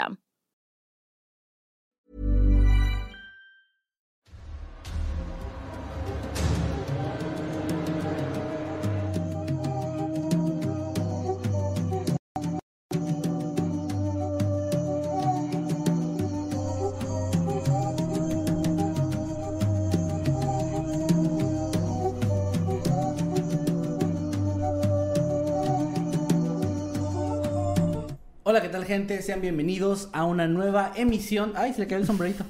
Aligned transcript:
system. 0.00 0.18
Hola, 28.50 28.62
¿qué 28.62 28.68
tal 28.68 28.84
gente? 28.84 29.22
Sean 29.22 29.40
bienvenidos 29.40 30.08
a 30.12 30.24
una 30.24 30.48
nueva 30.48 30.90
emisión. 30.96 31.52
Ay, 31.54 31.72
se 31.72 31.78
le 31.78 31.86
cayó 31.86 32.00
el 32.00 32.06
sombrerito. 32.08 32.42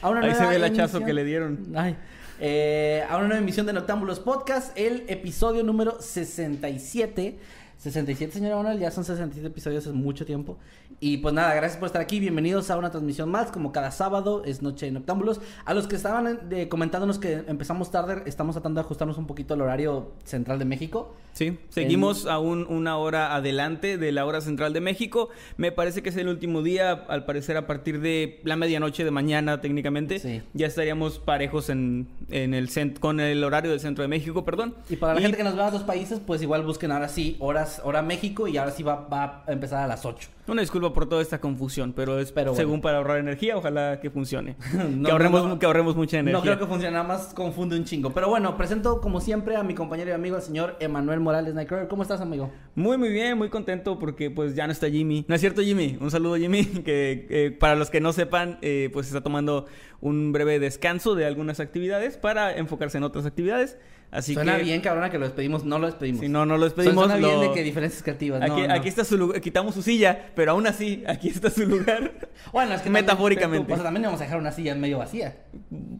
A 0.00 0.08
una 0.08 0.20
Ahí 0.22 0.34
se 0.34 0.46
ve 0.46 0.56
el 0.56 0.64
hachazo 0.64 0.96
emisión- 0.96 1.04
que 1.04 1.12
le 1.12 1.24
dieron. 1.24 1.66
Ay. 1.76 1.94
Eh, 2.40 3.04
a 3.06 3.18
una 3.18 3.26
nueva 3.26 3.42
emisión 3.42 3.66
de 3.66 3.74
Noctámbulos 3.74 4.18
Podcast, 4.18 4.72
el 4.78 5.04
episodio 5.08 5.62
número 5.62 6.00
67. 6.00 7.38
67, 7.76 8.32
señora 8.32 8.56
Manuel, 8.56 8.78
ya 8.78 8.90
son 8.90 9.04
67 9.04 9.48
episodios, 9.48 9.86
es 9.86 9.92
mucho 9.92 10.24
tiempo. 10.24 10.56
Y 11.00 11.18
pues 11.18 11.34
nada, 11.34 11.52
gracias 11.54 11.78
por 11.78 11.86
estar 11.86 12.00
aquí. 12.00 12.18
Bienvenidos 12.18 12.70
a 12.70 12.78
una 12.78 12.90
transmisión 12.90 13.28
más, 13.28 13.50
como 13.50 13.72
cada 13.72 13.90
sábado, 13.90 14.44
es 14.46 14.62
Noche 14.62 14.86
de 14.86 14.92
Noctámbulos. 14.92 15.42
A 15.66 15.74
los 15.74 15.86
que 15.86 15.96
estaban 15.96 16.48
eh, 16.50 16.68
comentándonos 16.70 17.18
que 17.18 17.44
empezamos 17.46 17.90
tarde, 17.90 18.22
estamos 18.24 18.54
tratando 18.54 18.80
de 18.80 18.84
ajustarnos 18.86 19.18
un 19.18 19.26
poquito 19.26 19.52
al 19.52 19.60
horario 19.60 20.12
central 20.24 20.58
de 20.60 20.64
México. 20.64 21.14
Sí, 21.32 21.58
seguimos 21.70 22.26
aún 22.26 22.66
una 22.68 22.96
hora 22.96 23.34
adelante 23.34 23.96
de 23.98 24.12
la 24.12 24.26
hora 24.26 24.40
central 24.40 24.72
de 24.72 24.80
México. 24.80 25.30
Me 25.56 25.72
parece 25.72 26.02
que 26.02 26.10
es 26.10 26.16
el 26.16 26.28
último 26.28 26.62
día, 26.62 26.92
al 27.08 27.24
parecer 27.24 27.56
a 27.56 27.66
partir 27.66 28.00
de 28.00 28.40
la 28.44 28.56
medianoche 28.56 29.04
de 29.04 29.10
mañana 29.10 29.60
técnicamente. 29.60 30.18
Sí. 30.18 30.42
Ya 30.52 30.66
estaríamos 30.66 31.18
parejos 31.18 31.70
en, 31.70 32.06
en 32.30 32.54
el 32.54 32.68
cent- 32.68 32.98
con 32.98 33.18
el 33.20 33.42
horario 33.44 33.70
del 33.70 33.80
centro 33.80 34.02
de 34.02 34.08
México, 34.08 34.44
perdón. 34.44 34.74
Y 34.90 34.96
para 34.96 35.14
la 35.14 35.20
gente 35.20 35.36
que 35.36 35.44
nos 35.44 35.58
va 35.58 35.64
a 35.64 35.68
otros 35.68 35.82
países, 35.84 36.20
pues 36.24 36.42
igual 36.42 36.62
busquen 36.64 36.92
ahora 36.92 37.08
sí 37.08 37.36
horas, 37.40 37.80
hora 37.84 38.02
México 38.02 38.46
y 38.48 38.56
ahora 38.58 38.70
sí 38.72 38.82
va, 38.82 39.08
va 39.08 39.44
a 39.46 39.52
empezar 39.52 39.82
a 39.82 39.86
las 39.86 40.04
8. 40.04 40.28
Una 40.48 40.60
disculpa 40.60 40.92
por 40.92 41.08
toda 41.08 41.22
esta 41.22 41.40
confusión, 41.40 41.92
pero 41.94 42.18
es 42.18 42.32
Pero 42.32 42.50
bueno. 42.50 42.56
según 42.60 42.80
para 42.80 42.98
ahorrar 42.98 43.18
energía, 43.18 43.56
ojalá 43.56 44.00
que 44.00 44.10
funcione. 44.10 44.56
No, 44.92 45.06
que, 45.06 45.12
ahorremos, 45.12 45.42
no, 45.44 45.48
no. 45.50 45.58
que 45.58 45.66
ahorremos 45.66 45.96
mucha 45.96 46.18
energía. 46.18 46.38
No 46.38 46.42
creo 46.42 46.58
que 46.58 46.66
funcione, 46.66 46.92
nada 46.92 47.04
más 47.06 47.32
confunde 47.32 47.76
un 47.76 47.84
chingo. 47.84 48.10
Pero 48.12 48.28
bueno, 48.28 48.56
presento 48.56 49.00
como 49.00 49.20
siempre 49.20 49.56
a 49.56 49.62
mi 49.62 49.74
compañero 49.74 50.10
y 50.10 50.12
amigo, 50.12 50.36
el 50.36 50.42
señor 50.42 50.76
Emanuel 50.80 51.20
Morales 51.22 51.54
Nightcrawler. 51.54 51.88
¿Cómo 51.88 52.02
estás, 52.02 52.20
amigo? 52.20 52.50
Muy, 52.74 52.98
muy 52.98 53.10
bien, 53.10 53.38
muy 53.38 53.48
contento 53.48 53.98
porque 53.98 54.30
pues 54.30 54.54
ya 54.54 54.66
no 54.66 54.72
está 54.72 54.88
Jimmy. 54.90 55.24
¿No 55.28 55.34
es 55.34 55.40
cierto, 55.40 55.62
Jimmy? 55.62 55.96
Un 56.00 56.10
saludo, 56.10 56.36
Jimmy, 56.36 56.64
que 56.84 57.26
eh, 57.30 57.50
para 57.50 57.74
los 57.74 57.90
que 57.90 58.00
no 58.00 58.12
sepan, 58.12 58.58
eh, 58.62 58.90
pues 58.92 59.06
está 59.06 59.22
tomando 59.22 59.66
un 60.02 60.32
breve 60.32 60.58
descanso 60.58 61.14
de 61.14 61.24
algunas 61.24 61.58
actividades 61.60 62.18
para 62.18 62.54
enfocarse 62.54 62.98
en 62.98 63.04
otras 63.04 63.24
actividades. 63.24 63.78
Así 64.10 64.34
Suena 64.34 64.58
que... 64.58 64.64
bien, 64.64 64.82
cabrona, 64.82 65.08
que 65.08 65.16
lo 65.18 65.24
despedimos. 65.24 65.64
No 65.64 65.78
lo 65.78 65.86
despedimos. 65.86 66.20
Si 66.20 66.28
no, 66.28 66.44
no 66.44 66.58
lo 66.58 66.64
despedimos. 66.64 67.06
Suena 67.06 67.16
bien 67.16 67.40
de 67.40 67.52
que 67.52 67.62
diferencias 67.62 68.02
creativas. 68.02 68.46
no, 68.46 68.52
Aquí, 68.54 68.66
no. 68.68 68.74
aquí 68.74 68.88
está 68.90 69.04
su 69.06 69.16
lugar, 69.16 69.40
quitamos 69.40 69.74
su 69.74 69.80
silla, 69.80 70.26
pero 70.34 70.50
aún 70.52 70.66
así, 70.66 71.02
aquí 71.06 71.28
está 71.30 71.48
su 71.48 71.64
lugar. 71.64 72.12
Bueno, 72.52 72.74
es 72.74 72.80
que 72.82 72.84
también- 72.90 73.04
metafóricamente. 73.06 73.72
O 73.72 73.76
sea, 73.76 73.84
también 73.84 74.02
vamos 74.02 74.20
a 74.20 74.24
dejar 74.24 74.38
una 74.38 74.52
silla 74.52 74.74
medio 74.74 74.98
vacía. 74.98 75.36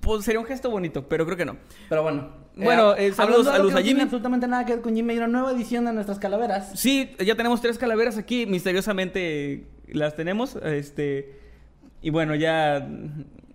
Pues 0.02 0.26
sería 0.26 0.40
un 0.40 0.46
gesto 0.46 0.68
bonito, 0.68 1.08
pero 1.08 1.24
creo 1.24 1.38
que 1.38 1.46
no. 1.46 1.56
Pero 1.88 2.02
bueno. 2.02 2.42
Bueno, 2.54 2.94
eh, 2.96 3.12
saludos- 3.14 3.46
saludos 3.46 3.68
que 3.68 3.74
no 3.74 3.78
a 3.78 3.82
tiene 3.82 4.02
absolutamente 4.02 4.46
nada 4.46 4.66
que 4.66 4.74
ver 4.74 4.82
con 4.82 4.94
Jimmy. 4.94 5.12
Hay 5.12 5.18
una 5.18 5.28
nueva 5.28 5.52
edición 5.52 5.86
de 5.86 5.94
nuestras 5.94 6.18
calaveras. 6.18 6.78
Sí, 6.78 7.12
ya 7.24 7.34
tenemos 7.34 7.62
tres 7.62 7.78
calaveras 7.78 8.18
aquí, 8.18 8.44
misteriosamente 8.46 9.68
las 9.86 10.16
tenemos, 10.16 10.56
este... 10.56 11.40
Y 12.02 12.10
bueno, 12.10 12.34
ya 12.34 12.86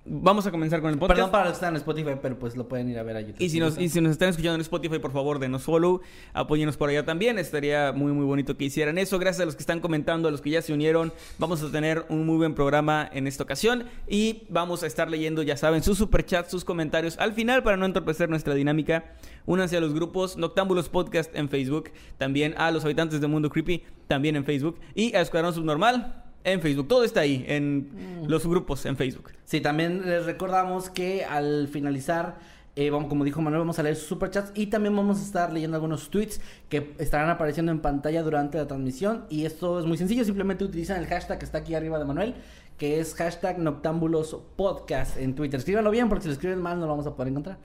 vamos 0.09 0.45
a 0.47 0.51
comenzar 0.51 0.81
con 0.81 0.91
el 0.91 0.97
podcast. 0.97 1.17
Perdón 1.17 1.31
para 1.31 1.45
los 1.45 1.53
que 1.53 1.55
están 1.55 1.73
en 1.73 1.77
Spotify, 1.77 2.11
pero 2.21 2.37
pues 2.39 2.55
lo 2.55 2.67
pueden 2.67 2.89
ir 2.89 2.99
a 2.99 3.03
ver 3.03 3.17
a 3.17 3.21
YouTube. 3.21 3.41
Y 3.41 3.49
si, 3.49 3.59
nos, 3.59 3.77
y 3.77 3.89
si 3.89 4.01
nos 4.01 4.11
están 4.11 4.29
escuchando 4.29 4.55
en 4.55 4.61
Spotify, 4.61 4.99
por 4.99 5.11
favor, 5.11 5.39
denos 5.39 5.63
follow, 5.63 6.01
apóyenos 6.33 6.77
por 6.77 6.89
allá 6.89 7.05
también. 7.05 7.37
Estaría 7.39 7.91
muy, 7.91 8.11
muy 8.11 8.25
bonito 8.25 8.57
que 8.57 8.65
hicieran 8.65 8.97
eso. 8.97 9.19
Gracias 9.19 9.41
a 9.41 9.45
los 9.45 9.55
que 9.55 9.61
están 9.61 9.79
comentando, 9.79 10.27
a 10.27 10.31
los 10.31 10.41
que 10.41 10.49
ya 10.49 10.61
se 10.61 10.73
unieron. 10.73 11.13
Vamos 11.37 11.61
a 11.63 11.71
tener 11.71 12.05
un 12.09 12.25
muy 12.25 12.37
buen 12.37 12.55
programa 12.55 13.09
en 13.11 13.27
esta 13.27 13.43
ocasión. 13.43 13.85
Y 14.07 14.43
vamos 14.49 14.83
a 14.83 14.87
estar 14.87 15.09
leyendo, 15.09 15.43
ya 15.43 15.57
saben, 15.57 15.83
sus 15.83 15.97
superchats, 15.97 16.51
sus 16.51 16.65
comentarios 16.65 17.17
al 17.17 17.33
final 17.33 17.63
para 17.63 17.77
no 17.77 17.85
entorpecer 17.85 18.29
nuestra 18.29 18.53
dinámica. 18.53 19.15
Únanse 19.45 19.77
a 19.77 19.81
los 19.81 19.93
grupos 19.93 20.37
Noctámbulos 20.37 20.89
Podcast 20.89 21.35
en 21.35 21.49
Facebook, 21.49 21.91
también 22.17 22.53
a 22.57 22.71
los 22.71 22.83
habitantes 22.83 23.21
de 23.21 23.27
Mundo 23.27 23.49
Creepy, 23.49 23.83
también 24.07 24.35
en 24.35 24.43
Facebook, 24.43 24.79
y 24.93 25.15
a 25.15 25.21
Escuadrón 25.21 25.53
Subnormal 25.53 26.26
en 26.47 26.61
Facebook. 26.61 26.87
Todo 26.87 27.03
está 27.03 27.21
ahí, 27.21 27.45
en 27.47 28.25
los 28.27 28.47
grupos 28.47 28.85
en 28.85 28.97
Facebook. 28.97 29.31
Sí, 29.45 29.61
también 29.61 30.01
les 30.05 30.25
recordamos 30.25 30.89
que 30.89 31.25
al 31.25 31.67
finalizar, 31.67 32.37
eh, 32.75 32.89
vamos, 32.89 33.09
como 33.09 33.23
dijo 33.23 33.41
Manuel, 33.41 33.59
vamos 33.59 33.79
a 33.79 33.83
leer 33.83 33.95
sus 33.95 34.07
superchats 34.07 34.51
y 34.55 34.67
también 34.67 34.95
vamos 34.95 35.19
a 35.19 35.23
estar 35.23 35.51
leyendo 35.51 35.75
algunos 35.75 36.09
tweets 36.09 36.39
que 36.69 36.93
estarán 36.97 37.29
apareciendo 37.29 37.71
en 37.71 37.79
pantalla 37.79 38.23
durante 38.23 38.57
la 38.57 38.67
transmisión. 38.67 39.25
Y 39.29 39.45
esto 39.45 39.79
es 39.79 39.85
muy 39.85 39.97
sencillo, 39.97 40.23
simplemente 40.23 40.63
utilizan 40.63 40.97
el 40.99 41.07
hashtag 41.07 41.39
que 41.39 41.45
está 41.45 41.59
aquí 41.59 41.75
arriba 41.75 41.99
de 41.99 42.05
Manuel, 42.05 42.35
que 42.77 42.99
es 42.99 43.13
hashtag 43.15 43.59
Noctámbulos 43.59 44.37
Podcast 44.55 45.17
en 45.17 45.35
Twitter. 45.35 45.59
Escríbanlo 45.59 45.91
bien 45.91 46.09
porque 46.09 46.23
si 46.23 46.27
lo 46.29 46.33
escriben 46.33 46.61
mal 46.61 46.79
no 46.79 46.85
lo 46.85 46.91
vamos 46.91 47.07
a 47.07 47.15
poder 47.15 47.31
encontrar. 47.31 47.57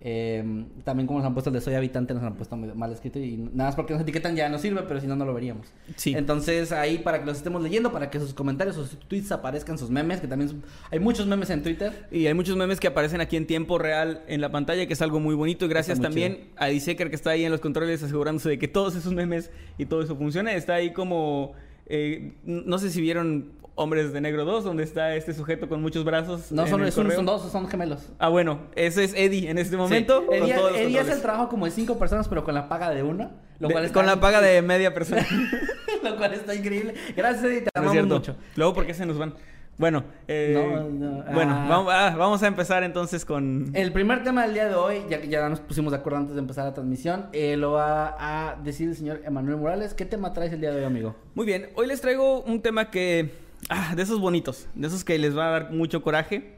Eh, 0.00 0.64
también 0.84 1.08
como 1.08 1.18
nos 1.18 1.26
han 1.26 1.34
puesto 1.34 1.50
el 1.50 1.54
de 1.54 1.60
soy 1.60 1.74
habitante 1.74 2.14
nos 2.14 2.22
han 2.22 2.34
puesto 2.34 2.56
mal 2.56 2.92
escrito 2.92 3.18
y 3.18 3.36
nada 3.36 3.70
más 3.70 3.74
porque 3.74 3.94
nos 3.94 4.02
etiquetan 4.02 4.36
ya 4.36 4.48
no 4.48 4.56
sirve 4.60 4.82
pero 4.86 5.00
si 5.00 5.08
no 5.08 5.16
no 5.16 5.24
lo 5.24 5.34
veríamos 5.34 5.66
Sí. 5.96 6.14
entonces 6.14 6.70
ahí 6.70 6.98
para 6.98 7.18
que 7.18 7.26
los 7.26 7.36
estemos 7.38 7.60
leyendo 7.64 7.90
para 7.90 8.08
que 8.08 8.20
sus 8.20 8.32
comentarios 8.32 8.76
sus 8.76 8.96
tweets 9.08 9.32
aparezcan 9.32 9.76
sus 9.76 9.90
memes 9.90 10.20
que 10.20 10.28
también 10.28 10.62
hay 10.92 11.00
muchos 11.00 11.26
memes 11.26 11.50
en 11.50 11.64
Twitter 11.64 12.06
Y 12.12 12.28
hay 12.28 12.34
muchos 12.34 12.56
memes 12.56 12.78
que 12.78 12.86
aparecen 12.86 13.20
aquí 13.20 13.36
en 13.36 13.48
tiempo 13.48 13.76
real 13.76 14.22
en 14.28 14.40
la 14.40 14.52
pantalla, 14.52 14.86
que 14.86 14.92
es 14.92 15.02
algo 15.02 15.18
muy 15.18 15.34
bonito. 15.34 15.64
Y 15.64 15.68
gracias 15.68 16.00
también 16.00 16.50
a 16.56 16.66
Diseker 16.66 17.10
que 17.10 17.16
está 17.16 17.30
ahí 17.30 17.44
en 17.44 17.50
los 17.50 17.60
controles 17.60 18.00
asegurándose 18.02 18.48
de 18.50 18.58
que 18.58 18.68
todos 18.68 18.94
esos 18.94 19.12
memes 19.12 19.50
y 19.78 19.86
todo 19.86 20.02
eso 20.02 20.14
funcione. 20.16 20.54
Está 20.54 20.74
ahí 20.74 20.92
como... 20.92 21.54
eh, 21.86 22.34
no 22.44 22.78
sé 22.78 22.90
si 22.90 23.00
vieron 23.00 23.50
Hombres 23.78 24.12
de 24.12 24.20
Negro 24.20 24.44
2, 24.44 24.64
donde 24.64 24.82
está 24.82 25.14
este 25.14 25.32
sujeto 25.32 25.68
con 25.68 25.80
muchos 25.80 26.04
brazos. 26.04 26.50
no 26.50 26.66
son, 26.66 26.90
son, 26.90 27.10
son 27.12 27.24
dos 27.26 27.50
son 27.50 27.68
gemelos 27.68 28.08
Ah, 28.18 28.28
bueno, 28.28 28.58
ese 28.74 29.04
es 29.04 29.14
Eddie 29.14 29.48
en 29.48 29.56
este 29.56 29.76
momento. 29.76 30.20
Sí. 30.20 30.26
con 30.26 30.34
Eddie, 30.34 30.54
todos 30.54 30.76
Eddie 30.76 30.98
hace 30.98 31.12
el 31.12 31.22
trabajo 31.22 31.48
como 31.48 31.64
de 31.64 31.70
cinco 31.70 31.96
personas 31.96 32.26
pero 32.28 32.42
con 32.42 32.54
la 32.54 32.68
paga 32.68 32.90
de 32.90 33.04
una 33.04 33.30
lo 33.60 33.68
De- 33.68 33.74
cual 33.74 33.84
está 33.84 33.94
con 33.94 34.06
la 34.06 34.18
paga 34.20 34.40
de 34.40 34.60
media 34.62 34.92
persona. 34.92 35.24
lo 36.02 36.16
cual 36.16 36.34
está 36.34 36.54
increíble 36.56 36.94
gracias 37.16 37.44
Eddie 37.44 37.60
te 37.62 37.70
amamos 37.72 38.06
mucho 38.06 38.36
Luego, 38.56 38.74
¿por 38.74 38.84
qué 38.84 38.94
se 38.94 39.06
nos 39.06 39.16
van? 39.16 39.34
Bueno, 39.78 40.02
eh, 40.26 40.54
No, 40.56 40.88
no, 40.90 41.24
bueno 41.32 41.54
ah. 41.54 41.66
vamos, 41.68 41.92
ah, 41.94 42.14
vamos 42.18 42.42
a 42.42 42.48
empezar 42.48 42.82
entonces 42.82 43.24
con... 43.24 43.70
El 43.74 43.92
primer 43.92 44.24
tema 44.24 44.42
del 44.42 44.54
día 44.54 44.66
de 44.68 44.74
hoy, 44.74 45.02
ya 45.08 45.20
que 45.20 45.28
ya 45.28 45.48
nos 45.48 45.60
pusimos 45.60 45.92
de 45.92 45.98
acuerdo 45.98 46.18
antes 46.18 46.34
de 46.34 46.40
empezar 46.40 46.64
la 46.64 46.74
transmisión, 46.74 47.26
eh, 47.32 47.56
lo 47.56 47.70
va 47.72 48.16
a 48.18 48.56
decir 48.56 48.88
el 48.88 48.96
señor 48.96 49.20
Emanuel 49.24 49.56
Morales. 49.56 49.94
¿Qué 49.94 50.04
tema 50.04 50.32
traes 50.32 50.52
el 50.52 50.60
día 50.60 50.72
de 50.72 50.78
hoy, 50.78 50.84
amigo? 50.84 51.14
Muy 51.36 51.46
bien, 51.46 51.68
hoy 51.76 51.86
les 51.86 52.00
traigo 52.00 52.40
un 52.42 52.60
tema 52.60 52.90
que... 52.90 53.46
Ah, 53.68 53.94
de 53.96 54.02
esos 54.02 54.20
bonitos, 54.20 54.66
de 54.74 54.86
esos 54.86 55.04
que 55.04 55.18
les 55.18 55.36
va 55.36 55.48
a 55.48 55.50
dar 55.50 55.70
mucho 55.72 56.02
coraje 56.02 56.54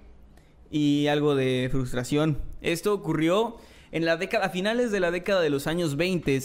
y 0.70 1.06
algo 1.08 1.34
de 1.34 1.68
frustración. 1.70 2.38
Esto 2.60 2.94
ocurrió 2.94 3.56
en 3.92 4.04
la 4.04 4.16
década, 4.16 4.46
a 4.46 4.50
finales 4.50 4.92
de 4.92 5.00
la 5.00 5.10
década 5.10 5.40
de 5.40 5.50
los 5.50 5.66
años 5.66 5.96
20 5.96 6.40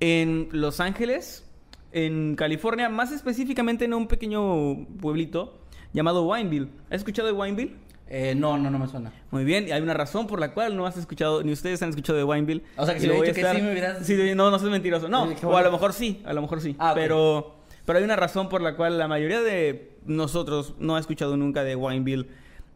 en 0.00 0.48
Los 0.52 0.80
Ángeles, 0.80 1.44
en 1.92 2.34
California, 2.36 2.88
más 2.88 3.12
específicamente 3.12 3.84
en 3.84 3.94
un 3.94 4.08
pequeño 4.08 4.86
pueblito 5.00 5.58
llamado 5.92 6.24
Wineville. 6.24 6.68
¿Has 6.90 6.96
escuchado 6.98 7.28
de 7.28 7.32
Wineville? 7.34 7.76
Eh, 8.08 8.34
no, 8.36 8.56
no, 8.58 8.70
no 8.70 8.78
me 8.78 8.86
suena. 8.86 9.12
Muy 9.30 9.44
bien, 9.44 9.66
y 9.68 9.72
hay 9.72 9.82
una 9.82 9.94
razón 9.94 10.26
por 10.26 10.38
la 10.38 10.52
cual 10.52 10.76
no 10.76 10.86
has 10.86 10.96
escuchado, 10.96 11.42
ni 11.42 11.52
ustedes 11.52 11.82
han 11.82 11.88
escuchado 11.90 12.18
de 12.18 12.24
Wineville. 12.24 12.62
O 12.76 12.84
sea, 12.84 12.94
que 12.94 13.00
si 13.00 13.06
lo 13.06 13.14
voy 13.14 13.28
a 13.28 13.32
dicho 13.32 13.46
que 13.48 13.54
sí, 13.56 13.62
me 13.62 13.72
hubieras- 13.72 14.06
Sí, 14.06 14.14
no, 14.34 14.50
no 14.50 14.58
soy 14.58 14.70
mentiroso. 14.70 15.08
No, 15.08 15.24
o 15.42 15.56
a 15.56 15.62
lo 15.62 15.72
mejor 15.72 15.92
sí, 15.92 16.22
a 16.24 16.32
lo 16.32 16.42
mejor 16.42 16.60
sí. 16.60 16.76
Ah, 16.78 16.90
ok. 16.92 16.96
Pero, 16.98 17.55
Pero 17.86 17.98
hay 18.00 18.04
una 18.04 18.16
razón 18.16 18.48
por 18.48 18.60
la 18.60 18.76
cual 18.76 18.98
la 18.98 19.08
mayoría 19.08 19.40
de 19.40 19.92
nosotros 20.04 20.74
no 20.78 20.96
ha 20.96 21.00
escuchado 21.00 21.36
nunca 21.36 21.62
de 21.62 21.76
Wineville 21.76 22.26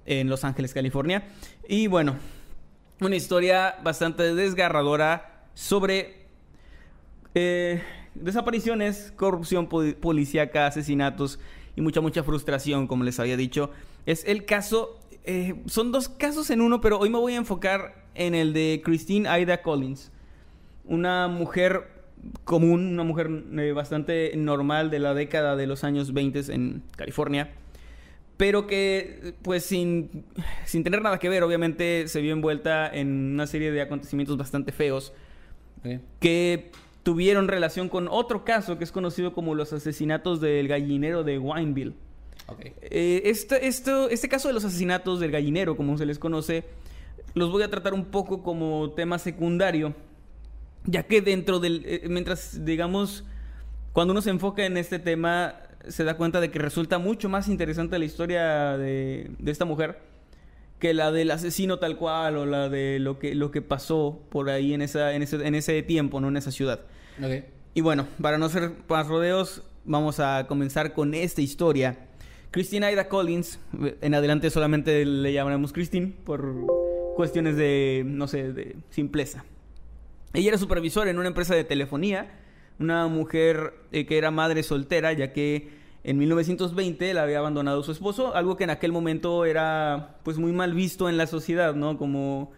en 0.06 0.28
Los 0.28 0.44
Ángeles, 0.44 0.72
California. 0.72 1.24
Y 1.68 1.88
bueno, 1.88 2.16
una 3.00 3.16
historia 3.16 3.76
bastante 3.82 4.34
desgarradora 4.34 5.46
sobre 5.54 6.26
eh, 7.34 7.82
desapariciones, 8.14 9.12
corrupción 9.16 9.68
policíaca, 9.68 10.66
asesinatos 10.66 11.40
y 11.74 11.80
mucha, 11.80 12.00
mucha 12.00 12.22
frustración, 12.22 12.86
como 12.86 13.02
les 13.04 13.18
había 13.18 13.36
dicho. 13.36 13.70
Es 14.06 14.24
el 14.24 14.44
caso, 14.44 15.00
eh, 15.24 15.56
son 15.66 15.90
dos 15.90 16.08
casos 16.08 16.50
en 16.50 16.60
uno, 16.60 16.80
pero 16.80 16.98
hoy 16.98 17.10
me 17.10 17.18
voy 17.18 17.34
a 17.34 17.38
enfocar 17.38 18.04
en 18.14 18.34
el 18.34 18.52
de 18.52 18.80
Christine 18.84 19.28
Aida 19.28 19.62
Collins, 19.62 20.12
una 20.84 21.26
mujer 21.28 21.99
común, 22.44 22.92
una 22.92 23.04
mujer 23.04 23.30
eh, 23.58 23.72
bastante 23.72 24.32
normal 24.36 24.90
de 24.90 24.98
la 24.98 25.14
década 25.14 25.56
de 25.56 25.66
los 25.66 25.84
años 25.84 26.12
20 26.12 26.52
en 26.52 26.82
California, 26.96 27.50
pero 28.36 28.66
que 28.66 29.34
pues 29.42 29.64
sin, 29.64 30.24
sin 30.64 30.84
tener 30.84 31.02
nada 31.02 31.18
que 31.18 31.28
ver, 31.28 31.42
obviamente 31.42 32.08
se 32.08 32.20
vio 32.20 32.32
envuelta 32.32 32.88
en 32.92 33.34
una 33.34 33.46
serie 33.46 33.70
de 33.70 33.82
acontecimientos 33.82 34.36
bastante 34.36 34.72
feos 34.72 35.12
que 36.20 36.70
tuvieron 37.02 37.48
relación 37.48 37.88
con 37.88 38.08
otro 38.08 38.44
caso 38.44 38.78
que 38.78 38.84
es 38.84 38.92
conocido 38.92 39.32
como 39.32 39.54
los 39.54 39.72
asesinatos 39.72 40.40
del 40.40 40.68
gallinero 40.68 41.24
de 41.24 41.38
Wineville. 41.38 41.94
Eh, 42.82 43.22
este, 43.24 43.66
este 43.66 44.28
caso 44.28 44.48
de 44.48 44.54
los 44.54 44.64
asesinatos 44.64 45.20
del 45.20 45.30
gallinero, 45.30 45.76
como 45.76 45.96
se 45.96 46.06
les 46.06 46.18
conoce, 46.18 46.64
los 47.34 47.50
voy 47.50 47.62
a 47.62 47.70
tratar 47.70 47.94
un 47.94 48.06
poco 48.06 48.42
como 48.42 48.90
tema 48.92 49.18
secundario, 49.18 49.94
ya 50.90 51.04
que 51.04 51.20
dentro 51.20 51.60
del, 51.60 51.82
eh, 51.86 52.02
mientras 52.08 52.64
digamos, 52.64 53.24
cuando 53.92 54.12
uno 54.12 54.22
se 54.22 54.30
enfoca 54.30 54.64
en 54.66 54.76
este 54.76 54.98
tema, 54.98 55.54
se 55.88 56.04
da 56.04 56.16
cuenta 56.16 56.40
de 56.40 56.50
que 56.50 56.58
resulta 56.58 56.98
mucho 56.98 57.28
más 57.28 57.48
interesante 57.48 57.98
la 57.98 58.04
historia 58.04 58.76
de, 58.76 59.30
de 59.38 59.50
esta 59.50 59.64
mujer 59.64 60.10
que 60.80 60.94
la 60.94 61.12
del 61.12 61.30
asesino 61.30 61.78
tal 61.78 61.96
cual 61.96 62.36
o 62.38 62.46
la 62.46 62.68
de 62.68 62.98
lo 62.98 63.18
que, 63.18 63.34
lo 63.34 63.52
que 63.52 63.62
pasó 63.62 64.22
por 64.30 64.50
ahí 64.50 64.74
en, 64.74 64.82
esa, 64.82 65.14
en, 65.14 65.22
ese, 65.22 65.46
en 65.46 65.54
ese 65.54 65.82
tiempo, 65.82 66.20
¿no? 66.20 66.28
En 66.28 66.36
esa 66.38 66.50
ciudad. 66.50 66.80
Y 67.74 67.82
bueno, 67.82 68.08
para 68.20 68.38
no 68.38 68.48
ser 68.48 68.72
más 68.88 69.06
rodeos, 69.06 69.62
vamos 69.84 70.18
a 70.18 70.46
comenzar 70.48 70.94
con 70.94 71.14
esta 71.14 71.42
historia. 71.42 71.98
Christine 72.50 72.86
Aida 72.86 73.08
Collins, 73.08 73.60
en 74.00 74.14
adelante 74.14 74.50
solamente 74.50 75.04
le 75.04 75.32
llamaremos 75.32 75.72
Christine 75.72 76.14
por 76.24 76.66
cuestiones 77.14 77.56
de, 77.56 78.02
no 78.06 78.26
sé, 78.26 78.52
de 78.52 78.76
simpleza. 78.88 79.44
Ella 80.32 80.48
era 80.48 80.58
supervisora 80.58 81.10
en 81.10 81.18
una 81.18 81.28
empresa 81.28 81.54
de 81.54 81.64
telefonía, 81.64 82.30
una 82.78 83.06
mujer 83.08 83.74
eh, 83.92 84.06
que 84.06 84.16
era 84.18 84.30
madre 84.30 84.62
soltera, 84.62 85.12
ya 85.12 85.32
que 85.32 85.80
en 86.02 86.18
1920 86.18 87.12
la 87.14 87.24
había 87.24 87.38
abandonado 87.38 87.82
su 87.82 87.92
esposo, 87.92 88.34
algo 88.34 88.56
que 88.56 88.64
en 88.64 88.70
aquel 88.70 88.92
momento 88.92 89.44
era 89.44 90.18
pues 90.22 90.38
muy 90.38 90.52
mal 90.52 90.72
visto 90.72 91.08
en 91.08 91.16
la 91.16 91.26
sociedad, 91.26 91.74
¿no? 91.74 91.98
Como 91.98 92.52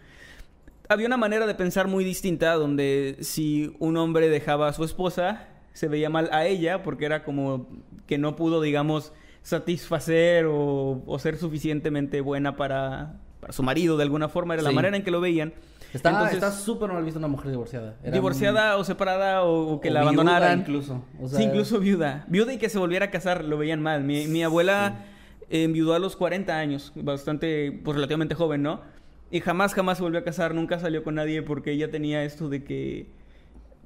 había 0.87 1.07
una 1.07 1.17
manera 1.17 1.45
de 1.47 1.55
pensar 1.55 1.87
muy 1.87 2.03
distinta 2.03 2.53
donde 2.53 3.17
si 3.21 3.75
un 3.79 3.97
hombre 3.97 4.29
dejaba 4.29 4.67
a 4.69 4.73
su 4.73 4.83
esposa, 4.83 5.47
se 5.73 5.87
veía 5.87 6.09
mal 6.09 6.29
a 6.31 6.45
ella 6.45 6.83
porque 6.83 7.05
era 7.05 7.23
como 7.23 7.67
que 8.05 8.17
no 8.17 8.35
pudo, 8.35 8.61
digamos, 8.61 9.11
satisfacer 9.41 10.45
o, 10.47 11.03
ser 11.19 11.37
suficientemente 11.37 12.21
buena 12.21 12.55
para, 12.55 13.19
su 13.49 13.63
marido 13.63 13.97
de 13.97 14.03
alguna 14.03 14.29
forma, 14.29 14.53
era 14.53 14.63
la 14.63 14.71
manera 14.71 14.95
en 14.95 15.03
que 15.03 15.11
lo 15.11 15.19
veían. 15.19 15.53
Está 15.93 16.51
súper 16.51 16.91
mal 16.91 17.03
vista 17.03 17.19
una 17.19 17.27
mujer 17.27 17.51
divorciada. 17.51 17.95
divorciada 18.03 18.77
o 18.77 18.83
separada 18.83 19.43
o, 19.43 19.79
que 19.79 19.91
la 19.91 20.01
abandonaran. 20.01 20.59
incluso. 20.59 21.03
sí, 21.27 21.43
incluso 21.43 21.79
viuda. 21.79 22.25
Viuda 22.27 22.53
y 22.53 22.57
que 22.57 22.69
se 22.69 22.79
volviera 22.79 23.05
a 23.05 23.11
casar 23.11 23.43
lo 23.43 23.57
veían 23.57 23.81
mal. 23.81 24.03
Mi, 24.03 24.43
abuela 24.43 25.05
enviudó 25.49 25.93
a 25.93 25.99
los 25.99 26.15
40 26.15 26.57
años, 26.57 26.91
bastante, 26.95 27.79
pues 27.83 27.95
relativamente 27.95 28.33
joven, 28.33 28.63
¿no? 28.63 28.81
Y 29.29 29.39
jamás, 29.39 29.73
jamás 29.73 29.97
se 29.97 30.03
volvió 30.03 30.19
a 30.19 30.23
casar, 30.23 30.53
nunca 30.53 30.79
salió 30.79 31.03
con 31.03 31.15
nadie 31.15 31.41
porque 31.41 31.71
ella 31.71 31.91
tenía 31.91 32.23
esto 32.23 32.49
de 32.49 32.63
que, 32.63 33.07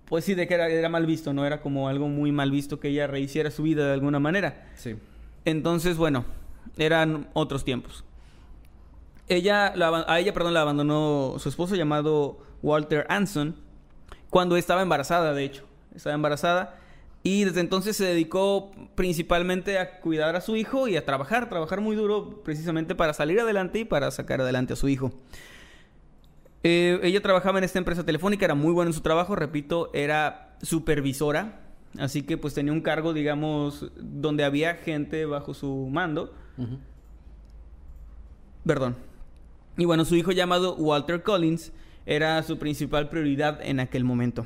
pues 0.06 0.24
sí, 0.24 0.33
de 0.33 0.48
que 0.48 0.54
era, 0.54 0.69
era 0.69 0.89
mal 0.89 1.06
visto, 1.06 1.33
¿no? 1.33 1.45
Era 1.45 1.62
como 1.62 1.89
algo 1.89 2.07
muy 2.07 2.31
mal 2.31 2.51
visto 2.51 2.80
que 2.80 2.89
ella 2.89 3.07
rehiciera 3.07 3.51
su 3.51 3.63
vida 3.63 3.86
de 3.88 3.94
alguna 3.94 4.19
manera. 4.19 4.65
Sí. 4.75 4.95
Entonces, 5.45 5.98
bueno, 5.98 6.25
eran 6.77 7.27
otros 7.33 7.65
tiempos. 7.65 8.04
Ella, 9.29 9.74
a 9.75 10.19
ella, 10.19 10.33
perdón, 10.33 10.53
la 10.53 10.62
abandonó 10.62 11.35
su 11.38 11.50
esposo 11.50 11.75
llamado 11.75 12.39
Walter 12.62 13.06
Anson 13.09 13.56
cuando 14.29 14.57
estaba 14.57 14.81
embarazada, 14.81 15.33
de 15.33 15.44
hecho. 15.44 15.65
Estaba 15.95 16.15
embarazada 16.15 16.75
y 17.24 17.44
desde 17.44 17.59
entonces 17.59 17.97
se 17.97 18.06
dedicó 18.06 18.71
principalmente 18.95 19.79
a 19.79 20.00
cuidar 20.00 20.35
a 20.35 20.41
su 20.41 20.56
hijo 20.56 20.88
y 20.88 20.95
a 20.95 21.03
trabajar, 21.03 21.50
trabajar 21.50 21.81
muy 21.81 21.95
duro 21.95 22.41
precisamente 22.44 22.95
para 22.95 23.13
salir 23.13 23.39
adelante 23.39 23.79
y 23.79 23.85
para 23.85 24.12
sacar 24.12 24.39
adelante 24.39 24.74
a 24.74 24.75
su 24.77 24.88
hijo. 24.88 25.12
Eh, 26.63 27.00
ella 27.03 27.21
trabajaba 27.21 27.57
en 27.57 27.65
esta 27.65 27.80
empresa 27.80 28.06
telefónica, 28.06 28.45
era 28.45 28.56
muy 28.56 28.71
buena 28.71 28.89
en 28.89 28.94
su 28.94 29.01
trabajo, 29.01 29.35
repito, 29.35 29.91
era 29.94 30.56
supervisora, 30.62 31.59
así 31.97 32.23
que 32.23 32.38
pues 32.38 32.53
tenía 32.53 32.71
un 32.71 32.81
cargo, 32.81 33.13
digamos, 33.13 33.91
donde 33.97 34.44
había 34.44 34.75
gente 34.75 35.25
bajo 35.25 35.53
su 35.53 35.89
mando. 35.91 36.33
Perdón, 38.65 38.95
y 39.77 39.85
bueno, 39.85 40.06
su 40.06 40.15
hijo 40.15 40.31
llamado 40.31 40.75
Walter 40.75 41.21
Collins 41.21 41.71
era 42.06 42.41
su 42.41 42.57
principal 42.57 43.09
prioridad 43.09 43.59
en 43.62 43.79
aquel 43.79 44.03
momento. 44.03 44.45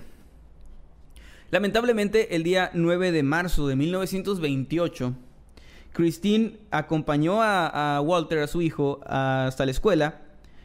Lamentablemente, 1.51 2.36
el 2.36 2.44
día 2.44 2.72
9 2.74 3.12
de 3.12 3.24
marzo 3.24 3.68
de 3.68 3.75
1928, 3.75 5.13
Christine 5.94 6.57
acompañó 6.69 7.42
a, 7.42 8.01
Walter, 8.01 8.39
a 8.39 8.48
su 8.48 8.62
hijo, 8.62 9.01
hasta 9.06 9.66
la 9.66 9.72
escuela 9.72 10.22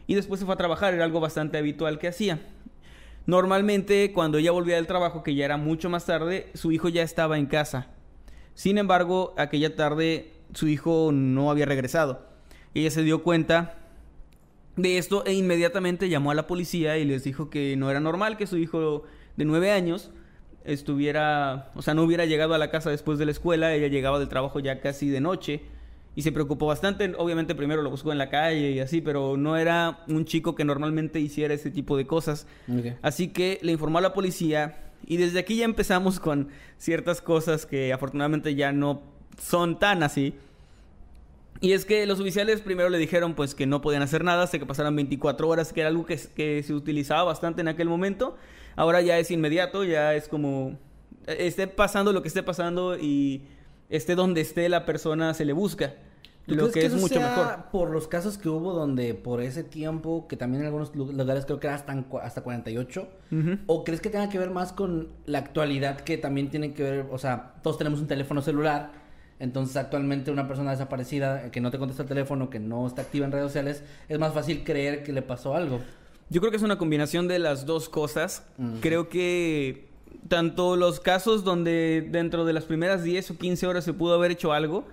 y 0.06 0.14
después 0.14 0.40
se 0.40 0.46
fue 0.46 0.54
a 0.54 0.58
trabajar, 0.58 0.94
era 0.94 1.04
algo 1.04 1.20
bastante 1.20 1.58
habitual 1.58 1.98
que 1.98 2.08
hacía. 2.08 2.40
Normalmente, 3.26 4.12
cuando 4.12 4.38
ella 4.38 4.52
volvía 4.52 4.76
del 4.76 4.86
trabajo, 4.86 5.22
que 5.24 5.34
ya 5.34 5.44
era 5.44 5.56
mucho 5.56 5.90
más 5.90 6.06
tarde, 6.06 6.50
su 6.54 6.70
hijo 6.70 6.88
ya 6.88 7.02
estaba 7.02 7.38
en 7.38 7.46
casa. 7.46 7.88
Sin 8.54 8.78
embargo, 8.78 9.34
aquella 9.36 9.74
tarde 9.74 10.32
su 10.54 10.68
hijo 10.68 11.10
no 11.12 11.50
había 11.50 11.66
regresado. 11.66 12.26
Ella 12.74 12.90
se 12.90 13.02
dio 13.02 13.24
cuenta 13.24 13.85
de 14.76 14.98
esto 14.98 15.24
e 15.24 15.32
inmediatamente 15.32 16.08
llamó 16.08 16.30
a 16.30 16.34
la 16.34 16.46
policía 16.46 16.98
y 16.98 17.04
les 17.04 17.24
dijo 17.24 17.50
que 17.50 17.76
no 17.76 17.90
era 17.90 18.00
normal 18.00 18.36
que 18.36 18.46
su 18.46 18.58
hijo 18.58 19.04
de 19.36 19.44
nueve 19.44 19.70
años 19.70 20.10
estuviera, 20.64 21.70
o 21.74 21.82
sea, 21.82 21.94
no 21.94 22.02
hubiera 22.02 22.24
llegado 22.26 22.54
a 22.54 22.58
la 22.58 22.70
casa 22.70 22.90
después 22.90 23.18
de 23.18 23.24
la 23.24 23.30
escuela, 23.30 23.74
ella 23.74 23.88
llegaba 23.88 24.18
del 24.18 24.28
trabajo 24.28 24.60
ya 24.60 24.80
casi 24.80 25.08
de 25.08 25.20
noche 25.20 25.62
y 26.16 26.22
se 26.22 26.32
preocupó 26.32 26.66
bastante, 26.66 27.12
obviamente 27.18 27.54
primero 27.54 27.82
lo 27.82 27.90
buscó 27.90 28.10
en 28.10 28.18
la 28.18 28.30
calle 28.30 28.72
y 28.72 28.80
así, 28.80 29.00
pero 29.00 29.36
no 29.36 29.56
era 29.56 30.00
un 30.08 30.24
chico 30.24 30.54
que 30.54 30.64
normalmente 30.64 31.20
hiciera 31.20 31.54
ese 31.54 31.70
tipo 31.70 31.96
de 31.96 32.06
cosas. 32.06 32.46
Así 33.02 33.28
que 33.28 33.58
le 33.62 33.72
informó 33.72 33.98
a 33.98 34.00
la 34.00 34.14
policía 34.14 34.92
y 35.06 35.18
desde 35.18 35.38
aquí 35.38 35.56
ya 35.56 35.66
empezamos 35.66 36.18
con 36.18 36.48
ciertas 36.78 37.20
cosas 37.20 37.66
que 37.66 37.92
afortunadamente 37.92 38.54
ya 38.54 38.72
no 38.72 39.02
son 39.38 39.78
tan 39.78 40.02
así. 40.02 40.34
Y 41.60 41.72
es 41.72 41.84
que 41.84 42.06
los 42.06 42.20
oficiales 42.20 42.60
primero 42.60 42.88
le 42.88 42.98
dijeron 42.98 43.34
pues 43.34 43.54
que 43.54 43.66
no 43.66 43.80
podían 43.80 44.02
hacer 44.02 44.24
nada 44.24 44.44
hasta 44.44 44.58
que 44.58 44.66
pasaran 44.66 44.94
24 44.96 45.48
horas, 45.48 45.72
que 45.72 45.80
era 45.80 45.88
algo 45.88 46.04
que, 46.06 46.18
que 46.34 46.62
se 46.62 46.74
utilizaba 46.74 47.24
bastante 47.24 47.60
en 47.60 47.68
aquel 47.68 47.88
momento. 47.88 48.36
Ahora 48.76 49.00
ya 49.00 49.18
es 49.18 49.30
inmediato, 49.30 49.84
ya 49.84 50.14
es 50.14 50.28
como 50.28 50.78
esté 51.26 51.66
pasando 51.66 52.12
lo 52.12 52.22
que 52.22 52.28
esté 52.28 52.42
pasando 52.42 52.96
y 52.96 53.42
esté 53.88 54.14
donde 54.14 54.40
esté 54.40 54.68
la 54.68 54.84
persona 54.84 55.34
se 55.34 55.44
le 55.44 55.52
busca. 55.52 55.94
Lo 56.46 56.70
que, 56.70 56.86
es 56.86 56.94
mucho 56.94 57.20
mejor. 57.20 57.64
Por 57.72 57.90
los 57.90 58.06
casos 58.06 58.38
que 58.38 58.48
hubo 58.48 58.72
donde 58.72 59.14
por 59.14 59.40
ese 59.40 59.64
tiempo, 59.64 60.28
que 60.28 60.36
también 60.36 60.60
en 60.60 60.66
algunos 60.66 60.94
lugares 60.94 61.44
creo 61.44 61.58
que 61.58 61.66
era 61.66 61.74
hasta, 61.74 62.04
hasta 62.22 62.42
48, 62.42 63.08
o 63.66 63.82
crees 63.82 64.00
que 64.00 64.10
tenga 64.10 64.28
que 64.28 64.38
ver 64.38 64.50
más 64.50 64.72
con 64.72 65.08
la 65.26 65.38
actualidad 65.38 66.00
que 66.00 66.18
también 66.18 66.48
tiene 66.48 66.72
que 66.72 66.84
ver, 66.84 67.06
o 67.10 67.18
sea, 67.18 67.54
todos 67.62 67.78
tenemos 67.78 67.98
un 67.98 68.06
teléfono 68.06 68.42
celular 68.42 68.92
entonces, 69.38 69.76
actualmente 69.76 70.30
una 70.30 70.48
persona 70.48 70.70
desaparecida 70.70 71.50
que 71.50 71.60
no 71.60 71.70
te 71.70 71.78
contesta 71.78 72.02
el 72.02 72.08
teléfono, 72.08 72.48
que 72.48 72.58
no 72.58 72.86
está 72.86 73.02
activa 73.02 73.26
en 73.26 73.32
redes 73.32 73.46
sociales, 73.46 73.82
es 74.08 74.18
más 74.18 74.32
fácil 74.32 74.64
creer 74.64 75.02
que 75.02 75.12
le 75.12 75.22
pasó 75.22 75.54
algo. 75.54 75.80
Yo 76.30 76.40
creo 76.40 76.50
que 76.50 76.56
es 76.56 76.62
una 76.62 76.78
combinación 76.78 77.28
de 77.28 77.38
las 77.38 77.66
dos 77.66 77.88
cosas. 77.88 78.46
Creo 78.80 79.08
que 79.08 79.88
tanto 80.28 80.76
los 80.76 81.00
casos 81.00 81.44
donde 81.44 82.06
dentro 82.10 82.44
de 82.44 82.52
las 82.52 82.64
primeras 82.64 83.04
10 83.04 83.32
o 83.32 83.38
15 83.38 83.66
horas 83.66 83.84
se 83.84 83.92
pudo 83.92 84.14
haber 84.14 84.32
hecho 84.32 84.52
algo, 84.52 84.84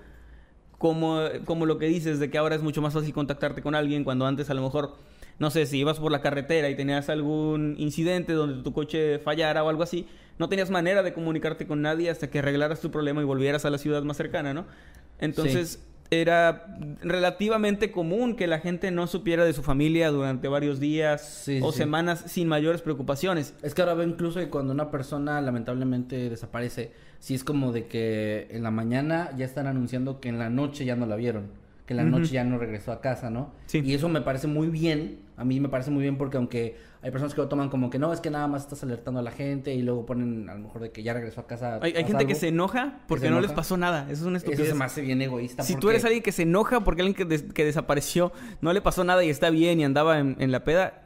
como, 0.78 1.22
como 1.46 1.66
lo 1.66 1.78
que 1.78 1.88
dices 1.88 2.20
de 2.20 2.30
que 2.30 2.38
ahora 2.38 2.56
es 2.56 2.62
mucho 2.62 2.82
más 2.82 2.94
fácil 2.94 3.14
contactarte 3.14 3.62
con 3.62 3.74
alguien 3.74 4.04
cuando 4.04 4.26
antes 4.26 4.50
a 4.50 4.54
lo 4.54 4.62
mejor, 4.62 4.98
no 5.40 5.50
sé, 5.50 5.66
si 5.66 5.80
ibas 5.80 6.00
por 6.00 6.12
la 6.12 6.22
carretera 6.22 6.70
y 6.70 6.76
tenías 6.76 7.10
algún 7.10 7.76
incidente 7.80 8.34
donde 8.34 8.62
tu 8.62 8.74
coche 8.74 9.18
fallara 9.20 9.64
o 9.64 9.70
algo 9.70 9.82
así, 9.82 10.06
no 10.40 10.50
tenías 10.50 10.70
manera 10.70 11.04
de 11.04 11.14
comunicarte 11.14 11.68
con 11.68 11.82
nadie 11.82 12.10
hasta 12.10 12.30
que 12.30 12.40
arreglaras 12.40 12.80
tu 12.80 12.92
problema 12.92 13.22
y 13.22 13.26
volvieras 13.26 13.66
a 13.66 13.70
la 13.70 13.78
ciudad 13.78 14.04
más 14.04 14.18
cercana, 14.18 14.54
¿no? 14.54 14.66
Entonces, 15.20 15.80
era 16.12 16.68
relativamente 17.02 17.92
común 17.92 18.36
que 18.36 18.46
la 18.46 18.60
gente 18.60 18.92
no 18.92 19.08
supiera 19.08 19.46
de 19.46 19.54
su 19.54 19.64
familia 19.64 20.12
durante 20.12 20.48
varios 20.48 20.80
días 20.80 21.22
Sí, 21.46 21.60
o 21.64 21.72
sí. 21.72 21.80
semanas 21.80 22.24
sin 22.28 22.48
mayores 22.48 22.82
preocupaciones. 22.82 23.56
Es 23.64 23.74
que 23.74 23.82
ahora 23.82 23.94
veo 23.96 24.08
incluso 24.08 24.40
que 24.40 24.50
cuando 24.50 24.74
una 24.74 24.92
persona 24.92 25.42
lamentablemente 25.42 26.30
desaparece, 26.30 26.92
sí 27.20 27.34
es 27.34 27.44
como 27.44 27.72
de 27.72 27.88
que 27.88 28.48
en 28.52 28.64
la 28.64 28.70
mañana 28.72 29.32
ya 29.38 29.46
están 29.46 29.66
anunciando 29.66 30.20
que 30.20 30.30
en 30.30 30.38
la 30.40 30.50
noche 30.50 30.86
ya 30.86 30.96
no 30.96 31.06
la 31.08 31.16
vieron, 31.16 31.48
que 31.86 31.94
en 31.94 31.98
la 31.98 32.04
noche 32.04 32.32
ya 32.32 32.44
no 32.46 32.58
regresó 32.58 32.92
a 32.94 33.02
casa, 33.02 33.30
¿no? 33.30 33.52
Sí. 33.66 33.82
Y 33.84 33.94
eso 33.94 34.08
me 34.08 34.22
parece 34.22 34.48
muy 34.48 34.68
bien, 34.68 35.20
a 35.36 35.44
mí 35.44 35.60
me 35.60 35.68
parece 35.68 35.92
muy 35.92 36.02
bien 36.04 36.18
porque 36.18 36.38
aunque 36.38 36.78
hay 37.02 37.12
personas 37.12 37.34
que 37.34 37.42
lo 37.42 37.50
toman 37.50 37.68
como 37.70 37.90
que 37.90 38.00
no, 38.00 38.14
es 38.14 38.22
que 38.22 38.30
nada 38.30 38.48
más 38.48 38.62
estás 38.64 38.82
alertando 38.84 39.20
a 39.20 39.24
la 39.24 39.32
gente 39.32 39.74
y 39.74 39.82
luego 39.82 40.06
ponen 40.06 40.48
a 40.50 40.54
lo 40.54 40.62
mejor 40.62 40.82
de 40.82 40.92
que 40.92 41.04
ya 41.04 41.14
regresó 41.14 41.42
a 41.42 41.48
casa. 41.48 41.80
Hay, 41.82 41.94
gente 42.06 42.26
que 42.26 42.36
se 42.36 42.48
enoja 42.48 43.00
porque 43.08 43.26
se 43.26 43.32
no 43.32 43.42
les 43.42 43.52
pasó 43.52 43.76
nada. 43.76 44.04
Eso 44.04 44.14
es 44.14 44.22
una 44.22 44.38
Eso 44.38 44.46
estupidez. 44.46 44.70
se 44.70 44.76
me 44.76 44.86
hace 44.86 45.02
bien 45.02 45.22
egoísta. 45.22 45.64
Si 45.64 45.74
tú 45.74 45.82
porque- 45.82 45.96
eres 45.96 46.06
alguien 46.06 46.24
que 46.24 46.32
se 46.32 46.44
enoja 46.44 46.80
porque 46.86 47.02
alguien 47.02 47.16
que, 47.16 47.26
des- 47.26 47.44
que 47.52 47.66
desapareció 47.66 48.32
no 48.62 48.72
le 48.72 48.80
pasó 48.80 49.04
nada 49.04 49.22
y 49.26 49.30
está 49.30 49.50
bien 49.50 49.82
y 49.82 49.84
andaba 49.84 50.20
en, 50.20 50.38
en 50.40 50.52
la 50.54 50.64
peda, 50.64 51.02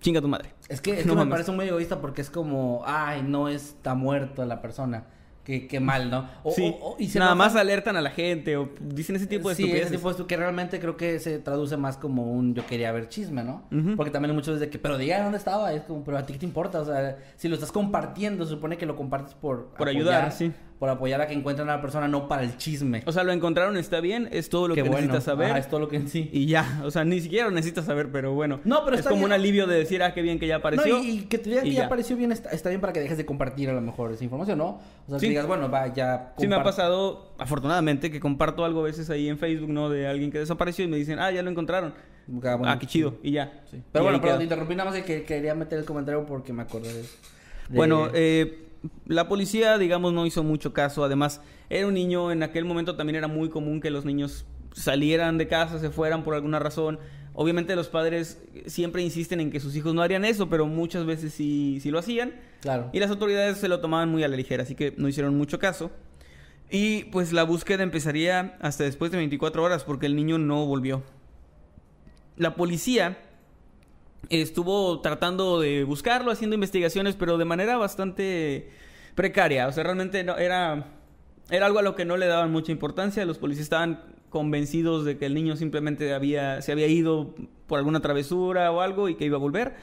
chinga 0.00 0.20
tu 0.20 0.26
madre. 0.26 0.50
Es 0.68 0.80
que, 0.80 0.98
es 0.98 1.06
No 1.06 1.14
me 1.14 1.20
mames. 1.20 1.30
parece 1.34 1.52
muy 1.52 1.68
egoísta 1.68 2.00
porque 2.00 2.22
es 2.22 2.30
como, 2.30 2.82
ay, 2.84 3.22
no 3.22 3.48
está 3.48 3.94
muerto 3.94 4.44
la 4.44 4.60
persona. 4.60 5.04
Qué, 5.46 5.68
qué 5.68 5.78
mal, 5.78 6.10
¿no? 6.10 6.28
O- 6.42 6.50
sí. 6.50 6.74
o- 6.80 6.88
o- 6.90 6.96
y 6.98 7.08
se 7.08 7.20
Nada 7.20 7.30
enojan- 7.34 7.38
más 7.38 7.54
alertan 7.56 7.96
a 7.96 8.00
la 8.00 8.10
gente 8.10 8.56
o 8.56 8.68
dicen 8.80 9.14
ese 9.14 9.28
tipo 9.28 9.48
de 9.48 9.54
sí, 9.54 9.62
estupideces. 9.62 9.92
ese 9.92 9.96
tipo 9.98 10.12
de 10.12 10.18
estu- 10.18 10.26
que 10.26 10.36
realmente 10.36 10.80
creo 10.80 10.96
que 10.96 11.20
se 11.20 11.38
traduce 11.38 11.76
más 11.76 11.96
como 11.96 12.32
un 12.32 12.52
yo 12.56 12.66
quería 12.66 12.90
ver 12.90 13.08
chisme, 13.08 13.44
¿no? 13.44 13.62
Porque 13.94 14.10
también 14.10 14.34
veces 14.36 14.58
de 14.58 14.68
que, 14.68 14.80
pero 14.80 14.98
diga 14.98 15.22
dónde 15.22 15.38
estaba, 15.38 15.72
es 15.72 15.82
como, 15.84 16.02
pero 16.02 16.18
a 16.18 16.26
ti 16.26 16.32
qué 16.32 16.40
te 16.40 16.46
importa, 16.46 16.80
o 16.80 16.84
sea, 16.84 17.16
si 17.36 17.46
lo 17.46 17.54
estás 17.54 17.70
compartiendo, 17.70 18.44
se 18.44 18.50
supone 18.50 18.76
que 18.76 18.86
lo 18.86 18.96
compartes 18.96 19.34
por 19.34 19.68
Por 19.74 19.88
ayudar, 19.88 20.32
sí. 20.32 20.52
Por 20.78 20.90
apoyar 20.90 21.20
a 21.22 21.26
que 21.26 21.32
encuentren 21.32 21.68
a 21.70 21.76
la 21.76 21.80
persona, 21.80 22.06
no 22.06 22.28
para 22.28 22.42
el 22.42 22.56
chisme. 22.58 23.02
O 23.06 23.12
sea, 23.12 23.24
lo 23.24 23.32
encontraron, 23.32 23.76
está 23.78 24.00
bien, 24.00 24.28
es 24.30 24.50
todo 24.50 24.68
lo 24.68 24.74
Qué 24.74 24.82
que 24.82 24.88
bueno. 24.88 25.02
necesitas 25.06 25.24
saber. 25.24 25.48
Ajá, 25.50 25.58
es 25.58 25.68
todo 25.68 25.80
lo 25.80 25.88
que 25.88 25.96
en 25.96 26.08
sí. 26.08 26.28
Y 26.32 26.46
ya, 26.46 26.82
o 26.84 26.90
sea, 26.90 27.02
ni 27.04 27.20
siquiera 27.20 27.46
lo 27.46 27.50
necesitas 27.52 27.86
saber, 27.86 28.10
pero 28.12 28.34
bueno. 28.34 28.60
No, 28.64 28.84
pero 28.84 28.94
es 28.96 29.00
está 29.00 29.08
como 29.10 29.20
bien. 29.20 29.30
un 29.30 29.32
alivio 29.32 29.66
de 29.66 29.76
decir, 29.78 30.02
ah, 30.02 30.12
qué 30.12 30.20
bien 30.20 30.38
que 30.38 30.46
ya 30.46 30.56
apareció. 30.56 30.98
No, 30.98 31.02
y, 31.02 31.10
y 31.10 31.20
que 31.22 31.38
te 31.38 31.48
digan 31.48 31.64
que 31.64 31.70
ya 31.72 31.78
ya. 31.80 31.86
apareció 31.86 32.16
bien, 32.16 32.30
está, 32.30 32.50
está 32.50 32.68
bien 32.68 32.80
para 32.82 32.92
que 32.92 33.00
dejes 33.00 33.16
de 33.16 33.24
compartir 33.24 33.70
a 33.70 33.72
lo 33.72 33.80
mejor 33.80 34.12
esa 34.12 34.22
información, 34.24 34.58
¿no? 34.58 34.66
O 35.06 35.10
sea, 35.10 35.18
Sí. 35.18 35.26
que 35.26 35.30
digas, 35.30 35.46
bueno, 35.46 35.70
va, 35.70 35.92
ya. 35.94 36.34
Sí 36.38 36.46
me 36.46 36.56
ha 36.56 36.62
pasado, 36.62 37.32
afortunadamente, 37.38 38.10
que 38.10 38.20
comparto 38.20 38.64
algo 38.64 38.80
a 38.80 38.84
veces 38.84 39.08
ahí 39.08 39.28
en 39.30 39.38
Facebook, 39.38 39.70
¿no? 39.70 39.88
De 39.88 40.06
alguien 40.06 40.30
que 40.30 40.38
desapareció 40.38 40.84
y 40.84 40.88
me 40.88 40.98
dicen, 40.98 41.18
ah, 41.18 41.30
ya 41.30 41.42
lo 41.42 41.50
encontraron. 41.50 41.94
Ah, 42.44 42.56
bueno, 42.56 42.68
ah, 42.68 42.78
qué 42.78 42.86
chido. 42.86 43.14
Y 43.22 43.30
ya. 43.32 43.62
Sí. 43.70 43.76
Y 43.78 43.82
Pero 43.92 44.04
bueno, 44.04 44.20
pero 44.20 44.36
te 44.36 44.42
interrumpí 44.42 44.74
nada 44.74 44.90
más 44.90 44.94
de 44.94 45.04
que 45.04 45.22
quería 45.22 45.54
meter 45.54 45.78
el 45.78 45.84
comentario 45.84 46.26
porque 46.26 46.52
me 46.52 46.62
acordé 46.62 46.92
de. 46.92 47.02
de- 47.02 47.08
Bueno, 47.70 48.08
eh, 48.12 48.65
la 49.06 49.28
policía, 49.28 49.78
digamos, 49.78 50.12
no 50.12 50.26
hizo 50.26 50.42
mucho 50.42 50.72
caso. 50.72 51.04
Además, 51.04 51.40
era 51.70 51.86
un 51.86 51.94
niño, 51.94 52.32
en 52.32 52.42
aquel 52.42 52.64
momento 52.64 52.96
también 52.96 53.16
era 53.16 53.28
muy 53.28 53.48
común 53.48 53.80
que 53.80 53.90
los 53.90 54.04
niños 54.04 54.46
salieran 54.72 55.38
de 55.38 55.48
casa, 55.48 55.78
se 55.78 55.90
fueran 55.90 56.22
por 56.22 56.34
alguna 56.34 56.58
razón. 56.58 56.98
Obviamente 57.32 57.76
los 57.76 57.88
padres 57.88 58.42
siempre 58.66 59.02
insisten 59.02 59.40
en 59.40 59.50
que 59.50 59.60
sus 59.60 59.76
hijos 59.76 59.94
no 59.94 60.02
harían 60.02 60.24
eso, 60.24 60.48
pero 60.48 60.66
muchas 60.66 61.04
veces 61.04 61.34
sí, 61.34 61.78
sí 61.82 61.90
lo 61.90 61.98
hacían. 61.98 62.34
Claro. 62.60 62.88
Y 62.92 63.00
las 63.00 63.10
autoridades 63.10 63.58
se 63.58 63.68
lo 63.68 63.80
tomaban 63.80 64.10
muy 64.10 64.24
a 64.24 64.28
la 64.28 64.36
ligera, 64.36 64.62
así 64.62 64.74
que 64.74 64.94
no 64.96 65.08
hicieron 65.08 65.36
mucho 65.36 65.58
caso. 65.58 65.90
Y 66.70 67.04
pues 67.04 67.32
la 67.32 67.44
búsqueda 67.44 67.82
empezaría 67.82 68.56
hasta 68.60 68.84
después 68.84 69.10
de 69.10 69.18
24 69.18 69.62
horas 69.62 69.84
porque 69.84 70.06
el 70.06 70.16
niño 70.16 70.38
no 70.38 70.66
volvió. 70.66 71.02
La 72.36 72.54
policía 72.54 73.18
estuvo 74.30 75.00
tratando 75.00 75.60
de 75.60 75.84
buscarlo, 75.84 76.30
haciendo 76.30 76.54
investigaciones, 76.54 77.16
pero 77.16 77.38
de 77.38 77.44
manera 77.44 77.76
bastante 77.76 78.70
precaria. 79.14 79.66
O 79.66 79.72
sea, 79.72 79.84
realmente 79.84 80.22
no, 80.24 80.36
era, 80.36 80.92
era 81.50 81.66
algo 81.66 81.78
a 81.78 81.82
lo 81.82 81.94
que 81.94 82.04
no 82.04 82.16
le 82.16 82.26
daban 82.26 82.52
mucha 82.52 82.72
importancia. 82.72 83.24
Los 83.24 83.38
policías 83.38 83.64
estaban 83.64 84.00
convencidos 84.30 85.04
de 85.04 85.18
que 85.18 85.26
el 85.26 85.34
niño 85.34 85.56
simplemente 85.56 86.12
había, 86.12 86.60
se 86.62 86.72
había 86.72 86.86
ido 86.86 87.34
por 87.66 87.78
alguna 87.78 88.00
travesura 88.00 88.70
o 88.72 88.80
algo 88.80 89.08
y 89.08 89.14
que 89.14 89.24
iba 89.24 89.36
a 89.36 89.40
volver. 89.40 89.74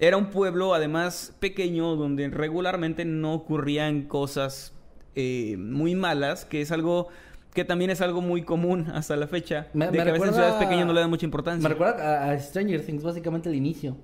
Era 0.00 0.16
un 0.16 0.30
pueblo, 0.30 0.74
además, 0.74 1.34
pequeño, 1.40 1.96
donde 1.96 2.28
regularmente 2.28 3.04
no 3.04 3.34
ocurrían 3.34 4.02
cosas 4.02 4.72
eh, 5.16 5.56
muy 5.58 5.96
malas, 5.96 6.44
que 6.44 6.60
es 6.60 6.70
algo 6.70 7.08
que 7.54 7.64
también 7.64 7.90
es 7.90 8.00
algo 8.00 8.20
muy 8.20 8.42
común 8.42 8.86
hasta 8.94 9.16
la 9.16 9.26
fecha. 9.26 9.68
Me- 9.72 9.86
de 9.86 9.92
me 9.92 9.96
que 10.04 10.10
a 10.10 10.12
veces 10.12 10.28
en 10.28 10.34
ciudades 10.34 10.54
pequeñas 10.56 10.86
no 10.86 10.92
le 10.92 11.00
dan 11.00 11.10
mucha 11.10 11.24
importancia. 11.26 11.62
Me 11.62 11.68
recuerda 11.74 12.24
a, 12.26 12.30
a 12.32 12.38
Stranger 12.38 12.84
Things, 12.84 13.02
básicamente 13.02 13.48
el 13.48 13.54
inicio. 13.54 13.96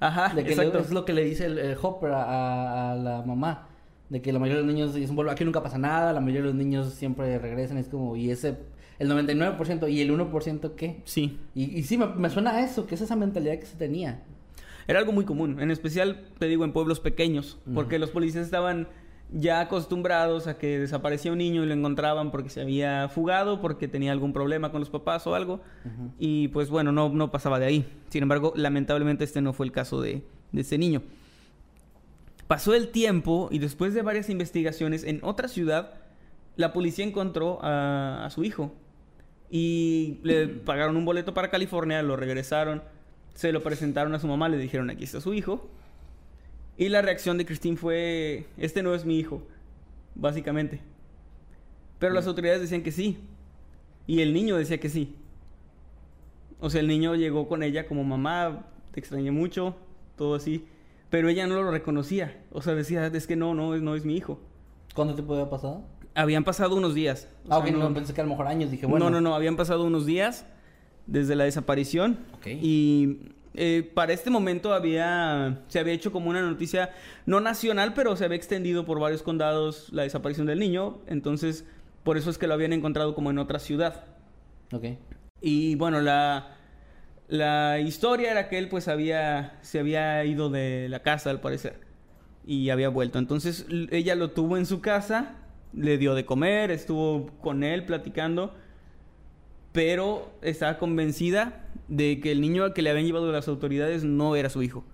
Ajá, 0.00 0.34
De 0.34 0.42
que 0.44 0.50
exacto. 0.50 0.78
le- 0.78 0.84
es 0.84 0.90
lo 0.90 1.04
que 1.04 1.12
le 1.12 1.24
dice 1.24 1.46
el, 1.46 1.58
el 1.58 1.76
Hopper 1.80 2.10
a, 2.12 2.92
a- 2.92 2.94
la 2.96 3.22
mamá. 3.22 3.68
De 4.08 4.20
que 4.20 4.32
la 4.32 4.38
mayoría 4.38 4.60
de 4.60 4.66
los 4.66 4.74
niños 4.74 4.94
dicen, 4.94 5.16
bueno, 5.16 5.30
aquí 5.30 5.42
nunca 5.44 5.62
pasa 5.62 5.78
nada, 5.78 6.12
la 6.12 6.20
mayoría 6.20 6.42
de 6.42 6.46
los 6.48 6.54
niños 6.56 6.92
siempre 6.92 7.38
regresan. 7.38 7.78
Es 7.78 7.88
como, 7.88 8.14
y 8.16 8.30
ese, 8.30 8.58
el 8.98 9.08
99% 9.10 9.90
y 9.90 10.00
el 10.02 10.10
1% 10.10 10.74
qué. 10.76 11.00
Sí. 11.04 11.38
Y, 11.54 11.78
y 11.78 11.82
sí, 11.84 11.96
me, 11.96 12.06
me 12.06 12.28
suena 12.30 12.50
a 12.52 12.60
eso, 12.64 12.86
que 12.86 12.94
es 12.94 13.00
esa 13.00 13.16
mentalidad 13.16 13.58
que 13.58 13.64
se 13.66 13.76
tenía. 13.76 14.22
Era 14.86 14.98
algo 14.98 15.12
muy 15.12 15.24
común, 15.24 15.60
en 15.60 15.70
especial, 15.70 16.26
te 16.38 16.46
digo, 16.46 16.64
en 16.64 16.72
pueblos 16.72 16.98
pequeños, 17.00 17.58
porque 17.72 17.98
los 18.00 18.10
policías 18.10 18.44
estaban 18.44 18.88
ya 19.30 19.60
acostumbrados 19.60 20.46
a 20.46 20.58
que 20.58 20.78
desaparecía 20.78 21.32
un 21.32 21.38
niño 21.38 21.62
y 21.62 21.66
lo 21.66 21.74
encontraban 21.74 22.30
porque 22.30 22.50
se 22.50 22.60
había 22.60 23.08
fugado, 23.08 23.60
porque 23.60 23.88
tenía 23.88 24.12
algún 24.12 24.32
problema 24.32 24.70
con 24.70 24.80
los 24.80 24.90
papás 24.90 25.26
o 25.26 25.34
algo, 25.34 25.60
y 26.18 26.48
pues 26.48 26.68
bueno, 26.68 26.92
no, 26.92 27.08
no 27.08 27.30
pasaba 27.30 27.58
de 27.58 27.66
ahí. 27.66 27.86
Sin 28.10 28.22
embargo, 28.22 28.52
lamentablemente 28.56 29.24
este 29.24 29.40
no 29.40 29.52
fue 29.52 29.66
el 29.66 29.72
caso 29.72 30.00
de, 30.00 30.22
de 30.52 30.60
este 30.60 30.78
niño. 30.78 31.02
Pasó 32.46 32.74
el 32.74 32.88
tiempo 32.88 33.48
y 33.50 33.58
después 33.58 33.94
de 33.94 34.02
varias 34.02 34.28
investigaciones 34.28 35.04
en 35.04 35.20
otra 35.22 35.48
ciudad, 35.48 35.94
la 36.56 36.72
policía 36.74 37.04
encontró 37.04 37.58
a, 37.62 38.26
a 38.26 38.30
su 38.30 38.44
hijo 38.44 38.74
y 39.50 40.18
le 40.22 40.48
pagaron 40.66 40.96
un 40.96 41.04
boleto 41.06 41.32
para 41.32 41.50
California, 41.50 42.02
lo 42.02 42.16
regresaron, 42.16 42.82
se 43.34 43.52
lo 43.52 43.62
presentaron 43.62 44.14
a 44.14 44.18
su 44.18 44.26
mamá, 44.26 44.50
le 44.50 44.58
dijeron 44.58 44.90
aquí 44.90 45.04
está 45.04 45.20
su 45.20 45.32
hijo. 45.32 45.70
Y 46.76 46.88
la 46.88 47.02
reacción 47.02 47.38
de 47.38 47.46
Christine 47.46 47.76
fue, 47.76 48.46
este 48.56 48.82
no 48.82 48.94
es 48.94 49.04
mi 49.04 49.18
hijo, 49.18 49.42
básicamente. 50.14 50.80
Pero 51.98 52.14
las 52.14 52.26
autoridades 52.26 52.60
decían 52.60 52.82
que 52.82 52.92
sí. 52.92 53.18
Y 54.06 54.20
el 54.20 54.32
niño 54.32 54.56
decía 54.56 54.80
que 54.80 54.88
sí. 54.88 55.14
O 56.60 56.70
sea, 56.70 56.80
el 56.80 56.88
niño 56.88 57.14
llegó 57.14 57.48
con 57.48 57.62
ella 57.62 57.86
como 57.86 58.04
mamá, 58.04 58.66
te 58.92 59.00
extrañé 59.00 59.30
mucho, 59.30 59.76
todo 60.16 60.34
así. 60.34 60.66
Pero 61.10 61.28
ella 61.28 61.46
no 61.46 61.62
lo 61.62 61.70
reconocía. 61.70 62.42
O 62.52 62.62
sea, 62.62 62.74
decía, 62.74 63.06
es 63.06 63.26
que 63.26 63.36
no, 63.36 63.54
no, 63.54 63.76
no 63.76 63.94
es 63.94 64.04
mi 64.04 64.16
hijo. 64.16 64.40
¿Cuánto 64.94 65.14
tiempo 65.14 65.34
había 65.34 65.50
pasado? 65.50 65.84
Habían 66.14 66.44
pasado 66.44 66.76
unos 66.76 66.94
días. 66.94 67.28
Ah, 67.48 67.60
sea, 67.62 67.74
ok, 67.74 67.78
no, 67.78 67.94
pensé 67.94 68.14
que 68.14 68.20
a 68.20 68.24
lo 68.24 68.30
mejor 68.30 68.46
años. 68.46 68.70
Dije, 68.70 68.86
bueno. 68.86 69.06
no, 69.06 69.20
no, 69.20 69.20
no, 69.20 69.34
habían 69.34 69.56
pasado 69.56 69.84
unos 69.84 70.06
días 70.06 70.46
desde 71.06 71.36
la 71.36 71.44
desaparición. 71.44 72.18
Ok. 72.34 72.46
Y 72.46 73.18
eh, 73.54 73.90
para 73.94 74.12
este 74.12 74.30
momento 74.30 74.72
había, 74.72 75.60
se 75.68 75.78
había 75.78 75.92
hecho 75.92 76.10
como 76.12 76.30
una 76.30 76.40
noticia, 76.42 76.90
no 77.26 77.40
nacional, 77.40 77.92
pero 77.94 78.16
se 78.16 78.24
había 78.24 78.36
extendido 78.36 78.84
por 78.84 78.98
varios 78.98 79.22
condados 79.22 79.88
la 79.92 80.02
desaparición 80.02 80.46
del 80.46 80.58
niño. 80.58 81.00
Entonces, 81.06 81.66
por 82.02 82.16
eso 82.16 82.30
es 82.30 82.38
que 82.38 82.46
lo 82.46 82.54
habían 82.54 82.72
encontrado 82.72 83.14
como 83.14 83.30
en 83.30 83.38
otra 83.38 83.58
ciudad. 83.58 84.04
Ok. 84.72 84.84
Y 85.40 85.74
bueno, 85.74 86.00
la, 86.00 86.56
la 87.28 87.78
historia 87.80 88.30
era 88.30 88.48
que 88.48 88.58
él 88.58 88.68
pues 88.68 88.88
había, 88.88 89.58
se 89.62 89.80
había 89.80 90.24
ido 90.24 90.48
de 90.48 90.88
la 90.88 91.00
casa 91.00 91.30
al 91.30 91.40
parecer 91.40 91.80
y 92.46 92.70
había 92.70 92.88
vuelto. 92.88 93.18
Entonces 93.18 93.66
ella 93.90 94.14
lo 94.14 94.30
tuvo 94.30 94.56
en 94.56 94.66
su 94.66 94.80
casa, 94.80 95.36
le 95.74 95.98
dio 95.98 96.14
de 96.14 96.24
comer, 96.24 96.70
estuvo 96.70 97.30
con 97.40 97.64
él 97.64 97.84
platicando, 97.84 98.54
pero 99.72 100.32
estaba 100.42 100.78
convencida 100.78 101.61
de 101.88 102.20
que 102.20 102.32
el 102.32 102.40
niño 102.40 102.64
al 102.64 102.72
que 102.72 102.82
le 102.82 102.90
habían 102.90 103.06
llevado 103.06 103.30
las 103.32 103.48
autoridades 103.48 104.04
no 104.04 104.36
era 104.36 104.48
su 104.48 104.62
hijo. 104.62 104.84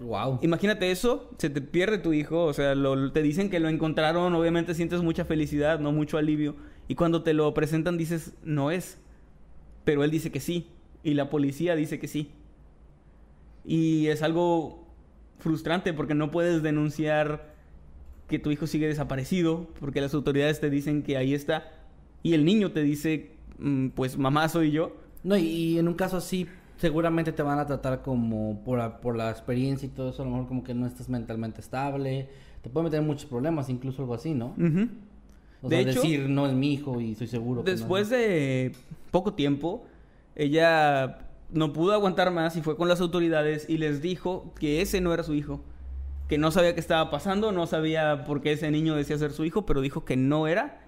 Wow. 0.00 0.40
Imagínate 0.42 0.90
eso, 0.90 1.30
se 1.38 1.50
te 1.50 1.60
pierde 1.60 1.98
tu 1.98 2.12
hijo, 2.12 2.44
o 2.44 2.52
sea, 2.52 2.74
lo, 2.74 3.12
te 3.12 3.22
dicen 3.22 3.48
que 3.48 3.60
lo 3.60 3.68
encontraron, 3.68 4.34
obviamente 4.34 4.74
sientes 4.74 5.02
mucha 5.02 5.24
felicidad, 5.24 5.78
no 5.78 5.92
mucho 5.92 6.18
alivio, 6.18 6.56
y 6.88 6.96
cuando 6.96 7.22
te 7.22 7.32
lo 7.32 7.54
presentan 7.54 7.96
dices, 7.96 8.34
no 8.42 8.70
es, 8.72 8.98
pero 9.84 10.02
él 10.02 10.10
dice 10.10 10.32
que 10.32 10.40
sí, 10.40 10.66
y 11.04 11.14
la 11.14 11.30
policía 11.30 11.76
dice 11.76 12.00
que 12.00 12.08
sí. 12.08 12.30
Y 13.64 14.08
es 14.08 14.22
algo 14.22 14.84
frustrante 15.38 15.92
porque 15.92 16.14
no 16.14 16.30
puedes 16.30 16.62
denunciar 16.62 17.54
que 18.28 18.38
tu 18.38 18.50
hijo 18.50 18.66
sigue 18.66 18.88
desaparecido, 18.88 19.68
porque 19.78 20.00
las 20.00 20.14
autoridades 20.14 20.60
te 20.60 20.70
dicen 20.70 21.02
que 21.02 21.16
ahí 21.16 21.34
está, 21.34 21.70
y 22.22 22.34
el 22.34 22.44
niño 22.44 22.72
te 22.72 22.82
dice, 22.82 23.30
"Mm, 23.58 23.88
pues 23.90 24.18
mamá 24.18 24.48
soy 24.48 24.72
yo. 24.72 24.96
No, 25.24 25.36
y, 25.36 25.42
y 25.42 25.78
en 25.78 25.88
un 25.88 25.94
caso 25.94 26.16
así, 26.18 26.46
seguramente 26.76 27.32
te 27.32 27.42
van 27.42 27.58
a 27.58 27.66
tratar 27.66 28.02
como 28.02 28.60
por 28.64 28.78
la, 28.78 29.00
por 29.00 29.16
la 29.16 29.30
experiencia 29.30 29.86
y 29.86 29.90
todo 29.90 30.10
eso, 30.10 30.22
a 30.22 30.24
lo 30.26 30.30
mejor 30.32 30.46
como 30.48 30.62
que 30.64 30.74
no 30.74 30.86
estás 30.86 31.08
mentalmente 31.08 31.60
estable, 31.60 32.28
te 32.62 32.70
puede 32.70 32.84
meter 32.84 33.00
en 33.00 33.06
muchos 33.06 33.26
problemas, 33.26 33.68
incluso 33.68 34.02
algo 34.02 34.14
así, 34.14 34.34
¿no? 34.34 34.54
O 35.62 35.68
De 35.68 35.82
sea, 35.82 35.90
hecho- 35.90 36.02
decir 36.02 36.28
no 36.28 36.46
es 36.46 36.52
mi 36.52 36.72
hijo 36.74 37.00
y 37.00 37.12
estoy 37.12 37.26
seguro. 37.26 37.64
que 37.64 37.70
no 37.72 37.76
Después 37.76 38.04
es". 38.04 38.10
de 38.10 38.72
poco 39.10 39.32
tiempo, 39.34 39.84
ella 40.36 41.18
no 41.50 41.72
pudo 41.72 41.92
aguantar 41.92 42.30
más 42.30 42.56
y 42.56 42.62
fue 42.62 42.76
con 42.76 42.88
las 42.88 43.00
autoridades 43.00 43.68
y 43.68 43.78
les 43.78 44.02
dijo 44.02 44.52
que 44.58 44.82
ese 44.82 45.00
no 45.00 45.14
era 45.14 45.22
su 45.22 45.34
hijo. 45.34 45.60
Que 46.28 46.38
no 46.38 46.50
sabía 46.50 46.74
qué 46.74 46.80
estaba 46.80 47.10
pasando, 47.10 47.52
no 47.52 47.66
sabía 47.66 48.24
por 48.24 48.40
qué 48.40 48.52
ese 48.52 48.70
niño 48.70 48.94
decía 48.96 49.18
ser 49.18 49.32
su 49.32 49.44
hijo, 49.44 49.66
pero 49.66 49.80
dijo 49.82 50.04
que 50.04 50.16
no 50.16 50.46
era. 50.48 50.80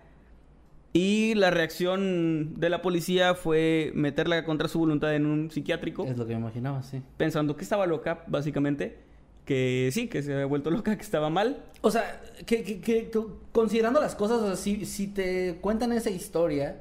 Y 0.97 1.35
la 1.35 1.51
reacción 1.51 2.55
de 2.59 2.71
la 2.71 2.81
policía 2.83 3.35
fue 3.35 3.93
meterla 3.95 4.45
contra 4.45 4.67
su 4.69 4.79
voluntad 4.79 5.15
en 5.15 5.27
un 5.27 5.51
psiquiátrico, 5.51 6.05
Es 6.07 6.17
lo 6.17 6.27
que 6.27 6.35
me 6.35 6.41
imaginaba, 6.41 6.83
sí. 6.83 7.03
pensando 7.17 7.57
que 7.57 7.65
estaba 7.65 7.87
loca, 7.87 8.25
básicamente. 8.27 8.99
Que 9.45 9.91
sí, 9.93 10.09
que 10.09 10.23
se 10.23 10.33
había 10.33 10.47
vuelto 10.47 10.71
loca, 10.73 10.97
que 10.97 11.03
estaba 11.03 11.31
mal. 11.31 11.63
O 11.83 11.91
sea, 11.91 12.21
que, 12.47 12.63
que- 12.65 12.81
que- 12.81 13.11
considerando 13.53 14.01
las 14.01 14.15
cosas, 14.15 14.41
o 14.41 14.47
sea, 14.47 14.57
si, 14.57 14.85
si 14.87 15.07
te 15.09 15.59
cuentan 15.61 15.93
esa 15.93 16.11
historia, 16.11 16.81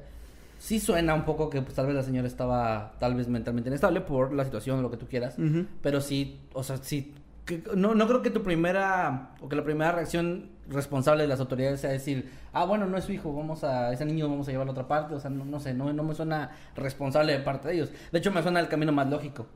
sí 0.58 0.80
suena 0.80 1.14
un 1.14 1.24
poco 1.24 1.48
que 1.50 1.60
pues, 1.62 1.74
tal 1.74 1.86
vez 1.86 1.94
la 1.94 2.02
señora 2.02 2.26
estaba 2.26 2.94
tal 2.98 3.14
vez 3.14 3.28
mentalmente 3.28 3.68
inestable 3.70 4.00
por 4.00 4.32
la 4.32 4.44
situación 4.44 4.78
o 4.78 4.82
lo 4.82 4.90
que 4.90 4.96
tú 4.96 5.06
quieras. 5.06 5.38
Ujú. 5.38 5.66
Pero 5.82 6.00
sí, 6.00 6.38
o 6.54 6.62
sea, 6.64 6.78
sí. 6.78 7.12
Que- 7.46 7.62
no, 7.74 7.94
no 7.94 8.06
creo 8.06 8.20
que 8.22 8.30
tu 8.30 8.42
primera, 8.42 9.30
o 9.40 9.48
que 9.48 9.56
la 9.56 9.64
primera 9.64 9.92
reacción 9.92 10.50
responsable 10.68 11.22
de 11.22 11.28
las 11.28 11.40
autoridades 11.40 11.80
sea 11.80 11.90
decir, 11.90 12.28
ah, 12.52 12.64
bueno, 12.64 12.86
no 12.86 12.98
es 12.98 13.04
su 13.04 13.12
hijo, 13.12 13.32
vamos 13.32 13.62
a, 13.64 13.92
ese 13.92 14.04
niño 14.04 14.28
vamos 14.28 14.48
a 14.48 14.50
llevarlo 14.50 14.72
a 14.72 14.74
otra 14.74 14.88
parte. 14.88 15.14
O 15.14 15.20
sea, 15.20 15.30
no, 15.30 15.44
no 15.44 15.60
sé, 15.60 15.72
no, 15.72 15.92
no 15.92 16.02
me 16.02 16.14
suena 16.14 16.50
responsable 16.74 17.32
de 17.32 17.38
parte 17.40 17.68
de 17.68 17.74
ellos. 17.74 17.92
De 18.12 18.18
hecho, 18.18 18.30
me 18.32 18.42
suena 18.42 18.60
el 18.60 18.68
camino 18.68 18.92
más 18.92 19.08
lógico. 19.08 19.46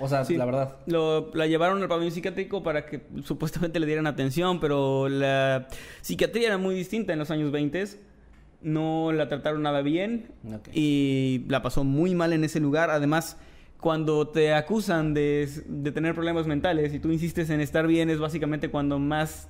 O 0.00 0.08
sea, 0.08 0.24
Sí. 0.24 0.36
la 0.36 0.46
verdad. 0.46 0.76
Lo, 0.86 1.30
la 1.34 1.46
llevaron 1.46 1.80
al 1.82 1.88
pabellón 1.88 2.12
psiquiátrico 2.12 2.62
para 2.62 2.86
que 2.86 3.02
supuestamente 3.24 3.78
le 3.78 3.86
dieran 3.86 4.06
atención, 4.06 4.58
pero 4.58 5.08
la 5.08 5.68
psiquiatría 6.00 6.48
era 6.48 6.58
muy 6.58 6.74
distinta 6.74 7.12
en 7.12 7.18
los 7.18 7.30
años 7.30 7.52
20. 7.52 7.84
No 8.62 9.10
la 9.12 9.28
trataron 9.28 9.62
nada 9.62 9.82
bien 9.82 10.30
y 10.72 11.44
la 11.48 11.62
pasó 11.62 11.82
muy 11.84 12.14
mal 12.14 12.32
en 12.32 12.44
ese 12.44 12.58
lugar. 12.60 12.90
Además, 12.90 13.36
cuando 13.82 14.28
te 14.28 14.54
acusan 14.54 15.12
de, 15.12 15.50
de 15.66 15.90
tener 15.90 16.14
problemas 16.14 16.46
mentales 16.46 16.94
y 16.94 17.00
tú 17.00 17.10
insistes 17.10 17.50
en 17.50 17.60
estar 17.60 17.88
bien, 17.88 18.10
es 18.10 18.20
básicamente 18.20 18.70
cuando 18.70 19.00
más 19.00 19.48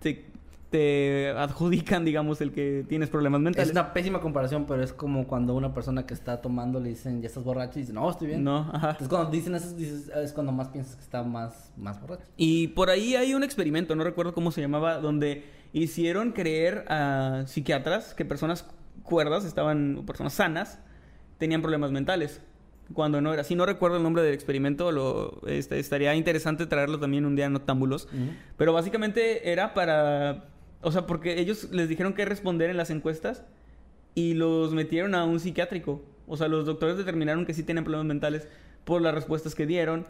te, 0.00 0.24
te 0.70 1.28
adjudican, 1.28 2.02
digamos, 2.02 2.40
el 2.40 2.52
que 2.52 2.86
tienes 2.88 3.10
problemas 3.10 3.42
mentales. 3.42 3.68
Es 3.68 3.72
una 3.72 3.92
pésima 3.92 4.22
comparación, 4.22 4.64
pero 4.64 4.82
es 4.82 4.94
como 4.94 5.26
cuando 5.26 5.54
una 5.54 5.74
persona 5.74 6.06
que 6.06 6.14
está 6.14 6.40
tomando 6.40 6.80
le 6.80 6.88
dicen, 6.88 7.20
ya 7.20 7.26
estás 7.26 7.44
borracho, 7.44 7.78
y 7.78 7.82
dice, 7.82 7.92
no, 7.92 8.08
estoy 8.08 8.28
bien. 8.28 8.42
No, 8.42 8.60
ajá. 8.72 8.92
Entonces 8.92 9.08
cuando 9.08 9.30
dicen 9.30 9.54
eso, 9.54 9.76
dices, 9.76 10.08
es 10.08 10.32
cuando 10.32 10.52
más 10.52 10.68
piensas 10.68 10.96
que 10.96 11.02
está 11.02 11.22
más, 11.22 11.70
más 11.76 12.00
borracho. 12.00 12.24
Y 12.38 12.68
por 12.68 12.88
ahí 12.88 13.14
hay 13.14 13.34
un 13.34 13.44
experimento, 13.44 13.94
no 13.94 14.04
recuerdo 14.04 14.32
cómo 14.32 14.52
se 14.52 14.62
llamaba, 14.62 15.00
donde 15.00 15.44
hicieron 15.74 16.32
creer 16.32 16.86
a 16.88 17.42
psiquiatras 17.46 18.14
que 18.14 18.24
personas 18.24 18.64
cuerdas 19.02 19.44
estaban, 19.44 20.02
personas 20.06 20.32
sanas, 20.32 20.80
tenían 21.36 21.60
problemas 21.60 21.92
mentales. 21.92 22.40
Cuando 22.92 23.20
no 23.20 23.32
era 23.32 23.42
así, 23.42 23.54
no 23.54 23.66
recuerdo 23.66 23.96
el 23.96 24.02
nombre 24.02 24.22
del 24.22 24.32
experimento, 24.32 24.92
lo, 24.92 25.40
este, 25.46 25.78
estaría 25.78 26.14
interesante 26.14 26.66
traerlo 26.66 27.00
también 27.00 27.26
un 27.26 27.34
día 27.34 27.46
en 27.46 27.52
Noctámbulos. 27.52 28.08
Pero 28.56 28.72
básicamente 28.72 29.50
era 29.50 29.74
para. 29.74 30.44
O 30.82 30.92
sea, 30.92 31.06
porque 31.06 31.40
ellos 31.40 31.68
les 31.72 31.88
dijeron 31.88 32.12
qué 32.12 32.24
responder 32.24 32.70
en 32.70 32.76
las 32.76 32.90
encuestas 32.90 33.44
y 34.14 34.34
los 34.34 34.72
metieron 34.72 35.14
a 35.14 35.24
un 35.24 35.40
psiquiátrico. 35.40 36.02
O 36.28 36.36
sea, 36.36 36.48
los 36.48 36.64
doctores 36.64 36.96
determinaron 36.96 37.44
que 37.44 37.54
sí 37.54 37.62
tienen 37.62 37.84
problemas 37.84 38.06
mentales 38.06 38.48
por 38.84 39.02
las 39.02 39.14
respuestas 39.14 39.54
que 39.54 39.66
dieron. 39.66 40.06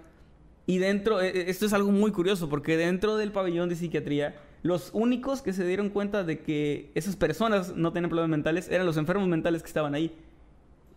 Y 0.66 0.78
dentro, 0.78 1.20
eh, 1.20 1.28
eh, 1.28 1.44
esto 1.48 1.66
es 1.66 1.72
algo 1.72 1.92
muy 1.92 2.10
curioso, 2.10 2.48
porque 2.48 2.76
dentro 2.76 3.16
del 3.16 3.32
pabellón 3.32 3.68
de 3.68 3.76
psiquiatría, 3.76 4.36
los 4.62 4.90
únicos 4.92 5.42
que 5.42 5.52
se 5.52 5.66
dieron 5.66 5.90
cuenta 5.90 6.24
de 6.24 6.40
que 6.40 6.90
esas 6.94 7.16
personas 7.16 7.74
no 7.76 7.92
tenían 7.92 8.10
problemas 8.10 8.30
mentales 8.30 8.68
eran 8.68 8.86
los 8.86 8.96
enfermos 8.96 9.28
mentales 9.28 9.62
que 9.62 9.68
estaban 9.68 9.94
ahí. 9.94 10.12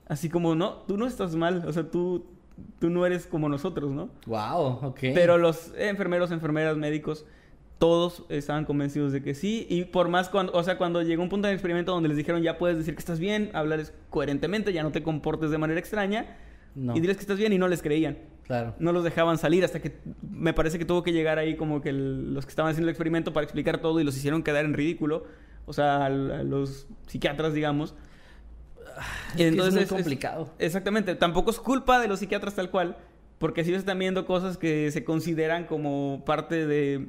Así 0.09 0.27
como, 0.29 0.55
no, 0.55 0.73
tú 0.87 0.97
no 0.97 1.07
estás 1.07 1.35
mal, 1.35 1.63
o 1.65 1.71
sea, 1.71 1.89
tú, 1.89 2.25
tú 2.79 2.89
no 2.89 3.05
eres 3.05 3.25
como 3.27 3.47
nosotros, 3.47 3.91
¿no? 3.91 4.09
Wow, 4.25 4.79
ok. 4.87 4.99
Pero 5.13 5.37
los 5.37 5.71
enfermeros, 5.77 6.31
enfermeras, 6.31 6.75
médicos, 6.75 7.25
todos 7.77 8.25
estaban 8.27 8.65
convencidos 8.65 9.13
de 9.13 9.21
que 9.23 9.33
sí. 9.35 9.65
Y 9.69 9.85
por 9.85 10.09
más 10.09 10.27
cuando, 10.27 10.51
o 10.53 10.63
sea, 10.63 10.77
cuando 10.77 11.01
llegó 11.01 11.23
un 11.23 11.29
punto 11.29 11.47
del 11.47 11.55
experimento 11.55 11.93
donde 11.93 12.09
les 12.09 12.17
dijeron 12.17 12.41
ya 12.41 12.57
puedes 12.57 12.77
decir 12.77 12.93
que 12.95 12.99
estás 12.99 13.19
bien, 13.19 13.51
hablar 13.53 13.81
coherentemente, 14.09 14.73
ya 14.73 14.83
no 14.83 14.91
te 14.91 15.01
comportes 15.01 15.51
de 15.51 15.57
manera 15.57 15.79
extraña. 15.79 16.37
No. 16.75 16.95
Y 16.95 16.99
diles 16.99 17.15
que 17.15 17.21
estás 17.21 17.37
bien 17.37 17.53
y 17.53 17.57
no 17.57 17.67
les 17.69 17.81
creían. 17.81 18.17
Claro. 18.45 18.73
No 18.79 18.91
los 18.91 19.03
dejaban 19.03 19.37
salir 19.37 19.63
hasta 19.63 19.79
que 19.79 19.97
me 20.29 20.53
parece 20.53 20.77
que 20.79 20.85
tuvo 20.85 21.03
que 21.03 21.13
llegar 21.13 21.37
ahí 21.37 21.55
como 21.55 21.81
que 21.81 21.89
el- 21.89 22.33
los 22.33 22.45
que 22.45 22.49
estaban 22.49 22.71
haciendo 22.71 22.87
el 22.87 22.91
experimento 22.93 23.31
para 23.31 23.43
explicar 23.43 23.77
todo 23.79 23.99
y 23.99 24.03
los 24.03 24.17
hicieron 24.17 24.41
quedar 24.43 24.65
en 24.65 24.73
ridículo. 24.73 25.25
O 25.67 25.73
sea, 25.73 26.05
al- 26.05 26.31
a, 26.31 26.43
los 26.43 26.87
psiquiatras, 27.07 27.53
digamos. 27.53 27.93
Es 29.37 29.55
que 29.55 29.67
es 29.67 29.73
muy 29.73 29.85
complicado. 29.85 30.53
exactamente. 30.59 31.15
Tampoco 31.15 31.51
es 31.51 31.59
culpa 31.59 31.99
de 31.99 32.07
los 32.07 32.19
psiquiatras 32.19 32.55
tal 32.55 32.69
cual. 32.69 32.97
Porque 33.37 33.63
si 33.63 33.69
ellos 33.69 33.79
están 33.79 33.97
viendo 33.97 34.25
cosas 34.25 34.57
que 34.57 34.91
se 34.91 35.05
consideran 35.05 35.65
como 35.65 36.23
parte 36.25 36.67
de, 36.67 37.07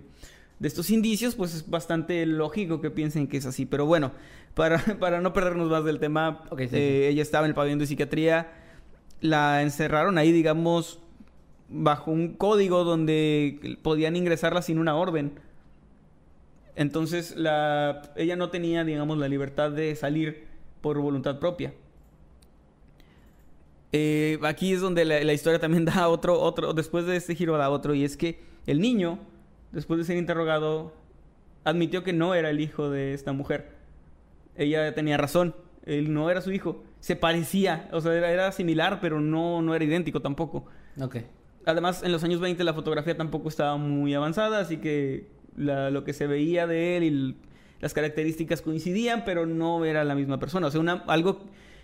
de 0.60 0.68
estos 0.68 0.90
indicios, 0.90 1.34
pues 1.34 1.54
es 1.54 1.68
bastante 1.68 2.24
lógico 2.24 2.80
que 2.80 2.90
piensen 2.90 3.26
que 3.26 3.38
es 3.38 3.46
así. 3.46 3.66
Pero 3.66 3.84
bueno, 3.84 4.12
para, 4.54 4.78
para 5.00 5.20
no 5.20 5.32
perdernos 5.32 5.68
más 5.68 5.84
del 5.84 5.98
tema, 5.98 6.44
sí, 6.56 6.68
eh, 6.72 7.08
ella 7.08 7.22
estaba 7.22 7.46
en 7.46 7.50
el 7.50 7.54
pabellón 7.54 7.80
de 7.80 7.86
psiquiatría. 7.86 8.52
La 9.20 9.62
encerraron 9.62 10.18
ahí, 10.18 10.30
digamos, 10.30 11.00
bajo 11.68 12.10
un 12.10 12.34
código 12.34 12.84
donde 12.84 13.78
podían 13.82 14.14
ingresarla 14.16 14.62
sin 14.62 14.78
una 14.78 14.96
orden. 14.96 15.32
Entonces, 16.76 17.36
la, 17.36 18.02
ella 18.16 18.36
no 18.36 18.50
tenía, 18.50 18.84
digamos, 18.84 19.18
la 19.18 19.28
libertad 19.28 19.70
de 19.70 19.94
salir 19.96 20.49
por 20.80 20.98
voluntad 20.98 21.38
propia. 21.38 21.72
Eh, 23.92 24.38
aquí 24.42 24.72
es 24.72 24.80
donde 24.80 25.04
la, 25.04 25.22
la 25.24 25.32
historia 25.32 25.58
también 25.58 25.84
da 25.86 26.08
otro, 26.08 26.40
otro, 26.40 26.72
después 26.72 27.06
de 27.06 27.16
este 27.16 27.34
giro 27.34 27.56
da 27.56 27.70
otro, 27.70 27.94
y 27.94 28.04
es 28.04 28.16
que 28.16 28.40
el 28.66 28.80
niño, 28.80 29.18
después 29.72 29.98
de 29.98 30.04
ser 30.04 30.16
interrogado, 30.16 30.92
admitió 31.64 32.04
que 32.04 32.12
no 32.12 32.34
era 32.34 32.50
el 32.50 32.60
hijo 32.60 32.90
de 32.90 33.14
esta 33.14 33.32
mujer. 33.32 33.72
Ella 34.56 34.94
tenía 34.94 35.16
razón, 35.16 35.54
él 35.86 36.12
no 36.12 36.30
era 36.30 36.40
su 36.40 36.52
hijo, 36.52 36.82
se 37.00 37.16
parecía, 37.16 37.88
o 37.92 38.00
sea, 38.00 38.14
era, 38.14 38.30
era 38.30 38.52
similar, 38.52 38.98
pero 39.00 39.20
no, 39.20 39.62
no 39.62 39.74
era 39.74 39.84
idéntico 39.84 40.20
tampoco. 40.20 40.66
Ok. 41.00 41.16
Además, 41.66 42.02
en 42.02 42.12
los 42.12 42.24
años 42.24 42.40
20 42.40 42.62
la 42.64 42.74
fotografía 42.74 43.16
tampoco 43.16 43.48
estaba 43.48 43.76
muy 43.76 44.14
avanzada, 44.14 44.60
así 44.60 44.78
que 44.78 45.28
la- 45.56 45.90
lo 45.90 46.04
que 46.04 46.12
se 46.12 46.26
veía 46.26 46.66
de 46.66 46.96
él 46.96 47.04
y 47.04 47.36
las 47.80 47.94
características 47.94 48.62
coincidían, 48.62 49.24
pero 49.24 49.46
no 49.46 49.84
era 49.84 50.04
la 50.04 50.14
misma 50.14 50.38
persona. 50.38 50.66
O 50.66 50.70
sea, 50.70 50.80
una, 50.80 51.04
algo, 51.06 51.40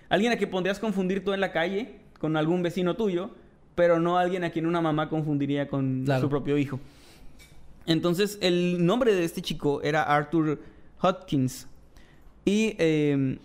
alguien 0.09 0.33
a 0.33 0.37
quien 0.37 0.51
pondrías 0.51 0.79
confundir 0.79 1.25
tú 1.25 1.33
en 1.33 1.41
la 1.41 1.53
calle 1.53 1.97
con 2.19 2.37
algún 2.37 2.63
vecino 2.63 2.97
tuyo, 2.97 3.31
pero 3.75 3.99
no 4.01 4.19
alguien 4.19 4.45
a 4.45 4.51
quien 4.51 4.67
una 4.67 4.81
mamá 4.81 5.09
confundiría 5.09 5.69
con 5.69 6.05
Claro. 6.05 6.23
su 6.23 6.29
propio 6.29 6.57
hijo. 6.59 6.81
Entonces, 7.87 8.39
el 8.41 8.85
nombre 8.85 9.15
de 9.15 9.25
este 9.25 9.43
chico 9.43 9.81
era 9.83 10.03
Arthur 10.03 10.61
Hodkins. 11.01 11.69
Y 12.45 12.75
eh, 12.79 13.39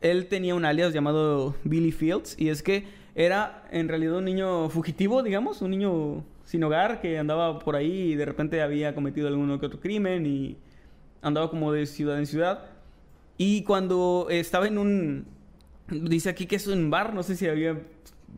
él 0.00 0.26
tenía 0.26 0.54
un 0.54 0.64
alias 0.64 0.92
llamado 0.92 1.54
Billy 1.64 1.92
Fields. 1.92 2.34
Y 2.38 2.48
es 2.48 2.62
que 2.62 2.84
era 3.14 3.64
en 3.70 3.88
realidad 3.88 4.16
un 4.16 4.24
niño 4.24 4.68
fugitivo, 4.70 5.22
digamos, 5.22 5.62
un 5.62 5.70
niño 5.70 6.24
sin 6.44 6.62
hogar 6.64 7.00
que 7.00 7.18
andaba 7.18 7.58
por 7.60 7.76
ahí 7.76 8.12
y 8.12 8.14
de 8.16 8.24
repente 8.24 8.60
había 8.60 8.94
cometido 8.94 9.28
alguno 9.28 9.58
que 9.60 9.66
otro 9.66 9.80
crimen 9.80 10.26
y 10.26 10.56
andaba 11.24 11.50
como 11.50 11.72
de 11.72 11.86
ciudad 11.86 12.18
en 12.18 12.26
ciudad. 12.26 12.66
Y 13.36 13.62
cuando 13.62 14.28
estaba 14.30 14.68
en 14.68 14.78
un... 14.78 15.26
Dice 15.88 16.30
aquí 16.30 16.46
que 16.46 16.56
es 16.56 16.66
un 16.66 16.90
bar, 16.90 17.12
no 17.12 17.22
sé 17.22 17.34
si 17.34 17.48
había 17.48 17.80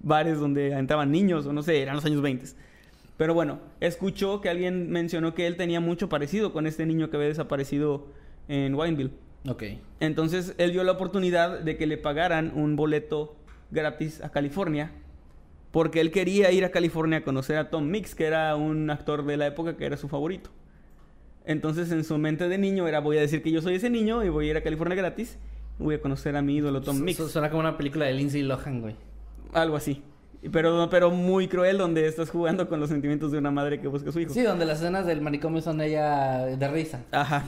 bares 0.02 0.38
donde 0.40 0.72
entraban 0.72 1.10
niños 1.10 1.46
o 1.46 1.52
no 1.52 1.62
sé, 1.62 1.82
eran 1.82 1.96
los 1.96 2.04
años 2.04 2.22
20. 2.22 2.46
Pero 3.16 3.34
bueno, 3.34 3.60
escuchó 3.80 4.40
que 4.40 4.48
alguien 4.48 4.90
mencionó 4.90 5.34
que 5.34 5.46
él 5.46 5.56
tenía 5.56 5.80
mucho 5.80 6.08
parecido 6.08 6.52
con 6.52 6.66
este 6.66 6.86
niño 6.86 7.10
que 7.10 7.16
había 7.16 7.28
desaparecido 7.28 8.06
en 8.48 8.74
Wineville. 8.74 9.12
Ok. 9.48 9.64
Entonces 10.00 10.54
él 10.58 10.72
dio 10.72 10.84
la 10.84 10.92
oportunidad 10.92 11.60
de 11.60 11.76
que 11.76 11.86
le 11.86 11.98
pagaran 11.98 12.52
un 12.54 12.76
boleto 12.76 13.36
gratis 13.70 14.22
a 14.22 14.30
California. 14.30 14.92
Porque 15.70 16.00
él 16.00 16.10
quería 16.10 16.50
ir 16.52 16.64
a 16.64 16.70
California 16.70 17.18
a 17.18 17.24
conocer 17.24 17.58
a 17.58 17.68
Tom 17.70 17.88
Mix, 17.90 18.14
que 18.14 18.24
era 18.24 18.56
un 18.56 18.88
actor 18.90 19.26
de 19.26 19.36
la 19.36 19.46
época 19.46 19.76
que 19.76 19.84
era 19.84 19.96
su 19.96 20.08
favorito. 20.08 20.50
Entonces 21.46 21.90
en 21.92 22.04
su 22.04 22.18
mente 22.18 22.48
de 22.48 22.58
niño 22.58 22.86
era 22.88 23.00
voy 23.00 23.16
a 23.18 23.20
decir 23.20 23.42
que 23.42 23.50
yo 23.50 23.62
soy 23.62 23.76
ese 23.76 23.88
niño 23.88 24.24
y 24.24 24.28
voy 24.28 24.48
a 24.48 24.50
ir 24.50 24.56
a 24.56 24.62
California 24.62 24.96
gratis. 24.96 25.38
Voy 25.78 25.94
a 25.94 26.00
conocer 26.00 26.36
a 26.36 26.42
mi 26.42 26.56
ídolo 26.56 26.80
Tom 26.82 27.00
Mix. 27.00 27.16
su- 27.18 27.28
Suena 27.28 27.48
como 27.50 27.60
una 27.60 27.76
película 27.76 28.06
de 28.06 28.12
Lindsay 28.14 28.42
Lohan, 28.42 28.80
güey. 28.80 28.96
Algo 29.52 29.76
así. 29.76 30.02
Pero, 30.52 30.88
pero 30.90 31.10
muy 31.10 31.48
cruel 31.48 31.78
donde 31.78 32.06
estás 32.06 32.30
jugando 32.30 32.68
con 32.68 32.78
los 32.80 32.88
sentimientos 32.90 33.32
de 33.32 33.38
una 33.38 33.50
madre 33.50 33.80
que 33.80 33.88
busca 33.88 34.10
a 34.10 34.12
su 34.12 34.20
hijo. 34.20 34.32
Sí, 34.32 34.42
donde 34.42 34.64
las 34.64 34.80
escenas 34.80 35.06
del 35.06 35.20
manicomio 35.20 35.60
son 35.62 35.80
ella 35.80 36.44
de 36.46 36.68
risa. 36.68 37.02
Ajá. 37.10 37.44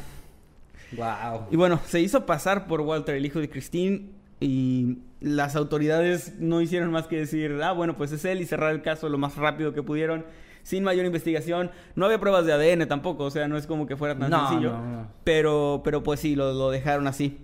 Wow. 0.97 1.47
Y 1.51 1.57
bueno, 1.57 1.81
se 1.87 2.01
hizo 2.01 2.25
pasar 2.25 2.67
por 2.67 2.81
Walter, 2.81 3.15
el 3.15 3.27
hijo 3.27 3.41
de 3.41 3.51
Christine, 3.51 4.11
y 4.41 4.99
las 5.21 5.57
autoridades 5.57 6.35
no 6.39 6.61
hicieron 6.61 6.91
más 6.91 7.07
que 7.07 7.17
decir, 7.17 7.61
ah, 7.63 7.73
bueno, 7.73 7.97
pues 7.97 8.13
es 8.13 8.25
él, 8.25 8.41
y 8.41 8.47
cerrar 8.47 8.73
el 8.73 8.83
caso 8.83 9.09
lo 9.09 9.19
más 9.19 9.37
rápido 9.37 9.73
que 9.73 9.83
pudieron, 9.83 10.25
sin 10.63 10.85
mayor 10.85 11.07
investigación. 11.07 11.71
No 11.97 12.07
había 12.07 12.21
pruebas 12.21 12.47
de 12.47 12.53
ADN 12.53 12.87
tampoco, 12.89 13.25
o 13.25 13.31
sea, 13.31 13.49
no 13.49 13.57
es 13.57 13.67
como 13.67 13.87
que 13.87 13.97
fuera 13.97 14.17
tan 14.19 14.31
No, 14.31 14.49
sencillo. 14.49 14.73
no, 14.73 14.87
no. 14.87 15.09
Pero, 15.25 15.81
pero 15.85 16.03
pues 16.03 16.21
sí, 16.21 16.37
lo, 16.37 16.53
lo 16.53 16.71
dejaron 16.71 17.07
así. 17.07 17.39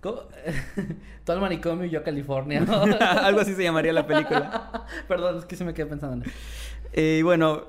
¿Cómo? 0.00 0.22
Todo 1.24 1.36
el 1.36 1.42
manicomio 1.42 1.84
y 1.86 1.90
yo 1.90 2.00
a 2.00 2.02
California. 2.02 2.64
Algo 3.22 3.40
así 3.40 3.54
se 3.54 3.62
llamaría 3.62 3.92
la 3.92 4.06
película. 4.06 4.84
Perdón, 5.08 5.38
es 5.38 5.44
que 5.44 5.54
se 5.56 5.64
me 5.64 5.72
quedé 5.74 5.86
pensando 5.86 6.16
en 6.16 6.22
eso. 6.22 6.38
Eh, 6.94 7.18
y 7.20 7.22
bueno, 7.22 7.62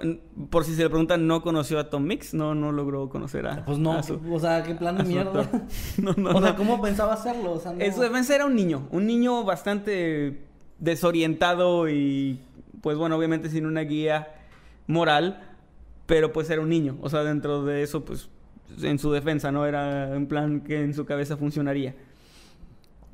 por 0.49 0.65
si 0.65 0.75
se 0.75 0.83
le 0.83 0.89
preguntan, 0.89 1.27
¿no 1.27 1.41
conoció 1.41 1.79
a 1.79 1.89
Tom 1.89 2.03
Mix? 2.03 2.33
No, 2.33 2.55
no 2.55 2.71
logró 2.73 3.07
conocer 3.09 3.47
a. 3.47 3.63
Pues 3.63 3.77
no, 3.79 3.93
a 3.93 4.03
su- 4.03 4.19
o 4.29 4.39
sea, 4.39 4.63
qué 4.63 4.75
plan 4.75 4.97
de 4.97 5.03
mierda. 5.05 5.49
No, 5.97 6.13
no, 6.17 6.31
o 6.31 6.41
sea. 6.41 6.55
¿cómo 6.55 6.81
pensaba 6.81 7.13
hacerlo? 7.13 7.53
O 7.53 7.59
sea, 7.59 7.71
no... 7.73 7.79
En 7.79 7.93
su 7.93 8.01
defensa 8.01 8.35
era 8.35 8.45
un 8.45 8.55
niño, 8.55 8.87
un 8.91 9.05
niño 9.07 9.43
bastante 9.45 10.41
desorientado 10.79 11.87
y 11.89 12.39
pues 12.81 12.97
bueno, 12.97 13.15
obviamente 13.15 13.49
sin 13.49 13.65
una 13.65 13.81
guía 13.81 14.27
moral, 14.87 15.41
pero 16.05 16.33
pues 16.33 16.49
era 16.49 16.61
un 16.61 16.67
niño, 16.69 16.97
o 17.01 17.09
sea, 17.09 17.23
dentro 17.23 17.63
de 17.63 17.83
eso 17.83 18.03
pues 18.03 18.29
en 18.81 18.99
su 18.99 19.11
defensa 19.11 19.51
no 19.53 19.65
era 19.65 20.09
un 20.15 20.25
plan 20.27 20.61
que 20.61 20.81
en 20.81 20.93
su 20.93 21.05
cabeza 21.05 21.37
funcionaría. 21.37 21.95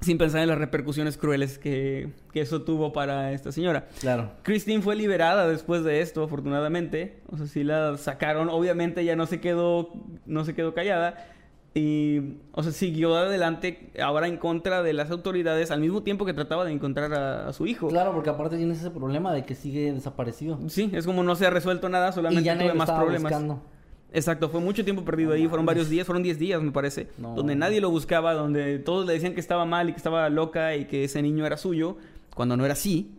Sin 0.02 0.18
pensar 0.18 0.42
en 0.42 0.48
las 0.48 0.58
repercusiones 0.58 1.18
crueles 1.18 1.60
que, 1.60 2.10
que 2.32 2.42
eso 2.42 2.62
tuvo 2.62 2.94
para 2.94 3.34
esta 3.34 3.52
señora. 3.52 3.90
Claro. 4.00 4.32
Christine 4.44 4.82
fue 4.82 4.96
liberada 4.96 5.48
después 5.48 5.84
de 5.84 6.02
esto, 6.02 6.24
afortunadamente. 6.24 7.22
O 7.30 7.38
sea, 7.38 7.48
sí 7.48 7.64
la 7.64 7.98
sacaron. 7.98 8.50
Obviamente 8.50 9.04
ya 9.04 9.16
no 9.16 9.26
se 9.26 9.42
quedó, 9.42 9.92
no 10.26 10.46
se 10.46 10.56
quedó 10.56 10.74
callada. 10.74 11.26
Y, 11.74 12.38
o 12.54 12.64
sea, 12.64 12.72
siguió 12.72 13.16
adelante 13.16 13.92
ahora 14.02 14.28
en 14.28 14.38
contra 14.38 14.82
de 14.82 14.94
las 14.94 15.12
autoridades 15.12 15.70
al 15.70 15.82
mismo 15.82 16.02
tiempo 16.02 16.26
que 16.26 16.34
trataba 16.34 16.66
de 16.66 16.72
encontrar 16.72 17.14
a, 17.14 17.48
a 17.48 17.54
su 17.54 17.68
hijo. 17.68 17.90
Claro, 17.90 18.14
porque 18.14 18.30
aparte 18.30 18.58
tienes 18.58 18.80
ese 18.80 18.90
problema 18.90 19.34
de 19.34 19.46
que 19.46 19.54
sigue 19.54 19.94
desaparecido. 19.94 20.60
Sí, 20.68 20.90
es 20.94 21.06
como 21.06 21.24
no 21.24 21.36
se 21.36 21.46
ha 21.46 21.50
resuelto 21.50 21.88
nada, 21.90 22.12
solamente 22.12 22.56
tuve 22.56 22.74
más 22.74 22.90
problemas. 22.90 23.32
buscando. 23.32 23.62
Exacto, 24.12 24.50
fue 24.50 24.60
mucho 24.60 24.84
tiempo 24.84 25.06
perdido 25.06 25.34
ahí, 25.34 25.48
fueron 25.48 25.66
varios 25.66 25.88
días, 25.90 26.06
fueron 26.06 26.24
10 26.24 26.40
días 26.40 26.62
me 26.62 26.72
parece, 26.72 27.08
No. 27.20 27.36
donde 27.36 27.56
nadie 27.56 27.80
lo 27.80 27.92
buscaba, 27.92 28.34
donde 28.34 28.80
todos 28.80 29.06
le 29.06 29.14
decían 29.14 29.34
que 29.36 29.40
estaba 29.40 29.66
mal 29.66 29.90
y 29.90 29.92
que 29.92 29.98
estaba 29.98 30.30
loca 30.30 30.76
y 30.76 30.86
que 30.86 31.04
ese 31.04 31.22
niño 31.22 31.46
era 31.46 31.58
suyo, 31.58 31.98
cuando 32.36 32.58
no 32.58 32.66
era 32.66 32.74
así. 32.74 33.12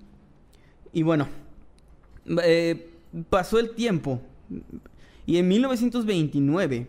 Y 0.93 1.05
bueno, 1.05 1.29
eh, 2.43 2.91
pasó 3.29 3.61
el 3.61 3.71
tiempo 3.77 4.21
y 5.27 5.37
en 5.39 5.47
1929, 5.47 6.89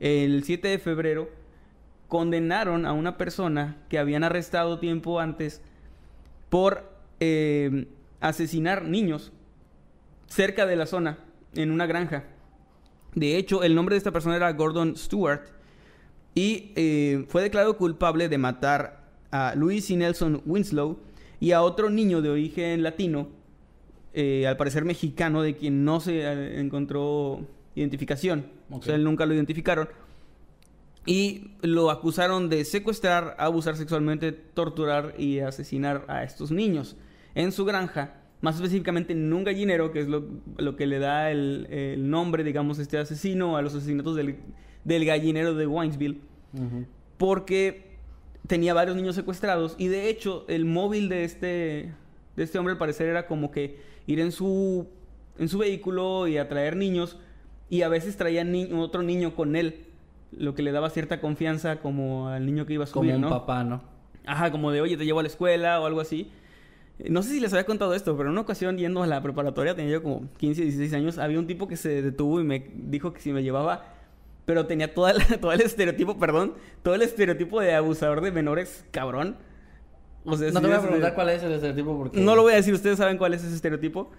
el 0.00 0.42
7 0.42 0.66
de 0.68 0.78
febrero, 0.80 1.28
condenaron 2.08 2.84
a 2.86 2.92
una 2.92 3.16
persona 3.16 3.76
que 3.88 4.00
habían 4.00 4.24
arrestado 4.24 4.80
tiempo 4.80 5.20
antes 5.20 5.62
por 6.48 6.90
eh, 7.20 7.86
asesinar 8.20 8.84
niños 8.84 9.30
cerca 10.26 10.66
de 10.66 10.74
la 10.74 10.86
zona, 10.86 11.18
en 11.54 11.70
una 11.70 11.86
granja. 11.86 12.24
De 13.14 13.36
hecho, 13.36 13.62
el 13.62 13.74
nombre 13.74 13.94
de 13.94 13.98
esta 13.98 14.12
persona 14.12 14.36
era 14.36 14.52
Gordon 14.52 14.96
Stewart 14.96 15.42
y 16.34 16.72
eh, 16.76 17.24
fue 17.28 17.42
declarado 17.42 17.76
culpable 17.76 18.28
de 18.28 18.38
matar 18.38 19.04
a 19.32 19.54
Luis 19.56 19.90
y 19.90 19.96
Nelson 19.96 20.42
Winslow 20.46 20.98
y 21.40 21.52
a 21.52 21.62
otro 21.62 21.90
niño 21.90 22.22
de 22.22 22.30
origen 22.30 22.82
latino, 22.82 23.28
eh, 24.12 24.46
al 24.46 24.56
parecer 24.56 24.84
mexicano, 24.84 25.42
de 25.42 25.56
quien 25.56 25.84
no 25.84 26.00
se 26.00 26.20
eh, 26.20 26.60
encontró 26.60 27.40
identificación. 27.74 28.46
O 28.70 28.76
Ok. 28.76 28.84
sea, 28.84 28.94
él 28.94 29.04
nunca 29.04 29.26
lo 29.26 29.34
identificaron. 29.34 29.88
Y 31.06 31.52
lo 31.62 31.90
acusaron 31.90 32.48
de 32.50 32.64
secuestrar, 32.64 33.34
abusar 33.38 33.76
sexualmente, 33.76 34.32
torturar 34.32 35.14
y 35.18 35.40
asesinar 35.40 36.04
a 36.08 36.24
estos 36.24 36.50
niños 36.50 36.96
en 37.34 37.52
su 37.52 37.64
granja, 37.64 38.19
más 38.40 38.56
específicamente 38.56 39.12
en 39.12 39.32
un 39.32 39.44
gallinero, 39.44 39.92
que 39.92 40.00
es 40.00 40.08
lo, 40.08 40.24
lo 40.56 40.76
que 40.76 40.86
le 40.86 40.98
da 40.98 41.30
el, 41.30 41.66
el 41.70 42.08
nombre, 42.10 42.42
digamos, 42.44 42.78
este 42.78 42.96
asesino 42.98 43.56
a 43.56 43.62
los 43.62 43.74
asesinatos 43.74 44.16
del, 44.16 44.36
del 44.84 45.04
gallinero 45.04 45.54
de 45.54 45.66
Winesville, 45.66 46.20
porque 47.18 47.90
tenía 48.46 48.74
varios 48.74 48.96
niños 48.96 49.14
secuestrados 49.14 49.74
y 49.78 49.88
de 49.88 50.08
hecho 50.08 50.44
el 50.48 50.64
móvil 50.64 51.08
de 51.08 51.24
este, 51.24 51.92
de 52.36 52.42
este 52.42 52.58
hombre 52.58 52.72
al 52.72 52.78
parecer 52.78 53.08
era 53.08 53.26
como 53.26 53.50
que 53.50 53.78
ir 54.06 54.20
en 54.20 54.32
su, 54.32 54.88
en 55.38 55.48
su 55.48 55.58
vehículo 55.58 56.26
y 56.26 56.38
atraer 56.38 56.76
niños 56.76 57.18
y 57.68 57.82
a 57.82 57.88
veces 57.88 58.16
traía 58.16 58.42
ni- 58.42 58.72
otro 58.72 59.02
niño 59.02 59.34
con 59.36 59.54
él, 59.54 59.84
lo 60.36 60.54
que 60.54 60.62
le 60.62 60.72
daba 60.72 60.90
cierta 60.90 61.20
confianza 61.20 61.80
como 61.80 62.28
al 62.28 62.46
niño 62.46 62.66
que 62.66 62.72
iba 62.74 62.84
a 62.84 62.88
Como 62.88 63.04
subir, 63.04 63.14
un 63.16 63.20
¿no? 63.22 63.28
papá, 63.28 63.62
¿no? 63.64 63.82
Ajá, 64.26 64.50
como 64.50 64.70
de, 64.72 64.80
oye, 64.80 64.96
te 64.96 65.04
llevo 65.04 65.20
a 65.20 65.22
la 65.22 65.28
escuela 65.28 65.80
o 65.80 65.86
algo 65.86 66.00
así. 66.00 66.30
No 67.08 67.22
sé 67.22 67.30
si 67.30 67.40
les 67.40 67.52
había 67.52 67.64
contado 67.64 67.94
esto, 67.94 68.16
pero 68.16 68.28
en 68.28 68.32
una 68.32 68.40
ocasión 68.42 68.76
yendo 68.76 69.02
a 69.02 69.06
la 69.06 69.22
preparatoria, 69.22 69.74
tenía 69.74 69.92
yo 69.92 70.02
como 70.02 70.28
15, 70.38 70.62
16 70.62 70.92
años, 70.94 71.18
había 71.18 71.38
un 71.38 71.46
tipo 71.46 71.66
que 71.68 71.76
se 71.76 72.02
detuvo 72.02 72.40
y 72.40 72.44
me 72.44 72.66
dijo 72.74 73.12
que 73.12 73.20
si 73.20 73.32
me 73.32 73.42
llevaba, 73.42 73.84
pero 74.44 74.66
tenía 74.66 74.92
toda 74.92 75.12
la- 75.14 75.24
todo 75.40 75.52
el 75.52 75.60
estereotipo, 75.60 76.18
perdón, 76.18 76.54
todo 76.82 76.94
el 76.94 77.02
estereotipo 77.02 77.60
de 77.60 77.74
abusador 77.74 78.20
de 78.20 78.32
menores, 78.32 78.84
cabrón. 78.90 79.36
O 80.24 80.36
sea, 80.36 80.50
No 80.50 80.60
te 80.60 80.66
voy 80.66 80.76
a 80.76 80.80
preguntar 80.82 81.14
cuál 81.14 81.30
es 81.30 81.42
el 81.42 81.52
estereotipo 81.52 81.96
porque... 81.96 82.20
No 82.20 82.36
lo 82.36 82.42
voy 82.42 82.52
a 82.52 82.56
decir, 82.56 82.74
ustedes 82.74 82.98
saben 82.98 83.16
cuál 83.16 83.32
es 83.34 83.42
ese 83.42 83.54
estereotipo. 83.54 84.10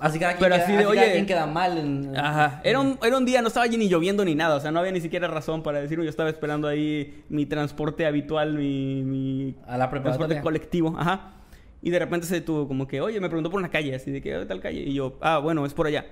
Así 0.00 0.18
quien, 0.18 0.30
Pero 0.40 0.54
queda, 0.54 0.64
así 0.64 0.72
de, 0.74 0.86
oye- 0.86 1.12
quien 1.12 1.26
queda 1.26 1.46
mal 1.46 1.76
en... 1.76 2.16
Ajá. 2.16 2.60
Era 2.64 2.80
un, 2.80 2.98
era 3.02 3.16
un 3.18 3.26
día, 3.26 3.42
no 3.42 3.48
estaba 3.48 3.64
allí 3.64 3.76
ni 3.76 3.88
lloviendo 3.88 4.24
ni 4.24 4.34
nada. 4.34 4.56
O 4.56 4.60
sea, 4.60 4.70
no 4.72 4.80
había 4.80 4.90
ni 4.90 5.00
siquiera 5.02 5.28
razón 5.28 5.62
para 5.62 5.80
decirlo. 5.80 6.02
Yo 6.02 6.10
estaba 6.10 6.30
esperando 6.30 6.66
ahí 6.66 7.22
mi 7.28 7.44
transporte 7.44 8.06
habitual, 8.06 8.54
mi, 8.54 9.02
mi 9.04 9.54
A 9.66 9.76
la 9.76 9.90
transporte 9.90 10.00
preparatoria. 10.10 10.40
colectivo. 10.42 10.96
Ajá. 10.98 11.34
Y 11.82 11.90
de 11.90 11.98
repente 11.98 12.26
se 12.26 12.36
detuvo 12.36 12.68
como 12.68 12.86
que, 12.86 13.00
oye, 13.00 13.20
me 13.20 13.28
preguntó 13.28 13.50
por 13.50 13.58
una 13.58 13.70
calle, 13.70 13.94
así 13.94 14.10
de 14.12 14.22
que, 14.22 14.32
"¿Dónde 14.32 14.46
tal 14.46 14.60
calle? 14.60 14.80
Y 14.80 14.94
yo, 14.94 15.18
ah, 15.20 15.38
bueno, 15.38 15.66
es 15.66 15.74
por 15.74 15.86
allá. 15.86 16.06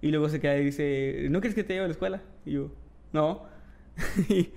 Y 0.00 0.10
luego 0.10 0.28
se 0.28 0.40
queda 0.40 0.56
y 0.58 0.64
dice, 0.64 1.26
¿no 1.30 1.40
quieres 1.40 1.54
que 1.54 1.62
te 1.62 1.74
lleve 1.74 1.84
a 1.84 1.88
la 1.88 1.92
escuela? 1.92 2.22
Y 2.44 2.52
yo, 2.52 2.70
no. 3.12 3.42
Y, 4.28 4.50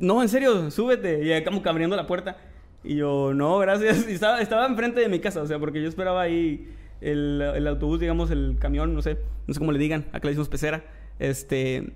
no, 0.00 0.20
en 0.22 0.28
serio, 0.28 0.70
súbete. 0.70 1.22
Y 1.24 1.44
como 1.44 1.62
abriendo 1.64 1.96
la 1.96 2.06
puerta. 2.06 2.36
Y 2.82 2.96
yo, 2.96 3.32
no, 3.34 3.58
gracias. 3.58 4.06
Y 4.08 4.12
estaba, 4.12 4.40
estaba 4.40 4.66
enfrente 4.66 5.00
de 5.00 5.08
mi 5.08 5.20
casa, 5.20 5.42
o 5.42 5.46
sea, 5.46 5.58
porque 5.58 5.82
yo 5.82 5.88
esperaba 5.88 6.22
ahí 6.22 6.68
el, 7.00 7.40
el 7.40 7.66
autobús, 7.66 8.00
digamos, 8.00 8.30
el 8.30 8.56
camión, 8.58 8.94
no 8.94 9.02
sé, 9.02 9.18
no 9.46 9.54
sé 9.54 9.60
cómo 9.60 9.72
le 9.72 9.78
digan, 9.78 10.06
acá 10.08 10.20
le 10.24 10.30
decimos 10.30 10.48
pecera, 10.48 10.84
este, 11.18 11.92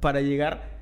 para 0.00 0.20
llegar. 0.20 0.73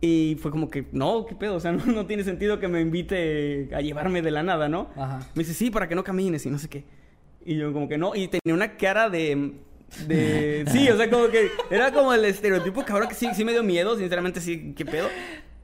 Y 0.00 0.36
fue 0.40 0.50
como 0.50 0.68
que, 0.68 0.86
no, 0.92 1.24
qué 1.26 1.34
pedo, 1.34 1.54
o 1.56 1.60
sea, 1.60 1.72
no, 1.72 1.84
no 1.86 2.06
tiene 2.06 2.24
sentido 2.24 2.60
que 2.60 2.68
me 2.68 2.80
invite 2.80 3.70
a 3.74 3.80
llevarme 3.80 4.22
de 4.22 4.30
la 4.30 4.42
nada, 4.42 4.68
¿no? 4.68 4.90
Ajá. 4.96 5.20
Me 5.34 5.42
dice, 5.42 5.54
sí, 5.54 5.70
para 5.70 5.88
que 5.88 5.94
no 5.94 6.04
camines 6.04 6.44
y 6.46 6.50
no 6.50 6.58
sé 6.58 6.68
qué. 6.68 6.84
Y 7.44 7.56
yo 7.56 7.72
como 7.72 7.88
que 7.88 7.96
no, 7.98 8.14
y 8.14 8.28
tenía 8.28 8.54
una 8.54 8.76
cara 8.76 9.08
de... 9.08 9.52
de 10.06 10.64
sí, 10.72 10.88
o 10.90 10.96
sea, 10.96 11.08
como 11.08 11.28
que 11.28 11.50
era 11.70 11.92
como 11.92 12.12
el 12.12 12.24
estereotipo 12.24 12.84
que 12.84 12.92
ahora 12.92 13.08
que 13.08 13.14
sí, 13.14 13.28
sí 13.34 13.44
me 13.44 13.52
dio 13.52 13.62
miedo, 13.62 13.96
sinceramente 13.96 14.40
sí, 14.40 14.74
qué 14.76 14.84
pedo. 14.84 15.08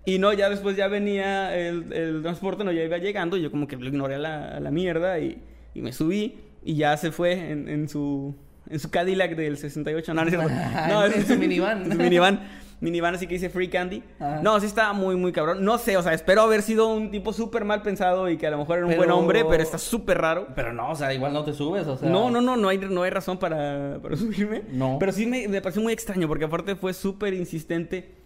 Y 0.05 0.18
no, 0.18 0.33
ya 0.33 0.49
después 0.49 0.77
ya 0.77 0.88
venía 0.88 1.57
el, 1.57 1.92
el 1.92 2.23
transporte, 2.23 2.64
no, 2.64 2.73
ya 2.73 2.83
iba 2.83 2.99
llegando, 2.99 3.37
y 3.37 3.42
yo 3.42 3.51
como 3.51 3.68
que 3.68 3.77
lo 3.77 3.87
ignoré 3.87 4.16
a 4.16 4.18
la, 4.18 4.49
a 4.57 4.61
la 4.61 4.71
mierda 4.71 5.21
y, 5.21 5.40
y 5.75 5.83
me 5.83 5.92
subí 5.92 6.37
y 6.64 6.77
ya 6.77 6.97
se 6.97 7.12
fue 7.12 7.51
en, 7.51 7.68
en 7.68 7.88
su 7.88 8.35
en 8.71 8.79
su 8.79 8.90
Cadillac 8.90 9.37
del 9.37 9.59
68, 9.59 10.14
no, 10.14 10.25
no, 10.25 11.05
es 11.05 11.16
En 11.16 11.27
su 11.27 11.37
minivan. 11.37 11.85
en 11.85 11.92
su 11.92 11.99
minivan. 11.99 12.40
Minivan 12.83 13.14
así 13.14 13.27
que 13.27 13.35
dice 13.35 13.49
Free 13.49 13.68
Candy. 13.68 14.03
Ajá. 14.21 14.40
No, 14.42 14.61
sí 14.61 14.66
estaba 14.66 14.92
muy, 14.92 15.16
muy 15.16 15.33
cabrón. 15.33 15.64
No 15.64 15.79
sé, 15.79 15.97
o 15.97 16.03
sea, 16.03 16.12
espero 16.12 16.42
haber 16.42 16.61
sido 16.62 16.92
un 16.92 17.11
tipo 17.11 17.33
súper 17.33 17.64
mal 17.64 17.81
pensado 17.81 18.29
y 18.29 18.37
que 18.37 18.47
a 18.47 18.51
lo 18.51 18.59
mejor 18.59 18.77
era 18.79 18.87
un 18.87 18.90
Pero- 18.90 19.01
buen 19.03 19.11
hombre, 19.12 19.45
pero 19.49 19.62
está 19.62 19.79
súper 19.79 20.18
raro. 20.18 20.49
Pero 20.55 20.73
no, 20.75 20.90
o 20.90 20.95
sea, 20.95 21.14
igual 21.14 21.33
no 21.33 21.45
te 21.45 21.55
subes, 21.55 21.87
o 21.87 21.97
sea... 21.97 22.11
No, 22.11 22.29
no, 22.31 22.40
no, 22.42 22.57
no 22.57 22.68
hay, 22.68 22.79
no 22.79 23.03
hay 23.05 23.11
razón 23.11 23.38
para, 23.38 23.99
para 24.03 24.16
subirme. 24.18 24.62
No. 24.73 24.97
Pero 25.01 25.12
sí 25.12 25.25
me, 25.27 25.49
me 25.49 25.62
pareció 25.62 25.81
muy 25.81 25.92
extraño 25.92 26.29
porque 26.29 26.45
aparte 26.45 26.77
fue 26.77 26.92
súper 26.92 27.33
insistente 27.35 28.16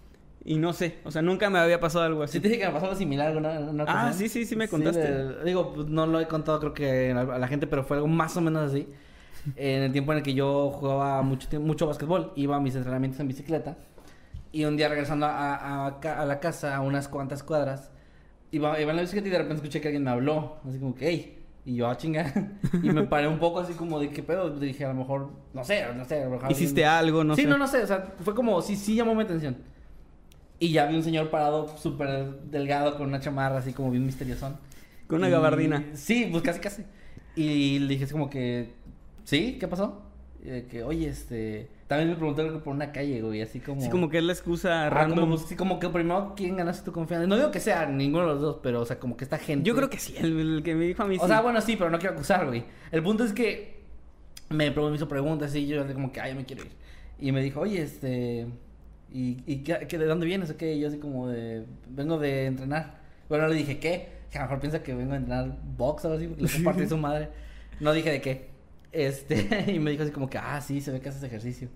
y 0.44 0.58
no 0.58 0.72
sé, 0.72 0.98
o 1.04 1.10
sea, 1.10 1.22
nunca 1.22 1.50
me 1.50 1.58
había 1.58 1.80
pasado 1.80 2.04
algo 2.04 2.22
así. 2.22 2.34
Sí 2.34 2.40
te 2.40 2.48
dije 2.48 2.60
que 2.60 2.66
me 2.68 2.72
pasó 2.72 2.86
algo 2.86 2.96
similar 2.96 3.36
una, 3.36 3.58
una 3.58 3.82
Ah, 3.82 4.04
ocasión. 4.06 4.14
sí, 4.14 4.28
sí, 4.28 4.46
sí 4.46 4.54
me 4.56 4.68
contaste. 4.68 5.42
digo, 5.44 5.72
pues, 5.74 5.88
no 5.88 6.06
lo 6.06 6.20
he 6.20 6.28
contado 6.28 6.60
creo 6.60 6.72
que 6.72 7.10
a 7.10 7.38
la 7.38 7.48
gente, 7.48 7.66
pero 7.66 7.82
fue 7.84 7.96
algo 7.96 8.06
más 8.08 8.36
o 8.36 8.40
menos 8.40 8.70
así. 8.70 8.88
En 9.56 9.82
el 9.82 9.92
tiempo 9.92 10.10
en 10.12 10.18
el 10.18 10.24
que 10.24 10.34
yo 10.34 10.70
jugaba 10.70 11.20
mucho, 11.22 11.48
mucho 11.60 11.86
básquetbol, 11.86 12.32
iba 12.36 12.56
a 12.56 12.60
mis 12.60 12.74
entrenamientos 12.74 13.20
en 13.20 13.28
bicicleta. 13.28 13.76
Y 14.56 14.64
un 14.64 14.74
día 14.78 14.88
regresando 14.88 15.26
a, 15.26 16.24
la 16.26 16.40
casa, 16.40 16.74
a 16.74 16.80
unas 16.80 17.08
cuantas 17.08 17.42
cuadras, 17.42 17.90
iba, 18.52 18.80
iba 18.80 18.90
en 18.90 18.96
la 18.96 19.02
bicicleta 19.02 19.28
y 19.28 19.30
de 19.30 19.36
repente 19.36 19.56
escuché 19.56 19.82
que 19.82 19.88
alguien 19.88 20.02
me 20.02 20.10
habló. 20.10 20.56
Así 20.66 20.78
como 20.78 20.94
que, 20.94 21.08
hey. 21.10 21.32
Y 21.66 21.74
yo, 21.74 21.88
ah, 21.90 21.96
chinga. 21.98 22.32
Y 22.82 22.88
me 22.88 23.02
paré 23.02 23.28
un 23.28 23.38
poco 23.38 23.60
así 23.60 23.74
como 23.74 24.00
de, 24.00 24.08
¿qué 24.08 24.22
pedo? 24.22 24.48
Dije, 24.58 24.86
a 24.86 24.88
lo 24.88 24.94
mejor, 24.94 25.30
no 25.52 25.62
sé, 25.62 25.84
no 25.94 26.06
sé. 26.06 26.22
A 26.22 26.24
lo 26.24 26.30
mejor 26.30 26.50
Hiciste 26.50 26.86
alguien- 26.86 27.08
algo, 27.08 27.24
no 27.24 27.36
sí, 27.36 27.42
sé. 27.42 27.48
no, 27.48 27.58
no 27.58 27.66
sé. 27.66 27.82
O 27.82 27.86
sea, 27.86 28.14
fue 28.24 28.34
como, 28.34 28.62
sí, 28.62 28.76
sí 28.76 28.94
llamó 28.94 29.14
mi 29.14 29.24
atención. 29.24 29.58
Y 30.58 30.72
ya 30.72 30.86
vi 30.86 30.96
un 30.96 31.02
señor 31.04 31.28
parado 31.28 31.76
súper 31.76 32.40
delgado 32.50 32.96
con 32.96 33.08
una 33.08 33.20
chamarra 33.20 33.58
así 33.58 33.74
como 33.74 33.90
bien 33.90 34.06
misteriosón. 34.06 34.56
Con 35.06 35.18
una 35.18 35.28
Y- 35.28 35.32
gabardina. 35.32 35.84
Sí, 35.92 36.28
pues 36.30 36.42
casi 36.42 36.60
casi. 36.60 36.82
Y 37.34 37.78
le 37.80 37.88
dije 37.88 38.04
así 38.04 38.12
como 38.14 38.30
que, 38.30 38.72
¿sí? 39.24 39.58
¿Qué 39.60 39.68
pasó? 39.68 40.00
Y 40.42 40.48
de 40.48 40.66
que, 40.66 40.82
oye, 40.82 41.08
este... 41.10 41.75
También 41.86 42.10
me 42.10 42.16
preguntó 42.16 42.42
algo 42.42 42.60
por 42.64 42.74
una 42.74 42.90
calle, 42.90 43.22
güey, 43.22 43.40
así 43.42 43.60
como... 43.60 43.80
Así 43.80 43.88
como 43.90 44.08
que 44.08 44.18
es 44.18 44.24
la 44.24 44.32
excusa 44.32 44.86
Ah, 44.86 44.90
random. 44.90 45.20
como, 45.20 45.36
sí, 45.38 45.54
como 45.54 45.78
que 45.78 45.88
primero, 45.88 46.34
¿quién 46.36 46.56
ganaste 46.56 46.84
tu 46.84 46.90
confianza? 46.92 47.28
No 47.28 47.36
digo 47.36 47.52
que 47.52 47.60
sea 47.60 47.86
ninguno 47.86 48.26
de 48.26 48.32
los 48.32 48.40
dos, 48.42 48.58
pero, 48.60 48.80
o 48.80 48.84
sea, 48.84 48.98
como 48.98 49.16
que 49.16 49.22
esta 49.22 49.38
gente... 49.38 49.68
Yo 49.68 49.76
creo 49.76 49.88
que 49.88 49.98
sí, 49.98 50.14
el, 50.18 50.36
el 50.56 50.62
que 50.64 50.74
me 50.74 50.84
dijo 50.86 51.04
a 51.04 51.06
mí 51.06 51.16
O 51.16 51.20
sí. 51.22 51.28
sea, 51.28 51.40
bueno, 51.42 51.60
sí, 51.60 51.76
pero 51.76 51.88
no 51.90 51.98
quiero 52.00 52.14
acusar, 52.14 52.44
güey. 52.46 52.64
El 52.90 53.04
punto 53.04 53.22
es 53.24 53.32
que 53.32 53.84
me, 54.48 54.68
me 54.70 54.94
hizo 54.96 55.06
preguntas 55.08 55.54
y 55.54 55.66
yo 55.68 55.80
así 55.84 55.92
como 55.92 56.10
que, 56.10 56.20
ay, 56.20 56.32
ya 56.32 56.36
me 56.36 56.44
quiero 56.44 56.64
ir. 56.64 56.72
Y 57.20 57.30
me 57.30 57.40
dijo, 57.42 57.60
oye, 57.60 57.80
este... 57.82 58.46
¿Y, 59.12 59.38
y 59.46 59.58
qué, 59.62 59.86
qué- 59.88 59.98
de 59.98 60.06
dónde 60.06 60.26
vienes 60.26 60.50
o 60.50 60.56
qué? 60.56 60.76
Yo 60.80 60.88
así 60.88 60.98
como 60.98 61.28
de... 61.28 61.64
Vengo 61.88 62.18
de 62.18 62.46
entrenar. 62.46 62.98
Bueno, 63.28 63.46
le 63.46 63.54
dije, 63.54 63.78
¿qué? 63.78 64.08
Que 64.32 64.38
a 64.38 64.40
lo 64.40 64.46
mejor 64.48 64.60
piensa 64.60 64.82
que 64.82 64.92
vengo 64.92 65.12
a 65.12 65.16
entrenar 65.18 65.56
box 65.76 66.04
o 66.04 66.08
algo 66.08 66.18
así, 66.18 66.26
porque 66.26 66.42
le 66.42 66.48
compartí 66.52 66.88
su 66.88 66.96
madre. 66.98 67.28
No 67.78 67.92
dije 67.92 68.10
de 68.10 68.20
qué. 68.20 68.55
Este, 68.96 69.64
y 69.74 69.78
me 69.78 69.90
dijo 69.90 70.02
así 70.02 70.12
como 70.12 70.28
que, 70.30 70.38
ah, 70.38 70.60
sí, 70.60 70.80
se 70.80 70.90
ve 70.90 71.00
que 71.00 71.08
haces 71.10 71.22
ejercicio. 71.22 71.68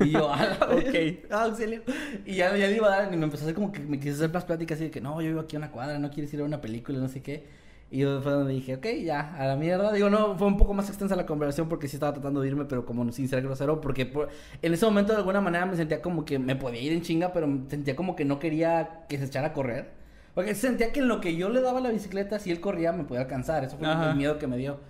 Y 0.00 0.10
yo, 0.10 0.28
ah, 0.32 0.58
Ok. 0.72 1.28
ah, 1.30 1.42
auxilio. 1.44 1.82
Y 2.24 2.34
ya, 2.36 2.56
ya 2.56 2.66
le 2.66 2.76
iba 2.76 2.86
a 2.92 3.02
dar, 3.02 3.14
y 3.14 3.16
me 3.16 3.24
empezó 3.24 3.44
a 3.44 3.46
hacer 3.46 3.54
como 3.54 3.70
que 3.72 3.80
me 3.80 3.98
quiso 4.00 4.14
hacer 4.16 4.32
más 4.32 4.44
pláticas 4.44 4.76
así 4.76 4.84
de 4.86 4.90
que, 4.90 5.00
no, 5.00 5.20
yo 5.22 5.28
vivo 5.28 5.40
aquí 5.40 5.56
a 5.56 5.58
una 5.60 5.70
cuadra, 5.70 5.98
no 5.98 6.10
quieres 6.10 6.32
ir 6.34 6.40
a 6.40 6.44
una 6.44 6.60
película, 6.60 6.98
no 6.98 7.08
sé 7.08 7.22
qué. 7.22 7.44
Y 7.88 7.98
yo 8.00 8.20
fue 8.20 8.32
donde 8.32 8.52
dije, 8.52 8.74
ok, 8.74 8.86
ya, 9.04 9.36
a 9.36 9.46
la 9.46 9.54
mierda. 9.54 9.92
Digo, 9.92 10.10
no, 10.10 10.36
fue 10.36 10.48
un 10.48 10.56
poco 10.56 10.74
más 10.74 10.88
extensa 10.88 11.14
la 11.14 11.24
conversación 11.24 11.68
porque 11.68 11.86
sí 11.86 11.94
estaba 11.96 12.12
tratando 12.14 12.40
de 12.40 12.48
irme, 12.48 12.64
pero 12.64 12.84
como 12.84 13.10
sin 13.12 13.28
ser 13.28 13.42
grosero, 13.44 13.80
porque 13.80 14.04
por- 14.06 14.28
en 14.60 14.74
ese 14.74 14.84
momento 14.84 15.12
de 15.12 15.18
alguna 15.18 15.40
manera 15.40 15.66
me 15.66 15.76
sentía 15.76 16.02
como 16.02 16.24
que 16.24 16.40
me 16.40 16.56
podía 16.56 16.80
ir 16.82 16.92
en 16.92 17.02
chinga, 17.02 17.32
pero 17.32 17.46
sentía 17.68 17.94
como 17.94 18.16
que 18.16 18.24
no 18.24 18.40
quería 18.40 19.04
que 19.08 19.18
se 19.18 19.26
echara 19.26 19.48
a 19.48 19.52
correr. 19.52 19.90
Porque 20.34 20.56
sentía 20.56 20.92
que 20.92 20.98
en 20.98 21.06
lo 21.06 21.20
que 21.20 21.36
yo 21.36 21.48
le 21.48 21.60
daba 21.60 21.80
la 21.80 21.90
bicicleta, 21.90 22.40
si 22.40 22.50
él 22.50 22.58
corría, 22.60 22.90
me 22.92 23.04
podía 23.04 23.20
alcanzar. 23.22 23.62
Eso 23.62 23.78
fue 23.78 23.86
Ajá. 23.86 24.10
el 24.10 24.16
miedo 24.16 24.36
que 24.38 24.48
me 24.48 24.56
dio. 24.56 24.80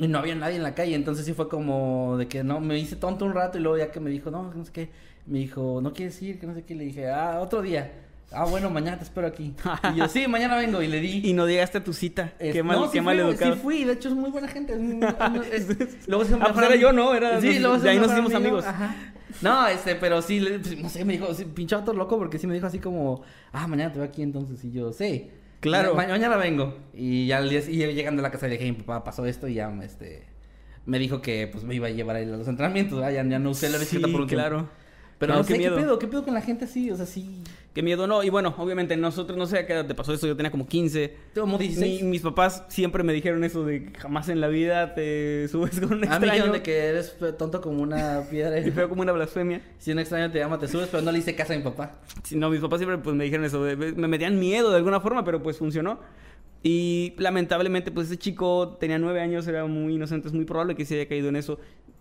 Y 0.00 0.08
no 0.08 0.18
había 0.18 0.34
nadie 0.34 0.56
en 0.56 0.62
la 0.62 0.74
calle, 0.74 0.94
entonces 0.94 1.26
sí 1.26 1.34
fue 1.34 1.48
como 1.48 2.16
de 2.16 2.26
que 2.26 2.42
no, 2.42 2.58
me 2.58 2.78
hice 2.78 2.96
tonto 2.96 3.26
un 3.26 3.34
rato 3.34 3.58
y 3.58 3.60
luego 3.60 3.76
ya 3.78 3.92
que 3.92 4.00
me 4.00 4.08
dijo, 4.10 4.30
no, 4.30 4.52
no 4.52 4.64
sé 4.64 4.72
qué, 4.72 4.88
me 5.26 5.38
dijo, 5.38 5.80
no 5.82 5.92
quieres 5.92 6.20
ir, 6.22 6.40
que 6.40 6.46
no 6.46 6.54
sé 6.54 6.64
qué, 6.64 6.74
le 6.74 6.84
dije, 6.84 7.08
ah, 7.10 7.38
otro 7.40 7.60
día. 7.62 7.92
Ah, 8.32 8.44
bueno, 8.46 8.70
mañana 8.70 8.96
te 8.96 9.04
espero 9.04 9.26
aquí. 9.26 9.54
Y 9.92 9.98
yo, 9.98 10.08
sí, 10.08 10.26
mañana 10.28 10.56
vengo 10.56 10.80
y 10.82 10.86
le 10.86 11.00
di. 11.00 11.20
Y 11.28 11.32
no 11.32 11.46
llegaste 11.46 11.78
a 11.78 11.84
tu 11.84 11.92
cita. 11.92 12.32
Es- 12.38 12.52
qué 12.52 12.62
mal, 12.62 12.78
no, 12.78 12.86
sí 12.86 12.92
qué 12.92 13.02
mal 13.02 13.16
fui, 13.20 13.28
educado. 13.30 13.54
Sí 13.54 13.60
fui, 13.60 13.84
de 13.84 13.92
hecho 13.92 14.08
es 14.08 14.14
muy 14.14 14.30
buena 14.30 14.48
gente. 14.48 14.72
es 14.72 14.78
muy- 14.80 15.04
es- 15.52 16.08
luego 16.08 16.24
se 16.24 16.34
Ah, 16.36 16.50
pues 16.54 16.66
era 16.66 16.76
yo, 16.76 16.92
¿no? 16.92 17.12
Era- 17.14 17.40
sí, 17.40 17.58
luego 17.58 17.76
se 17.78 17.82
de 17.84 17.90
ahí 17.90 17.96
me 17.98 18.06
nos 18.06 18.12
hicimos 18.12 18.32
amigo, 18.34 18.58
amigos. 18.58 18.64
Ajá. 18.66 18.94
No, 19.42 19.66
este, 19.68 19.96
pero 19.96 20.22
sí, 20.22 20.40
le- 20.40 20.60
pues, 20.60 20.80
no 20.80 20.88
sé, 20.88 21.04
me 21.04 21.12
dijo, 21.14 21.34
sí, 21.34 21.44
pinche 21.44 21.74
vato 21.74 21.92
loco 21.92 22.16
porque 22.18 22.38
sí 22.38 22.46
me 22.46 22.54
dijo 22.54 22.66
así 22.66 22.78
como, 22.78 23.22
ah, 23.52 23.66
mañana 23.66 23.92
te 23.92 23.98
veo 23.98 24.08
aquí 24.08 24.22
entonces. 24.22 24.64
Y 24.64 24.70
yo, 24.70 24.92
sí. 24.92 25.30
Claro. 25.60 25.94
Ma- 25.94 26.06
mañana 26.08 26.36
vengo. 26.36 26.76
Y 26.94 27.26
ya 27.26 27.38
al 27.38 27.48
día, 27.50 27.60
y 27.68 27.76
llegando 27.94 28.20
a 28.20 28.22
la 28.24 28.30
casa 28.30 28.46
le 28.48 28.56
dije, 28.58 28.70
mi 28.72 28.78
papá 28.78 29.04
pasó 29.04 29.26
esto 29.26 29.46
y 29.48 29.54
ya, 29.54 29.70
este, 29.82 30.24
me 30.86 30.98
dijo 30.98 31.20
que 31.20 31.46
pues 31.52 31.64
me 31.64 31.74
iba 31.74 31.86
a 31.86 31.90
llevar 31.90 32.16
a 32.16 32.20
los 32.22 32.48
entrenamientos, 32.48 32.98
¿verdad? 32.98 33.12
ya, 33.22 33.28
ya 33.28 33.38
no 33.38 33.50
usé 33.50 33.68
la 33.70 33.78
bicicleta 33.78 34.06
Sí, 34.08 34.12
por 34.12 34.22
un 34.22 34.26
tiempo. 34.26 34.68
Pero 35.20 35.34
No, 35.34 35.40
no, 35.40 35.44
qué 35.46 35.58
miedo. 35.58 35.76
qué 35.76 35.82
pedo, 35.82 35.98
qué 35.98 36.06
pedo 36.08 36.24
con 36.24 36.32
la 36.34 36.40
gente 36.40 36.64
así, 36.64 36.90
o 36.90 36.96
sea, 36.96 37.04
sí. 37.04 37.42
Qué 37.74 37.82
miedo, 37.82 38.06
no. 38.06 38.24
Y 38.24 38.30
bueno, 38.30 38.54
obviamente 38.56 38.96
nosotros, 38.96 39.36
no 39.38 39.46
sé 39.46 39.58
a 39.58 39.66
qué 39.66 39.74
edad 39.74 39.86
te 39.86 39.94
pasó 39.94 40.12
eso, 40.14 40.26
yo 40.26 40.34
tenía 40.34 40.50
como 40.50 40.66
15. 40.66 41.14
Como 41.34 41.58
Mi- 41.58 41.66
16. 41.68 42.02
mis 42.04 42.22
papás 42.22 42.64
siempre 42.68 43.04
me 43.04 43.12
dijeron 43.12 43.44
eso 43.44 43.64
de 43.64 43.84
que 43.92 43.98
jamás 43.98 44.30
en 44.30 44.40
la 44.40 44.48
vida 44.48 44.94
te 44.94 45.46
subes 45.48 45.78
con 45.78 45.92
un 45.92 45.92
A 45.92 45.96
mí 45.98 46.02
extraño. 46.06 46.32
dijeron 46.32 46.52
de 46.52 46.62
que 46.62 46.78
eres 46.78 47.16
tonto 47.38 47.60
como 47.60 47.82
una 47.82 48.22
piedra. 48.30 48.58
Y 48.66 48.70
feo 48.72 48.88
como 48.88 49.02
una 49.02 49.12
blasfemia. 49.12 49.60
Si 49.78 49.92
un 49.92 49.98
extraño 49.98 50.30
te 50.32 50.38
llama, 50.38 50.58
te 50.58 50.66
subes, 50.68 50.88
pero 50.90 51.02
no 51.02 51.12
le 51.12 51.18
hice 51.18 51.36
caso 51.36 51.52
a 51.52 51.56
mi 51.56 51.62
papá. 51.62 51.98
Sí, 52.24 52.34
no, 52.36 52.48
mis 52.48 52.60
papás 52.60 52.78
siempre 52.80 52.96
pues 52.98 53.14
me 53.14 53.22
dijeron 53.24 53.44
eso, 53.44 53.62
de- 53.62 53.76
me 53.76 54.08
metían 54.08 54.40
miedo 54.40 54.70
de 54.70 54.76
alguna 54.78 55.00
forma, 55.00 55.22
pero 55.22 55.42
pues 55.42 55.58
funcionó. 55.58 56.00
Y 56.62 57.12
lamentablemente 57.18 57.90
pues 57.90 58.06
ese 58.08 58.16
chico 58.18 58.78
tenía 58.80 58.98
nueve 58.98 59.20
años, 59.20 59.46
era 59.46 59.66
muy 59.66 59.94
inocente, 59.96 60.28
es 60.28 60.34
muy 60.34 60.46
probable 60.46 60.74
que 60.74 60.84
se 60.86 60.94
haya 60.96 61.06
caído 61.08 61.28
en 61.28 61.36
eso. 61.36 61.58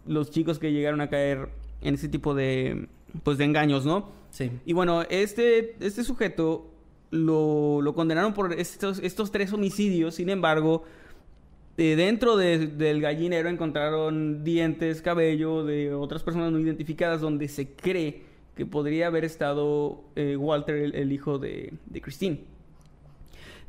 Los 0.07 0.31
chicos 0.31 0.57
que 0.57 0.71
llegaron 0.71 1.01
a 1.01 1.09
caer 1.09 1.49
en 1.81 1.93
ese 1.95 2.09
tipo 2.09 2.33
de 2.33 2.87
pues 3.23 3.37
de 3.37 3.45
engaños, 3.45 3.85
¿no? 3.85 4.09
Sí. 4.31 4.51
Y 4.65 4.73
bueno, 4.73 5.03
este, 5.09 5.75
este 5.79 6.03
sujeto 6.03 6.69
lo, 7.11 7.81
lo 7.81 7.93
condenaron 7.95 8.33
por 8.33 8.53
estos, 8.53 8.99
estos 8.99 9.31
tres 9.31 9.51
homicidios, 9.53 10.15
sin 10.15 10.29
embargo, 10.29 10.83
eh, 11.77 11.95
dentro 11.95 12.37
de- 12.37 12.67
del 12.67 13.01
gallinero 13.01 13.49
encontraron 13.49 14.43
dientes, 14.43 15.01
cabello 15.01 15.63
de 15.63 15.93
otras 15.93 16.23
personas 16.23 16.51
no 16.51 16.59
identificadas 16.59 17.21
donde 17.21 17.47
se 17.47 17.69
cree 17.71 18.23
que 18.55 18.65
podría 18.65 19.07
haber 19.07 19.23
estado 19.25 20.03
eh, 20.15 20.35
Walter, 20.35 20.75
el, 20.75 20.93
el 20.95 21.11
hijo 21.11 21.39
de, 21.39 21.73
de 21.85 22.01
Christine. 22.01 22.41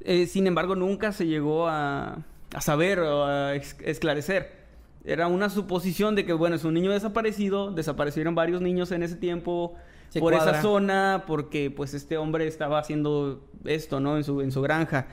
Eh, 0.03 0.26
sin 0.26 0.46
embargo, 0.46 0.74
nunca 0.74 1.12
se 1.12 1.26
llegó 1.26 1.68
a, 1.68 2.24
a 2.53 2.61
saber 2.61 2.98
o 3.00 3.24
a 3.24 3.55
esclarecer. 3.55 4.60
Era 5.05 5.29
una 5.29 5.49
suposición 5.49 6.15
de 6.15 6.25
que, 6.27 6.33
bueno, 6.33 6.57
es 6.57 6.65
un 6.65 6.75
niño 6.75 6.93
desaparecido, 6.93 7.71
desaparecieron 7.71 8.35
varios 8.35 8.61
niños 8.61 8.93
en 8.93 9.03
ese 9.03 9.17
tiempo 9.17 9.75
Se 10.11 10.21
por 10.21 10.35
esa 10.35 10.61
zona, 10.61 11.25
porque 11.27 11.71
pues 11.71 11.95
este 11.95 12.19
hombre 12.19 12.47
estaba 12.47 12.79
haciendo 12.79 13.43
esto, 13.65 14.01
¿no? 14.01 14.17
En 14.17 14.25
su, 14.25 14.43
en 14.43 14.53
su 14.53 14.61
granja. 14.61 15.09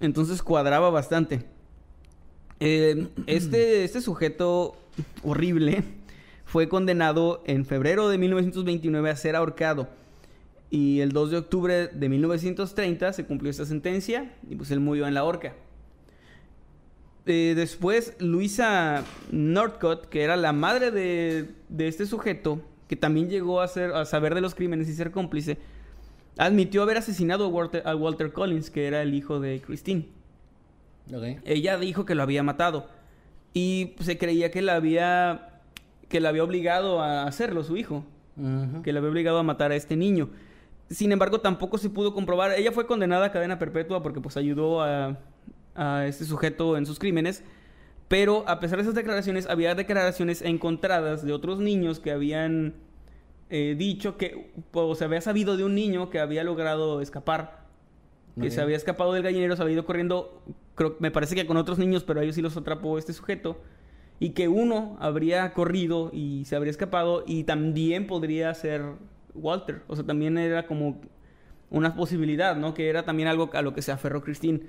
Entonces 0.00 0.42
cuadraba 0.42 0.90
bastante. 0.90 1.44
Eh, 2.60 3.06
este, 3.26 3.84
este 3.84 4.00
sujeto 4.00 4.76
horrible 5.22 5.84
fue 6.44 6.68
condenado 6.68 7.42
en 7.46 7.64
febrero 7.64 8.08
de 8.08 8.18
1929 8.18 9.10
a 9.10 9.16
ser 9.16 9.36
ahorcado. 9.36 9.88
Y 10.70 11.00
el 11.00 11.12
2 11.12 11.30
de 11.30 11.36
octubre 11.38 11.88
de 11.88 12.08
1930 12.08 13.12
se 13.12 13.24
cumplió 13.24 13.50
esta 13.50 13.64
sentencia 13.64 14.32
y 14.48 14.56
pues 14.56 14.70
él 14.70 14.80
murió 14.80 15.06
en 15.06 15.14
la 15.14 15.24
horca. 15.24 15.54
Eh, 17.30 17.52
después, 17.54 18.16
Luisa 18.20 19.04
Northcott, 19.30 20.06
que 20.06 20.22
era 20.22 20.34
la 20.36 20.54
madre 20.54 20.90
de, 20.90 21.50
de 21.68 21.86
este 21.86 22.06
sujeto, 22.06 22.62
que 22.88 22.96
también 22.96 23.28
llegó 23.28 23.60
a, 23.60 23.68
ser, 23.68 23.92
a 23.92 24.06
saber 24.06 24.34
de 24.34 24.40
los 24.40 24.54
crímenes 24.54 24.88
y 24.88 24.94
ser 24.94 25.10
cómplice, 25.10 25.58
admitió 26.38 26.82
haber 26.82 26.96
asesinado 26.96 27.44
a 27.44 27.48
Walter, 27.48 27.82
a 27.84 27.94
Walter 27.94 28.32
Collins, 28.32 28.70
que 28.70 28.86
era 28.86 29.02
el 29.02 29.12
hijo 29.12 29.40
de 29.40 29.60
Christine. 29.60 30.08
Ok. 31.14 31.42
Ella 31.44 31.76
dijo 31.76 32.06
que 32.06 32.14
lo 32.14 32.22
había 32.22 32.42
matado 32.42 32.88
y 33.52 33.94
se 34.00 34.16
creía 34.16 34.50
que 34.50 34.62
la 34.62 34.76
había 34.76 35.60
que 36.08 36.20
la 36.20 36.30
había 36.30 36.44
obligado 36.44 37.02
a 37.02 37.24
hacerlo 37.24 37.62
su 37.62 37.76
hijo, 37.76 38.04
que 38.82 38.92
la 38.94 39.00
había 39.00 39.10
obligado 39.10 39.38
a 39.38 39.42
matar 39.42 39.72
a 39.72 39.76
este 39.76 39.94
niño. 39.94 40.30
Sin 40.88 41.12
embargo, 41.12 41.42
tampoco 41.42 41.76
se 41.76 41.90
pudo 41.90 42.14
comprobar. 42.14 42.52
Ella 42.52 42.72
fue 42.72 42.86
condenada 42.86 43.26
a 43.26 43.32
cadena 43.32 43.58
perpetua 43.58 44.02
porque 44.02 44.22
pues 44.22 44.38
ayudó 44.38 44.80
a, 44.80 45.18
a 45.78 46.06
este 46.06 46.24
sujeto 46.24 46.76
en 46.76 46.84
sus 46.84 46.98
crímenes. 46.98 47.42
Pero 48.08 48.44
a 48.48 48.60
pesar 48.60 48.78
de 48.78 48.82
esas 48.82 48.94
declaraciones, 48.94 49.46
había 49.46 49.74
declaraciones 49.74 50.42
encontradas 50.42 51.24
de 51.24 51.32
otros 51.32 51.60
niños 51.60 52.00
que 52.00 52.10
habían 52.10 52.74
eh, 53.50 53.74
dicho 53.78 54.16
que, 54.16 54.50
o 54.72 54.94
se 54.94 55.04
había 55.04 55.20
sabido 55.20 55.56
de 55.56 55.64
un 55.64 55.74
niño 55.74 56.10
que 56.10 56.18
había 56.18 56.44
logrado 56.44 57.00
escapar 57.00 57.68
que 58.40 58.50
se 58.50 58.60
había 58.60 58.76
escapado 58.76 59.12
del 59.12 59.22
gallinero, 59.22 59.56
se 59.56 59.62
había 59.62 59.74
ido 59.74 59.84
corriendo, 59.84 60.42
creo, 60.74 60.96
me 61.00 61.10
parece 61.10 61.34
que 61.34 61.46
con 61.46 61.56
otros 61.56 61.78
niños, 61.78 62.04
pero 62.04 62.20
a 62.20 62.22
ellos 62.22 62.36
sí 62.36 62.42
los 62.42 62.56
atrapó 62.56 62.98
este 62.98 63.12
sujeto, 63.12 63.60
y 64.20 64.30
que 64.30 64.48
uno 64.48 64.96
habría 65.00 65.52
corrido 65.52 66.10
y 66.12 66.44
se 66.44 66.56
habría 66.56 66.70
escapado, 66.70 67.24
y 67.26 67.44
también 67.44 68.06
podría 68.06 68.52
ser 68.54 68.82
Walter, 69.34 69.82
o 69.86 69.96
sea, 69.96 70.04
también 70.04 70.38
era 70.38 70.66
como 70.66 71.00
una 71.70 71.94
posibilidad, 71.94 72.56
¿no? 72.56 72.74
Que 72.74 72.88
era 72.88 73.04
también 73.04 73.28
algo 73.28 73.50
a 73.52 73.62
lo 73.62 73.74
que 73.74 73.82
se 73.82 73.92
aferró 73.92 74.22
Christine. 74.22 74.62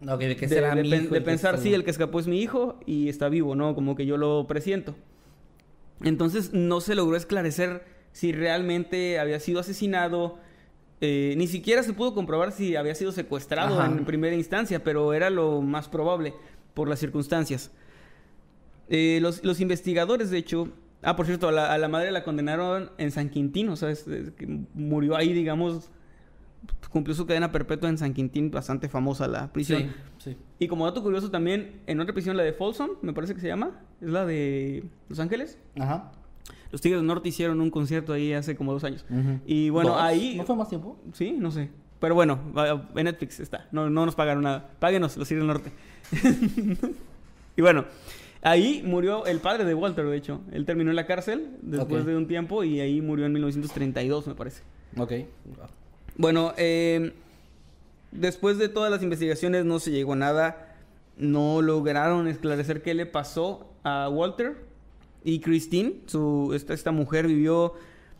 De 0.00 0.36
que 0.36 0.46
de, 0.46 0.54
será 0.54 0.74
de 0.74 0.82
mi 0.82 0.90
pen- 0.90 1.04
hijo 1.04 1.12
de 1.12 1.18
el 1.18 1.24
que 1.24 1.30
pensar, 1.30 1.58
sí, 1.58 1.72
el 1.74 1.84
que 1.84 1.90
escapó 1.90 2.20
es 2.20 2.26
mi 2.26 2.40
hijo 2.40 2.78
y 2.86 3.08
está 3.08 3.28
vivo, 3.28 3.54
¿no? 3.54 3.74
Como 3.74 3.94
que 3.96 4.04
yo 4.06 4.16
lo 4.16 4.46
presiento. 4.46 4.94
Entonces 6.02 6.52
no 6.52 6.80
se 6.80 6.94
logró 6.94 7.16
esclarecer 7.16 7.84
si 8.12 8.32
realmente 8.32 9.18
había 9.18 9.40
sido 9.40 9.60
asesinado. 9.60 10.38
eh, 11.00 11.34
ni 11.36 11.46
siquiera 11.46 11.82
se 11.82 11.92
pudo 11.92 12.14
comprobar 12.14 12.52
si 12.52 12.76
había 12.76 12.94
sido 12.94 13.12
secuestrado 13.12 13.80
Ajá. 13.80 13.90
en 13.90 14.04
primera 14.04 14.34
instancia, 14.36 14.82
pero 14.84 15.12
era 15.12 15.28
lo 15.30 15.60
más 15.62 15.88
probable 15.88 16.34
por 16.74 16.88
las 16.88 16.98
circunstancias. 16.98 17.70
Eh, 18.88 19.18
los, 19.22 19.42
los 19.44 19.60
investigadores, 19.60 20.30
de 20.30 20.38
hecho, 20.38 20.68
ah, 21.02 21.16
por 21.16 21.26
cierto, 21.26 21.48
a 21.48 21.52
la, 21.52 21.72
a 21.72 21.78
la 21.78 21.88
madre 21.88 22.10
la 22.12 22.22
condenaron 22.24 22.90
en 22.98 23.10
San 23.10 23.28
Quintín, 23.30 23.68
o 23.70 23.76
sea, 23.76 23.90
es- 23.90 24.06
es 24.06 24.32
murió 24.74 25.16
ahí, 25.16 25.32
digamos, 25.32 25.90
cumplió 26.90 27.14
su 27.14 27.26
cadena 27.26 27.50
perpetua 27.50 27.88
en 27.88 27.98
San 27.98 28.14
Quintín, 28.14 28.50
bastante 28.50 28.88
famosa 28.88 29.26
la 29.26 29.52
prisión. 29.52 29.92
Sí, 30.18 30.30
sí. 30.30 30.36
Y 30.58 30.68
como 30.68 30.86
dato 30.86 31.02
curioso 31.02 31.30
también, 31.30 31.80
en 31.86 32.00
otra 32.00 32.14
prisión, 32.14 32.36
la 32.36 32.42
de 32.42 32.52
Folsom, 32.52 32.90
me 33.02 33.12
parece 33.12 33.34
que 33.34 33.40
se 33.40 33.48
llama, 33.48 33.80
es 34.00 34.10
la 34.10 34.24
de 34.24 34.84
Los 35.08 35.18
Ángeles. 35.18 35.58
Ajá. 35.78 36.12
Los 36.70 36.80
Tigres 36.80 37.00
del 37.00 37.06
Norte 37.06 37.28
hicieron 37.28 37.60
un 37.60 37.70
concierto 37.70 38.12
ahí 38.12 38.32
hace 38.32 38.56
como 38.56 38.72
dos 38.72 38.84
años. 38.84 39.04
Y 39.46 39.70
bueno, 39.70 39.90
¿Dos? 39.90 40.00
ahí... 40.00 40.36
¿No 40.36 40.44
fue 40.44 40.56
más 40.56 40.68
tiempo? 40.68 40.98
Sí, 41.12 41.36
no 41.38 41.50
sé. 41.50 41.70
Pero 42.00 42.14
bueno, 42.14 42.38
en 42.96 43.04
Netflix 43.04 43.40
está. 43.40 43.68
No, 43.72 43.88
no 43.88 44.04
nos 44.04 44.14
pagaron 44.14 44.42
nada. 44.42 44.70
Páguenos, 44.78 45.16
los 45.16 45.28
Tigres 45.28 45.46
del 45.46 45.54
Norte. 45.54 45.72
y 47.56 47.62
bueno, 47.62 47.84
ahí 48.42 48.82
murió 48.84 49.24
el 49.26 49.38
padre 49.38 49.64
de 49.64 49.74
Walter, 49.74 50.04
de 50.04 50.16
hecho. 50.16 50.40
Él 50.52 50.66
terminó 50.66 50.90
en 50.90 50.96
la 50.96 51.06
cárcel 51.06 51.56
después 51.62 52.04
de 52.06 52.16
un 52.16 52.26
tiempo 52.26 52.64
y 52.64 52.80
ahí 52.80 53.00
murió 53.00 53.26
en 53.26 53.32
1932, 53.32 54.26
me 54.26 54.34
parece. 54.34 54.62
Ok. 54.96 55.12
Bueno, 56.16 56.54
eh, 56.56 57.12
después 58.12 58.58
de 58.58 58.68
todas 58.68 58.90
las 58.90 59.02
investigaciones 59.02 59.64
no 59.64 59.78
se 59.78 59.90
llegó 59.90 60.12
a 60.12 60.16
nada. 60.16 60.76
No 61.16 61.62
lograron 61.62 62.28
esclarecer 62.28 62.82
qué 62.82 62.94
le 62.94 63.06
pasó 63.06 63.68
a 63.82 64.08
Walter. 64.08 64.56
Y 65.24 65.40
Christine, 65.40 65.94
su, 66.06 66.52
esta, 66.54 66.74
esta 66.74 66.92
mujer, 66.92 67.26
vivió 67.26 67.74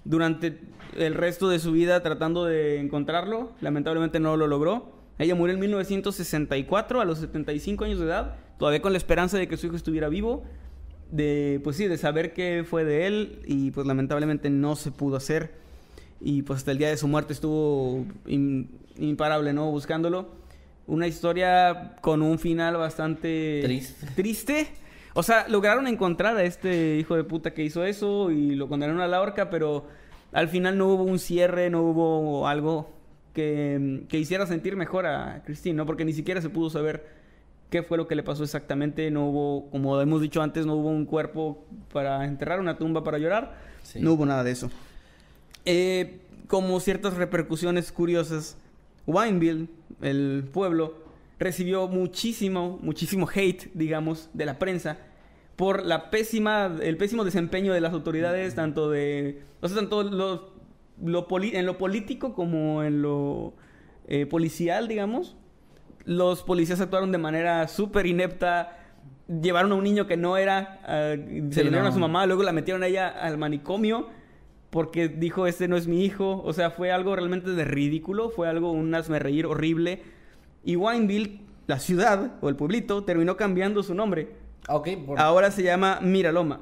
durante 0.05 0.59
el 0.97 1.15
resto 1.15 1.49
de 1.49 1.59
su 1.59 1.73
vida 1.73 2.03
tratando 2.03 2.45
de 2.45 2.81
encontrarlo. 2.81 3.53
Lamentablemente 3.61 4.21
no 4.21 4.37
lo 4.37 4.47
logró. 4.47 4.93
Ella 5.19 5.35
murió 5.35 5.55
en 5.55 5.61
1964 5.61 7.01
a 7.01 7.05
los 7.05 7.19
75 7.19 7.85
años 7.85 8.01
de 8.01 8.07
edad, 8.07 8.35
todavía 8.59 8.83
con 8.83 8.93
la 8.93 8.99
esperanza 8.99 9.39
de 9.39 9.47
que 9.47 9.57
su 9.57 9.67
hijo 9.67 9.77
estuviera 9.77 10.09
vivo. 10.09 10.45
De, 11.11 11.61
pues 11.63 11.77
sí, 11.77 11.87
de 11.87 11.97
saber 11.97 12.33
qué 12.33 12.65
fue 12.69 12.85
de 12.85 13.07
él 13.07 13.39
y 13.47 13.71
pues 13.71 13.87
lamentablemente 13.87 14.51
no 14.51 14.75
se 14.75 14.91
pudo 14.91 15.17
hacer 15.17 15.53
y 16.27 16.43
pues 16.43 16.59
hasta 16.59 16.71
el 16.73 16.79
día 16.79 16.89
de 16.89 16.97
su 16.97 17.07
muerte 17.07 17.33
estuvo 17.35 18.05
im- 18.27 18.67
imparable, 18.99 19.53
¿no? 19.53 19.71
Buscándolo. 19.71 20.43
una 20.87 21.07
historia 21.07 21.97
con 22.03 22.21
un 22.23 22.39
final 22.39 22.77
bastante 22.77 23.61
Triste. 23.65 24.07
triste. 24.17 24.69
O 25.15 25.23
sea, 25.23 25.47
lograron 25.49 25.87
encontrar 25.87 26.37
a 26.37 26.43
este 26.43 26.97
hijo 26.99 27.15
de 27.17 27.25
puta 27.25 27.53
que 27.55 27.63
hizo 27.65 27.85
eso 27.85 28.31
y 28.31 28.55
lo 28.55 28.69
condenaron 28.69 29.01
a 29.01 29.07
la 29.07 29.21
horca, 29.23 29.49
pero 29.49 29.87
al 30.33 30.49
final 30.49 30.77
no 30.77 30.89
hubo 30.89 31.05
un 31.05 31.19
cierre, 31.19 31.71
no 31.71 31.83
hubo 31.83 32.49
algo 32.49 32.91
que, 33.33 34.05
que 34.09 34.19
hiciera 34.19 34.47
sentir 34.47 34.77
mejor 34.77 35.07
a 35.07 35.43
Christine, 35.45 35.77
¿no? 35.77 35.87
Porque 35.87 36.05
ni 36.05 36.13
siquiera 36.13 36.41
se 36.43 36.51
pudo 36.51 36.69
saber 36.71 37.07
qué 37.71 37.83
fue 37.83 37.97
lo 37.97 38.07
que 38.07 38.15
le 38.17 38.23
pasó 38.23 38.43
exactamente. 38.45 39.11
No 39.11 39.27
hubo, 39.29 39.71
como 39.71 40.01
hemos 40.01 40.21
dicho 40.21 40.43
antes, 40.43 40.67
no 40.67 40.75
hubo 40.75 40.89
un 40.91 41.07
cuerpo 41.07 41.65
para 41.93 42.25
enterrar, 42.25 42.61
una 42.61 42.77
tumba 42.77 43.03
para 43.05 43.19
llorar. 43.19 43.55
Sí. 43.83 44.01
No 44.01 44.13
hubo 44.15 44.27
nada 44.27 44.43
de 44.45 44.51
eso. 44.51 44.71
Eh, 45.65 46.21
como 46.47 46.79
ciertas 46.81 47.15
repercusiones 47.15 47.91
curiosas, 47.93 48.57
Wineville, 49.07 49.69
el 50.03 50.49
pueblo, 50.53 50.95
recibió 51.39 51.89
muchísimo, 51.89 52.79
muchísimo 52.83 53.29
hate, 53.33 53.71
digamos, 53.75 54.29
de 54.35 54.47
la 54.47 54.59
prensa 54.59 54.99
por 55.57 55.85
la 55.85 56.11
pésima, 56.11 56.77
el 56.83 56.97
pésimo 56.97 57.25
desempeño 57.25 57.73
de 57.73 57.81
las 57.81 57.93
autoridades, 57.93 58.55
tanto 58.55 58.91
de, 58.91 59.43
o 59.61 59.69
sea, 59.69 59.77
tanto 59.77 60.03
lo, 60.03 60.53
lo 61.03 61.29
poli- 61.29 61.55
en 61.57 61.65
lo 61.65 61.79
político 61.79 62.35
como 62.35 62.83
en 62.83 63.03
lo 63.03 63.55
eh, 64.09 64.27
policial, 64.27 64.89
digamos. 64.89 65.37
Los 66.05 66.43
policías 66.43 66.81
actuaron 66.81 67.13
de 67.13 67.19
manera 67.19 67.67
súper 67.69 68.07
inepta. 68.07 68.79
Llevaron 69.29 69.73
a 69.73 69.77
un 69.77 69.85
niño 69.85 70.07
que 70.07 70.17
no 70.19 70.37
era, 70.37 70.81
ah, 70.85 71.15
se 71.17 71.25
Sí, 71.53 71.63
lo 71.63 71.71
dieron 71.71 71.83
no. 71.85 71.89
a 71.89 71.93
su 71.93 71.99
mamá, 72.01 72.27
luego 72.27 72.43
la 72.43 72.53
metieron 72.53 72.83
a 72.83 72.89
ella 72.89 73.09
al 73.09 73.39
manicomio 73.39 74.09
porque 74.75 75.07
dijo, 75.07 75.47
este 75.47 75.69
no 75.69 75.77
es 75.77 75.87
mi 75.87 76.05
hijo. 76.05 76.43
O 76.45 76.53
sea, 76.53 76.73
fue 76.73 76.91
algo 76.91 77.15
realmente 77.15 77.53
de 77.53 77.65
ridículo, 77.65 78.31
fue 78.31 78.49
algo, 78.49 78.73
un 78.73 78.93
hazme 78.93 79.21
reír 79.21 79.47
horrible. 79.47 80.03
Y 80.65 80.75
Wineville, 80.75 81.43
la 81.69 81.79
ciudad 81.79 82.33
o 82.41 82.49
el 82.49 82.57
pueblito, 82.57 83.05
terminó 83.05 83.37
cambiando 83.37 83.85
su 83.85 83.95
nombre. 83.95 84.31
Ok, 84.69 84.89
por... 85.07 85.21
Ahora 85.21 85.53
se 85.53 85.63
llama 85.63 86.01
Miraloma, 86.03 86.61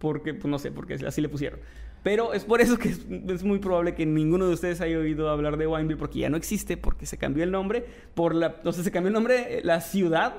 porque, 0.00 0.34
pues 0.34 0.50
no 0.50 0.58
sé, 0.58 0.72
porque 0.72 0.94
así 1.06 1.20
le 1.20 1.28
pusieron. 1.28 1.60
Pero 2.02 2.32
es 2.32 2.44
por 2.44 2.60
eso 2.60 2.76
que 2.80 2.88
es, 2.88 3.06
es 3.28 3.44
muy 3.44 3.60
probable 3.60 3.94
que 3.94 4.06
ninguno 4.06 4.48
de 4.48 4.54
ustedes 4.54 4.80
haya 4.80 4.98
oído 4.98 5.30
hablar 5.30 5.56
de 5.56 5.68
Wineville, 5.68 6.00
porque 6.00 6.18
ya 6.18 6.30
no 6.30 6.36
existe, 6.36 6.76
porque 6.76 7.06
se 7.06 7.16
cambió 7.16 7.44
el 7.44 7.52
nombre, 7.52 7.86
por 8.14 8.34
la, 8.34 8.56
o 8.64 8.72
sea, 8.72 8.82
se 8.82 8.90
cambió 8.90 9.06
el 9.06 9.14
nombre, 9.14 9.58
eh, 9.58 9.60
la 9.62 9.80
ciudad, 9.82 10.34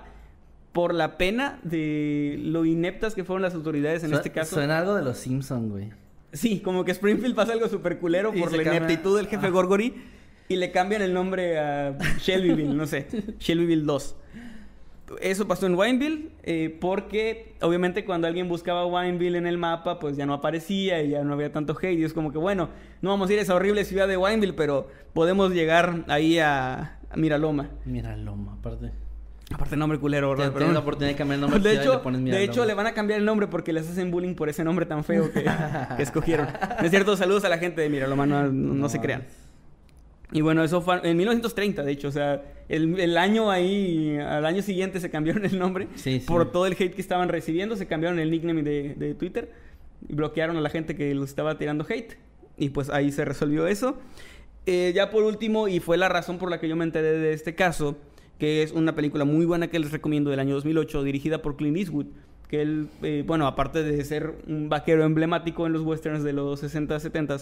por 0.74 0.94
la 0.94 1.18
pena 1.18 1.62
de 1.64 2.36
lo 2.38 2.66
ineptas 2.66 3.16
que 3.16 3.24
fueron 3.24 3.44
las 3.44 3.54
autoridades 3.54 4.04
en 4.04 4.12
este 4.12 4.34
caso. 4.34 4.56
Suena 4.56 4.80
algo 4.80 4.94
de 4.94 5.04
los 5.04 5.18
Simpsons, 5.20 5.72
güey. 5.72 6.03
Sí, 6.34 6.60
como 6.60 6.84
que 6.84 6.92
Springfield 6.92 7.36
pasa 7.36 7.54
algo 7.54 7.68
súper 7.70 8.00
culero 8.00 8.34
por 8.34 8.52
la 8.52 8.58
cambia- 8.64 8.78
ineptitud 8.78 9.16
del 9.18 9.28
jefe 9.28 9.48
Ah. 9.48 9.50
Gorgory 9.50 9.94
y 10.50 10.56
le 10.58 10.72
cambian 10.72 11.02
el 11.02 11.14
nombre 11.14 11.58
a 11.60 11.98
Shelbyville, 12.20 12.74
no 12.76 12.86
sé, 12.88 13.08
Shelbyville 13.40 13.84
2. 13.86 14.16
Eso 15.22 15.48
pasó 15.48 15.68
en 15.68 15.76
Wineville 15.76 16.30
eh, 16.44 16.76
porque 16.82 17.54
obviamente 17.62 18.04
cuando 18.04 18.26
alguien 18.26 18.48
buscaba 18.50 18.86
Wineville 18.88 19.38
en 19.38 19.46
el 19.46 19.58
mapa 19.60 20.00
pues 20.00 20.18
ya 20.18 20.26
no 20.26 20.34
aparecía 20.34 21.04
y 21.04 21.10
ya 21.10 21.24
no 21.24 21.34
había 21.34 21.52
tanto 21.52 21.78
hate 21.80 22.00
y 22.00 22.04
es 22.04 22.14
como 22.14 22.32
que 22.32 22.40
bueno, 22.40 22.70
no 23.02 23.10
vamos 23.12 23.30
a 23.30 23.34
ir 23.34 23.40
a 23.40 23.42
esa 23.44 23.54
horrible 23.54 23.86
ciudad 23.86 24.08
de 24.08 24.18
Wineville 24.18 24.54
pero 24.54 24.88
podemos 25.14 25.54
llegar 25.54 26.04
ahí 26.08 26.40
a, 26.40 26.98
a 27.12 27.16
Miraloma. 27.18 27.70
Mira, 27.86 28.18
Loma, 28.18 28.54
aparte. 28.54 28.92
Aparte 29.52 29.76
nombre 29.76 30.00
culero, 30.00 30.30
¿verdad? 30.30 30.52
Pero 30.54 30.72
la 30.72 30.80
oportunidad 30.80 31.12
de 31.12 31.18
cambiar 31.18 31.36
el 31.36 31.42
nombre 31.42 31.60
De 31.60 31.76
hecho, 31.76 32.02
le 32.10 32.32
de 32.32 32.44
hecho 32.44 32.66
le 32.66 32.74
van 32.74 32.88
a 32.88 32.94
cambiar 32.94 33.20
el 33.20 33.26
nombre 33.26 33.48
porque 33.48 33.74
les 33.74 33.90
hacen 33.90 34.10
bullying 34.10 34.36
por 34.36 34.50
ese 34.50 34.64
nombre 34.64 34.86
tan 34.86 35.04
feo 35.04 35.32
que, 35.32 35.44
que 35.98 36.04
escogieron. 36.04 36.48
Es 36.82 36.90
cierto, 36.90 37.16
saludos 37.18 37.44
a 37.46 37.50
la 37.50 37.58
gente 37.58 37.82
de 37.82 37.90
Miraloma, 37.90 38.26
no, 38.26 38.44
no, 38.52 38.74
no 38.74 38.90
se 38.90 39.00
crean. 39.00 39.24
Y 40.32 40.42
bueno, 40.42 40.64
eso 40.64 40.82
fue 40.82 41.00
en 41.04 41.16
1930, 41.18 41.84
de 41.84 41.92
hecho, 41.92 42.08
o 42.08 42.12
sea, 42.12 42.42
el, 42.68 43.00
el 43.00 43.18
año 43.18 43.52
ahí, 43.52 44.18
al 44.18 44.46
año 44.48 44.64
siguiente 44.64 45.00
se 45.00 45.12
cambiaron 45.12 45.46
el 45.46 45.60
nombre 45.60 45.88
Sí, 45.96 46.20
sí. 46.22 46.26
por 46.26 46.52
todo 46.52 46.66
el 46.66 46.74
hate 46.74 46.96
que 46.96 47.02
estaban 47.02 47.30
recibiendo, 47.30 47.76
se 47.76 47.86
cambiaron 47.86 48.18
el 48.20 48.32
nickname 48.32 48.64
de, 48.64 48.96
de 48.96 49.14
Twitter 49.14 49.52
y 50.08 50.16
bloquearon 50.16 50.58
a 50.58 50.62
la 50.62 50.70
gente 50.70 50.96
que 50.96 51.14
los 51.14 51.30
estaba 51.30 51.58
tirando 51.60 51.86
hate. 51.88 52.16
Y 52.58 52.70
pues 52.70 52.90
ahí 52.90 53.12
se 53.12 53.26
resolvió 53.26 53.68
eso. 53.68 54.00
Eh, 54.66 54.92
ya 54.96 55.12
por 55.12 55.24
último, 55.24 55.68
y 55.68 55.80
fue 55.80 55.98
la 55.98 56.10
razón 56.10 56.40
por 56.40 56.50
la 56.50 56.60
que 56.60 56.68
yo 56.68 56.76
me 56.76 56.86
enteré 56.86 57.12
de 57.12 57.34
este 57.34 57.54
caso, 57.54 57.98
que 58.40 58.64
es 58.64 58.72
una 58.72 58.96
película 58.96 59.26
muy 59.26 59.46
buena 59.46 59.68
que 59.68 59.80
les 59.80 59.92
recomiendo 59.92 60.30
del 60.30 60.40
año 60.40 60.56
2008, 60.56 61.04
dirigida 61.04 61.42
por 61.42 61.56
Clint 61.56 61.78
Eastwood, 61.78 62.08
que 62.50 62.62
él, 62.62 62.88
eh, 63.02 63.24
bueno, 63.26 63.48
aparte 63.48 63.84
de 63.84 64.04
ser 64.04 64.36
un 64.48 64.70
vaquero 64.70 65.04
emblemático 65.04 65.66
en 65.66 65.74
los 65.74 65.82
westerns 65.82 66.24
de 66.24 66.34
los 66.34 66.60
60, 66.60 67.00
70, 67.00 67.38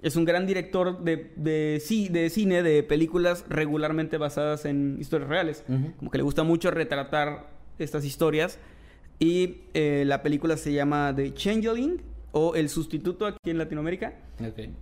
es 0.00 0.16
un 0.16 0.24
gran 0.24 0.46
director 0.46 1.02
de, 1.02 1.32
de, 1.36 1.82
de 2.10 2.30
cine, 2.30 2.62
de 2.62 2.82
películas 2.82 3.44
regularmente 3.48 4.16
basadas 4.16 4.64
en 4.64 4.96
historias 5.00 5.28
reales. 5.28 5.64
Como 5.98 6.10
que 6.10 6.18
le 6.18 6.24
gusta 6.24 6.44
mucho 6.44 6.70
retratar 6.70 7.50
estas 7.78 8.04
historias. 8.04 8.58
Y 9.18 9.56
eh, 9.74 10.04
la 10.06 10.22
película 10.22 10.56
se 10.56 10.72
llama 10.72 11.12
The 11.14 11.34
Changeling 11.34 12.00
o 12.38 12.54
El 12.54 12.68
Sustituto 12.68 13.26
aquí 13.26 13.50
en 13.50 13.58
Latinoamérica 13.58 14.14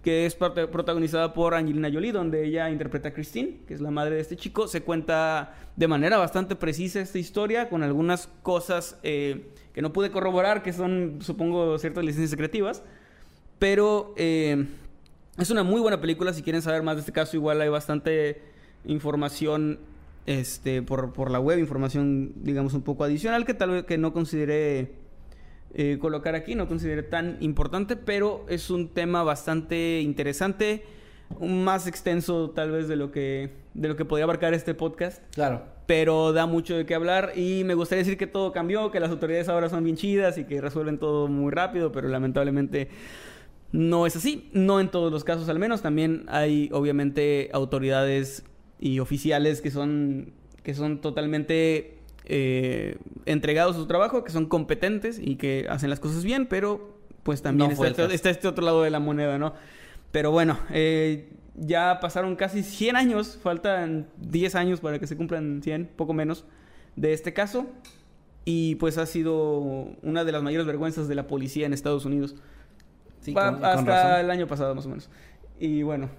que 0.02 0.26
es 0.26 0.34
protagonizada 0.34 1.32
por 1.32 1.54
Angelina 1.54 1.90
Jolie, 1.90 2.12
donde 2.12 2.44
ella 2.44 2.70
interpreta 2.70 3.08
a 3.08 3.12
Christine, 3.12 3.60
que 3.66 3.74
es 3.74 3.80
la 3.80 3.90
madre 3.90 4.16
de 4.16 4.20
este 4.20 4.36
chico. 4.36 4.68
Se 4.68 4.82
cuenta 4.82 5.54
de 5.76 5.88
manera 5.88 6.18
bastante 6.18 6.56
precisa 6.56 7.00
esta 7.00 7.18
historia, 7.18 7.70
con 7.70 7.82
algunas 7.82 8.28
cosas 8.42 8.98
eh, 9.02 9.48
que 9.72 9.80
no 9.80 9.92
pude 9.92 10.10
corroborar, 10.10 10.62
que 10.62 10.72
son, 10.72 11.18
supongo, 11.20 11.78
ciertas 11.78 12.04
licencias 12.04 12.30
secretivas. 12.30 12.82
Pero 13.58 14.12
eh, 14.18 14.66
es 15.38 15.50
una 15.50 15.62
muy 15.62 15.80
buena 15.80 16.00
película. 16.00 16.34
Si 16.34 16.42
quieren 16.42 16.60
saber 16.60 16.82
más 16.82 16.96
de 16.96 17.00
este 17.00 17.12
caso, 17.12 17.36
igual 17.36 17.60
hay 17.62 17.70
bastante 17.70 18.42
información 18.84 19.78
este, 20.26 20.82
por, 20.82 21.14
por 21.14 21.30
la 21.30 21.40
web, 21.40 21.58
información, 21.58 22.32
digamos, 22.36 22.74
un 22.74 22.82
poco 22.82 23.04
adicional 23.04 23.46
que 23.46 23.54
tal 23.54 23.70
vez 23.70 23.84
que 23.84 23.96
no 23.96 24.12
consideré 24.12 25.05
eh, 25.78 25.98
colocar 26.00 26.34
aquí, 26.34 26.54
no 26.54 26.68
consideré 26.68 27.02
tan 27.02 27.36
importante, 27.40 27.96
pero 27.96 28.46
es 28.48 28.70
un 28.70 28.88
tema 28.88 29.22
bastante 29.22 30.00
interesante, 30.00 30.84
más 31.40 31.86
extenso 31.86 32.50
tal 32.50 32.70
vez 32.70 32.88
de 32.88 32.96
lo 32.96 33.12
que, 33.12 33.50
de 33.74 33.88
lo 33.88 33.96
que 33.96 34.04
podría 34.06 34.24
abarcar 34.24 34.54
este 34.54 34.72
podcast, 34.74 35.22
Claro. 35.34 35.64
pero 35.86 36.32
da 36.32 36.46
mucho 36.46 36.76
de 36.76 36.86
qué 36.86 36.94
hablar 36.94 37.32
y 37.36 37.62
me 37.64 37.74
gustaría 37.74 38.04
decir 38.04 38.16
que 38.16 38.26
todo 38.26 38.52
cambió, 38.52 38.90
que 38.90 39.00
las 39.00 39.10
autoridades 39.10 39.48
ahora 39.50 39.68
son 39.68 39.84
bien 39.84 39.96
chidas 39.96 40.38
y 40.38 40.44
que 40.44 40.60
resuelven 40.62 40.98
todo 40.98 41.28
muy 41.28 41.50
rápido, 41.52 41.92
pero 41.92 42.08
lamentablemente 42.08 42.88
no 43.72 44.06
es 44.06 44.16
así, 44.16 44.48
no 44.54 44.80
en 44.80 44.88
todos 44.88 45.12
los 45.12 45.24
casos 45.24 45.48
al 45.50 45.58
menos, 45.58 45.82
también 45.82 46.24
hay 46.28 46.70
obviamente 46.72 47.50
autoridades 47.52 48.44
y 48.78 49.00
oficiales 49.00 49.60
que 49.60 49.70
son, 49.70 50.32
que 50.62 50.72
son 50.74 51.00
totalmente 51.02 51.95
eh, 52.26 52.98
entregados 53.24 53.76
a 53.76 53.78
su 53.78 53.86
trabajo, 53.86 54.24
que 54.24 54.30
son 54.32 54.46
competentes 54.46 55.18
y 55.22 55.36
que 55.36 55.66
hacen 55.70 55.90
las 55.90 56.00
cosas 56.00 56.24
bien, 56.24 56.46
pero 56.46 56.98
pues 57.22 57.42
también 57.42 57.68
No 57.70 57.84
está, 57.84 58.02
este, 58.04 58.14
está 58.14 58.30
este 58.30 58.48
otro 58.48 58.64
lado 58.64 58.82
de 58.82 58.90
la 58.90 59.00
moneda, 59.00 59.38
¿no? 59.38 59.54
Pero 60.12 60.30
bueno, 60.30 60.58
eh, 60.70 61.32
ya 61.56 61.98
pasaron 62.00 62.36
casi 62.36 62.62
100 62.62 62.96
años, 62.96 63.38
faltan 63.42 64.08
10 64.18 64.54
años 64.54 64.80
para 64.80 64.98
que 64.98 65.06
se 65.06 65.16
cumplan 65.16 65.62
100, 65.62 65.86
poco 65.96 66.12
menos, 66.12 66.44
de 66.96 67.12
este 67.12 67.32
caso. 67.32 67.66
Y 68.44 68.76
pues 68.76 68.96
ha 68.96 69.06
sido 69.06 69.58
una 70.02 70.22
de 70.24 70.30
las 70.30 70.42
mayores 70.42 70.66
vergüenzas 70.68 71.08
de 71.08 71.16
la 71.16 71.26
policía 71.26 71.66
en 71.66 71.72
Estados 71.72 72.04
Unidos. 72.04 72.36
Sí, 73.20 73.32
Va- 73.32 73.50
con- 73.50 73.60
con 73.60 73.64
hasta 73.64 73.82
razón. 74.12 74.20
el 74.24 74.30
año 74.30 74.46
pasado 74.46 74.72
más 74.76 74.86
o 74.86 74.88
menos. 74.88 75.10
Y 75.58 75.82
bueno, 75.82 76.10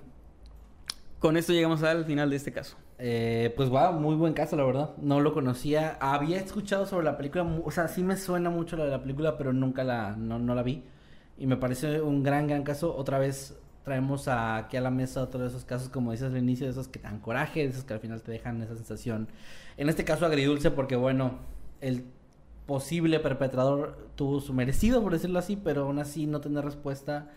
con 1.19 1.37
esto 1.37 1.53
llegamos 1.53 1.83
al 1.83 2.03
final 2.03 2.29
de 2.29 2.35
este 2.35 2.51
caso. 2.51 2.75
Eh, 2.99 3.53
pues 3.55 3.69
wow, 3.69 3.93
muy 3.93 4.15
buen 4.15 4.33
caso, 4.33 4.55
la 4.55 4.63
verdad. 4.63 4.91
No 4.97 5.19
lo 5.21 5.33
conocía. 5.33 5.97
Había 5.99 6.37
escuchado 6.37 6.85
sobre 6.85 7.05
la 7.05 7.17
película, 7.17 7.43
o 7.43 7.71
sea, 7.71 7.87
sí 7.87 8.03
me 8.03 8.17
suena 8.17 8.49
mucho 8.49 8.75
la 8.77 8.85
de 8.85 8.91
la 8.91 9.01
película, 9.01 9.37
pero 9.37 9.53
nunca 9.53 9.83
la, 9.83 10.15
no, 10.15 10.39
no 10.39 10.55
la 10.55 10.63
vi. 10.63 10.83
Y 11.37 11.47
me 11.47 11.57
parece 11.57 12.01
un 12.01 12.23
gran, 12.23 12.47
gran 12.47 12.63
caso. 12.63 12.95
Otra 12.95 13.19
vez 13.19 13.57
traemos 13.83 14.27
aquí 14.27 14.75
a 14.75 14.81
la 14.81 14.91
mesa 14.91 15.21
otro 15.21 15.39
de 15.41 15.47
esos 15.47 15.63
casos, 15.63 15.89
como 15.89 16.11
dices 16.11 16.31
al 16.31 16.37
inicio, 16.37 16.65
de 16.65 16.71
esos 16.71 16.87
que 16.87 16.99
te 16.99 17.07
dan 17.07 17.19
coraje, 17.19 17.61
de 17.61 17.69
esos 17.69 17.83
que 17.85 17.93
al 17.93 17.99
final 17.99 18.21
te 18.21 18.31
dejan 18.31 18.61
esa 18.61 18.75
sensación. 18.75 19.29
En 19.77 19.89
este 19.89 20.03
caso 20.03 20.25
agridulce 20.25 20.71
porque, 20.71 20.95
bueno, 20.95 21.39
el 21.81 22.05
posible 22.65 23.19
perpetrador 23.19 24.09
tuvo 24.15 24.41
su 24.41 24.53
merecido, 24.53 25.01
por 25.01 25.13
decirlo 25.13 25.39
así, 25.39 25.55
pero 25.55 25.83
aún 25.83 25.99
así 25.99 26.27
no 26.27 26.41
tener 26.41 26.65
respuesta. 26.65 27.29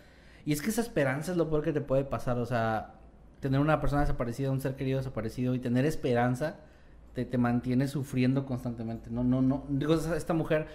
Y 0.45 0.53
es 0.53 0.61
que 0.61 0.71
esa 0.71 0.81
esperanza 0.81 1.31
es 1.31 1.37
lo 1.37 1.49
peor 1.49 1.63
que 1.63 1.71
te 1.71 1.81
puede 1.81 2.03
pasar, 2.03 2.37
o 2.37 2.45
sea, 2.45 2.95
tener 3.41 3.59
una 3.59 3.81
persona 3.81 4.01
desaparecida, 4.01 4.51
un 4.51 4.61
ser 4.61 4.75
querido 4.77 4.99
desaparecido 4.99 5.53
y 5.55 5.59
tener 5.59 5.83
esperanza 5.85 6.55
te, 7.13 7.25
te 7.25 7.37
mantiene 7.37 7.87
sufriendo 7.89 8.45
constantemente. 8.45 9.09
No, 9.09 9.23
no, 9.25 9.41
no. 9.41 9.65
Digo, 9.67 9.95
esta 9.95 10.33
mujer, 10.33 10.67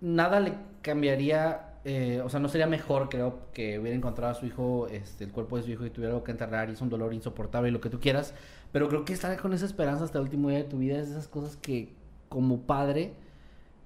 nada 0.00 0.38
le 0.38 0.54
cambiaría, 0.82 1.72
eh, 1.84 2.20
o 2.24 2.28
sea, 2.28 2.38
no 2.40 2.48
sería 2.48 2.66
mejor, 2.66 3.08
creo, 3.08 3.40
que 3.52 3.78
hubiera 3.78 3.96
encontrado 3.96 4.32
a 4.32 4.34
su 4.34 4.46
hijo, 4.46 4.86
este, 4.88 5.24
el 5.24 5.32
cuerpo 5.32 5.56
de 5.56 5.62
su 5.64 5.70
hijo 5.70 5.84
y 5.86 5.90
tuviera 5.90 6.12
algo 6.14 6.24
que 6.24 6.30
enterrar 6.30 6.68
y 6.68 6.74
es 6.74 6.80
un 6.80 6.90
dolor 6.90 7.12
insoportable 7.12 7.70
y 7.70 7.72
lo 7.72 7.80
que 7.80 7.90
tú 7.90 7.98
quieras. 7.98 8.34
Pero 8.70 8.88
creo 8.88 9.04
que 9.04 9.12
estar 9.12 9.36
con 9.40 9.52
esa 9.52 9.66
esperanza 9.66 10.04
hasta 10.04 10.18
el 10.18 10.24
último 10.24 10.48
día 10.50 10.58
de 10.58 10.64
tu 10.64 10.78
vida 10.78 10.98
es 10.98 11.06
de 11.08 11.14
esas 11.14 11.26
cosas 11.28 11.56
que, 11.56 11.92
como 12.28 12.60
padre, 12.62 13.14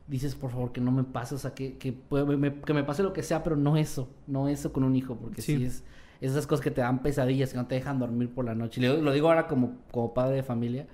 dices, 0.09 0.35
por 0.35 0.51
favor, 0.51 0.73
que 0.73 0.81
no 0.81 0.91
me 0.91 1.05
pase, 1.05 1.35
o 1.35 1.39
sea, 1.39 1.55
que, 1.55 1.77
que, 1.79 1.93
puede- 1.93 2.37
me, 2.37 2.55
que 2.61 2.75
me 2.75 2.83
pase 2.85 3.03
lo 3.03 3.13
que 3.13 3.23
sea, 3.23 3.43
pero 3.45 3.57
no 3.57 3.77
eso, 3.77 4.09
no 4.27 4.49
eso 4.49 4.73
con 4.73 4.85
un 4.85 4.97
hijo, 4.97 5.17
porque 5.17 5.41
Sí. 5.43 5.57
sí, 5.57 5.65
es 5.65 5.85
esas 6.21 6.47
cosas 6.47 6.65
que 6.65 6.71
te 6.71 6.81
dan 6.81 7.03
pesadillas, 7.03 7.51
que 7.51 7.57
no 7.57 7.67
te 7.67 7.77
dejan 7.77 7.99
dormir 7.99 8.29
por 8.31 8.45
la 8.45 8.55
noche. 8.55 8.81
Lo, 8.81 9.01
lo 9.01 9.13
digo 9.13 9.29
ahora 9.29 9.47
como, 9.47 9.77
como 9.91 10.15
padre 10.15 10.37
de 10.37 10.43
familia, 10.43 10.87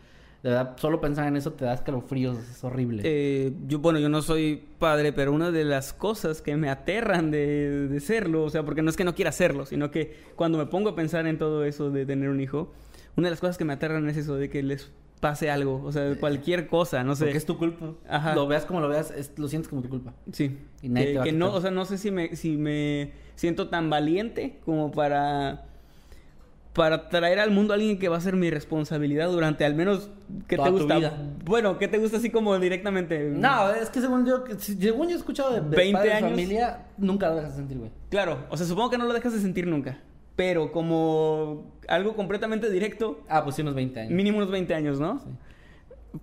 De 0.42 0.50
verdad, 0.50 0.76
solo 0.76 1.00
pensar 1.00 1.26
en 1.26 1.36
eso 1.36 1.52
te 1.54 1.64
da 1.64 1.72
escalofríos, 1.72 2.36
es 2.36 2.62
horrible. 2.62 3.02
Eh, 3.04 3.52
yo, 3.66 3.78
bueno, 3.78 3.98
yo 3.98 4.10
no 4.10 4.20
soy 4.20 4.62
padre, 4.78 5.12
pero 5.14 5.32
una 5.32 5.50
de 5.50 5.64
las 5.64 5.94
cosas 5.94 6.42
que 6.42 6.56
me 6.56 6.68
aterran 6.68 7.30
de, 7.30 7.88
de 7.88 8.00
serlo, 8.00 8.44
o 8.44 8.50
sea, 8.50 8.62
porque 8.62 8.82
no 8.82 8.90
es 8.90 8.96
que 8.96 9.04
no 9.04 9.14
quiera 9.14 9.30
hacerlo, 9.30 9.64
sino 9.64 9.90
que 9.90 10.14
cuando 10.36 10.58
me 10.58 10.66
pongo 10.66 10.90
a 10.90 10.94
pensar 10.94 11.26
en 11.26 11.38
todo 11.38 11.64
eso 11.64 11.90
de 11.90 12.04
tener 12.04 12.28
un 12.28 12.40
hijo, 12.40 12.72
una 13.16 13.28
de 13.28 13.30
las 13.30 13.40
cosas 13.40 13.56
que 13.56 13.64
me 13.64 13.72
aterran 13.72 14.06
es 14.10 14.18
eso 14.18 14.34
de 14.36 14.50
que 14.50 14.62
les 14.62 14.90
pase 15.24 15.50
algo, 15.50 15.80
o 15.82 15.90
sea, 15.90 16.14
cualquier 16.20 16.66
cosa, 16.66 17.02
no 17.02 17.14
sé. 17.16 17.24
Porque 17.24 17.38
es 17.38 17.46
tu 17.46 17.56
culpa. 17.56 17.92
Ajá. 18.06 18.34
Lo 18.34 18.46
veas 18.46 18.66
como 18.66 18.80
lo 18.80 18.88
veas, 18.90 19.10
es- 19.10 19.32
lo 19.38 19.48
sientes 19.48 19.70
como 19.70 19.80
tu 19.80 19.88
culpa. 19.88 20.12
Sí. 20.32 20.58
Y 20.82 20.90
nadie 20.90 21.06
que, 21.06 21.12
te 21.12 21.18
va 21.18 21.22
a 21.22 21.24
que 21.24 21.32
no, 21.32 21.50
o 21.54 21.60
sea, 21.62 21.70
no 21.70 21.86
sé 21.86 21.96
si 21.96 22.10
me, 22.10 22.36
si 22.36 22.58
me 22.58 23.12
siento 23.34 23.68
tan 23.70 23.88
valiente 23.88 24.58
como 24.66 24.90
para 24.92 25.64
para 26.74 27.08
traer 27.08 27.38
al 27.38 27.52
mundo 27.52 27.72
a 27.72 27.76
alguien 27.76 27.98
que 28.00 28.08
va 28.08 28.16
a 28.16 28.20
ser 28.20 28.34
mi 28.34 28.50
responsabilidad 28.50 29.30
durante 29.30 29.64
al 29.64 29.74
menos 29.76 30.10
que 30.48 30.56
Toda 30.56 30.66
te 30.68 30.72
tu 30.72 30.78
gusta. 30.80 30.98
vida. 30.98 31.12
Bueno, 31.44 31.78
¿qué 31.78 31.86
te 31.86 31.98
gusta 31.98 32.16
así 32.16 32.30
como 32.30 32.58
directamente? 32.58 33.30
No, 33.30 33.70
es 33.70 33.90
que 33.90 34.00
según 34.00 34.26
yo, 34.26 34.42
que- 34.44 34.58
según 34.58 35.06
yo 35.08 35.14
he 35.14 35.18
escuchado 35.18 35.52
de, 35.54 35.60
de 35.60 35.76
20 35.76 35.92
padres 35.92 36.10
de 36.12 36.16
años. 36.18 36.30
familia, 36.32 36.86
nunca 36.98 37.28
lo 37.30 37.36
dejas 37.36 37.54
sentir, 37.54 37.78
güey. 37.78 37.90
Claro, 38.10 38.44
o 38.50 38.56
sea, 38.56 38.66
supongo 38.66 38.90
que 38.90 38.98
no 38.98 39.06
lo 39.06 39.12
dejas 39.14 39.32
de 39.32 39.38
sentir 39.40 39.66
nunca. 39.68 40.00
Pero 40.36 40.72
como 40.72 41.72
algo 41.88 42.16
completamente 42.16 42.70
directo, 42.70 43.20
Ah, 43.28 43.44
pues 43.44 43.56
sí, 43.56 43.62
unos 43.62 43.74
20 43.74 44.00
años. 44.00 44.12
mínimo 44.12 44.38
unos 44.38 44.50
20 44.50 44.74
años, 44.74 44.98
¿no? 44.98 45.20
Sí. 45.20 45.30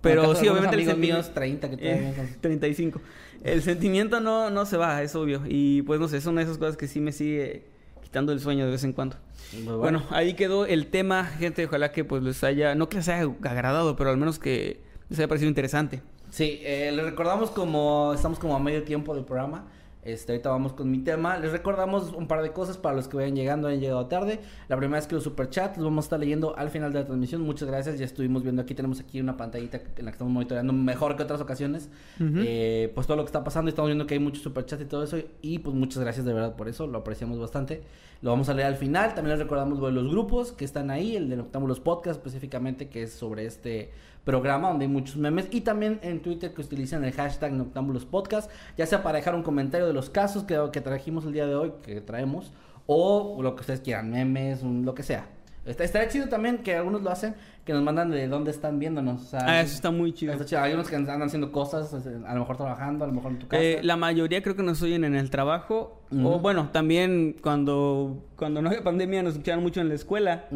Pero 0.00 0.22
Bueno, 0.24 0.40
sí, 0.40 0.48
obviamente 0.48 0.76
el 0.76 0.84
sentimiento- 0.84 1.16
míos 1.16 1.34
30 1.34 1.70
que 1.70 1.76
Eh, 1.80 2.12
son- 2.16 2.40
35. 2.40 3.00
El 3.44 3.62
sentimiento 3.62 4.20
no, 4.20 4.50
no 4.50 4.64
se 4.66 4.76
va, 4.76 5.02
es 5.02 5.14
obvio. 5.14 5.42
Y 5.46 5.82
pues 5.82 6.00
no 6.00 6.08
sé, 6.08 6.16
es 6.18 6.26
una 6.26 6.40
de 6.40 6.44
esas 6.44 6.58
cosas 6.58 6.76
que 6.76 6.88
sí 6.88 7.00
me 7.00 7.12
sigue 7.12 7.64
quitando 8.02 8.32
el 8.32 8.40
sueño 8.40 8.64
de 8.64 8.70
vez 8.70 8.84
en 8.84 8.92
cuando. 8.92 9.16
Muy 9.64 9.74
Bueno, 9.74 10.02
ahí 10.10 10.34
quedó 10.34 10.64
el 10.66 10.86
tema, 10.86 11.24
gente. 11.24 11.64
Ojalá 11.66 11.92
que 11.92 12.04
pues 12.04 12.22
les 12.22 12.42
haya, 12.44 12.74
no 12.74 12.88
que 12.88 12.98
les 12.98 13.08
haya 13.08 13.30
agradado, 13.42 13.96
pero 13.96 14.10
al 14.10 14.16
menos 14.16 14.38
que 14.38 14.80
les 15.10 15.18
haya 15.18 15.28
parecido 15.28 15.48
interesante. 15.48 16.00
Sí, 16.30 16.60
eh, 16.62 16.90
les 16.94 17.04
recordamos 17.04 17.50
como 17.50 18.12
estamos 18.14 18.38
como 18.38 18.56
a 18.56 18.58
medio 18.58 18.82
tiempo 18.84 19.14
del 19.14 19.24
programa. 19.24 19.66
Este, 20.02 20.32
ahorita 20.32 20.50
vamos 20.50 20.72
con 20.72 20.90
mi 20.90 20.98
tema. 20.98 21.38
Les 21.38 21.52
recordamos 21.52 22.12
un 22.12 22.26
par 22.26 22.42
de 22.42 22.52
cosas 22.52 22.76
para 22.76 22.96
los 22.96 23.06
que 23.06 23.16
vayan 23.16 23.36
llegando, 23.36 23.68
hayan 23.68 23.80
llegado 23.80 24.06
tarde. 24.06 24.40
La 24.68 24.76
primera 24.76 24.98
es 24.98 25.06
que 25.06 25.14
los 25.14 25.22
superchats 25.22 25.76
los 25.76 25.84
vamos 25.84 26.04
a 26.04 26.06
estar 26.06 26.18
leyendo 26.18 26.56
al 26.56 26.70
final 26.70 26.92
de 26.92 26.98
la 27.00 27.06
transmisión. 27.06 27.42
Muchas 27.42 27.68
gracias. 27.68 27.98
Ya 28.00 28.04
estuvimos 28.04 28.42
viendo 28.42 28.62
aquí, 28.62 28.74
tenemos 28.74 28.98
aquí 28.98 29.20
una 29.20 29.36
pantallita 29.36 29.78
en 29.78 30.04
la 30.04 30.10
que 30.10 30.16
estamos 30.16 30.32
monitoreando 30.32 30.72
mejor 30.72 31.16
que 31.16 31.22
otras 31.22 31.40
ocasiones. 31.40 31.88
Eh, 32.18 32.90
pues 32.94 33.06
todo 33.06 33.16
lo 33.16 33.22
que 33.22 33.28
está 33.28 33.44
pasando. 33.44 33.68
Estamos 33.68 33.90
viendo 33.90 34.06
que 34.06 34.14
hay 34.14 34.20
muchos 34.20 34.42
superchats 34.42 34.82
y 34.82 34.86
todo 34.86 35.04
eso. 35.04 35.18
Y 35.40 35.60
pues 35.60 35.76
muchas 35.76 36.02
gracias 36.02 36.26
de 36.26 36.32
verdad 36.32 36.56
por 36.56 36.68
eso. 36.68 36.88
Lo 36.88 36.98
apreciamos 36.98 37.38
bastante. 37.38 37.82
Lo 38.22 38.30
vamos 38.30 38.48
a 38.48 38.54
leer 38.54 38.68
al 38.68 38.76
final. 38.76 39.14
También 39.14 39.36
les 39.36 39.38
recordamos 39.38 39.78
los 39.78 40.08
grupos 40.08 40.50
que 40.50 40.64
están 40.64 40.90
ahí. 40.90 41.14
El 41.14 41.28
de 41.28 41.36
Noctámbulos 41.36 41.78
Podcast 41.78 42.18
específicamente, 42.18 42.88
que 42.88 43.04
es 43.04 43.12
sobre 43.12 43.46
este 43.46 43.90
programa 44.24 44.68
donde 44.68 44.84
hay 44.84 44.90
muchos 44.90 45.16
memes. 45.16 45.48
Y 45.50 45.62
también 45.62 45.98
en 46.02 46.20
Twitter 46.22 46.54
que 46.54 46.60
utilizan 46.60 47.04
el 47.04 47.12
hashtag 47.12 47.52
Noctámbulos 47.52 48.04
Podcast. 48.04 48.50
Ya 48.76 48.86
sea 48.86 49.02
para 49.02 49.18
dejar 49.18 49.34
un 49.34 49.42
comentario 49.42 49.91
de 49.92 49.94
los 49.94 50.10
casos 50.10 50.44
que, 50.44 50.58
que 50.72 50.80
trajimos 50.80 51.24
el 51.24 51.32
día 51.32 51.46
de 51.46 51.54
hoy, 51.54 51.72
que 51.82 52.00
traemos. 52.00 52.52
O 52.86 53.38
lo 53.42 53.54
que 53.54 53.60
ustedes 53.60 53.80
quieran, 53.80 54.10
memes, 54.10 54.62
lo 54.62 54.94
que 54.94 55.02
sea. 55.04 55.26
Está, 55.64 55.84
estaría 55.84 56.08
chido 56.08 56.28
también 56.28 56.58
que 56.58 56.74
algunos 56.74 57.02
lo 57.02 57.10
hacen, 57.10 57.36
que 57.64 57.72
nos 57.72 57.84
mandan 57.84 58.10
de 58.10 58.26
dónde 58.26 58.50
están 58.50 58.80
viéndonos. 58.80 59.22
O 59.22 59.24
sea, 59.24 59.40
Ah, 59.46 59.60
eso 59.60 59.76
está 59.76 59.92
muy 59.92 60.12
chido. 60.12 60.32
Está 60.32 60.44
chido. 60.44 60.60
Hay 60.60 60.72
unos 60.74 60.88
que 60.88 60.96
andan 60.96 61.22
haciendo 61.22 61.52
cosas, 61.52 61.94
a 61.94 62.34
lo 62.34 62.40
mejor 62.40 62.56
trabajando, 62.56 63.04
a 63.04 63.06
lo 63.06 63.12
mejor 63.14 63.30
en 63.30 63.38
tu 63.38 63.46
casa. 63.46 63.62
Eh, 63.62 63.78
la 63.84 63.96
mayoría 63.96 64.42
creo 64.42 64.56
que 64.56 64.64
nos 64.64 64.82
oyen 64.82 65.04
en 65.04 65.14
el 65.14 65.30
trabajo. 65.30 66.00
O 66.10 66.40
bueno, 66.40 66.70
también 66.72 67.36
cuando, 67.40 68.24
cuando 68.34 68.60
no 68.60 68.68
había 68.70 68.82
pandemia 68.82 69.22
nos 69.22 69.34
escucharon 69.34 69.62
mucho 69.62 69.80
en 69.80 69.88
la 69.88 69.94
escuela. 69.94 70.46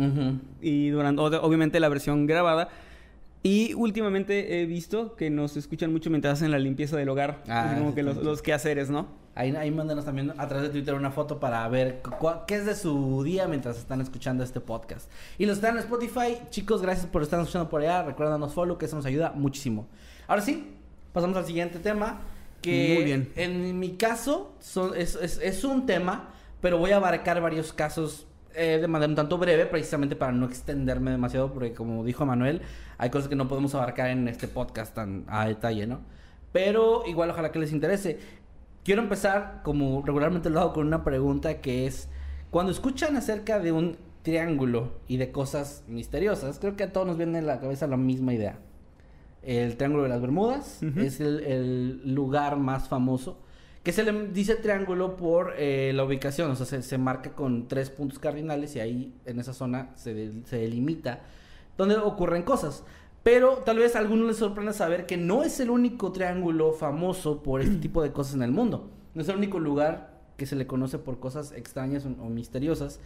Y 0.60 0.88
durante, 0.88 1.22
obviamente 1.22 1.78
la 1.78 1.88
versión 1.88 2.26
grabada. 2.26 2.68
Y 3.46 3.74
últimamente 3.74 4.60
he 4.60 4.66
visto 4.66 5.14
que 5.14 5.30
nos 5.30 5.56
escuchan 5.56 5.92
mucho 5.92 6.10
mientras 6.10 6.34
hacen 6.34 6.50
la 6.50 6.58
limpieza 6.58 6.96
del 6.96 7.08
hogar. 7.08 7.42
Ah, 7.48 7.74
como 7.78 7.94
que 7.94 8.02
los, 8.02 8.42
quehaceres, 8.42 8.90
¿no? 8.90 9.06
Ahí, 9.34 9.54
ahí 9.54 9.70
mándanos 9.70 10.04
también 10.04 10.32
a 10.36 10.48
través 10.48 10.62
de 10.66 10.70
Twitter 10.70 10.94
una 10.94 11.10
foto 11.10 11.38
para 11.38 11.68
ver 11.68 12.00
qué 12.48 12.54
es 12.56 12.66
de 12.66 12.74
su 12.74 13.22
día 13.22 13.46
mientras 13.46 13.76
están 13.78 14.00
escuchando 14.00 14.42
este 14.42 14.60
podcast. 14.60 15.10
Y 15.38 15.46
los 15.46 15.56
están 15.58 15.74
en 15.76 15.80
Spotify, 15.84 16.38
chicos, 16.50 16.82
gracias 16.82 17.06
por 17.06 17.22
estar 17.22 17.38
escuchando 17.38 17.68
por 17.68 17.82
allá. 17.82 18.02
Recuérdanos 18.02 18.52
follow, 18.54 18.78
que 18.78 18.86
eso 18.86 18.96
nos 18.96 19.06
ayuda 19.06 19.32
muchísimo. 19.34 19.86
Ahora 20.26 20.42
sí, 20.42 20.72
pasamos 21.12 21.36
al 21.36 21.44
siguiente 21.46 21.78
tema. 21.78 22.20
Que 22.62 22.94
Muy 22.96 23.04
bien. 23.04 23.30
en 23.36 23.78
mi 23.78 23.90
caso 23.96 24.54
son- 24.58 24.96
es, 24.96 25.14
es- 25.16 25.38
es 25.40 25.62
un 25.62 25.86
tema, 25.86 26.30
pero 26.60 26.78
voy 26.78 26.90
a 26.90 26.96
abarcar 26.96 27.40
varios 27.40 27.72
casos 27.72 28.25
eh, 28.56 28.78
de 28.80 28.88
manera 28.88 29.08
un 29.10 29.16
tanto 29.16 29.38
breve, 29.38 29.66
precisamente 29.66 30.16
para 30.16 30.32
no 30.32 30.46
extenderme 30.46 31.10
demasiado, 31.10 31.52
porque 31.52 31.72
como 31.72 32.04
dijo 32.04 32.24
Manuel, 32.24 32.62
hay 32.98 33.10
cosas 33.10 33.28
que 33.28 33.36
no 33.36 33.48
podemos 33.48 33.74
abarcar 33.74 34.10
en 34.10 34.26
este 34.28 34.48
podcast 34.48 34.94
tan 34.94 35.24
a 35.28 35.46
detalle, 35.46 35.86
¿no? 35.86 36.00
Pero 36.52 37.02
igual 37.06 37.30
ojalá 37.30 37.52
que 37.52 37.58
les 37.58 37.72
interese. 37.72 38.18
Quiero 38.84 39.02
empezar, 39.02 39.60
como 39.62 40.02
regularmente 40.06 40.48
lo 40.48 40.60
hago, 40.60 40.72
con 40.72 40.86
una 40.86 41.04
pregunta 41.04 41.60
que 41.60 41.86
es, 41.86 42.08
cuando 42.50 42.72
escuchan 42.72 43.16
acerca 43.16 43.58
de 43.58 43.72
un 43.72 43.98
triángulo 44.22 44.94
y 45.06 45.18
de 45.18 45.30
cosas 45.30 45.84
misteriosas, 45.86 46.58
creo 46.58 46.76
que 46.76 46.84
a 46.84 46.92
todos 46.92 47.06
nos 47.06 47.16
viene 47.16 47.38
a 47.38 47.42
la 47.42 47.60
cabeza 47.60 47.86
la 47.86 47.96
misma 47.96 48.32
idea. 48.34 48.58
El 49.42 49.76
Triángulo 49.76 50.02
de 50.02 50.08
las 50.08 50.20
Bermudas 50.20 50.82
es 50.96 51.20
el, 51.20 51.40
el 51.44 52.14
lugar 52.14 52.56
más 52.56 52.88
famoso, 52.88 53.38
que 53.86 53.92
se 53.92 54.02
le 54.02 54.26
dice 54.30 54.56
triángulo 54.56 55.16
por 55.16 55.54
eh, 55.56 55.92
la 55.94 56.02
ubicación, 56.02 56.50
o 56.50 56.56
sea, 56.56 56.66
se, 56.66 56.82
se 56.82 56.98
marca 56.98 57.30
con 57.36 57.68
tres 57.68 57.88
puntos 57.88 58.18
cardinales 58.18 58.74
y 58.74 58.80
ahí 58.80 59.14
en 59.26 59.38
esa 59.38 59.52
zona 59.54 59.92
se, 59.94 60.12
de- 60.12 60.44
se 60.44 60.56
delimita 60.56 61.20
donde 61.78 61.94
ocurren 61.96 62.42
cosas. 62.42 62.82
Pero 63.22 63.58
tal 63.64 63.78
vez 63.78 63.94
a 63.94 64.00
algunos 64.00 64.26
les 64.26 64.38
sorprenda 64.38 64.72
saber 64.72 65.06
que 65.06 65.16
no 65.16 65.44
es 65.44 65.60
el 65.60 65.70
único 65.70 66.10
triángulo 66.10 66.72
famoso 66.72 67.44
por 67.44 67.60
este 67.60 67.76
tipo 67.86 68.02
de 68.02 68.10
cosas 68.10 68.34
en 68.34 68.42
el 68.42 68.50
mundo. 68.50 68.90
No 69.14 69.22
es 69.22 69.28
el 69.28 69.36
único 69.36 69.60
lugar 69.60 70.16
que 70.36 70.46
se 70.46 70.56
le 70.56 70.66
conoce 70.66 70.98
por 70.98 71.20
cosas 71.20 71.52
extrañas 71.52 72.04
o, 72.06 72.08
o 72.24 72.28
misteriosas. 72.28 72.98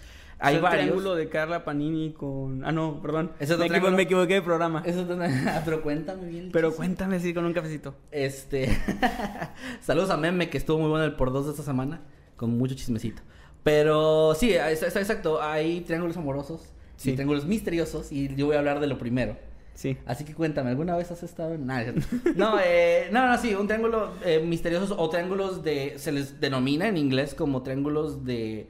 Hay 0.43 0.57
el 0.57 0.61
varios. 0.63 0.83
triángulo 0.85 1.15
de 1.15 1.29
Carla 1.29 1.65
Panini 1.65 2.13
con... 2.13 2.65
Ah, 2.65 2.73
no, 2.73 3.01
perdón. 3.03 3.33
¿Es 3.39 3.51
otro 3.51 3.59
me, 3.61 3.67
equivo- 3.67 3.69
triángulo? 3.69 3.97
me 3.97 4.03
equivoqué 4.05 4.35
de 4.35 4.43
programa. 4.43 4.83
Eso 4.87 5.03
es 5.03 5.09
una- 5.11 5.63
pero 5.65 5.83
cuéntame 5.83 6.27
bien. 6.27 6.45
el 6.47 6.51
Pero 6.51 6.75
cuéntame 6.75 7.17
así 7.17 7.35
con 7.35 7.45
un 7.45 7.53
cafecito. 7.53 7.95
Este. 8.11 8.69
Saludos 9.81 10.11
a 10.11 10.17
Meme, 10.17 10.49
que 10.51 10.59
estuvo 10.59 10.79
muy 10.79 10.89
bueno 10.89 11.05
el 11.05 11.15
por 11.15 11.33
dos 11.33 11.47
de 11.47 11.53
esta 11.53 11.63
semana. 11.63 12.01
Con 12.37 12.57
mucho 12.57 12.75
chismecito. 12.75 13.23
Pero 13.63 14.35
sí, 14.35 14.53
es, 14.55 14.83
es- 14.83 14.97
exacto. 14.97 15.43
Hay 15.43 15.83
triángulos 15.83 16.17
amorosos. 16.17 16.73
Sí. 16.97 17.11
Y 17.11 17.15
triángulos 17.15 17.47
misteriosos. 17.47 18.13
Y 18.13 18.35
yo 18.35 18.47
voy 18.47 18.57
a 18.57 18.59
hablar 18.61 18.81
de 18.81 18.87
lo 18.87 18.99
primero. 18.99 19.37
Sí. 19.75 19.97
Así 20.05 20.25
que 20.25 20.35
cuéntame, 20.35 20.69
¿alguna 20.71 20.95
vez 20.97 21.11
has 21.11 21.23
estado 21.23 21.55
en.? 21.55 21.67
Nah, 21.67 21.83
no, 22.37 22.59
eh, 22.65 23.09
no, 23.13 23.27
no, 23.27 23.39
sí, 23.39 23.55
un 23.55 23.67
triángulo 23.67 24.11
eh, 24.25 24.43
misteriosos 24.45 24.93
o 24.97 25.09
triángulos 25.09 25.63
de. 25.63 25.95
Se 25.99 26.13
les 26.13 26.41
denomina 26.41 26.89
en 26.89 26.97
inglés 26.99 27.35
como 27.35 27.63
triángulos 27.63 28.25
de 28.25 28.69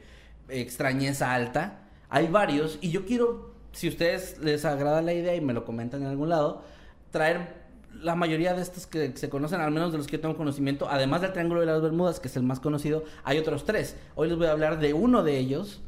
extrañeza 0.51 1.34
alta. 1.34 1.88
Hay 2.09 2.28
varios. 2.28 2.78
Y 2.80 2.90
yo 2.90 3.07
quiero, 3.07 3.55
si 3.72 3.88
a 3.88 3.90
ustedes 3.90 4.38
les 4.38 4.64
agrada 4.64 5.03
la 5.03 5.12
idea 5.12 5.34
y 5.34 5.40
me 5.40 5.53
lo 5.53 5.64
comentan 5.64 6.03
en 6.03 6.09
algún 6.09 6.28
lado, 6.28 6.62
traer 7.11 7.61
la 7.94 8.14
mayoría 8.14 8.55
de 8.55 8.62
estos 8.62 8.86
que 8.86 9.16
se 9.16 9.28
conocen, 9.28 9.61
al 9.61 9.70
menos 9.70 9.92
de 9.92 9.98
los 9.98 10.07
que 10.07 10.16
yo 10.16 10.20
tengo 10.20 10.36
conocimiento, 10.36 10.88
además 10.88 11.22
del 11.22 11.32
Triángulo 11.32 11.61
de 11.61 11.66
las 11.66 11.82
Bermudas, 11.82 12.20
que 12.20 12.28
es 12.28 12.36
el 12.36 12.42
más 12.42 12.61
conocido, 12.61 13.05
hay 13.24 13.38
otros 13.38 13.64
tres. 13.64 13.96
Hoy 14.14 14.28
les 14.28 14.38
voy 14.38 14.46
a 14.46 14.53
hablar 14.53 14.78
de 14.78 14.94
uno 14.94 15.22
de 15.22 15.38
ellos, 15.38 15.82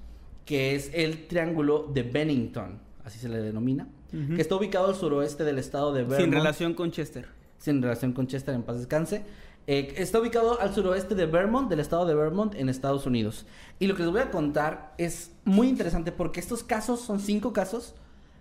que 0.44 0.74
es 0.74 0.90
el 0.94 1.26
Triángulo 1.28 1.88
de 1.92 2.02
Bennington, 2.02 2.80
así 3.04 3.18
se 3.18 3.28
le 3.28 3.38
denomina, 3.38 3.88
que 4.10 4.42
está 4.42 4.56
ubicado 4.56 4.88
al 4.88 4.94
suroeste 4.94 5.44
del 5.44 5.58
estado 5.58 5.92
de 5.92 6.02
Vermont. 6.02 6.20
Sin 6.20 6.32
relación 6.32 6.74
con 6.74 6.90
Chester. 6.90 7.28
Sin 7.58 7.80
relación 7.80 8.12
con 8.12 8.26
Chester, 8.26 8.54
en 8.54 8.62
paz 8.62 8.76
descanse. 8.78 9.22
Eh, 9.66 9.94
está 9.96 10.18
ubicado 10.18 10.60
al 10.60 10.74
suroeste 10.74 11.14
de 11.14 11.26
Vermont, 11.26 11.68
del 11.68 11.80
estado 11.80 12.04
de 12.04 12.14
Vermont, 12.14 12.54
en 12.54 12.68
Estados 12.68 13.06
Unidos. 13.06 13.46
Y 13.78 13.86
lo 13.86 13.94
que 13.94 14.02
les 14.02 14.10
voy 14.10 14.20
a 14.20 14.30
contar 14.30 14.94
es 14.98 15.32
muy 15.44 15.68
interesante 15.68 16.10
porque 16.10 16.40
estos 16.40 16.62
casos 16.62 17.00
son 17.00 17.20
cinco 17.20 17.52
casos 17.52 17.94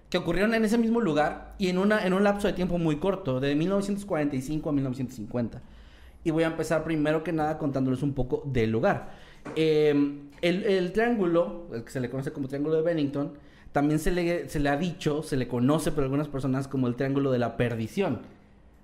que 0.10 0.18
ocurrieron 0.18 0.54
en 0.54 0.66
ese 0.66 0.78
mismo 0.78 1.00
lugar 1.00 1.56
y 1.58 1.70
en, 1.70 1.78
una, 1.78 2.06
en 2.06 2.14
un 2.14 2.24
lapso 2.24 2.48
de 2.48 2.54
tiempo 2.54 2.78
muy 2.78 2.98
corto, 2.98 3.40
de 3.40 3.56
1945 3.56 4.70
a 4.70 4.74
1950. 4.74 5.62
Y 6.24 6.32
voy 6.32 6.44
a 6.44 6.48
empezar 6.48 6.84
primero 6.84 7.24
que 7.24 7.32
nada 7.32 7.58
contándoles 7.58 8.04
un 8.04 8.14
poco 8.14 8.44
del 8.46 8.72
lugar. 8.72 9.12
El, 9.56 10.30
el 10.42 10.92
triángulo, 10.92 11.68
el 11.74 11.84
que 11.84 11.92
se 11.92 12.00
le 12.00 12.10
conoce 12.10 12.32
como 12.32 12.48
Triángulo 12.48 12.76
de 12.76 12.82
Bennington, 12.82 13.34
también 13.72 14.00
se 14.00 14.12
le, 14.12 14.50
se 14.50 14.60
le 14.60 14.70
ha 14.70 14.78
dicho, 14.78 15.24
se 15.24 15.38
le 15.38 15.48
conoce 15.48 15.92
por 15.92 16.04
algunas 16.04 16.28
personas 16.28 16.68
como 16.68 16.88
el 16.88 16.96
Triángulo 16.96 17.32
de 17.32 17.40
la 17.40 17.58
Perdición. 17.58 18.20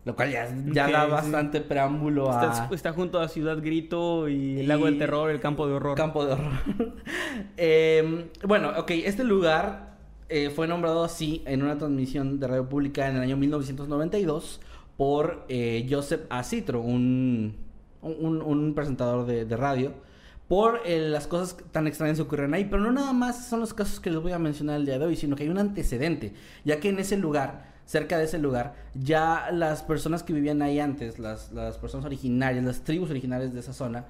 Lo 0.08 0.16
cual 0.16 0.32
ya, 0.32 0.48
ya 0.72 0.90
da 0.90 1.06
sí. 1.06 1.12
bastante 1.12 1.60
preámbulo 1.60 2.32
a 2.32 2.70
está 2.72 2.94
junto 2.94 3.20
a 3.20 3.28
Ciudad 3.28 3.62
Grito 3.62 4.30
y 4.30 4.62
el 4.62 4.68
Lago 4.70 4.86
del 4.86 4.98
Terror, 4.98 5.30
el 5.30 5.42
Campo 5.42 5.68
de 5.68 5.74
Horror. 5.74 5.98
campo 5.98 6.26
de 6.26 6.34
horror. 6.34 6.54
Eh, 7.58 8.30
bueno, 8.48 8.72
ok, 8.78 8.90
este 8.92 9.24
lugar 9.24 9.98
eh, 10.30 10.50
fue 10.50 10.68
nombrado 10.68 11.04
así 11.04 11.44
en 11.46 11.62
una 11.62 11.78
transmisión 11.78 12.40
de 12.40 12.48
radio 12.48 12.70
pública 12.70 13.10
en 13.10 13.18
el 13.18 13.22
año 13.22 13.38
1992 13.38 14.62
por 14.96 15.46
eh, 15.50 15.86
Joseph 15.90 16.22
A. 16.30 16.44
Citro, 16.44 16.82
un, 16.82 17.58
un, 18.02 18.42
un 18.42 18.74
presentador 18.74 19.26
de, 19.26 19.46
de 19.46 19.58
radio, 19.58 19.94
por 20.48 20.82
eh, 20.86 21.00
las 21.10 21.28
cosas 21.28 21.58
tan 21.72 21.88
extrañas 21.88 22.18
que 22.18 22.24
ocurren 22.24 22.54
ahí. 22.54 22.66
Pero 22.66 22.82
no 22.82 22.92
nada 22.92 23.14
más 23.14 23.48
son 23.48 23.60
los 23.60 23.74
casos 23.74 24.00
que 24.00 24.10
les 24.10 24.22
voy 24.22 24.32
a 24.32 24.40
mencionar 24.40 24.78
el 24.78 24.86
día 24.86 24.98
de 25.00 25.06
hoy, 25.06 25.16
sino 25.16 25.36
que 25.36 25.44
hay 25.44 25.50
un 25.50 25.60
antecedente, 25.60 26.34
ya 26.64 26.80
que 26.80 26.90
en 26.90 27.00
ese 27.00 27.18
lugar 27.18 27.67
cerca 27.88 28.18
de 28.18 28.26
ese 28.26 28.38
lugar, 28.38 28.76
ya 28.94 29.50
las 29.52 29.82
personas 29.82 30.22
que 30.22 30.34
vivían 30.34 30.62
ahí 30.62 30.80
antes, 30.80 31.18
las, 31.18 31.52
las 31.54 31.78
personas 31.78 32.06
originarias, 32.06 32.64
las 32.64 32.82
tribus 32.82 33.10
originarias 33.10 33.54
de 33.54 33.62
esa 33.62 33.74
zona, 33.74 34.06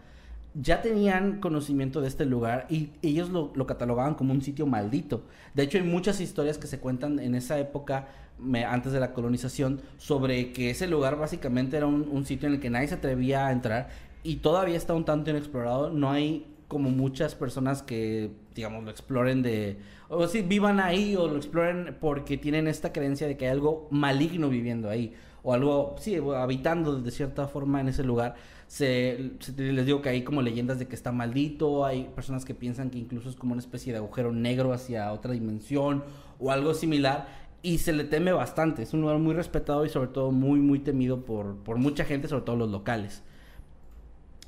ya 0.60 0.82
tenían 0.82 1.40
conocimiento 1.40 2.02
de 2.02 2.08
este 2.08 2.26
lugar 2.26 2.66
y 2.70 2.90
ellos 3.04 3.30
lo, 3.30 3.52
lo, 3.54 3.68
catalogaban 3.68 4.16
como 4.16 4.34
un 4.34 4.42
sitio 4.42 4.66
maldito. 4.66 5.22
De 5.54 5.64
hecho, 5.64 5.78
hay 5.78 5.84
muchas 5.84 6.20
historias 6.20 6.58
que 6.58 6.66
se 6.66 6.80
cuentan 6.80 7.20
en 7.20 7.36
esa 7.36 7.60
época, 7.60 8.08
me, 8.40 8.66
antes 8.66 8.92
de 8.92 9.00
la 9.00 9.14
colonización, 9.14 9.82
sobre 9.98 10.52
que 10.54 10.72
ese 10.72 10.88
lugar 10.88 11.16
básicamente 11.16 11.78
era 11.78 11.86
un, 11.86 12.10
un, 12.12 12.26
sitio 12.26 12.48
en 12.48 12.56
el 12.56 12.60
que 12.60 12.72
nadie 12.72 12.88
se 12.88 12.96
atrevía 12.96 13.46
a 13.46 13.52
entrar 13.52 13.90
y 14.24 14.38
todavía 14.38 14.78
está 14.78 14.96
un 14.96 15.06
tanto 15.06 15.30
inexplorado. 15.30 15.92
No 15.92 16.10
hay 16.10 16.48
como 16.68 16.90
muchas 16.90 17.36
personas 17.36 17.84
que, 17.84 18.32
digamos, 18.56 18.84
lo 18.84 18.90
exploren 18.90 19.44
de... 19.44 19.78
O 20.10 20.28
si 20.28 20.42
vivan 20.42 20.80
ahí 20.80 21.16
o 21.16 21.28
lo 21.28 21.38
exploren 21.38 21.98
porque 22.00 22.38
tienen 22.38 22.68
esta 22.68 22.94
creencia 22.94 23.28
de 23.28 23.36
que 23.36 23.46
hay 23.46 23.52
algo 23.52 23.88
maligno 23.92 24.50
viviendo 24.50 24.90
ahí. 24.90 25.14
O 25.44 25.54
algo, 25.54 25.96
sí, 26.00 26.16
habitando 26.16 27.00
de 27.00 27.12
cierta 27.12 27.48
forma 27.48 27.82
en 27.82 27.90
ese 27.90 28.04
lugar. 28.04 28.36
Se, 28.68 29.32
les 29.58 29.86
digo 29.86 30.02
que 30.02 30.10
hay 30.10 30.24
como 30.24 30.42
leyendas 30.42 30.80
de 30.80 30.88
que 30.88 30.96
está 30.96 31.12
maldito, 31.12 31.86
hay 31.86 32.06
personas 32.16 32.44
que 32.44 32.54
piensan 32.54 32.90
que 32.90 33.00
incluso 33.00 33.30
es 33.30 33.36
como 33.36 33.54
una 33.54 33.62
especie 33.62 33.94
de 33.94 34.00
agujero 34.00 34.32
negro 34.32 34.74
hacia 34.74 35.12
otra 35.14 35.32
dimensión 35.32 36.04
o 36.40 36.52
algo 36.52 36.74
similar 36.74 37.28
y 37.62 37.80
se 37.80 37.94
le 37.94 38.04
teme 38.04 38.32
bastante, 38.32 38.84
es 38.84 38.94
un 38.94 39.02
lugar 39.02 39.18
muy 39.20 39.34
respetado 39.34 39.86
y 39.86 39.90
sobre 39.90 40.10
todo 40.10 40.32
muy 40.32 40.60
muy 40.60 40.80
temido 40.80 41.26
por, 41.26 41.58
por 41.58 41.78
mucha 41.78 42.06
gente, 42.06 42.28
sobre 42.28 42.44
todo 42.44 42.56
los 42.56 42.70
locales. 42.70 43.24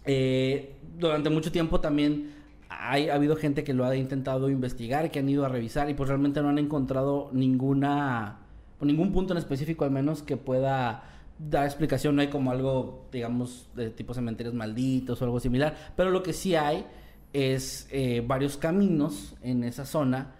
Eh, 0.06 0.76
durante 0.98 1.30
mucho 1.30 1.52
tiempo 1.52 1.80
también 1.80 2.39
hay, 2.70 3.10
ha 3.10 3.16
habido 3.16 3.36
gente 3.36 3.64
que 3.64 3.74
lo 3.74 3.86
ha 3.86 3.96
intentado 3.96 4.50
investigar, 4.50 5.10
que 5.12 5.20
han 5.20 5.28
ido 5.28 5.46
a 5.46 5.50
revisar 5.50 5.90
y 5.90 5.96
pues 5.96 6.08
realmente 6.08 6.42
no 6.42 6.50
han 6.50 6.60
encontrado 6.60 7.30
ninguna, 7.34 8.40
ningún 8.80 9.12
punto 9.12 9.34
en 9.34 9.40
específico 9.40 9.84
al 9.84 9.92
menos 9.92 10.22
que 10.22 10.38
pueda 10.38 11.04
dar 11.40 11.66
explicación. 11.66 12.16
No 12.16 12.22
hay 12.22 12.28
como 12.30 12.52
algo, 12.52 13.08
digamos, 13.12 13.70
de 13.76 13.90
tipo 13.90 14.14
cementerios 14.14 14.54
malditos 14.54 15.22
o 15.22 15.26
algo 15.26 15.40
similar. 15.40 15.76
Pero 15.96 16.12
lo 16.12 16.22
que 16.22 16.34
sí 16.34 16.56
hay 16.56 16.86
es 17.34 17.88
eh, 17.92 18.24
varios 18.26 18.58
caminos 18.58 19.36
en 19.42 19.64
esa 19.64 19.86
zona 19.86 20.36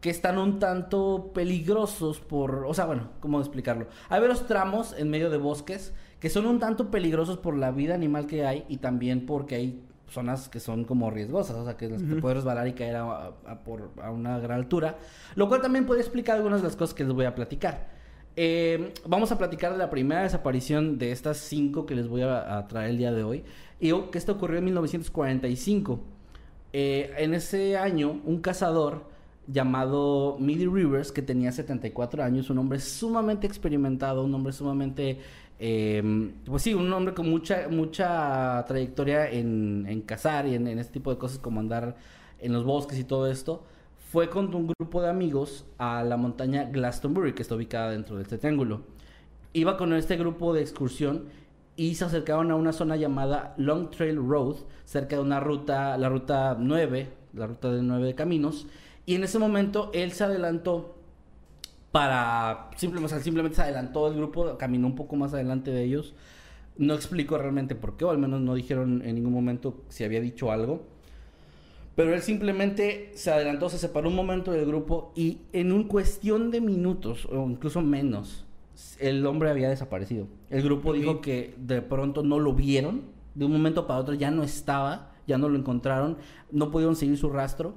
que 0.00 0.10
están 0.10 0.38
un 0.38 0.58
tanto 0.58 1.32
peligrosos 1.34 2.20
por, 2.20 2.64
o 2.66 2.74
sea, 2.74 2.86
bueno, 2.86 3.10
¿cómo 3.20 3.40
explicarlo? 3.40 3.88
Hay 4.08 4.20
varios 4.20 4.46
tramos 4.46 4.94
en 4.96 5.10
medio 5.10 5.30
de 5.30 5.38
bosques 5.38 5.92
que 6.20 6.30
son 6.30 6.46
un 6.46 6.58
tanto 6.58 6.90
peligrosos 6.90 7.38
por 7.38 7.56
la 7.56 7.70
vida 7.70 7.94
animal 7.94 8.26
que 8.26 8.44
hay 8.46 8.64
y 8.68 8.78
también 8.78 9.26
porque 9.26 9.54
hay 9.56 9.82
zonas 10.10 10.48
que 10.48 10.60
son 10.60 10.84
como 10.84 11.10
riesgosas, 11.10 11.56
o 11.56 11.64
sea, 11.64 11.76
que 11.76 11.86
uh 11.86 11.90
-huh. 11.90 12.14
te 12.14 12.20
puedes 12.20 12.36
resbalar 12.38 12.66
y 12.68 12.72
caer 12.72 12.96
a, 12.96 13.26
a, 13.46 13.64
por, 13.64 13.90
a 14.02 14.10
una 14.10 14.38
gran 14.38 14.58
altura, 14.58 14.96
lo 15.34 15.48
cual 15.48 15.60
también 15.60 15.86
puede 15.86 16.00
explicar 16.00 16.36
algunas 16.36 16.60
de 16.60 16.68
las 16.68 16.76
cosas 16.76 16.94
que 16.94 17.04
les 17.04 17.12
voy 17.12 17.24
a 17.26 17.34
platicar. 17.34 17.88
Eh, 18.36 18.92
vamos 19.06 19.32
a 19.32 19.38
platicar 19.38 19.72
de 19.72 19.78
la 19.78 19.90
primera 19.90 20.22
desaparición 20.22 20.96
de 20.98 21.10
estas 21.10 21.38
cinco 21.38 21.86
que 21.86 21.94
les 21.96 22.06
voy 22.06 22.22
a, 22.22 22.58
a 22.58 22.68
traer 22.68 22.90
el 22.90 22.98
día 22.98 23.12
de 23.12 23.24
hoy, 23.24 23.44
y 23.80 23.92
que 24.10 24.18
esto 24.18 24.32
ocurrió 24.32 24.58
en 24.58 24.64
1945. 24.66 26.00
Eh, 26.72 27.12
en 27.18 27.34
ese 27.34 27.76
año, 27.76 28.20
un 28.24 28.40
cazador 28.40 29.04
llamado 29.46 30.36
Millie 30.38 30.68
Rivers, 30.68 31.10
que 31.10 31.22
tenía 31.22 31.50
74 31.50 32.22
años, 32.22 32.50
un 32.50 32.58
hombre 32.58 32.78
sumamente 32.80 33.46
experimentado, 33.46 34.22
un 34.22 34.34
hombre 34.34 34.52
sumamente 34.52 35.18
eh, 35.58 36.32
pues 36.44 36.62
sí, 36.62 36.74
un 36.74 36.92
hombre 36.92 37.14
con 37.14 37.28
mucha, 37.28 37.68
mucha 37.68 38.64
trayectoria 38.66 39.28
en, 39.30 39.86
en 39.88 40.02
cazar 40.02 40.46
y 40.46 40.54
en, 40.54 40.66
este 40.78 40.94
tipo 40.94 41.10
de 41.10 41.18
cosas 41.18 41.38
como 41.38 41.60
andar 41.60 41.96
en 42.38 42.52
los 42.52 42.64
bosques 42.64 42.98
y 42.98 43.04
todo 43.04 43.30
esto, 43.30 43.64
fue 44.12 44.30
con 44.30 44.54
un 44.54 44.68
grupo 44.68 45.02
de 45.02 45.10
amigos 45.10 45.66
a 45.76 46.02
la 46.04 46.16
montaña 46.16 46.64
Glastonbury, 46.64 47.34
que 47.34 47.42
está 47.42 47.56
ubicada 47.56 47.90
dentro 47.90 48.16
del 48.16 48.22
este 48.22 48.38
triángulo. 48.38 48.82
Iba 49.52 49.76
con 49.76 49.92
este 49.92 50.16
grupo 50.16 50.54
de 50.54 50.60
excursión 50.60 51.24
y 51.76 51.94
se 51.96 52.04
acercaron 52.04 52.50
a 52.50 52.56
una 52.56 52.72
zona 52.72 52.96
llamada 52.96 53.54
Long 53.56 53.90
Trail 53.90 54.16
Road, 54.16 54.56
cerca 54.84 55.16
de 55.16 55.22
una 55.22 55.40
ruta, 55.40 55.96
la 55.98 56.08
ruta 56.08 56.56
9, 56.58 57.08
la 57.34 57.46
ruta 57.46 57.70
de 57.70 57.82
9 57.82 58.14
caminos, 58.14 58.66
y 59.06 59.14
en 59.14 59.24
ese 59.24 59.38
momento 59.38 59.90
él 59.92 60.12
se 60.12 60.24
adelantó 60.24 60.97
para 61.98 62.70
simplemente, 62.76 63.06
o 63.06 63.08
sea, 63.08 63.24
simplemente 63.24 63.56
se 63.56 63.62
adelantó 63.62 64.06
el 64.06 64.14
grupo, 64.14 64.56
caminó 64.56 64.86
un 64.86 64.94
poco 64.94 65.16
más 65.16 65.34
adelante 65.34 65.72
de 65.72 65.82
ellos. 65.82 66.14
No 66.76 66.94
explico 66.94 67.36
realmente 67.36 67.74
por 67.74 67.96
qué, 67.96 68.04
o 68.04 68.10
al 68.10 68.18
menos 68.18 68.40
no 68.40 68.54
dijeron 68.54 69.02
en 69.04 69.16
ningún 69.16 69.32
momento 69.32 69.82
si 69.88 70.04
había 70.04 70.20
dicho 70.20 70.52
algo. 70.52 70.86
Pero 71.96 72.14
él 72.14 72.22
simplemente 72.22 73.10
se 73.14 73.32
adelantó, 73.32 73.68
se 73.68 73.78
separó 73.78 74.10
un 74.10 74.14
momento 74.14 74.52
del 74.52 74.64
grupo 74.64 75.12
y 75.16 75.38
en 75.52 75.72
un 75.72 75.88
cuestión 75.88 76.52
de 76.52 76.60
minutos, 76.60 77.26
o 77.32 77.50
incluso 77.50 77.82
menos, 77.82 78.46
el 79.00 79.26
hombre 79.26 79.50
había 79.50 79.68
desaparecido. 79.68 80.28
El 80.50 80.62
grupo 80.62 80.94
sí. 80.94 81.00
dijo 81.00 81.20
que 81.20 81.56
de 81.56 81.82
pronto 81.82 82.22
no 82.22 82.38
lo 82.38 82.52
vieron, 82.52 83.06
de 83.34 83.44
un 83.44 83.50
momento 83.50 83.88
para 83.88 83.98
otro 83.98 84.14
ya 84.14 84.30
no 84.30 84.44
estaba, 84.44 85.10
ya 85.26 85.36
no 85.36 85.48
lo 85.48 85.58
encontraron, 85.58 86.16
no 86.52 86.70
pudieron 86.70 86.94
seguir 86.94 87.18
su 87.18 87.28
rastro 87.28 87.74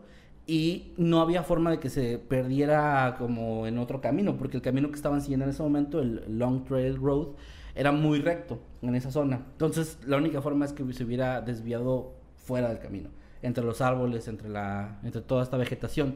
y 0.52 0.91
no 0.97 1.22
había 1.22 1.43
forma 1.43 1.72
de 1.72 1.80
que 1.80 1.89
se 1.89 2.18
perdiera 2.18 3.16
como 3.18 3.68
en 3.68 3.78
otro 3.78 4.02
camino, 4.02 4.36
porque 4.36 4.58
el 4.58 4.62
camino 4.62 4.89
que 4.89 4.97
estaban 4.97 5.22
siguiendo 5.22 5.45
en 5.45 5.52
ese 5.52 5.64
momento, 5.64 6.02
el 6.02 6.26
Long 6.28 6.66
Trail 6.66 6.97
Road, 6.97 7.28
era 7.74 7.93
muy 7.93 8.20
recto 8.20 8.60
en 8.82 8.93
esa 8.95 9.12
zona. 9.12 9.45
Entonces, 9.54 9.97
la 10.06 10.18
única 10.18 10.41
forma 10.41 10.66
es 10.66 10.74
que 10.74 10.84
se 10.91 11.06
hubiera 11.06 11.39
desviado 11.39 12.16
fuera 12.36 12.68
del 12.68 12.80
camino, 12.80 13.08
entre 13.41 13.64
los 13.64 13.80
árboles, 13.80 14.28
entre, 14.28 14.49
la, 14.49 14.99
entre 15.06 15.22
toda 15.22 15.41
esta 15.41 15.56
vegetación. 15.56 16.16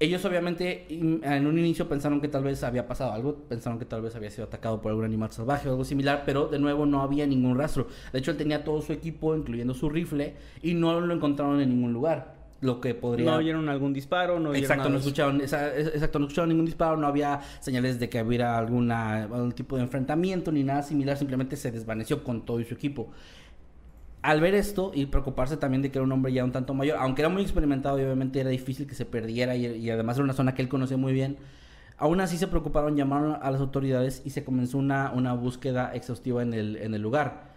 Ellos 0.00 0.24
obviamente 0.24 0.88
en 0.90 1.46
un 1.46 1.56
inicio 1.60 1.88
pensaron 1.88 2.20
que 2.20 2.26
tal 2.26 2.42
vez 2.42 2.64
había 2.64 2.88
pasado 2.88 3.12
algo, 3.12 3.36
pensaron 3.48 3.78
que 3.78 3.84
tal 3.84 4.02
vez 4.02 4.16
había 4.16 4.30
sido 4.30 4.48
atacado 4.48 4.82
por 4.82 4.90
algún 4.90 5.04
animal 5.04 5.30
salvaje 5.30 5.68
o 5.68 5.70
algo 5.70 5.84
similar, 5.84 6.24
pero 6.26 6.48
de 6.48 6.58
nuevo 6.58 6.86
no 6.86 7.02
había 7.02 7.24
ningún 7.24 7.56
rastro. 7.56 7.86
De 8.12 8.18
hecho, 8.18 8.32
él 8.32 8.36
tenía 8.36 8.64
todo 8.64 8.82
su 8.82 8.92
equipo, 8.92 9.36
incluyendo 9.36 9.74
su 9.74 9.88
rifle, 9.88 10.34
y 10.60 10.74
no 10.74 11.00
lo 11.00 11.14
encontraron 11.14 11.60
en 11.60 11.68
ningún 11.68 11.92
lugar 11.92 12.41
lo 12.62 12.80
que 12.80 12.94
podría... 12.94 13.26
No 13.26 13.36
oyeron 13.36 13.68
algún 13.68 13.92
disparo, 13.92 14.38
no 14.38 14.54
Exacto, 14.54 14.88
no 14.88 14.98
escucharon, 14.98 15.40
esa, 15.40 15.76
exacto, 15.76 16.20
no 16.20 16.26
escucharon 16.26 16.48
ningún 16.48 16.64
disparo, 16.64 16.96
no 16.96 17.08
había 17.08 17.40
señales 17.58 17.98
de 17.98 18.08
que 18.08 18.22
hubiera 18.22 18.56
alguna, 18.56 19.24
algún 19.24 19.52
tipo 19.52 19.76
de 19.76 19.82
enfrentamiento 19.82 20.52
ni 20.52 20.62
nada 20.62 20.82
similar, 20.82 21.18
simplemente 21.18 21.56
se 21.56 21.72
desvaneció 21.72 22.22
con 22.22 22.46
todo 22.46 22.60
y 22.60 22.64
su 22.64 22.74
equipo. 22.74 23.10
Al 24.22 24.40
ver 24.40 24.54
esto 24.54 24.92
y 24.94 25.06
preocuparse 25.06 25.56
también 25.56 25.82
de 25.82 25.90
que 25.90 25.98
era 25.98 26.04
un 26.04 26.12
hombre 26.12 26.32
ya 26.32 26.44
un 26.44 26.52
tanto 26.52 26.72
mayor, 26.72 26.98
aunque 27.00 27.22
era 27.22 27.28
muy 27.28 27.42
experimentado 27.42 27.98
y 27.98 28.04
obviamente 28.04 28.38
era 28.38 28.50
difícil 28.50 28.86
que 28.86 28.94
se 28.94 29.04
perdiera 29.04 29.56
y, 29.56 29.66
y 29.66 29.90
además 29.90 30.16
era 30.16 30.24
una 30.24 30.32
zona 30.32 30.54
que 30.54 30.62
él 30.62 30.68
conocía 30.68 30.96
muy 30.96 31.12
bien, 31.12 31.38
aún 31.98 32.20
así 32.20 32.38
se 32.38 32.46
preocuparon, 32.46 32.96
llamaron 32.96 33.38
a 33.42 33.50
las 33.50 33.60
autoridades 33.60 34.22
y 34.24 34.30
se 34.30 34.44
comenzó 34.44 34.78
una, 34.78 35.10
una 35.10 35.32
búsqueda 35.32 35.92
exhaustiva 35.94 36.42
en 36.42 36.54
el, 36.54 36.76
en 36.76 36.94
el 36.94 37.02
lugar. 37.02 37.50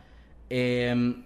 Eh, 0.50 1.24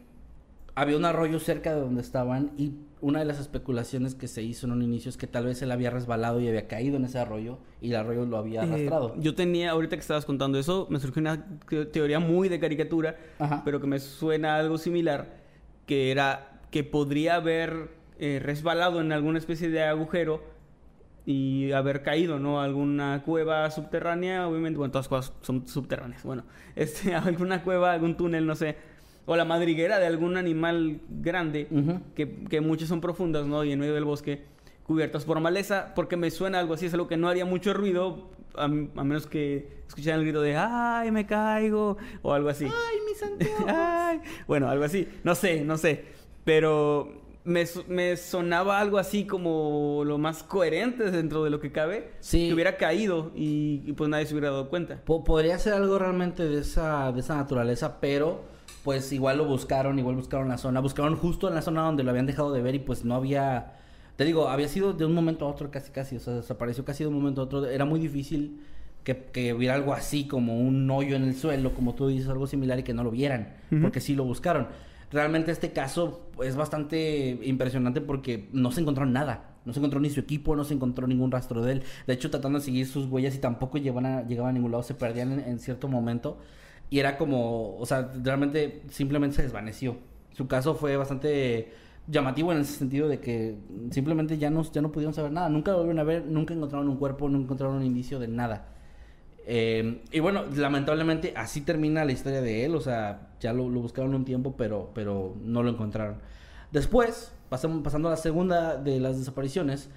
había 0.80 0.96
un 0.96 1.04
arroyo 1.04 1.40
cerca 1.40 1.76
de 1.76 1.82
donde 1.82 2.02
estaban 2.02 2.52
y 2.58 2.72
una 3.02 3.20
de 3.20 3.26
las 3.26 3.38
especulaciones 3.38 4.16
que 4.16 4.28
se 4.28 4.44
hizo 4.44 4.66
en 4.66 4.72
un 4.72 4.82
inicio 4.82 5.10
es 5.10 5.18
que 5.18 5.28
tal 5.28 5.46
vez 5.46 5.62
él 5.62 5.72
había 5.72 5.90
resbalado 5.90 6.40
y 6.40 6.48
había 6.48 6.68
caído 6.68 6.96
en 6.96 7.04
ese 7.04 7.20
arroyo 7.20 7.60
y 7.82 7.90
el 7.90 7.98
arroyo 7.98 8.26
lo 8.26 8.38
había 8.38 8.62
arrastrado. 8.62 9.16
Eh, 9.16 9.20
yo 9.20 9.36
tenía, 9.36 9.72
ahorita 9.72 9.98
que 9.98 10.02
estabas 10.02 10.26
contando 10.26 10.58
eso, 10.58 10.88
me 10.90 11.00
surgió 11.00 11.20
una 11.20 11.46
teoría 11.92 12.20
muy 12.20 12.48
de 12.48 12.62
caricatura, 12.62 13.18
Ajá. 13.40 13.62
pero 13.66 13.82
que 13.82 13.88
me 13.88 14.00
suena 14.00 14.56
algo 14.56 14.78
similar, 14.78 15.38
que 15.86 16.12
era 16.12 16.62
que 16.72 16.86
podría 16.86 17.36
haber 17.36 17.90
eh, 18.18 18.40
resbalado 18.42 19.02
en 19.02 19.12
alguna 19.12 19.38
especie 19.38 19.70
de 19.70 19.84
agujero 19.84 20.44
y 21.26 21.74
haber 21.74 22.04
caído, 22.04 22.40
¿no? 22.40 22.62
Alguna 22.62 23.22
cueva 23.26 23.70
subterránea, 23.70 24.48
obviamente, 24.48 24.78
bueno, 24.78 24.92
todas 24.92 25.06
las 25.06 25.10
cuevas 25.10 25.34
son 25.42 25.68
subterráneas, 25.68 26.24
bueno, 26.24 26.44
este, 26.78 27.16
alguna 27.16 27.64
cueva, 27.64 27.92
algún 27.92 28.16
túnel, 28.16 28.46
no 28.46 28.56
sé, 28.56 28.78
o 29.26 29.36
la 29.36 29.46
madriguera 29.46 30.00
de 30.00 30.08
algún 30.08 30.38
animal 30.38 31.02
grande, 31.10 31.68
uh 31.72 31.76
-huh. 31.76 32.02
que, 32.16 32.44
que 32.50 32.62
muchas 32.62 32.90
son 32.90 33.02
profundas, 33.02 33.46
¿no? 33.46 33.64
Y 33.64 33.72
en 33.72 33.80
medio 33.80 33.94
del 33.94 34.06
bosque, 34.06 34.44
cubiertas 34.86 35.26
por 35.26 35.40
maleza, 35.40 35.94
porque 35.96 36.18
me 36.18 36.32
suena 36.32 36.60
algo 36.60 36.74
así, 36.74 36.88
es 36.88 36.94
algo 36.94 37.08
que 37.08 37.18
no 37.18 37.30
haría 37.30 37.46
mucho 37.46 37.74
ruido, 37.74 38.30
a, 38.56 38.64
a 38.64 38.68
menos 38.68 39.28
que 39.28 39.84
escucharan 39.88 40.20
el 40.20 40.26
grito 40.26 40.42
de 40.42 40.56
¡ay, 40.58 41.12
me 41.12 41.26
caigo! 41.26 41.98
o 42.22 42.34
algo 42.34 42.50
así. 42.50 42.66
¡ay, 42.66 42.98
mis 43.08 43.22
anteojos! 43.22 43.66
¡ay! 43.68 44.22
Bueno, 44.48 44.68
algo 44.68 44.84
así, 44.84 45.08
no 45.24 45.36
sé, 45.36 45.64
no 45.64 45.78
sé, 45.78 46.06
pero 46.44 47.20
me, 47.44 47.66
me, 47.88 48.18
sonaba 48.18 48.80
algo 48.80 48.98
así 48.98 49.26
como 49.26 50.04
lo 50.06 50.18
más 50.18 50.44
coherente 50.44 51.12
dentro 51.12 51.44
de 51.44 51.50
lo 51.50 51.60
que 51.60 51.72
cabe. 51.72 52.12
Sí. 52.20 52.48
Que 52.48 52.54
hubiera 52.54 52.78
caído 52.78 53.32
y, 53.36 53.84
y 53.86 53.94
pues 53.94 54.10
nadie 54.10 54.26
se 54.26 54.34
hubiera 54.34 54.50
dado 54.52 54.70
cuenta. 54.70 55.02
Podría 55.04 55.58
ser 55.58 55.74
algo 55.74 55.98
realmente 55.98 56.48
de 56.48 56.62
esa, 56.62 57.12
de 57.12 57.22
esa 57.22 57.36
naturaleza, 57.36 58.00
pero 58.00 58.42
pues 58.84 59.12
igual 59.12 59.38
lo 59.38 59.46
buscaron, 59.46 60.00
igual 60.00 60.16
buscaron 60.16 60.48
la 60.48 60.58
zona, 60.58 60.80
buscaron 60.80 61.16
justo 61.16 61.48
en 61.48 61.56
la 61.56 61.62
zona 61.62 61.82
donde 61.84 62.04
lo 62.04 62.10
habían 62.12 62.26
dejado 62.26 62.52
de 62.54 62.62
ver 62.62 62.76
y 62.76 62.80
pues 62.80 63.04
no 63.06 63.16
había, 63.16 63.74
te 64.16 64.26
digo, 64.26 64.48
había 64.50 64.68
sido 64.68 64.94
de 64.94 65.06
un 65.06 65.14
momento 65.14 65.46
a 65.46 65.50
otro 65.50 65.70
casi 65.72 65.92
casi, 65.92 66.16
o 66.16 66.20
sea, 66.20 66.36
desapareció 66.36 66.86
casi 66.86 67.04
de 67.04 67.10
un 67.10 67.16
momento 67.16 67.42
a 67.42 67.44
otro, 67.46 67.66
era 67.68 67.86
muy 67.86 68.00
difícil 68.00 68.62
que, 69.04 69.18
que 69.32 69.54
hubiera 69.54 69.76
algo 69.76 69.94
así 69.94 70.28
como 70.28 70.60
un 70.60 70.90
hoyo 70.92 71.16
en 71.16 71.24
el 71.24 71.36
suelo, 71.36 71.74
como 71.74 71.96
tú 71.96 72.08
dices, 72.08 72.30
algo 72.30 72.48
similar 72.48 72.80
y 72.80 72.84
que 72.84 72.94
no 72.94 73.04
lo 73.04 73.12
vieran, 73.12 73.56
uh 73.72 73.76
-huh. 73.76 73.82
porque 73.82 74.00
sí 74.00 74.16
lo 74.16 74.24
buscaron. 74.24 74.68
Realmente 75.12 75.52
este 75.52 75.72
caso 75.72 76.28
es 76.44 76.56
bastante 76.56 77.40
impresionante 77.44 78.00
porque 78.00 78.48
no 78.54 78.72
se 78.72 78.82
encontró 78.82 79.06
nada. 79.06 79.46
No 79.66 79.74
se 79.74 79.80
encontró 79.80 80.00
ni 80.00 80.10
su 80.10 80.20
equipo, 80.20 80.56
no 80.56 80.64
se 80.64 80.74
encontró 80.74 81.06
ningún 81.06 81.32
rastro 81.32 81.62
de 81.64 81.74
él. 81.74 81.84
De 82.08 82.14
hecho, 82.14 82.30
tratando 82.30 82.60
de 82.60 82.66
seguir 82.66 82.88
sus 82.88 83.08
huellas 83.08 83.36
y 83.36 83.40
tampoco 83.40 83.78
llegaban 83.78 84.06
a, 84.06 84.28
llegaban 84.28 84.52
a 84.52 84.54
ningún 84.54 84.72
lado, 84.72 84.84
se 84.84 84.94
perdían 84.94 85.32
en, 85.34 85.40
en 85.40 85.60
cierto 85.60 85.88
momento. 85.88 86.38
Y 86.90 87.00
era 87.00 87.18
como, 87.18 87.78
o 87.78 87.86
sea, 87.86 88.12
realmente 88.24 88.84
simplemente 88.90 89.38
se 89.38 89.44
desvaneció. 89.44 89.98
Su 90.32 90.48
caso 90.48 90.76
fue 90.76 90.98
bastante 90.98 91.72
llamativo 92.08 92.52
en 92.52 92.60
ese 92.60 92.74
sentido 92.74 93.08
de 93.08 93.20
que 93.20 93.56
simplemente 93.92 94.38
ya 94.38 94.50
no, 94.50 94.64
ya 94.64 94.82
no 94.82 94.92
pudieron 94.92 95.14
saber 95.14 95.32
nada. 95.32 95.50
Nunca 95.50 95.72
lo 95.72 95.78
volvieron 95.78 96.00
a 96.00 96.04
ver, 96.04 96.26
nunca 96.26 96.54
encontraron 96.54 96.90
un 96.90 96.98
cuerpo, 96.98 97.30
nunca 97.30 97.44
encontraron 97.44 97.78
un 97.78 97.84
indicio 97.84 98.20
de 98.20 98.28
nada. 98.28 98.68
Eh, 99.46 100.02
y 100.12 100.20
bueno, 100.20 100.44
lamentablemente 100.56 101.34
así 101.36 101.62
termina 101.62 102.06
la 102.06 102.12
historia 102.12 102.42
de 102.42 102.66
él. 102.66 102.76
O 102.76 102.82
sea, 102.82 103.30
ya 103.40 103.54
lo, 103.54 103.70
lo 103.70 103.82
buscaron 103.82 104.16
un 104.16 104.26
tiempo, 104.26 104.56
pero, 104.58 104.92
pero 104.96 105.36
no 105.44 105.62
lo 105.62 105.70
encontraron. 105.70 106.18
Después, 106.72 107.32
pasamos, 107.50 107.84
pasando 107.84 108.08
a 108.08 108.12
la 108.12 108.18
segunda 108.18 108.78
de 108.78 109.00
las 109.00 109.18
desapariciones, 109.18 109.90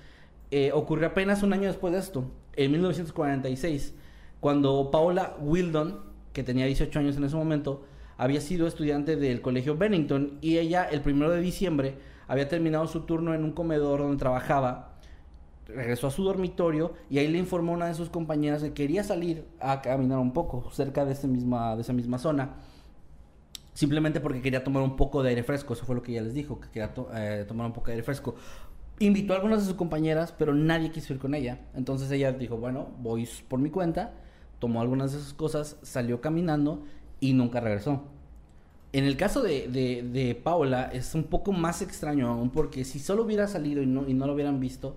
eh, 0.51 0.71
ocurrió 0.73 1.09
apenas 1.09 1.43
un 1.43 1.53
año 1.53 1.69
después 1.69 1.93
de 1.93 1.99
esto, 1.99 2.25
en 2.55 2.73
1946, 2.73 3.95
cuando 4.41 4.91
Paula 4.91 5.37
Wildon, 5.41 6.01
que 6.33 6.43
tenía 6.43 6.67
18 6.67 6.99
años 6.99 7.17
en 7.17 7.25
ese 7.25 7.37
momento, 7.37 7.85
había 8.17 8.41
sido 8.41 8.67
estudiante 8.67 9.17
del 9.17 9.41
colegio 9.41 9.77
Bennington 9.77 10.39
y 10.41 10.59
ella 10.59 10.85
el 10.85 11.01
primero 11.01 11.31
de 11.31 11.41
diciembre 11.41 11.97
había 12.29 12.49
terminado 12.49 12.87
su 12.87 13.01
turno 13.01 13.35
en 13.35 13.45
un 13.45 13.53
comedor 13.53 14.01
donde 14.01 14.17
trabajaba, 14.17 14.93
regresó 15.67 16.07
a 16.07 16.11
su 16.11 16.25
dormitorio 16.25 16.95
y 17.11 17.19
ahí 17.19 17.29
le 17.29 17.39
informó 17.39 17.73
a 17.73 17.77
una 17.77 17.87
de 17.87 17.95
sus 17.95 18.11
compañeras 18.11 18.63
que 18.63 18.73
quería 18.73 19.05
salir 19.05 19.47
a 19.61 19.83
caminar 19.83 20.19
un 20.19 20.33
poco 20.33 20.71
cerca 20.71 21.05
de, 21.05 21.13
ese 21.13 21.29
misma, 21.29 21.75
de 21.77 21.83
esa 21.83 21.93
misma 21.93 22.19
zona. 22.19 22.57
Simplemente 23.75 24.21
porque 24.21 24.43
quería 24.43 24.63
tomar 24.63 24.83
un 24.83 24.97
poco 24.97 25.23
de 25.23 25.31
aire 25.31 25.43
fresco, 25.43 25.73
eso 25.73 25.87
fue 25.87 25.95
lo 25.95 26.03
que 26.03 26.13
ella 26.13 26.23
les 26.23 26.35
dijo, 26.35 26.61
que 26.61 26.69
quería 26.69 26.93
eh, 27.15 27.45
tomar 27.49 27.67
un 27.67 27.73
poco 27.73 27.87
de 27.87 27.93
aire 27.93 28.03
fresco. 28.03 28.35
Invitó 28.99 29.33
a 29.33 29.37
algunas 29.37 29.61
de 29.61 29.67
sus 29.67 29.75
compañeras, 29.75 30.33
pero 30.37 30.55
nadie 30.55 30.91
quiso 30.91 31.15
ir 31.15 31.19
con 31.19 31.35
ella. 31.35 31.61
Entonces 31.75 32.11
ella 32.11 32.33
dijo, 32.33 32.59
bueno, 32.59 32.89
voy 32.99 33.29
por 33.49 33.59
mi 33.59 33.71
cuenta, 33.71 34.13
tomó 34.63 34.81
algunas 34.81 35.13
de 35.13 35.19
sus 35.19 35.35
cosas, 35.35 35.77
salió 35.83 36.21
caminando 36.21 36.85
y 37.19 37.33
nunca 37.33 37.59
regresó. 37.59 38.05
En 38.93 39.03
el 39.03 39.17
caso 39.17 39.43
de, 39.43 39.67
de, 39.67 40.05
de, 40.05 40.37
Paula 40.37 40.85
es 40.93 41.17
un 41.17 41.25
poco 41.25 41.51
más 41.51 41.83
extraño 41.83 42.29
aún 42.29 42.51
porque 42.51 42.85
si 42.85 43.01
solo 43.01 43.25
hubiera 43.25 43.49
salido 43.49 43.83
y 43.83 43.87
no, 43.87 44.09
y 44.09 44.15
no 44.15 44.25
lo 44.25 44.35
hubieran 44.35 44.61
visto, 44.61 44.95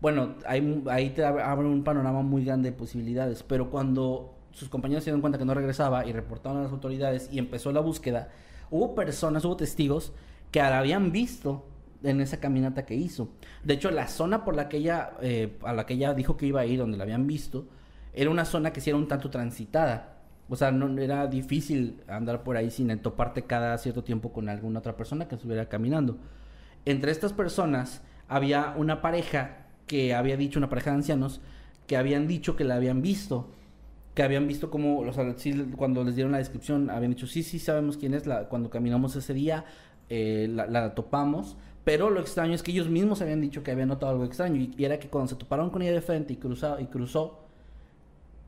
bueno, 0.00 0.34
hay, 0.44 0.82
ahí 0.90 1.10
te 1.10 1.24
abre 1.24 1.68
un 1.68 1.84
panorama 1.84 2.22
muy 2.22 2.44
grande 2.44 2.72
de 2.72 2.76
posibilidades, 2.76 3.44
pero 3.44 3.70
cuando 3.70 4.34
sus 4.50 4.68
compañeros 4.68 5.04
se 5.04 5.10
dieron 5.10 5.20
cuenta 5.20 5.38
que 5.38 5.44
no 5.44 5.54
regresaba 5.54 6.04
y 6.04 6.12
reportaron 6.12 6.58
a 6.58 6.62
las 6.64 6.72
autoridades 6.72 7.28
y 7.30 7.38
empezó 7.38 7.70
la 7.70 7.80
búsqueda, 7.80 8.30
hubo 8.72 8.96
personas, 8.96 9.44
hubo 9.44 9.56
testigos 9.56 10.14
que 10.50 10.58
la 10.58 10.80
habían 10.80 11.12
visto 11.12 11.64
en 12.02 12.20
esa 12.20 12.40
caminata 12.40 12.84
que 12.84 12.96
hizo. 12.96 13.28
De 13.62 13.74
hecho, 13.74 13.92
la 13.92 14.08
zona 14.08 14.44
por 14.44 14.56
la 14.56 14.68
que 14.68 14.78
ella, 14.78 15.12
eh, 15.22 15.56
a 15.62 15.72
la 15.72 15.86
que 15.86 15.94
ella 15.94 16.12
dijo 16.12 16.36
que 16.36 16.46
iba 16.46 16.62
a 16.62 16.66
ir, 16.66 16.80
donde 16.80 16.96
la 16.96 17.04
habían 17.04 17.28
visto, 17.28 17.68
era 18.16 18.30
una 18.30 18.46
zona 18.46 18.72
que 18.72 18.80
sí 18.80 18.90
era 18.90 18.98
un 18.98 19.06
tanto 19.06 19.30
transitada. 19.30 20.14
O 20.48 20.56
sea, 20.56 20.72
no 20.72 21.00
era 21.00 21.26
difícil 21.26 22.02
andar 22.08 22.42
por 22.42 22.56
ahí 22.56 22.70
sin 22.70 22.96
toparte 23.00 23.42
cada 23.42 23.76
cierto 23.78 24.02
tiempo 24.02 24.32
con 24.32 24.48
alguna 24.48 24.78
otra 24.78 24.96
persona 24.96 25.28
que 25.28 25.34
estuviera 25.34 25.68
caminando. 25.68 26.16
Entre 26.86 27.10
estas 27.12 27.32
personas 27.32 28.02
había 28.26 28.74
una 28.76 29.02
pareja 29.02 29.66
que 29.86 30.14
había 30.14 30.36
dicho, 30.36 30.58
una 30.58 30.68
pareja 30.68 30.90
de 30.90 30.96
ancianos, 30.96 31.40
que 31.86 31.96
habían 31.96 32.26
dicho 32.26 32.56
que 32.56 32.64
la 32.64 32.76
habían 32.76 33.02
visto. 33.02 33.50
Que 34.14 34.22
habían 34.22 34.48
visto 34.48 34.70
como, 34.70 35.00
o 35.00 35.12
cuando 35.76 36.02
les 36.02 36.14
dieron 36.14 36.32
la 36.32 36.38
descripción, 36.38 36.88
habían 36.88 37.10
dicho, 37.10 37.26
sí, 37.26 37.42
sí, 37.42 37.58
sabemos 37.58 37.98
quién 37.98 38.14
es. 38.14 38.26
La, 38.26 38.48
cuando 38.48 38.70
caminamos 38.70 39.14
ese 39.14 39.34
día, 39.34 39.66
eh, 40.08 40.48
la, 40.50 40.94
topamos. 40.94 41.56
Pero 41.84 42.08
lo 42.08 42.20
extraño 42.20 42.54
es 42.54 42.62
que 42.62 42.72
ellos 42.72 42.88
mismos 42.88 43.20
habían 43.20 43.40
dicho 43.40 43.62
que 43.62 43.72
habían 43.72 43.88
notado 43.88 44.12
algo 44.12 44.24
extraño. 44.24 44.56
Y, 44.56 44.74
y 44.78 44.84
era 44.84 44.98
que 44.98 45.08
cuando 45.08 45.28
se 45.28 45.36
toparon 45.36 45.70
con 45.70 45.82
ella 45.82 45.92
de 45.92 46.00
frente 46.00 46.32
y, 46.32 46.36
cruzó, 46.36 46.80
y 46.80 46.86
cruzó, 46.86 47.45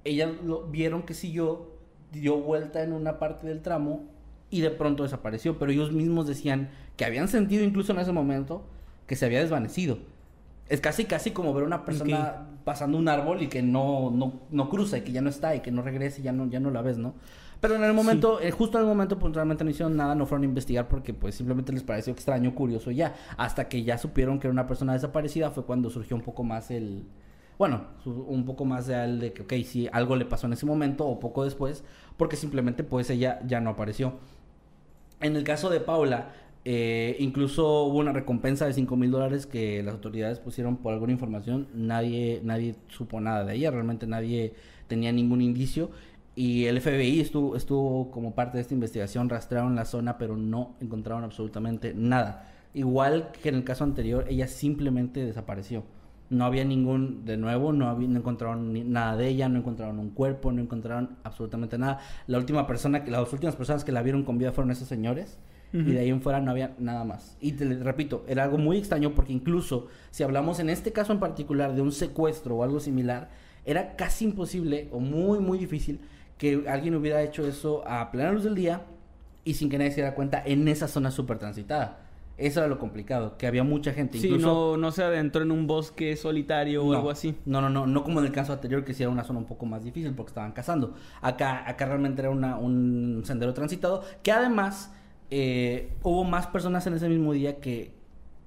ellas 0.05 0.30
lo, 0.44 0.66
vieron 0.66 1.03
que 1.03 1.14
siguió 1.14 1.78
dio 2.12 2.38
vuelta 2.38 2.82
en 2.82 2.92
una 2.92 3.18
parte 3.18 3.46
del 3.46 3.61
tramo 3.61 4.05
y 4.51 4.61
de 4.61 4.70
pronto 4.70 5.03
desapareció. 5.03 5.59
Pero 5.59 5.72
ellos 5.72 5.92
mismos 5.92 6.26
decían 6.26 6.70
que 6.96 7.05
habían 7.05 7.28
sentido 7.28 7.64
incluso 7.64 7.92
en 7.92 7.99
ese 7.99 8.12
momento 8.12 8.64
que 9.07 9.16
se 9.16 9.26
había 9.26 9.40
desvanecido. 9.40 9.99
Es 10.68 10.80
casi, 10.80 11.07
casi 11.07 11.30
como 11.30 11.55
ver 11.55 11.64
a 11.64 11.66
una 11.66 11.84
persona 11.84 12.18
okay. 12.18 12.57
pasando 12.64 12.99
un 12.99 13.09
árbol 13.09 13.42
y 13.42 13.49
que 13.49 13.62
no, 13.62 14.11
no, 14.11 14.40
no 14.51 14.68
cruza 14.68 14.99
y 14.99 15.01
que 15.01 15.12
ya 15.12 15.22
no 15.22 15.30
está 15.30 15.55
y 15.55 15.61
que 15.61 15.70
no 15.70 15.80
regrese 15.80 16.20
y 16.20 16.24
ya 16.24 16.32
no, 16.32 16.46
ya 16.49 16.61
no 16.61 16.70
la 16.70 16.82
ves, 16.82 16.99
¿no? 16.99 17.14
Pero 17.61 17.74
en 17.74 17.82
el 17.82 17.92
momento, 17.92 18.38
sí. 18.40 18.46
eh, 18.46 18.51
justo 18.51 18.78
en 18.78 18.84
el 18.84 18.88
momento, 18.88 19.18
pues 19.18 19.34
realmente 19.34 19.64
no 19.64 19.70
hicieron 19.70 19.96
nada, 19.96 20.14
no 20.14 20.26
fueron 20.26 20.42
a 20.42 20.46
investigar 20.46 20.86
porque 20.86 21.12
pues 21.12 21.34
simplemente 21.34 21.72
les 21.72 21.82
pareció 21.82 22.12
extraño, 22.12 22.55
curioso 22.55 22.90
ya. 22.90 23.14
Hasta 23.36 23.68
que 23.68 23.82
ya 23.82 23.99
supieron 23.99 24.38
que 24.38 24.46
era 24.46 24.53
una 24.53 24.66
persona 24.66 24.92
desaparecida 24.92 25.51
fue 25.51 25.64
cuando 25.64 25.90
surgió 25.90 26.16
un 26.16 26.22
poco 26.22 26.44
más 26.44 26.70
el, 26.70 27.07
bueno, 27.59 27.82
un 28.04 28.44
poco 28.44 28.64
más 28.64 28.86
de 28.86 28.94
al 28.94 29.18
de 29.20 29.32
que, 29.32 29.42
ok, 29.42 29.52
si 29.64 29.88
algo 29.92 30.14
le 30.16 30.24
pasó 30.24 30.46
en 30.46 30.52
ese 30.52 30.64
momento 30.64 31.06
o 31.06 31.18
poco 31.18 31.44
después, 31.44 31.84
porque 32.16 32.36
simplemente 32.36 32.84
pues 32.84 33.11
ella 33.11 33.40
ya 33.46 33.61
no 33.61 33.70
apareció. 33.70 34.14
En 35.20 35.34
el 35.34 35.42
caso 35.42 35.68
de 35.68 35.80
Paula, 35.80 36.30
eh, 36.64 37.16
incluso 37.18 37.84
hubo 37.84 37.98
una 37.98 38.12
recompensa 38.12 38.66
de 38.66 38.74
5 38.74 38.96
mil 38.96 39.11
dólares 39.11 39.46
que 39.46 39.82
las 39.82 39.94
autoridades 39.94 40.38
pusieron 40.38 40.76
por 40.76 40.92
alguna 40.92 41.12
información. 41.12 41.66
Nadie, 41.74 42.40
nadie 42.44 42.76
supo 42.88 43.20
nada 43.20 43.44
de 43.44 43.54
ella, 43.56 43.70
realmente 43.72 44.06
nadie 44.06 44.54
tenía 44.86 45.11
ningún 45.12 45.40
indicio. 45.40 45.90
Y 46.36 46.66
el 46.66 46.80
FBI 46.80 47.20
estuvo, 47.20 47.56
estuvo 47.56 48.12
como 48.12 48.34
parte 48.36 48.59
de 48.59 48.62
esta 48.62 48.74
investigación, 48.74 49.28
rastrearon 49.28 49.74
la 49.74 49.84
zona, 49.84 50.18
pero 50.18 50.36
no 50.36 50.76
encontraron 50.80 51.24
absolutamente 51.24 51.94
nada. 51.94 52.52
Igual 52.74 53.32
que 53.42 53.48
en 53.48 53.56
el 53.56 53.64
caso 53.64 53.82
anterior, 53.82 54.24
ella 54.28 54.46
simplemente 54.46 55.24
desapareció. 55.24 55.82
No 56.31 56.45
había 56.45 56.64
ningún, 56.64 57.24
de 57.24 57.37
nuevo, 57.37 57.72
no, 57.72 57.89
había, 57.89 58.09
no 58.09 58.18
encontraron 58.18 58.72
ni, 58.72 58.85
nada 58.85 59.16
de 59.16 59.29
ella, 59.29 59.49
no 59.49 59.59
encontraron 59.59 59.99
un 59.99 60.11
cuerpo, 60.11 60.53
no 60.53 60.61
encontraron 60.61 61.16
absolutamente 61.24 61.79
nada. 61.79 62.01
La 62.26 62.39
última 62.39 62.66
persona, 62.66 63.03
las 63.07 63.33
últimas 63.33 63.57
personas 63.57 63.85
que 63.85 63.93
la 63.93 64.03
vieron 64.03 64.24
con 64.24 64.39
vida 64.39 64.53
fueron 64.53 64.70
esos 64.70 64.89
señores. 64.89 65.39
Uh 65.72 65.79
-huh. 65.79 65.89
Y 65.89 65.93
de 65.93 66.01
ahí 66.01 66.09
en 66.09 66.22
fuera 66.22 66.41
no 66.41 66.51
había 66.51 66.74
nada 66.79 67.05
más. 67.05 67.37
Y 67.41 67.53
te 67.53 67.64
repito, 67.64 68.24
era 68.26 68.45
algo 68.45 68.59
muy 68.59 68.79
extraño 68.79 69.14
porque 69.14 69.33
incluso 69.33 69.89
si 70.11 70.22
hablamos 70.22 70.61
en 70.61 70.70
este 70.70 70.93
caso 70.93 71.12
en 71.12 71.18
particular 71.18 71.74
de 71.74 71.83
un 71.83 71.93
secuestro 71.93 72.57
o 72.57 72.62
algo 72.62 72.81
similar, 72.81 73.29
era 73.64 73.97
casi 73.97 74.24
imposible 74.24 74.89
o 74.93 75.01
muy, 75.01 75.41
muy 75.41 75.59
difícil 75.59 76.01
que 76.39 76.64
alguien 76.68 76.95
hubiera 76.95 77.22
hecho 77.22 77.47
eso 77.47 77.87
a 77.87 78.11
plena 78.11 78.33
luz 78.33 78.45
del 78.45 78.55
día 78.55 78.83
y 79.45 79.55
sin 79.55 79.68
que 79.68 79.76
nadie 79.76 79.91
se 79.91 79.97
diera 79.97 80.14
cuenta 80.14 80.43
en 80.45 80.68
esa 80.68 80.89
zona 80.89 81.11
súper 81.11 81.39
transitada. 81.39 82.07
Eso 82.39 82.61
era 82.61 82.68
lo 82.68 82.78
complicado, 82.78 83.36
que 83.36 83.49
había 83.49 83.64
mucha 83.64 83.93
gente. 83.93 84.16
Sí, 84.16 84.28
Incluso, 84.28 84.47
no, 84.47 84.76
no 84.76 84.93
se 84.93 85.03
adentró 85.03 85.43
en 85.43 85.51
un 85.51 85.66
bosque 85.66 86.14
solitario 86.16 86.84
o 86.84 86.93
no, 86.93 86.99
algo 86.99 87.11
así. 87.11 87.34
No, 87.45 87.61
no, 87.61 87.68
no, 87.68 87.84
no 87.89 88.05
como 88.05 88.20
en 88.20 88.26
el 88.26 88.32
caso 88.32 88.53
anterior 88.53 88.84
que 88.84 88.95
sí 88.95 89.03
era 89.03 89.11
una 89.11 89.24
zona 89.24 89.41
un 89.41 89.45
poco 89.45 89.66
más 89.66 89.82
difícil 89.82 90.14
porque 90.14 90.30
estaban 90.30 90.53
cazando. 90.53 90.95
Acá, 91.20 91.68
acá 91.68 91.86
realmente 91.86 92.22
era 92.22 92.30
una, 92.30 92.57
un 92.57 93.22
sendero 93.24 93.53
transitado 93.55 94.05
que 94.22 94.30
además 94.30 94.93
eh, 95.30 95.93
hubo 96.05 96.22
más 96.22 96.47
personas 96.47 96.86
en 96.86 96.95
ese 96.95 97.09
mismo 97.09 97.32
día 97.32 97.59
que, 97.59 97.93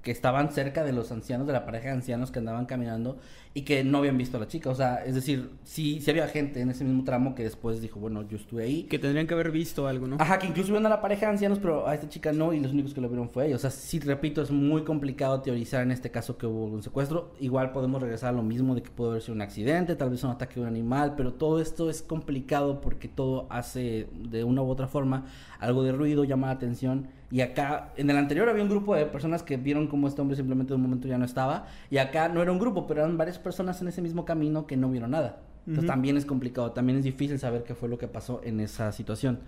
que 0.00 0.10
estaban 0.10 0.50
cerca 0.52 0.84
de 0.84 0.94
los 0.94 1.12
ancianos, 1.12 1.46
de 1.46 1.52
la 1.52 1.66
pareja 1.66 1.88
de 1.88 1.92
ancianos 1.92 2.30
que 2.30 2.38
andaban 2.38 2.64
caminando 2.64 3.18
y 3.54 3.62
que 3.62 3.84
no 3.84 3.98
habían 3.98 4.16
visto 4.16 4.36
a 4.36 4.40
la 4.40 4.48
chica. 4.48 4.70
O 4.70 4.74
sea, 4.74 5.04
es 5.04 5.14
decir, 5.14 5.50
sí, 5.64 6.00
sí 6.00 6.10
había 6.10 6.26
gente 6.28 6.60
en 6.60 6.70
ese 6.70 6.84
mismo 6.84 7.04
tramo 7.04 7.34
que 7.34 7.42
después 7.42 7.82
dijo, 7.82 8.00
bueno, 8.00 8.26
yo 8.28 8.36
estuve 8.36 8.64
ahí. 8.64 8.84
Que 8.84 8.98
tendrían 8.98 9.26
que 9.26 9.34
haber 9.34 9.50
visto 9.50 9.86
algo, 9.86 10.06
¿no? 10.06 10.16
Ajá, 10.18 10.38
que 10.38 10.46
incluso 10.46 10.68
vieron 10.68 10.86
a 10.86 10.88
la 10.88 11.00
pareja 11.02 11.26
de 11.26 11.32
ancianos, 11.32 11.58
pero 11.58 11.86
a 11.86 11.94
esta 11.94 12.08
chica 12.08 12.32
no, 12.32 12.52
y 12.52 12.60
los 12.60 12.72
únicos 12.72 12.94
que 12.94 13.00
lo 13.00 13.08
vieron 13.08 13.28
fue 13.28 13.46
ella. 13.46 13.56
O 13.56 13.58
sea, 13.58 13.70
sí, 13.70 14.00
repito, 14.00 14.40
es 14.42 14.50
muy 14.50 14.84
complicado 14.84 15.42
teorizar 15.42 15.82
en 15.82 15.92
este 15.92 16.10
caso 16.10 16.38
que 16.38 16.46
hubo 16.46 16.64
un 16.64 16.82
secuestro. 16.82 17.32
Igual 17.40 17.72
podemos 17.72 18.00
regresar 18.00 18.30
a 18.30 18.32
lo 18.32 18.42
mismo 18.42 18.74
de 18.74 18.82
que 18.82 18.90
pudo 18.90 19.10
haber 19.10 19.22
sido 19.22 19.34
un 19.34 19.42
accidente, 19.42 19.96
tal 19.96 20.10
vez 20.10 20.24
un 20.24 20.30
ataque 20.30 20.54
de 20.54 20.62
un 20.62 20.68
animal, 20.68 21.14
pero 21.16 21.34
todo 21.34 21.60
esto 21.60 21.90
es 21.90 22.00
complicado 22.00 22.80
porque 22.80 23.08
todo 23.08 23.46
hace 23.50 24.08
de 24.30 24.44
una 24.44 24.62
u 24.62 24.68
otra 24.70 24.88
forma 24.88 25.26
algo 25.58 25.82
de 25.82 25.92
ruido, 25.92 26.24
llama 26.24 26.46
la 26.46 26.54
atención. 26.54 27.08
Y 27.32 27.40
acá, 27.40 27.94
en 27.96 28.10
el 28.10 28.18
anterior 28.18 28.46
había 28.50 28.62
un 28.62 28.68
grupo 28.68 28.94
de 28.94 29.06
personas 29.06 29.42
que 29.42 29.56
vieron 29.56 29.86
como 29.86 30.06
este 30.06 30.20
hombre 30.20 30.36
simplemente 30.36 30.72
de 30.72 30.74
un 30.74 30.82
momento 30.82 31.08
ya 31.08 31.16
no 31.16 31.24
estaba. 31.24 31.64
Y 31.90 31.96
acá 31.96 32.28
no 32.28 32.42
era 32.42 32.52
un 32.52 32.58
grupo, 32.58 32.86
pero 32.86 33.00
eran 33.00 33.16
varias 33.16 33.38
personas 33.38 33.80
en 33.80 33.88
ese 33.88 34.02
mismo 34.02 34.26
camino 34.26 34.66
que 34.66 34.76
no 34.76 34.90
vieron 34.90 35.12
nada. 35.12 35.40
Entonces 35.60 35.84
uh 35.84 35.86
-huh. 35.86 35.86
también 35.86 36.18
es 36.18 36.26
complicado, 36.26 36.72
también 36.72 36.98
es 36.98 37.04
difícil 37.04 37.38
saber 37.38 37.64
qué 37.64 37.74
fue 37.74 37.88
lo 37.88 37.96
que 37.96 38.06
pasó 38.06 38.42
en 38.44 38.60
esa 38.60 38.92
situación. 38.92 39.40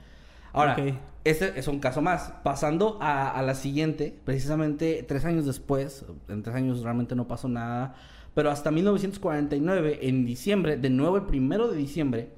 Ahora, 0.54 0.72
okay. 0.72 0.98
este 1.24 1.58
es 1.58 1.68
un 1.68 1.78
caso 1.78 2.00
más. 2.00 2.32
Pasando 2.42 2.96
a, 3.02 3.28
a, 3.28 3.42
la 3.42 3.54
siguiente, 3.54 4.18
precisamente 4.24 5.04
tres 5.06 5.26
años 5.26 5.44
después, 5.44 6.06
en 6.28 6.42
tres 6.42 6.56
años 6.56 6.82
realmente 6.82 7.14
no 7.14 7.28
pasó 7.28 7.48
nada, 7.48 7.96
pero 8.32 8.50
hasta 8.50 8.70
1949, 8.70 9.98
en 10.00 10.24
diciembre, 10.24 10.78
de 10.78 10.88
nuevo 10.88 11.18
el 11.18 11.24
primero 11.24 11.68
de 11.68 11.76
diciembre, 11.76 12.30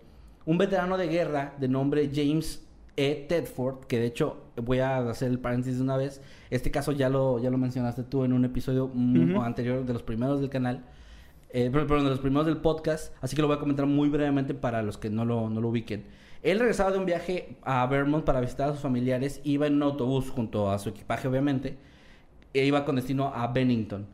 un 0.44 0.58
veterano 0.58 0.96
de 0.96 1.06
guerra 1.06 1.54
de 1.60 1.68
nombre 1.68 2.10
James 2.12 2.65
E. 2.96 3.26
Tedford, 3.28 3.84
que 3.86 3.98
de 3.98 4.06
hecho 4.06 4.38
voy 4.56 4.78
a 4.78 4.98
hacer 4.98 5.30
el 5.30 5.38
paréntesis 5.38 5.78
de 5.78 5.84
una 5.84 5.96
vez, 5.96 6.22
este 6.50 6.70
caso 6.70 6.92
ya 6.92 7.08
lo, 7.08 7.38
ya 7.38 7.50
lo 7.50 7.58
mencionaste 7.58 8.02
tú 8.04 8.24
en 8.24 8.32
un 8.32 8.44
episodio 8.44 8.86
uh 8.86 8.94
-huh. 8.94 9.44
anterior 9.44 9.84
de 9.84 9.92
los 9.92 10.02
primeros 10.02 10.40
del 10.40 10.48
canal, 10.48 10.84
eh, 11.50 11.70
perdón, 11.70 12.04
de 12.04 12.10
los 12.10 12.20
primeros 12.20 12.46
del 12.46 12.58
podcast, 12.58 13.14
así 13.20 13.36
que 13.36 13.42
lo 13.42 13.48
voy 13.48 13.56
a 13.56 13.60
comentar 13.60 13.86
muy 13.86 14.08
brevemente 14.08 14.54
para 14.54 14.82
los 14.82 14.98
que 14.98 15.10
no 15.10 15.24
lo, 15.24 15.50
no 15.50 15.60
lo 15.60 15.68
ubiquen. 15.68 16.04
Él 16.42 16.58
regresaba 16.58 16.92
de 16.92 16.98
un 16.98 17.06
viaje 17.06 17.56
a 17.62 17.86
Vermont 17.86 18.24
para 18.24 18.40
visitar 18.40 18.68
a 18.68 18.72
sus 18.72 18.80
familiares, 18.80 19.40
iba 19.44 19.66
en 19.66 19.74
un 19.74 19.82
autobús 19.82 20.30
junto 20.30 20.70
a 20.70 20.78
su 20.78 20.88
equipaje 20.88 21.28
obviamente, 21.28 21.76
e 22.54 22.64
iba 22.64 22.84
con 22.84 22.96
destino 22.96 23.32
a 23.34 23.48
Bennington. 23.48 24.06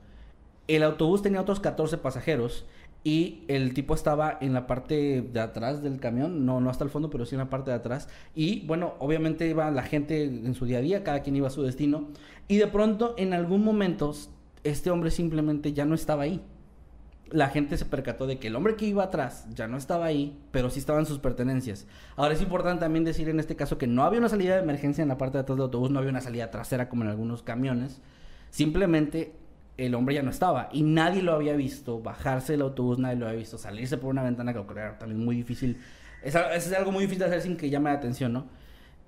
El 0.69 0.83
autobús 0.83 1.23
tenía 1.23 1.41
otros 1.41 1.61
14 1.61 1.99
pasajeros 1.99 2.65
y 3.05 3.43
el 3.49 3.75
tipo 3.75 3.95
estaba 3.95 4.39
en 4.41 4.53
la 4.53 4.67
parte 4.67 5.23
de 5.23 5.41
atrás 5.41 5.83
del 5.83 5.99
camión, 5.99 6.47
no, 6.47 6.61
no 6.61 6.71
hasta 6.71 6.85
el 6.85 6.91
fondo, 6.91 7.11
pero 7.11 7.27
sí 7.27 7.35
en 7.35 7.41
la 7.41 7.51
parte 7.51 7.71
de 7.71 7.77
atrás. 7.77 8.09
Y 8.35 8.65
bueno, 8.67 8.95
obviamente 9.01 9.49
iba 9.49 9.71
la 9.73 9.83
gente 9.83 10.23
en 10.23 10.55
su 10.55 10.67
día 10.67 10.79
a 10.79 10.83
día, 10.83 11.03
cada 11.03 11.21
quien 11.21 11.35
iba 11.35 11.49
a 11.49 11.51
su 11.51 11.63
destino. 11.63 12.09
Y 12.47 12.59
de 12.59 12.69
pronto, 12.69 13.15
en 13.19 13.33
algún 13.33 13.65
momento, 13.65 14.15
este 14.63 14.91
hombre 14.91 15.11
simplemente 15.11 15.73
ya 15.73 15.85
no 15.85 15.97
estaba 15.97 16.23
ahí. 16.23 16.43
La 17.31 17.49
gente 17.49 17.77
se 17.77 17.87
percató 17.87 18.27
de 18.27 18.39
que 18.39 18.49
el 18.49 18.57
hombre 18.57 18.77
que 18.77 18.87
iba 18.87 19.03
atrás 19.03 19.47
ya 19.53 19.67
no 19.67 19.79
estaba 19.79 20.05
ahí, 20.05 20.39
pero 20.53 20.71
sí 20.71 20.79
estaban 20.79 21.07
sus 21.07 21.19
pertenencias. 21.19 21.87
Ahora 22.15 22.35
es 22.35 22.43
importante 22.43 22.83
también 22.83 23.05
decir 23.05 23.29
en 23.29 23.41
este 23.41 23.57
caso 23.57 23.79
que 23.79 23.87
no 23.87 24.05
había 24.05 24.21
una 24.21 24.29
salida 24.29 24.55
de 24.55 24.63
emergencia 24.63 25.03
en 25.03 25.09
la 25.09 25.19
parte 25.19 25.39
de 25.39 25.43
atrás 25.43 25.57
del 25.57 25.65
autobús, 25.65 25.91
no 25.91 25.99
había 25.99 26.11
una 26.11 26.21
salida 26.21 26.51
trasera 26.51 26.89
como 26.89 27.03
en 27.03 27.09
algunos 27.09 27.43
camiones. 27.43 28.01
Simplemente 28.51 29.33
el 29.77 29.95
hombre 29.95 30.15
ya 30.15 30.23
no 30.23 30.31
estaba 30.31 30.69
y 30.73 30.83
nadie 30.83 31.23
lo 31.23 31.33
había 31.33 31.55
visto 31.55 32.01
bajarse 32.01 32.53
del 32.53 32.63
autobús, 32.63 32.99
nadie 32.99 33.17
lo 33.17 33.27
había 33.27 33.39
visto 33.39 33.59
salirse 33.59 33.97
por 33.97 34.11
una 34.11 34.23
ventana 34.23 34.53
que 34.53 34.59
lo 34.59 34.71
era 34.73 34.99
también 34.99 35.25
muy 35.25 35.37
difícil. 35.37 35.79
Es, 36.23 36.35
es 36.35 36.73
algo 36.73 36.93
muy 36.93 37.03
difícil 37.05 37.21
de 37.21 37.27
hacer 37.27 37.43
sin 37.43 37.57
que 37.57 37.71
llame 37.71 37.91
la 37.91 37.97
atención, 37.97 38.33
¿no? 38.33 38.47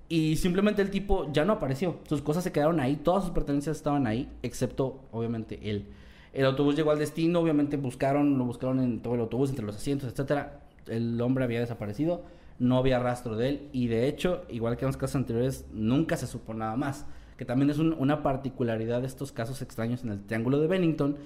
Y 0.07 0.35
simplemente 0.35 0.81
el 0.81 0.91
tipo 0.91 1.31
ya 1.31 1.45
no 1.45 1.53
apareció. 1.53 1.99
Sus 2.07 2.21
cosas 2.21 2.43
se 2.43 2.51
quedaron 2.51 2.79
ahí, 2.79 2.95
todas 2.97 3.23
sus 3.23 3.33
pertenencias 3.33 3.77
estaban 3.77 4.05
ahí, 4.05 4.29
excepto 4.43 5.01
obviamente 5.11 5.59
él. 5.69 5.87
El 6.33 6.45
autobús 6.45 6.75
llegó 6.75 6.91
al 6.91 6.99
destino, 6.99 7.39
obviamente 7.39 7.77
buscaron, 7.77 8.37
lo 8.37 8.43
buscaron 8.43 8.79
en 8.81 8.99
todo 8.99 9.15
el 9.15 9.21
autobús, 9.21 9.49
entre 9.49 9.65
los 9.65 9.75
asientos, 9.75 10.11
etcétera. 10.11 10.59
El 10.87 11.19
hombre 11.21 11.45
había 11.45 11.59
desaparecido, 11.59 12.23
no 12.59 12.77
había 12.77 12.99
rastro 12.99 13.35
de 13.35 13.49
él 13.49 13.69
y 13.71 13.87
de 13.87 14.07
hecho, 14.07 14.43
igual 14.49 14.77
que 14.77 14.85
en 14.85 14.87
los 14.87 14.97
casos 14.97 15.15
anteriores, 15.15 15.65
nunca 15.71 16.17
se 16.17 16.27
supo 16.27 16.53
nada 16.53 16.75
más 16.75 17.05
que 17.37 17.45
también 17.45 17.69
es 17.69 17.79
una 17.79 18.23
particularidad 18.23 19.01
de 19.01 19.07
estos 19.07 19.31
casos 19.31 19.61
extraños 19.61 20.03
en 20.03 20.11
el 20.11 20.23
Triángulo 20.23 20.59
de 20.59 20.67
Bennington, 20.67 21.17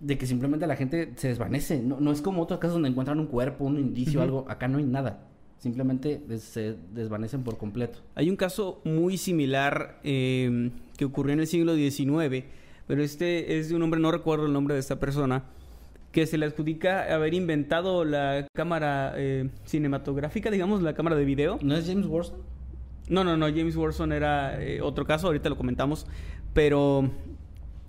de 0.00 0.18
que 0.18 0.26
simplemente 0.26 0.66
la 0.66 0.76
gente 0.76 1.12
se 1.16 1.28
desvanece. 1.28 1.80
No, 1.80 2.00
no 2.00 2.12
es 2.12 2.20
como 2.20 2.42
otros 2.42 2.58
casos 2.58 2.74
donde 2.74 2.88
encuentran 2.88 3.18
un 3.20 3.26
cuerpo, 3.26 3.64
un 3.64 3.78
indicio, 3.78 4.22
algo. 4.22 4.44
Acá 4.48 4.68
no 4.68 4.78
hay 4.78 4.84
nada. 4.84 5.26
Simplemente 5.58 6.20
se 6.38 6.76
desvanecen 6.92 7.42
por 7.42 7.56
completo. 7.56 8.00
Hay 8.14 8.28
un 8.28 8.36
caso 8.36 8.80
muy 8.84 9.16
similar 9.16 10.00
em, 10.02 10.70
que 10.96 11.04
ocurrió 11.04 11.32
en 11.32 11.40
el 11.40 11.46
siglo 11.46 11.74
XIX, 11.74 12.44
pero 12.86 13.02
este 13.02 13.58
es 13.58 13.70
de 13.70 13.76
un 13.76 13.82
hombre, 13.82 14.00
no 14.00 14.12
recuerdo 14.12 14.46
el 14.46 14.52
nombre 14.52 14.74
de 14.74 14.80
esta 14.80 15.00
persona, 15.00 15.44
que 16.12 16.26
se 16.26 16.38
le 16.38 16.46
adjudica 16.46 17.14
haber 17.14 17.34
inventado 17.34 18.04
la 18.04 18.46
cámara 18.54 19.14
eh, 19.16 19.50
cinematográfica, 19.64 20.50
digamos, 20.50 20.82
la 20.82 20.94
cámara 20.94 21.16
de 21.16 21.24
video. 21.24 21.58
¿No 21.62 21.74
es 21.74 21.86
James 21.86 22.06
Watson? 22.06 22.55
No, 23.08 23.22
no, 23.22 23.36
no, 23.36 23.46
James 23.46 23.76
Watson 23.76 24.12
era 24.12 24.60
eh, 24.62 24.80
otro 24.80 25.06
caso, 25.06 25.28
ahorita 25.28 25.48
lo 25.48 25.56
comentamos, 25.56 26.06
pero 26.52 27.08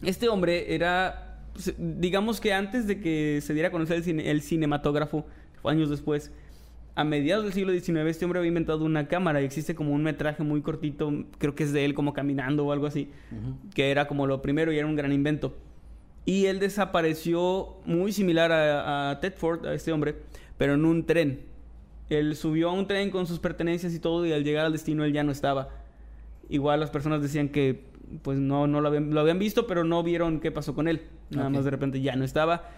este 0.04 0.30
hombre 0.30 0.76
era, 0.76 1.42
pues, 1.54 1.74
digamos 1.78 2.40
que 2.40 2.54
antes 2.54 2.86
de 2.86 3.00
que 3.00 3.40
se 3.42 3.54
diera 3.54 3.70
a 3.70 3.72
conocer 3.72 4.04
el, 4.08 4.42
cinematógrafo, 4.42 5.26
fue 5.62 5.72
años 5.72 5.90
después, 5.90 6.32
a 6.94 7.04
mediados 7.04 7.44
del 7.46 7.54
siglo 7.54 7.74
XIX 7.74 8.08
este 8.08 8.26
hombre 8.26 8.40
había 8.40 8.50
inventado 8.50 8.84
una 8.84 9.08
cámara 9.08 9.42
y 9.42 9.46
existe 9.46 9.76
como 9.76 9.94
un 9.94 10.04
metraje 10.04 10.44
muy 10.44 10.62
cortito, 10.62 11.12
creo 11.38 11.56
que 11.56 11.64
es 11.64 11.74
de 11.74 11.86
él 11.86 11.94
como 11.94 12.14
caminando 12.14 12.66
o 12.66 12.72
algo 12.72 12.86
así, 12.88 13.10
que 13.74 13.92
era 13.92 14.08
como 14.08 14.28
lo 14.28 14.42
primero 14.42 14.72
y 14.72 14.78
era 14.78 14.88
un 14.88 14.96
gran 14.96 15.12
invento. 15.12 15.56
Y 16.26 16.46
él 16.48 16.60
desapareció 16.60 17.78
muy 17.86 18.12
similar 18.12 18.52
a, 18.52 19.12
a 19.12 19.20
Ted 19.20 19.34
Ford, 19.36 19.66
a 19.66 19.74
este 19.74 19.92
hombre, 19.92 20.16
pero 20.58 20.74
en 20.74 20.86
un 20.86 21.06
tren. 21.06 21.40
Él 22.10 22.36
subió 22.36 22.70
a 22.70 22.74
un 22.74 22.88
tren 22.88 23.10
con 23.10 23.28
sus 23.28 23.40
pertenencias 23.40 23.94
y 23.94 24.00
todo 24.00 24.26
y 24.26 24.32
al 24.32 24.44
llegar 24.44 24.66
al 24.66 24.72
destino 24.72 25.04
él 25.04 25.14
ya 25.14 25.24
no 25.24 25.32
estaba. 25.32 25.70
Igual 26.50 26.80
las 26.80 26.90
personas 26.90 27.22
decían 27.22 27.50
que 27.50 27.84
pues 28.22 28.38
no, 28.38 28.68
no 28.68 28.80
lo 28.80 28.88
habían, 28.88 29.14
lo 29.14 29.20
habían 29.20 29.40
visto, 29.40 29.68
pero 29.68 29.84
no 29.84 30.02
vieron 30.04 30.40
qué 30.40 30.52
pasó 30.52 30.74
con 30.74 30.88
él. 30.88 31.02
Nada 31.30 31.50
más 31.50 31.66
de 31.66 31.72
repente 31.72 32.02
ya 32.02 32.16
no 32.16 32.24
estaba. 32.24 32.70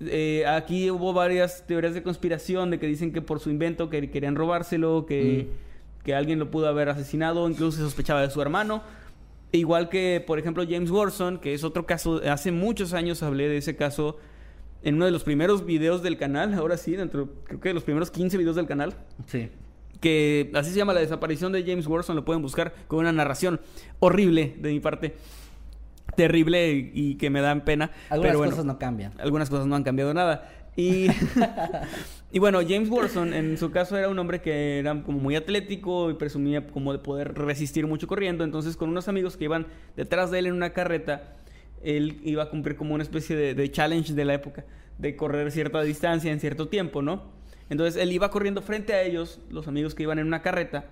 Eh, 0.00 0.44
aquí 0.46 0.90
hubo 0.90 1.12
varias 1.12 1.64
teorías 1.66 1.94
de 1.94 2.02
conspiración 2.02 2.70
de 2.70 2.80
que 2.80 2.86
dicen 2.86 3.12
que 3.12 3.22
por 3.22 3.38
su 3.38 3.50
invento 3.50 3.88
que 3.88 4.10
querían 4.10 4.34
robárselo, 4.34 5.06
que, 5.06 5.48
mm. 5.48 6.04
que 6.04 6.14
alguien 6.14 6.40
lo 6.40 6.50
pudo 6.50 6.66
haber 6.66 6.88
asesinado, 6.88 7.48
incluso 7.48 7.78
se 7.78 7.84
sospechaba 7.84 8.22
de 8.22 8.30
su 8.30 8.42
hermano. 8.42 8.82
Igual 9.52 9.88
que, 9.88 10.22
por 10.26 10.40
ejemplo, 10.40 10.64
James 10.68 10.90
Warson, 10.90 11.38
que 11.38 11.54
es 11.54 11.62
otro 11.62 11.86
caso, 11.86 12.20
hace 12.28 12.50
muchos 12.50 12.92
años 12.92 13.22
hablé 13.22 13.48
de 13.48 13.58
ese 13.58 13.76
caso 13.76 14.18
en 14.84 14.96
uno 14.96 15.06
de 15.06 15.10
los 15.10 15.24
primeros 15.24 15.64
videos 15.64 16.02
del 16.02 16.18
canal, 16.18 16.52
ahora 16.54 16.76
sí, 16.76 16.94
dentro, 16.94 17.30
creo 17.44 17.58
que 17.58 17.70
de 17.70 17.74
los 17.74 17.84
primeros 17.84 18.10
15 18.10 18.36
videos 18.36 18.54
del 18.54 18.66
canal. 18.66 18.94
Sí. 19.26 19.48
Que 20.00 20.50
así 20.54 20.70
se 20.70 20.76
llama 20.76 20.92
la 20.92 21.00
desaparición 21.00 21.52
de 21.52 21.64
James 21.64 21.86
Watson, 21.86 22.14
lo 22.14 22.24
pueden 22.24 22.42
buscar 22.42 22.74
con 22.86 22.98
una 22.98 23.10
narración 23.10 23.60
horrible 23.98 24.54
de 24.58 24.72
mi 24.72 24.80
parte. 24.80 25.16
Terrible 26.16 26.90
y, 26.92 27.14
que 27.16 27.30
me 27.30 27.40
dan 27.40 27.64
pena. 27.64 27.90
Algunas 28.10 28.36
cosas 28.36 28.64
no 28.66 28.78
cambian. 28.78 29.14
Algunas 29.18 29.48
cosas 29.48 29.66
no 29.66 29.74
han 29.74 29.84
cambiado 29.84 30.12
nada. 30.12 30.50
Y, 30.76 31.06
y 32.32 32.38
bueno, 32.38 32.60
James 32.60 32.90
Watson 32.90 33.32
en 33.32 33.56
su 33.56 33.70
caso 33.70 33.96
era 33.96 34.10
un 34.10 34.18
hombre 34.18 34.42
que 34.42 34.80
era 34.80 35.02
como 35.02 35.18
muy 35.18 35.34
atlético 35.34 36.10
y 36.10 36.14
presumía 36.14 36.66
como 36.66 36.92
de 36.92 36.98
poder 36.98 37.34
resistir 37.34 37.86
mucho 37.86 38.06
corriendo. 38.06 38.44
Entonces 38.44 38.76
con 38.76 38.90
unos 38.90 39.08
amigos 39.08 39.38
que 39.38 39.44
iban 39.44 39.66
detrás 39.96 40.30
de 40.30 40.40
él 40.40 40.46
en 40.46 40.52
una 40.52 40.74
carreta, 40.74 41.36
él 41.84 42.20
iba 42.24 42.44
a 42.44 42.48
cumplir 42.48 42.76
como 42.76 42.94
una 42.94 43.02
especie 43.02 43.36
de, 43.36 43.70
challenge 43.70 44.14
de 44.14 44.24
la 44.24 44.34
época, 44.34 44.64
de 44.98 45.16
correr 45.16 45.50
cierta 45.52 45.82
distancia 45.82 46.32
en 46.32 46.40
cierto 46.40 46.68
tiempo, 46.68 47.02
¿no? 47.02 47.22
Entonces 47.70 48.00
él 48.00 48.12
iba 48.12 48.30
corriendo 48.30 48.62
frente 48.62 48.94
a 48.94 49.02
ellos, 49.02 49.40
los 49.50 49.68
amigos 49.68 49.94
que 49.94 50.02
iban 50.02 50.18
en 50.18 50.26
una 50.26 50.42
carreta, 50.42 50.86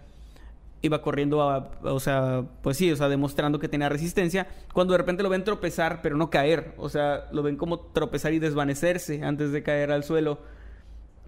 iba 0.82 1.00
corriendo, 1.00 1.42
a, 1.42 1.70
o 1.82 2.00
sea, 2.00 2.44
pues 2.62 2.76
sí, 2.76 2.90
o 2.90 2.96
sea, 2.96 3.08
demostrando 3.08 3.58
que 3.58 3.68
tenía 3.68 3.88
resistencia, 3.88 4.48
cuando 4.72 4.92
de 4.92 4.98
repente 4.98 5.22
lo 5.22 5.28
ven 5.28 5.44
tropezar, 5.44 6.00
pero 6.02 6.16
no 6.16 6.30
caer, 6.30 6.74
o 6.76 6.88
sea, 6.88 7.28
lo 7.32 7.42
ven 7.42 7.56
como 7.56 7.80
tropezar 7.80 8.32
y 8.32 8.38
desvanecerse 8.38 9.22
antes 9.22 9.52
de 9.52 9.62
caer 9.62 9.92
al 9.92 10.04
suelo. 10.04 10.40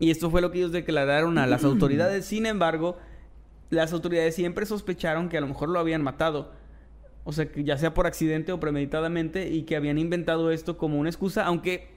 Y 0.01 0.11
esto 0.11 0.31
fue 0.31 0.41
lo 0.41 0.51
que 0.51 0.59
ellos 0.59 0.73
declararon 0.73 1.39
a 1.39 1.47
las 1.47 1.65
autoridades. 1.65 2.25
Sin 2.25 2.47
embargo, 2.47 2.99
las 3.71 3.93
autoridades 3.93 4.35
siempre 4.35 4.67
sospecharon 4.67 5.29
que 5.29 5.39
a 5.39 5.41
lo 5.41 5.47
mejor 5.47 5.69
lo 5.69 5.79
habían 5.79 6.03
matado 6.03 6.51
o 7.25 7.33
sea, 7.33 7.47
que 7.47 7.65
ya 7.65 7.77
sea 7.79 7.95
por 7.95 8.07
accidente 8.07 8.53
o 8.53 8.61
premeditadamente, 8.61 9.49
y 9.49 9.63
que 9.63 9.77
habían 9.77 9.99
inventado 9.99 10.51
esto 10.51 10.77
como 10.77 10.99
una 10.99 11.09
excusa, 11.09 11.45
aunque 11.45 11.89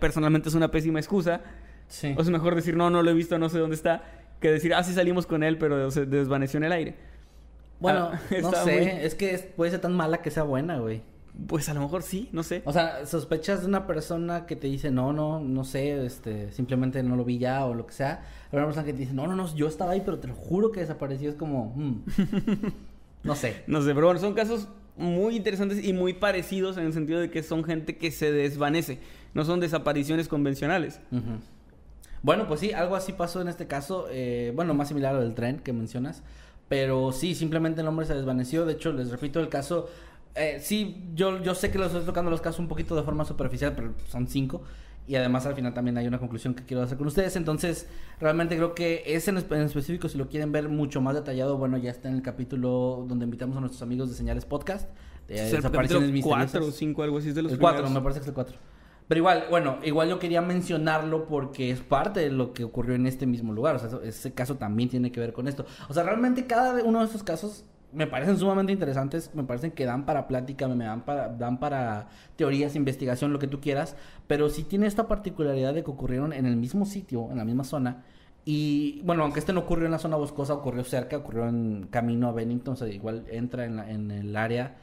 personalmente 0.00 0.48
es 0.48 0.54
una 0.54 0.70
pésima 0.70 0.98
excusa. 0.98 1.40
Sí. 1.86 2.14
O 2.18 2.20
es 2.20 2.28
mejor 2.28 2.54
decir, 2.54 2.76
no, 2.76 2.90
no 2.90 3.02
lo 3.02 3.10
he 3.10 3.14
visto, 3.14 3.38
no 3.38 3.48
sé 3.48 3.58
dónde 3.58 3.76
está, 3.76 4.02
que 4.40 4.50
decir, 4.50 4.74
ah, 4.74 4.82
sí 4.82 4.92
salimos 4.92 5.26
con 5.26 5.42
él, 5.42 5.58
pero 5.58 5.90
se 5.90 6.06
desvaneció 6.06 6.58
en 6.58 6.64
el 6.64 6.72
aire. 6.72 6.94
Bueno, 7.80 8.10
ah, 8.12 8.20
no 8.42 8.52
sé, 8.52 9.06
es 9.06 9.14
que 9.14 9.38
puede 9.56 9.70
ser 9.70 9.80
tan 9.80 9.94
mala 9.94 10.20
que 10.20 10.30
sea 10.30 10.42
buena, 10.42 10.78
güey. 10.78 11.02
Pues 11.46 11.68
a 11.68 11.74
lo 11.74 11.80
mejor 11.80 12.02
sí, 12.02 12.28
no 12.32 12.42
sé. 12.42 12.62
O 12.64 12.72
sea, 12.72 13.06
sospechas 13.06 13.60
de 13.60 13.68
una 13.68 13.86
persona 13.86 14.44
que 14.44 14.56
te 14.56 14.66
dice, 14.66 14.90
no, 14.90 15.12
no, 15.12 15.38
no 15.38 15.62
sé, 15.62 16.04
este, 16.04 16.50
simplemente 16.50 17.00
no 17.04 17.14
lo 17.14 17.24
vi 17.24 17.38
ya 17.38 17.64
o 17.64 17.74
lo 17.74 17.86
que 17.86 17.92
sea. 17.92 18.22
Pero 18.50 18.62
una 18.62 18.66
persona 18.66 18.84
que 18.84 18.92
te 18.92 18.98
dice, 19.00 19.14
no, 19.14 19.28
no, 19.28 19.36
no, 19.36 19.54
yo 19.54 19.68
estaba 19.68 19.92
ahí, 19.92 20.02
pero 20.04 20.18
te 20.18 20.26
lo 20.26 20.34
juro 20.34 20.72
que 20.72 20.80
desapareció. 20.80 21.30
Es 21.30 21.36
como, 21.36 21.72
hmm. 21.76 22.02
No 23.28 23.36
sé. 23.36 23.62
No 23.66 23.82
sé, 23.82 23.94
pero 23.94 24.06
bueno, 24.06 24.20
son 24.20 24.34
casos 24.34 24.68
muy 24.96 25.36
interesantes 25.36 25.84
y 25.84 25.92
muy 25.92 26.12
parecidos 26.12 26.76
en 26.76 26.86
el 26.86 26.92
sentido 26.92 27.20
de 27.20 27.30
que 27.30 27.42
son 27.42 27.62
gente 27.62 27.96
que 27.96 28.10
se 28.10 28.32
desvanece, 28.32 28.98
no 29.32 29.44
son 29.44 29.60
desapariciones 29.60 30.26
convencionales. 30.26 31.00
Bueno, 32.22 32.48
pues 32.48 32.60
sí, 32.60 32.72
algo 32.72 32.96
así 32.96 33.12
pasó 33.12 33.40
en 33.40 33.48
este 33.48 33.68
caso, 33.68 34.06
eh, 34.10 34.52
bueno, 34.56 34.74
más 34.74 34.88
similar 34.88 35.14
al 35.14 35.20
del 35.20 35.34
tren 35.34 35.60
que 35.60 35.72
mencionas, 35.72 36.22
pero 36.68 37.12
sí, 37.12 37.34
simplemente 37.36 37.80
el 37.80 37.86
hombre 37.86 38.06
se 38.06 38.14
desvaneció, 38.14 38.66
de 38.66 38.72
hecho, 38.72 38.92
les 38.92 39.10
repito 39.10 39.38
el 39.38 39.48
caso, 39.48 39.88
eh, 40.34 40.58
sí, 40.60 41.04
yo, 41.14 41.40
yo 41.42 41.54
sé 41.54 41.70
que 41.70 41.78
los 41.78 41.88
estoy 41.88 42.04
tocando 42.04 42.30
los 42.30 42.40
casos 42.40 42.58
un 42.58 42.68
poquito 42.68 42.96
de 42.96 43.02
forma 43.04 43.24
superficial, 43.24 43.74
pero 43.76 43.94
son 44.08 44.26
cinco. 44.26 44.62
Y 45.08 45.16
además 45.16 45.46
al 45.46 45.54
final 45.54 45.72
también 45.72 45.96
hay 45.96 46.06
una 46.06 46.18
conclusión 46.18 46.52
que 46.52 46.64
quiero 46.64 46.82
hacer 46.82 46.98
con 46.98 47.06
ustedes. 47.06 47.34
Entonces, 47.34 47.88
realmente 48.20 48.56
creo 48.56 48.74
que 48.74 49.02
ese 49.06 49.30
en, 49.30 49.38
específico, 49.38 50.06
si 50.10 50.18
lo 50.18 50.28
quieren 50.28 50.52
ver 50.52 50.68
mucho 50.68 51.00
más 51.00 51.14
detallado, 51.14 51.56
bueno, 51.56 51.78
ya 51.78 51.90
está 51.90 52.10
en 52.10 52.16
el 52.16 52.22
capítulo 52.22 53.06
donde 53.08 53.24
invitamos 53.24 53.56
a 53.56 53.60
nuestros 53.60 53.80
amigos 53.80 54.10
de 54.10 54.14
Señales 54.14 54.44
Podcast. 54.44 54.90
De 55.26 55.46
es 55.46 55.54
el 55.54 55.62
4 55.62 55.98
o 55.98 56.70
5, 56.70 57.02
algo 57.02 57.18
así, 57.18 57.30
es 57.30 57.34
de 57.34 57.42
los 57.42 57.52
El 57.52 57.58
4, 57.58 57.88
me 57.88 58.02
parece 58.02 58.20
que 58.20 58.24
es 58.24 58.28
el 58.28 58.34
4. 58.34 58.56
Pero 59.08 59.18
igual, 59.18 59.46
bueno, 59.48 59.78
igual 59.82 60.10
yo 60.10 60.18
quería 60.18 60.42
mencionarlo 60.42 61.26
porque 61.26 61.70
es 61.70 61.80
parte 61.80 62.20
de 62.20 62.30
lo 62.30 62.52
que 62.52 62.64
ocurrió 62.64 62.94
en 62.94 63.06
este 63.06 63.26
mismo 63.26 63.54
lugar. 63.54 63.76
O 63.76 63.78
sea, 63.78 63.88
ese 64.04 64.34
caso 64.34 64.56
también 64.56 64.90
tiene 64.90 65.10
que 65.10 65.20
ver 65.20 65.32
con 65.32 65.48
esto. 65.48 65.64
O 65.88 65.94
sea, 65.94 66.02
realmente 66.02 66.46
cada 66.46 66.84
uno 66.84 66.98
de 66.98 67.06
estos 67.06 67.22
casos 67.22 67.64
me 67.92 68.06
parecen 68.06 68.36
sumamente 68.36 68.72
interesantes, 68.72 69.30
me 69.34 69.44
parecen 69.44 69.70
que 69.70 69.84
dan 69.84 70.04
para 70.04 70.28
plática, 70.28 70.68
me 70.68 70.84
dan 70.84 71.04
para, 71.04 71.28
dan 71.28 71.58
para 71.58 72.08
teorías, 72.36 72.76
investigación, 72.76 73.32
lo 73.32 73.38
que 73.38 73.46
tú 73.46 73.60
quieras, 73.60 73.96
pero 74.26 74.50
sí 74.50 74.64
tiene 74.64 74.86
esta 74.86 75.08
particularidad 75.08 75.74
de 75.74 75.82
que 75.82 75.90
ocurrieron 75.90 76.32
en 76.32 76.46
el 76.46 76.56
mismo 76.56 76.84
sitio, 76.84 77.28
en 77.30 77.38
la 77.38 77.44
misma 77.44 77.64
zona, 77.64 78.04
y 78.44 79.02
bueno, 79.04 79.24
aunque 79.24 79.40
este 79.40 79.52
no 79.52 79.60
ocurrió 79.60 79.86
en 79.86 79.92
la 79.92 79.98
zona 79.98 80.16
boscosa, 80.16 80.54
ocurrió 80.54 80.84
cerca, 80.84 81.18
ocurrió 81.18 81.48
en 81.48 81.86
camino 81.90 82.28
a 82.28 82.32
Bennington, 82.32 82.74
o 82.74 82.76
sea, 82.76 82.88
igual 82.88 83.26
entra 83.30 83.64
en, 83.66 83.78
en 83.78 84.10
el 84.10 84.36
área, 84.36 84.76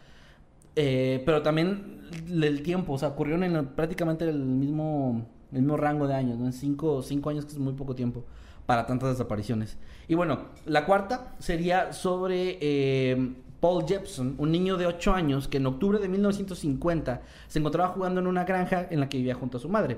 eh, 0.75 1.23
pero 1.25 1.41
también 1.41 2.01
el 2.29 2.61
tiempo, 2.61 2.93
o 2.93 2.97
sea, 2.97 3.09
ocurrió 3.09 3.41
en 3.41 3.67
prácticamente 3.67 4.27
el 4.27 4.39
mismo, 4.39 5.25
el 5.51 5.61
mismo 5.61 5.77
rango 5.77 6.07
de 6.07 6.15
años, 6.15 6.37
¿no? 6.37 6.45
En 6.45 6.53
cinco, 6.53 7.01
cinco 7.01 7.29
años, 7.29 7.45
que 7.45 7.53
es 7.53 7.59
muy 7.59 7.73
poco 7.73 7.95
tiempo 7.95 8.25
para 8.65 8.85
tantas 8.85 9.09
desapariciones. 9.09 9.77
Y 10.07 10.15
bueno, 10.15 10.45
la 10.65 10.85
cuarta 10.85 11.35
sería 11.39 11.93
sobre 11.93 12.57
eh, 12.61 13.33
Paul 13.59 13.85
Jepson, 13.87 14.35
un 14.37 14.51
niño 14.51 14.77
de 14.77 14.85
8 14.85 15.13
años 15.13 15.47
que 15.47 15.57
en 15.57 15.65
octubre 15.65 15.99
de 15.99 16.07
1950 16.07 17.21
se 17.47 17.59
encontraba 17.59 17.89
jugando 17.89 18.21
en 18.21 18.27
una 18.27 18.43
granja 18.43 18.87
en 18.89 18.99
la 18.99 19.09
que 19.09 19.17
vivía 19.17 19.35
junto 19.35 19.57
a 19.57 19.61
su 19.61 19.69
madre. 19.69 19.97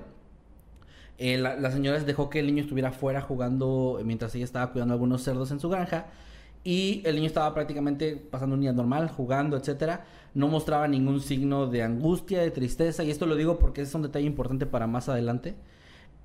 Eh, 1.20 1.38
la, 1.38 1.72
señora 1.72 2.00
dejó 2.00 2.30
que 2.30 2.40
el 2.40 2.46
niño 2.46 2.62
estuviera 2.62 2.90
afuera 2.90 3.22
jugando 3.22 4.00
mientras 4.06 4.36
ella 4.36 4.46
estaba 4.46 4.72
cuidando 4.72 4.94
algunos 4.94 5.24
cerdos 5.24 5.52
en 5.52 5.60
su 5.60 5.70
granja. 5.70 6.06
Y 6.64 7.02
el 7.06 7.16
niño 7.16 7.28
estaba 7.28 7.54
prácticamente 7.54 8.18
pasando 8.18 8.56
un 8.56 8.62
día 8.62 8.74
normal, 8.74 9.10
jugando, 9.10 9.58
etcétera. 9.58 10.06
No 10.34 10.48
mostraba 10.48 10.88
ningún 10.88 11.22
signo 11.22 11.68
de 11.68 11.82
angustia, 11.82 12.42
de 12.42 12.52
tristeza. 12.52 13.04
Y 13.04 13.12
esto 13.12 13.26
lo 13.26 13.36
digo 13.36 13.58
porque 13.58 13.82
es 13.82 13.96
un 13.96 14.02
detalle 14.02 14.26
importante 14.26 14.66
para 14.66 14.86
más 14.86 15.10
adelante. 15.10 15.56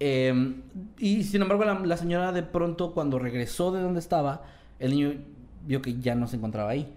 Eh, 0.01 0.55
y 0.99 1.22
sin 1.24 1.43
embargo, 1.43 1.64
la, 1.64 1.97
señora 1.97 2.32
de 2.32 2.43
pronto, 2.43 2.93
cuando 2.93 3.18
regresó 3.18 3.72
de 3.72 3.80
donde 3.80 4.01
estaba, 4.01 4.43
el 4.78 4.93
niño 4.93 5.14
vio 5.66 5.80
que 5.80 5.99
ya 6.01 6.14
no 6.14 6.26
se 6.26 6.36
encontraba 6.36 6.70
ahí. 6.70 6.93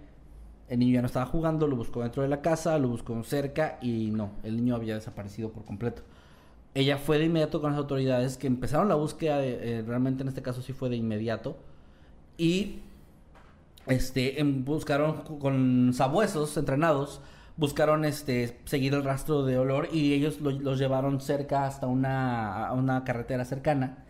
El 0.68 0.80
niño 0.80 0.94
ya 0.94 1.00
no 1.02 1.06
estaba 1.06 1.26
jugando, 1.26 1.66
lo 1.68 1.76
buscó 1.76 2.02
dentro 2.02 2.22
de 2.22 2.28
la 2.28 2.42
casa, 2.42 2.78
lo 2.78 2.88
buscó 2.88 3.22
cerca 3.22 3.78
y 3.80 4.10
no, 4.10 4.30
el 4.42 4.56
niño 4.56 4.74
había 4.74 4.94
desaparecido 4.94 5.50
por 5.50 5.64
completo. 5.64 6.02
Ella 6.74 6.98
fue 6.98 7.18
de 7.18 7.26
inmediato 7.26 7.60
con 7.60 7.70
las 7.70 7.78
autoridades 7.78 8.36
que 8.36 8.48
empezaron 8.48 8.88
la 8.88 8.96
búsqueda, 8.96 9.42
eh, 9.42 9.82
realmente 9.86 10.22
en 10.22 10.28
este 10.28 10.42
caso 10.42 10.60
sí 10.62 10.72
fue 10.72 10.88
de 10.88 10.96
inmediato. 10.96 11.56
Y 12.36 12.80
este, 13.86 14.40
en, 14.40 14.64
buscaron 14.64 15.22
con 15.38 15.92
sabuesos 15.94 16.56
entrenados, 16.56 17.20
buscaron 17.56 18.04
este, 18.04 18.58
seguir 18.64 18.94
el 18.94 19.04
rastro 19.04 19.44
de 19.44 19.58
olor 19.58 19.88
y 19.92 20.12
ellos 20.12 20.40
lo, 20.40 20.50
los 20.50 20.78
llevaron 20.78 21.20
cerca 21.20 21.66
hasta 21.66 21.86
una, 21.86 22.70
una 22.72 23.04
carretera 23.04 23.44
cercana, 23.44 24.04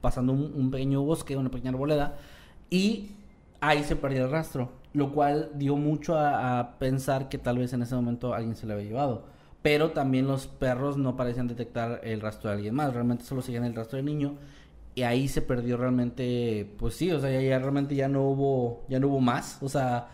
pasando 0.00 0.32
un, 0.32 0.52
un, 0.54 0.70
pequeño 0.70 1.02
bosque, 1.02 1.36
una 1.36 1.50
pequeña 1.50 1.70
arboleda, 1.70 2.16
y 2.70 3.10
ahí 3.60 3.82
se 3.84 3.96
perdió 3.96 4.24
el 4.24 4.30
rastro, 4.30 4.72
lo 4.92 5.12
cual 5.12 5.50
dio 5.54 5.76
mucho 5.76 6.16
a, 6.16 6.60
a 6.60 6.78
pensar 6.78 7.28
que 7.28 7.38
tal 7.38 7.58
vez 7.58 7.72
en 7.72 7.82
ese 7.82 7.94
momento 7.94 8.34
alguien 8.34 8.56
se 8.56 8.66
lo 8.66 8.74
había 8.74 8.86
llevado. 8.86 9.26
Pero 9.62 9.92
también 9.92 10.26
los 10.26 10.48
perros 10.48 10.96
no 10.96 11.16
parecían 11.16 11.46
detectar 11.46 12.00
el 12.02 12.20
rastro 12.20 12.50
de 12.50 12.56
alguien 12.56 12.74
más, 12.74 12.92
realmente 12.92 13.24
solo 13.24 13.42
seguían 13.42 13.64
el 13.64 13.74
rastro 13.74 13.96
del 13.96 14.06
niño 14.06 14.36
y 14.94 15.02
ahí 15.02 15.28
se 15.28 15.40
perdió 15.40 15.76
realmente, 15.76 16.74
pues 16.78 16.94
sí, 16.94 17.10
o 17.12 17.20
sea, 17.20 17.30
ya, 17.30 17.40
ya 17.40 17.58
realmente 17.58 17.94
ya 17.94 18.08
no 18.08 18.22
hubo, 18.22 18.84
ya 18.88 19.00
no 19.00 19.08
hubo 19.08 19.20
más, 19.20 19.58
o 19.62 19.68
sea, 19.68 20.08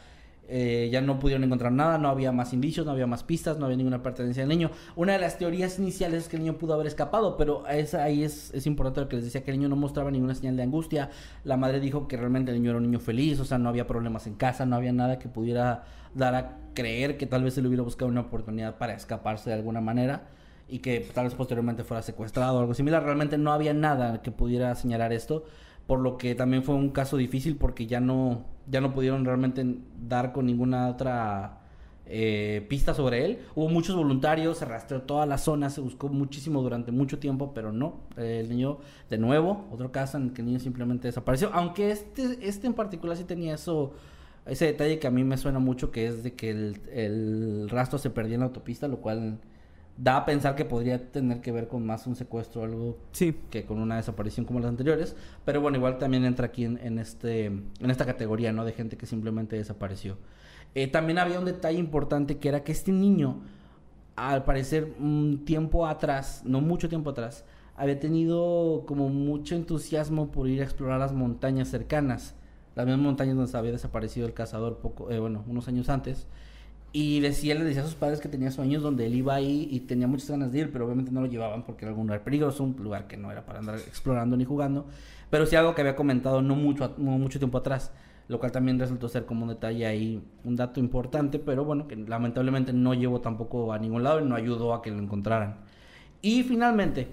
eh, 0.51 0.89
ya 0.91 1.03
no 1.03 1.19
pudieron 1.19 1.45
encontrar 1.45 1.73
nada, 1.73 1.99
no 1.99 2.09
había 2.09 2.33
más 2.33 2.55
indicios, 2.55 2.87
no 2.87 2.93
había 2.93 3.07
más 3.07 3.23
pistas, 3.23 3.59
no 3.59 3.67
había 3.67 3.77
ninguna 3.77 4.03
pertenencia 4.03 4.43
del 4.43 4.49
niño. 4.49 4.71
Una 4.97 5.13
de 5.13 5.19
las 5.19 5.37
teorías 5.37 5.79
iniciales 5.79 6.23
es 6.23 6.29
que 6.31 6.37
el 6.37 6.43
niño 6.43 6.57
pudo 6.57 6.73
haber 6.73 6.87
escapado, 6.87 7.37
pero 7.37 7.67
es, 7.69 7.93
ahí 7.93 8.25
es, 8.25 8.67
importante 8.67 9.03
lo 9.03 9.09
que 9.09 9.17
les 9.17 9.27
decía, 9.27 9.45
que 9.45 9.51
el 9.51 9.59
niño 9.59 9.69
no 9.69 9.77
mostraba 9.77 10.11
ninguna 10.11 10.35
señal 10.35 10.57
de 10.57 10.63
angustia. 10.63 11.11
La 11.45 11.59
madre 11.59 11.81
dijo 11.81 12.09
que 12.09 12.17
realmente 12.17 12.51
el 12.51 12.57
niño 12.57 12.71
era 12.71 12.79
un 12.79 12.85
niño 12.85 12.99
feliz, 12.99 13.39
o 13.41 13.45
sea, 13.45 13.59
no 13.59 13.69
había 13.69 13.87
problemas 13.87 14.27
en 14.27 14.35
casa, 14.37 14.65
no 14.65 14.75
había 14.77 14.93
nada 14.93 15.19
que 15.19 15.29
pudiera 15.29 15.85
dar 16.15 16.35
a 16.35 16.57
creer 16.73 17.19
que 17.19 17.27
tal 17.27 17.45
vez 17.45 17.53
se 17.53 17.61
le 17.61 17.69
hubiera 17.69 17.83
buscado 17.83 18.11
una 18.11 18.23
oportunidad 18.23 18.79
para 18.79 18.95
escaparse 18.95 19.51
de 19.51 19.57
alguna 19.57 19.83
manera 19.83 20.29
y 20.69 20.79
que 20.79 21.01
tal 21.15 21.25
vez 21.25 21.35
posteriormente 21.35 21.85
fuera 21.85 22.03
secuestrado 22.03 22.57
o 22.57 22.61
algo 22.61 22.73
similar. 22.73 23.03
Realmente 23.03 23.37
no 23.37 23.53
había 23.53 23.75
nada 23.75 24.23
que 24.23 24.31
pudiera 24.31 24.75
señalar 24.75 25.13
esto, 25.13 25.45
por 25.89 26.01
lo 26.01 26.19
que 26.19 26.35
también 26.35 26.63
fue 26.63 26.75
un 26.75 26.91
caso 26.91 27.17
difícil 27.17 27.57
porque 27.57 27.87
ya 27.87 27.99
no, 27.99 28.45
ya 28.67 28.83
no 28.83 28.93
pudieron 28.93 29.25
realmente 29.25 29.65
dar 30.07 30.35
con 30.35 30.45
ninguna 30.45 30.87
otra 30.87 31.61
eh, 32.05 32.67
pista 32.69 32.93
sobre 32.93 33.25
él. 33.25 33.39
Hubo 33.55 33.71
muchos 33.71 33.97
voluntarios, 33.97 34.59
se 34.59 34.67
rastreó 34.67 35.01
toda 35.01 35.25
la 35.25 35.39
zona, 35.39 35.71
se 35.71 35.81
buscó 35.81 36.11
muchísimo 36.11 36.61
durante 36.61 36.93
mucho 36.93 37.19
tiempo, 37.19 37.55
pero 37.55 37.73
no. 37.73 38.01
El 38.19 38.51
niño, 38.51 38.81
de 39.09 39.17
nuevo, 39.17 39.67
otro 39.73 39.91
caso 39.91 40.19
en 40.19 40.25
el 40.25 40.33
que 40.35 40.43
el 40.43 40.49
niño 40.49 40.61
simplemente 40.61 41.09
desapareció. 41.09 41.49
Aunque 41.55 41.91
este, 41.91 42.37
este 42.47 42.67
en 42.67 42.75
particular 42.75 43.17
sí 43.17 43.25
tenía 43.25 43.55
eso 43.55 43.95
ese 44.45 44.67
detalle 44.67 44.99
que 44.99 45.07
a 45.07 45.11
mí 45.11 45.25
me 45.25 45.39
suena 45.39 45.59
mucho, 45.59 45.91
que 45.91 46.07
es 46.07 46.23
de 46.23 46.35
que 46.35 46.51
el, 46.51 46.83
el 46.93 47.71
rastro 47.71 47.99
se 47.99 48.11
perdía 48.11 48.35
en 48.35 48.41
la 48.41 48.47
autopista, 48.49 48.89
lo 48.89 48.99
cual 48.99 49.39
da 50.01 50.19
a 50.19 50.25
pensar 50.25 50.55
que 50.55 50.65
podría 50.65 51.11
tener 51.11 51.41
que 51.41 51.51
ver 51.51 51.67
con 51.67 51.85
más 51.85 52.07
un 52.07 52.15
secuestro 52.15 52.63
o 52.63 52.65
algo 52.65 52.99
sí. 53.11 53.37
que 53.51 53.67
con 53.67 53.81
una 53.81 53.97
desaparición 53.97 54.47
como 54.47 54.61
las 54.61 54.69
anteriores. 54.69 55.17
Pero 55.45 55.61
bueno, 55.61 55.77
igual 55.77 55.99
también 55.99 56.25
entra 56.25 56.47
aquí 56.47 56.65
en, 56.65 56.79
en 56.79 56.99
este, 57.01 57.47
en 57.47 57.91
esta 57.91 58.07
categoría, 58.07 58.53
¿no? 58.53 58.65
De 58.65 58.73
gente 58.73 58.97
que 58.97 59.07
simplemente 59.07 59.57
desapareció. 59.57 60.17
Eh, 60.75 60.87
también 60.87 61.19
había 61.19 61.41
un 61.41 61.45
detalle 61.45 61.79
importante 61.79 62.39
que 62.39 62.49
era 62.49 62.63
que 62.63 62.71
este 62.71 62.93
niño, 62.93 63.41
al 64.15 64.45
parecer 64.45 64.95
un 65.01 65.45
tiempo 65.45 65.87
atrás, 65.87 66.43
no 66.45 66.61
mucho 66.61 66.89
tiempo 66.89 67.11
atrás, 67.11 67.45
había 67.75 67.99
tenido 67.99 68.85
como 68.87 69.09
mucho 69.09 69.57
entusiasmo 69.57 70.31
por 70.31 70.49
ir 70.49 70.61
a 70.61 70.65
explorar 70.65 71.01
las 71.01 71.13
montañas 71.13 71.69
cercanas. 71.69 72.37
Las 72.77 72.87
mismas 72.87 73.03
montañas 73.03 73.35
donde 73.35 73.59
había 73.59 73.73
desaparecido 73.73 74.29
el 74.29 74.35
cazador 74.35 74.79
poco, 74.79 75.11
eh, 75.11 75.19
bueno, 75.19 75.43
unos 75.49 75.67
años 75.67 75.89
antes. 75.89 76.29
Y 76.93 77.21
decía, 77.21 77.55
le 77.55 77.65
decía 77.65 77.83
a 77.83 77.85
sus 77.85 77.95
padres 77.95 78.21
que 78.21 78.29
tenía 78.29 78.51
sueños 78.51 78.83
donde 78.83 79.07
él 79.07 79.15
iba 79.15 79.35
ahí 79.35 79.69
y 79.71 79.81
tenía 79.81 80.07
muchas 80.07 80.31
ganas 80.31 80.53
de 80.53 80.61
ir, 80.61 80.73
pero 80.73 80.87
obviamente 80.87 81.13
no 81.13 81.21
lo 81.21 81.27
llevaban 81.27 81.63
porque 81.65 81.85
era 81.85 81.91
algún 81.91 82.07
lugar 82.07 82.25
peligroso, 82.25 82.65
un 82.65 82.77
lugar 82.79 83.07
que 83.07 83.19
no 83.19 83.31
era 83.31 83.45
para 83.45 83.59
andar 83.59 83.77
explorando 83.77 84.37
ni 84.37 84.45
jugando. 84.47 84.87
Pero 85.29 85.45
sí 85.45 85.55
algo 85.57 85.75
que 85.75 85.83
había 85.83 85.97
comentado 85.97 86.41
no 86.41 86.57
mucho, 86.57 86.95
no 86.97 87.19
mucho 87.19 87.39
tiempo 87.39 87.59
atrás, 87.59 87.93
lo 88.29 88.39
cual 88.39 88.53
también 88.53 88.79
resultó 88.79 89.09
ser 89.09 89.27
como 89.27 89.43
un 89.43 89.51
detalle 89.51 89.87
ahí, 89.87 90.23
un 90.45 90.57
dato 90.57 90.81
importante, 90.81 91.39
pero 91.39 91.65
bueno, 91.65 91.87
que 91.89 91.97
lamentablemente 91.97 92.73
no 92.73 92.95
llevó 92.95 93.21
tampoco 93.21 93.73
a 93.73 93.79
ningún 93.79 94.03
lado 94.03 94.21
y 94.21 94.25
no 94.25 94.35
ayudó 94.35 94.73
a 94.73 94.81
que 94.81 94.91
lo 94.91 94.99
encontraran. 94.99 95.57
Y 96.23 96.43
finalmente, 96.43 97.09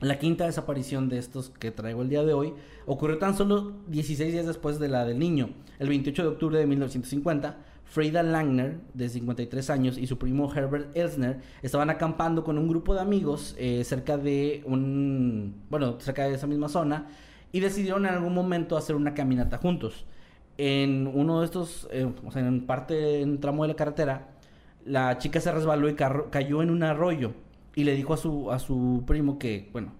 la 0.00 0.18
quinta 0.18 0.44
desaparición 0.44 1.08
de 1.08 1.18
estos 1.18 1.48
que 1.48 1.70
traigo 1.70 2.02
el 2.02 2.10
día 2.10 2.24
de 2.24 2.34
hoy 2.34 2.52
ocurrió 2.86 3.18
tan 3.18 3.36
solo 3.36 3.72
16 3.88 4.32
días 4.32 4.46
después 4.46 4.78
de 4.78 4.88
la 4.88 5.06
del 5.06 5.18
niño, 5.18 5.50
el 5.78 5.88
28 5.88 6.22
de 6.22 6.28
octubre 6.28 6.58
de 6.58 6.66
1950 6.66 7.71
Frida 7.92 8.22
Langner, 8.22 8.80
de 8.94 9.06
53 9.10 9.68
años, 9.68 9.98
y 9.98 10.06
su 10.06 10.16
primo 10.16 10.50
Herbert 10.50 10.96
Elsner 10.96 11.42
estaban 11.60 11.90
acampando 11.90 12.42
con 12.42 12.56
un 12.56 12.66
grupo 12.66 12.94
de 12.94 13.02
amigos 13.02 13.54
eh, 13.58 13.84
cerca 13.84 14.16
de 14.16 14.62
un, 14.64 15.62
bueno, 15.68 16.00
cerca 16.00 16.24
de 16.24 16.34
esa 16.34 16.46
misma 16.46 16.70
zona 16.70 17.08
y 17.52 17.60
decidieron 17.60 18.06
en 18.06 18.14
algún 18.14 18.32
momento 18.32 18.78
hacer 18.78 18.96
una 18.96 19.12
caminata 19.12 19.58
juntos. 19.58 20.06
En 20.56 21.06
uno 21.06 21.40
de 21.40 21.44
estos, 21.44 21.86
eh, 21.92 22.10
o 22.24 22.30
sea, 22.30 22.40
en 22.40 22.64
parte, 22.64 23.20
en 23.20 23.32
un 23.32 23.40
tramo 23.40 23.62
de 23.64 23.68
la 23.68 23.76
carretera, 23.76 24.28
la 24.86 25.18
chica 25.18 25.38
se 25.42 25.52
resbaló 25.52 25.86
y 25.90 25.94
cayó 25.94 26.62
en 26.62 26.70
un 26.70 26.82
arroyo 26.84 27.32
y 27.74 27.84
le 27.84 27.94
dijo 27.94 28.14
a 28.14 28.16
su, 28.16 28.50
a 28.50 28.58
su 28.58 29.04
primo 29.06 29.38
que, 29.38 29.68
bueno, 29.70 29.92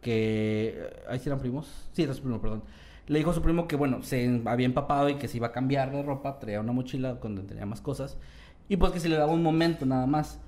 que... 0.00 0.78
¿Ahí 1.08 1.18
sí 1.18 1.28
eran 1.28 1.40
primos? 1.40 1.88
Sí, 1.90 2.04
era 2.04 2.14
su 2.14 2.22
primo, 2.22 2.40
perdón 2.40 2.62
le 3.06 3.18
dijo 3.18 3.30
a 3.30 3.34
su 3.34 3.42
primo 3.42 3.66
que, 3.66 3.76
bueno, 3.76 4.02
se 4.02 4.42
había 4.44 4.66
empapado 4.66 5.08
y 5.08 5.16
que 5.16 5.28
se 5.28 5.38
iba 5.38 5.48
a 5.48 5.52
cambiar 5.52 5.90
de 5.90 6.02
ropa, 6.02 6.38
traía 6.38 6.60
una 6.60 6.72
mochila 6.72 7.14
donde 7.14 7.42
tenía 7.42 7.66
más 7.66 7.80
cosas, 7.80 8.16
y 8.68 8.76
pues 8.76 8.92
que 8.92 9.00
se 9.00 9.08
le 9.08 9.16
daba 9.16 9.32
un 9.32 9.42
momento 9.42 9.86
nada 9.86 10.06
más, 10.06 10.40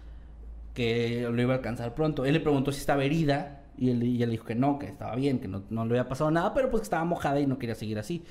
que 0.73 1.29
lo 1.31 1.41
iba 1.41 1.55
a 1.55 1.57
alcanzar 1.57 1.95
pronto. 1.95 2.25
Él 2.25 2.35
le 2.35 2.41
preguntó 2.41 2.73
si 2.73 2.81
estaba 2.81 3.05
herida, 3.05 3.63
y 3.77 3.91
él, 3.91 4.03
y 4.03 4.23
él 4.23 4.31
dijo 4.31 4.45
que 4.45 4.55
no, 4.55 4.79
que 4.79 4.87
estaba 4.87 5.15
bien, 5.17 5.41
que 5.41 5.49
no, 5.49 5.63
le 5.69 5.81
había 5.81 6.09
pasado 6.09 6.31
nada, 6.31 6.55
pero 6.55 6.71
pues 6.71 6.83
que 6.83 6.85
estaba 6.85 7.05
mojada 7.05 7.41
y 7.41 7.47
no 7.47 7.59
quería 7.59 7.75
seguir 7.75 7.99
así. 7.99 8.25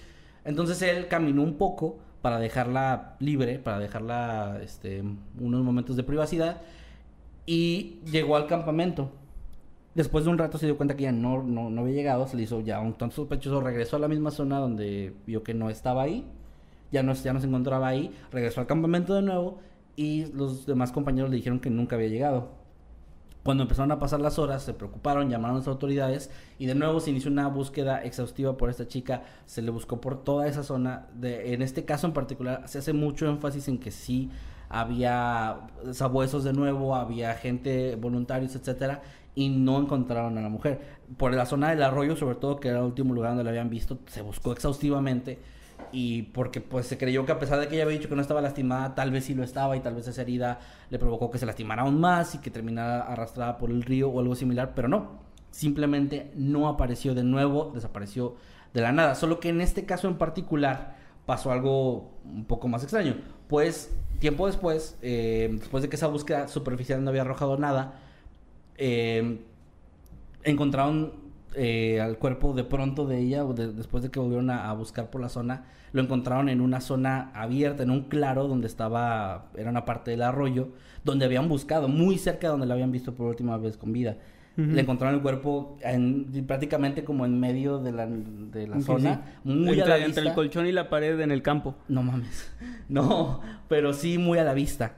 Entonces 0.45 0.81
él 0.81 1.07
caminó 1.07 1.41
un 1.41 1.57
poco 1.57 1.99
para 2.21 2.39
dejarla 2.39 3.15
libre, 3.19 3.59
para 3.59 3.79
dejarla 3.79 4.59
este, 4.61 5.03
unos 5.39 5.63
momentos 5.63 5.95
de 5.95 6.03
privacidad, 6.03 6.61
y 7.45 7.99
llegó 8.05 8.37
al 8.37 8.47
campamento 8.47 9.11
Después 9.95 10.25
de 10.25 10.31
un 10.31 10.37
rato 10.37 10.57
se 10.57 10.65
dio 10.65 10.75
cuenta 10.75 10.95
que 10.95 11.03
ya 11.03 11.11
no, 11.11 11.43
no, 11.43 11.81
había 11.81 11.93
llegado, 11.93 12.27
se 12.27 12.35
le 12.35 12.43
hizo 12.43 12.61
ya 12.61 12.79
un 12.79 12.93
tanto 12.93 13.15
sospechoso, 13.15 13.61
regresó 13.61 13.97
a 13.97 13.99
la 13.99 14.07
misma 14.07 14.31
zona 14.31 14.57
donde 14.57 15.13
vio 15.27 15.43
que 15.43 15.53
no 15.53 15.69
estaba 15.69 16.01
ahí, 16.01 16.25
ya 16.91 17.03
no, 17.03 17.13
ya 17.13 17.31
no 17.31 17.39
se 17.39 17.47
encontraba 17.47 17.87
ahí, 17.87 18.11
regresó 18.31 18.61
al 18.61 18.67
campamento 18.67 19.13
de 19.13 19.21
nuevo 19.21 19.59
y 19.95 20.25
los 20.33 20.65
demás 20.65 20.91
compañeros 20.91 21.29
le 21.29 21.35
dijeron 21.35 21.59
que 21.59 21.69
nunca 21.69 21.95
había 21.95 22.07
llegado. 22.07 22.63
Cuando 23.43 23.63
empezaron 23.63 23.91
a 23.91 23.99
pasar 23.99 24.21
las 24.21 24.39
horas, 24.39 24.63
se 24.63 24.73
preocuparon, 24.73 25.29
llamaron 25.29 25.57
a 25.57 25.59
las 25.59 25.67
autoridades 25.67 26.31
y 26.57 26.65
de 26.65 26.75
nuevo 26.75 27.01
se 27.01 27.11
inició 27.11 27.29
una 27.29 27.47
búsqueda 27.49 28.01
exhaustiva 28.01 28.55
por 28.55 28.69
esta 28.69 28.87
chica. 28.87 29.23
Se 29.45 29.61
le 29.61 29.69
buscó 29.69 29.99
por 29.99 30.23
toda 30.23 30.47
esa 30.47 30.63
zona. 30.63 31.07
En 31.21 31.61
este 31.61 31.83
caso 31.83 32.07
en 32.07 32.13
particular, 32.13 32.63
se 32.69 32.79
hace 32.79 32.93
mucho 32.93 33.27
énfasis 33.27 33.67
en 33.67 33.79
que 33.79 33.91
sí 33.91 34.31
había 34.69 35.67
sabuesos 35.91 36.45
de 36.45 36.53
nuevo, 36.53 36.95
había 36.95 37.33
gente, 37.35 37.97
voluntarios, 37.97 38.55
etcétera, 38.55 39.01
y 39.35 39.49
no 39.49 39.79
encontraron 39.79 40.37
a 40.37 40.41
la 40.41 40.49
mujer. 40.49 40.81
Por 41.17 41.33
la 41.33 41.45
zona 41.45 41.69
del 41.69 41.83
arroyo, 41.83 42.15
sobre 42.15 42.35
todo, 42.35 42.59
que 42.59 42.69
era 42.69 42.79
el 42.79 42.85
último 42.85 43.13
lugar 43.13 43.31
donde 43.31 43.43
la 43.43 43.49
habían 43.49 43.69
visto, 43.69 43.99
se 44.07 44.21
buscó 44.21 44.51
exhaustivamente 44.51 45.39
y 45.91 46.23
porque 46.23 46.61
pues 46.61 46.87
se 46.87 46.97
creyó 46.97 47.25
que 47.25 47.31
a 47.31 47.39
pesar 47.39 47.59
de 47.59 47.67
que 47.67 47.75
ella 47.75 47.83
había 47.83 47.97
dicho 47.97 48.09
que 48.09 48.15
no 48.15 48.21
estaba 48.21 48.41
lastimada, 48.41 48.95
tal 48.95 49.11
vez 49.11 49.25
sí 49.25 49.33
lo 49.33 49.43
estaba 49.43 49.75
y 49.75 49.79
tal 49.79 49.95
vez 49.95 50.07
esa 50.07 50.21
herida 50.21 50.59
le 50.89 50.99
provocó 50.99 51.29
que 51.29 51.37
se 51.37 51.45
lastimara 51.45 51.83
aún 51.83 51.99
más 51.99 52.35
y 52.35 52.39
que 52.39 52.49
terminara 52.51 53.01
arrastrada 53.01 53.57
por 53.57 53.69
el 53.69 53.83
río 53.83 54.09
o 54.09 54.19
algo 54.19 54.35
similar, 54.35 54.73
pero 54.75 54.87
no, 54.87 55.19
simplemente 55.51 56.31
no 56.35 56.67
apareció 56.67 57.13
de 57.13 57.23
nuevo, 57.23 57.71
desapareció 57.73 58.35
de 58.73 58.81
la 58.81 58.91
nada, 58.91 59.15
solo 59.15 59.39
que 59.39 59.49
en 59.49 59.61
este 59.61 59.85
caso 59.85 60.07
en 60.07 60.17
particular 60.17 60.95
pasó 61.25 61.51
algo 61.51 62.11
un 62.25 62.45
poco 62.45 62.67
más 62.67 62.83
extraño, 62.83 63.17
pues 63.47 63.95
tiempo 64.19 64.47
después, 64.47 64.97
eh, 65.01 65.49
después 65.51 65.83
de 65.83 65.89
que 65.89 65.95
esa 65.95 66.07
búsqueda 66.07 66.47
superficial 66.47 67.03
no 67.03 67.09
había 67.09 67.21
arrojado 67.21 67.57
nada, 67.57 67.99
eh, 68.77 69.39
encontraron 70.43 71.13
eh, 71.55 72.01
al 72.01 72.17
cuerpo 72.17 72.53
de 72.53 72.63
pronto 72.63 73.05
de 73.05 73.19
ella, 73.19 73.43
de- 73.43 73.71
después 73.73 74.03
de 74.03 74.09
que 74.09 74.19
volvieron 74.19 74.49
a, 74.49 74.69
a 74.69 74.73
buscar 74.73 75.09
por 75.09 75.21
la 75.21 75.29
zona, 75.29 75.65
lo 75.91 76.01
encontraron 76.01 76.49
en 76.49 76.61
una 76.61 76.81
zona 76.81 77.31
abierta, 77.35 77.83
en 77.83 77.91
un 77.91 78.03
claro 78.03 78.47
donde 78.47 78.67
estaba, 78.67 79.49
era 79.55 79.69
una 79.69 79.85
parte 79.85 80.11
del 80.11 80.23
arroyo, 80.23 80.69
donde 81.03 81.25
habían 81.25 81.47
buscado, 81.47 81.87
muy 81.87 82.17
cerca 82.17 82.47
de 82.47 82.51
donde 82.51 82.65
la 82.65 82.73
habían 82.73 82.91
visto 82.91 83.13
por 83.13 83.27
última 83.27 83.57
vez 83.57 83.77
con 83.77 83.93
vida. 83.93 84.17
Le 84.55 84.81
encontraron 84.81 85.15
el 85.15 85.21
cuerpo 85.23 85.79
en- 85.81 86.27
prácticamente 86.45 87.03
como 87.03 87.25
en 87.25 87.39
medio 87.39 87.79
de 87.79 87.91
la, 87.91 88.05
de 88.05 88.67
la 88.67 88.75
Sí, 88.77 88.83
zona, 88.83 89.21
sí. 89.43 89.49
muy 89.49 89.69
a 89.69 89.71
entre, 89.71 89.87
la 89.87 89.95
entre 89.97 90.05
vista. 90.07 90.21
el 90.21 90.33
colchón 90.35 90.67
y 90.67 90.71
la 90.71 90.89
pared 90.91 91.19
en 91.21 91.31
el 91.31 91.41
campo. 91.41 91.73
No 91.87 92.03
mames. 92.03 92.51
No, 92.89 93.41
pero 93.67 93.93
sí 93.93 94.19
muy 94.19 94.37
a 94.37 94.43
la 94.43 94.53
vista. 94.53 94.93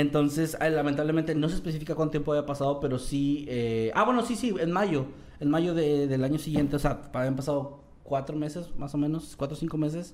Entonces, 0.00 0.58
eh, 0.60 0.68
lamentablemente 0.68 1.34
no 1.34 1.48
se 1.48 1.54
especifica 1.54 1.94
cuánto 1.94 2.10
tiempo 2.12 2.32
había 2.32 2.44
pasado, 2.44 2.80
pero 2.80 2.98
sí... 2.98 3.46
eh, 3.48 3.90
Ah, 3.94 4.04
bueno, 4.04 4.22
sí, 4.26 4.36
sí, 4.36 4.54
en 4.60 4.70
mayo. 4.70 5.06
En 5.40 5.48
mayo 5.48 5.72
de- 5.74 6.06
del 6.06 6.22
año 6.22 6.38
siguiente, 6.38 6.76
o 6.76 6.78
sea, 6.78 7.00
habían 7.14 7.34
pasado 7.34 7.80
cuatro 8.02 8.36
meses, 8.36 8.68
más 8.76 8.94
o 8.94 8.98
menos, 8.98 9.34
cuatro 9.38 9.56
o 9.56 9.58
cinco 9.58 9.78
meses. 9.78 10.12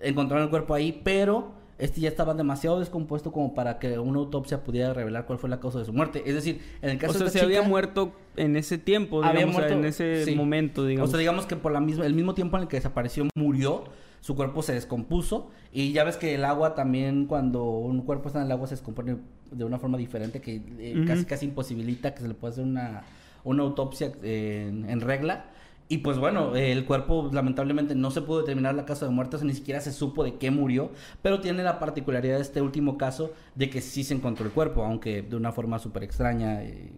Encontraron 0.00 0.42
el 0.44 0.50
cuerpo 0.50 0.74
ahí, 0.74 1.00
pero 1.04 1.52
este 1.78 2.00
ya 2.00 2.08
estaba 2.08 2.34
demasiado 2.34 2.80
descompuesto 2.80 3.30
como 3.30 3.54
para 3.54 3.78
que 3.78 3.96
una 3.98 4.18
autopsia 4.18 4.64
pudiera 4.64 4.92
revelar 4.92 5.24
cuál 5.26 5.38
fue 5.38 5.48
la 5.48 5.60
causa 5.60 5.78
de 5.78 5.84
su 5.84 5.92
muerte. 5.92 6.22
Es 6.26 6.34
decir, 6.34 6.60
en 6.82 6.90
el 6.90 6.98
caso 6.98 7.12
O 7.12 7.14
sea, 7.14 7.24
de 7.26 7.30
se 7.30 7.38
esta 7.38 7.46
había 7.46 7.58
chica- 7.60 7.68
muerto 7.68 8.12
en 8.36 8.56
ese 8.56 8.76
tiempo, 8.78 9.18
había 9.22 9.32
digamos, 9.46 9.54
o 9.54 9.58
sea, 9.60 9.68
muerto, 9.68 9.78
en 9.78 9.84
ese 9.88 10.24
sí. 10.24 10.34
momento, 10.34 10.84
digamos. 10.84 11.08
O 11.08 11.12
sea, 11.12 11.20
digamos 11.20 11.46
que 11.46 11.54
por 11.54 11.70
la 11.70 11.80
misma, 11.80 12.06
el 12.06 12.14
mismo 12.14 12.34
tiempo 12.34 12.56
en 12.56 12.64
el 12.64 12.68
que 12.68 12.76
desapareció 12.76 13.28
murió, 13.36 13.84
su 14.22 14.34
cuerpo 14.34 14.62
se 14.62 14.72
descompuso 14.72 15.50
y 15.72 15.92
ya 15.92 16.04
ves 16.04 16.16
que 16.16 16.34
el 16.34 16.44
agua 16.46 16.74
también 16.74 17.26
cuando 17.26 17.64
un 17.64 18.00
cuerpo 18.02 18.28
está 18.28 18.38
en 18.38 18.46
el 18.46 18.52
agua 18.52 18.66
se 18.68 18.76
descompone 18.76 19.18
de 19.50 19.64
una 19.64 19.78
forma 19.78 19.98
diferente 19.98 20.40
que 20.40 20.62
eh, 20.78 21.04
casi 21.06 21.26
casi 21.26 21.44
imposibilita 21.46 22.14
que 22.14 22.22
se 22.22 22.28
le 22.28 22.34
pueda 22.34 22.52
hacer 22.52 22.64
una, 22.64 23.02
una 23.44 23.64
autopsia 23.64 24.12
eh, 24.22 24.68
en, 24.70 24.88
en 24.88 25.00
regla. 25.02 25.46
Y 25.88 25.98
pues 25.98 26.16
bueno, 26.18 26.54
eh, 26.56 26.72
el 26.72 26.86
cuerpo 26.86 27.28
lamentablemente 27.32 27.94
no 27.94 28.10
se 28.10 28.22
pudo 28.22 28.38
determinar 28.40 28.74
la 28.74 28.86
causa 28.86 29.04
de 29.04 29.10
muerte, 29.10 29.36
o 29.36 29.38
sea, 29.40 29.46
ni 29.46 29.54
siquiera 29.54 29.80
se 29.80 29.92
supo 29.92 30.24
de 30.24 30.36
qué 30.36 30.50
murió, 30.50 30.90
pero 31.20 31.40
tiene 31.40 31.62
la 31.64 31.78
particularidad 31.80 32.36
de 32.36 32.42
este 32.42 32.62
último 32.62 32.96
caso 32.96 33.32
de 33.56 33.68
que 33.68 33.82
sí 33.82 34.04
se 34.04 34.14
encontró 34.14 34.46
el 34.46 34.52
cuerpo, 34.52 34.84
aunque 34.84 35.20
de 35.20 35.36
una 35.36 35.52
forma 35.52 35.78
súper 35.80 36.04
extraña. 36.04 36.62
eh, 36.62 36.92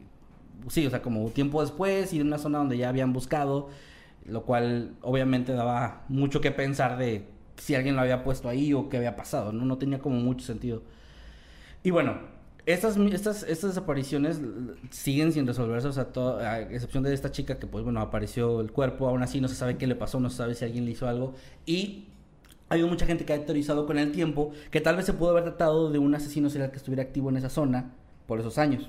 sí, 0.68 0.87
o 0.87 0.91
sea, 0.91 1.03
como 1.03 1.29
tiempo 1.31 1.61
después 1.62 2.12
y 2.12 2.20
en 2.20 2.27
una 2.29 2.39
zona 2.39 2.59
donde 2.59 2.77
ya 2.77 2.89
habían 2.91 3.12
buscado, 3.12 3.68
lo 4.27 4.43
cual 4.45 4.95
obviamente 5.03 5.53
daba 5.53 6.05
mucho 6.09 6.41
que 6.41 6.51
pensar 6.51 6.99
de 6.99 7.27
si 7.57 7.75
alguien 7.75 7.95
lo 7.97 8.03
había 8.03 8.25
puesto 8.25 8.49
ahí 8.49 8.72
o 8.72 8.89
qué 8.89 8.97
había 8.97 9.16
pasado, 9.16 9.53
¿no? 9.53 9.64
No 9.64 9.79
tenía 9.79 9.99
como 9.99 10.16
mucho 10.16 10.45
sentido. 10.45 10.83
Y 11.83 11.91
bueno, 11.91 12.18
estas, 12.66 12.97
estas, 12.97 13.43
estas 13.43 13.70
desapariciones 13.70 14.41
siguen 14.91 15.33
sin 15.33 15.47
resolverse, 15.47 15.89
o 15.89 15.93
sea, 15.93 16.07
to- 16.12 16.39
a 16.39 16.61
excepción 16.61 17.05
de 17.05 17.12
esta 17.12 17.31
chica 17.31 17.59
que, 17.59 17.66
pues 17.66 17.85
bueno, 17.85 18.01
apareció 18.01 18.61
el 18.61 18.72
cuerpo, 18.72 19.07
aún 19.09 19.22
así 19.22 19.41
no 19.41 19.49
se 19.49 19.55
sabe 19.55 19.77
qué 19.77 19.87
le 19.87 19.95
pasó, 19.95 20.18
no 20.20 20.31
se 20.31 20.39
sabe 20.39 20.55
si 20.55 20.64
alguien 20.64 20.85
le 20.87 20.93
hizo 20.93 21.07
algo. 21.07 21.35
Y 21.66 22.09
ha 22.70 22.75
habido 22.75 22.89
mucha 22.89 23.05
gente 23.07 23.25
que 23.27 23.35
ha 23.35 23.45
teorizado 23.45 23.87
con 23.87 23.99
el 23.99 24.12
tiempo 24.12 24.53
que 24.70 24.81
tal 24.81 24.97
vez 24.97 25.05
se 25.07 25.12
pudo 25.12 25.31
haber 25.31 25.45
tratado 25.45 25.91
de 25.91 25.99
un 25.99 26.14
asesino 26.14 26.49
serial 26.49 26.70
que 26.70 26.79
estuviera 26.79 27.03
activo 27.03 27.29
en 27.29 27.37
esa 27.37 27.51
zona 27.51 27.93
por 28.27 28.41
esos 28.41 28.57
años. 28.59 28.89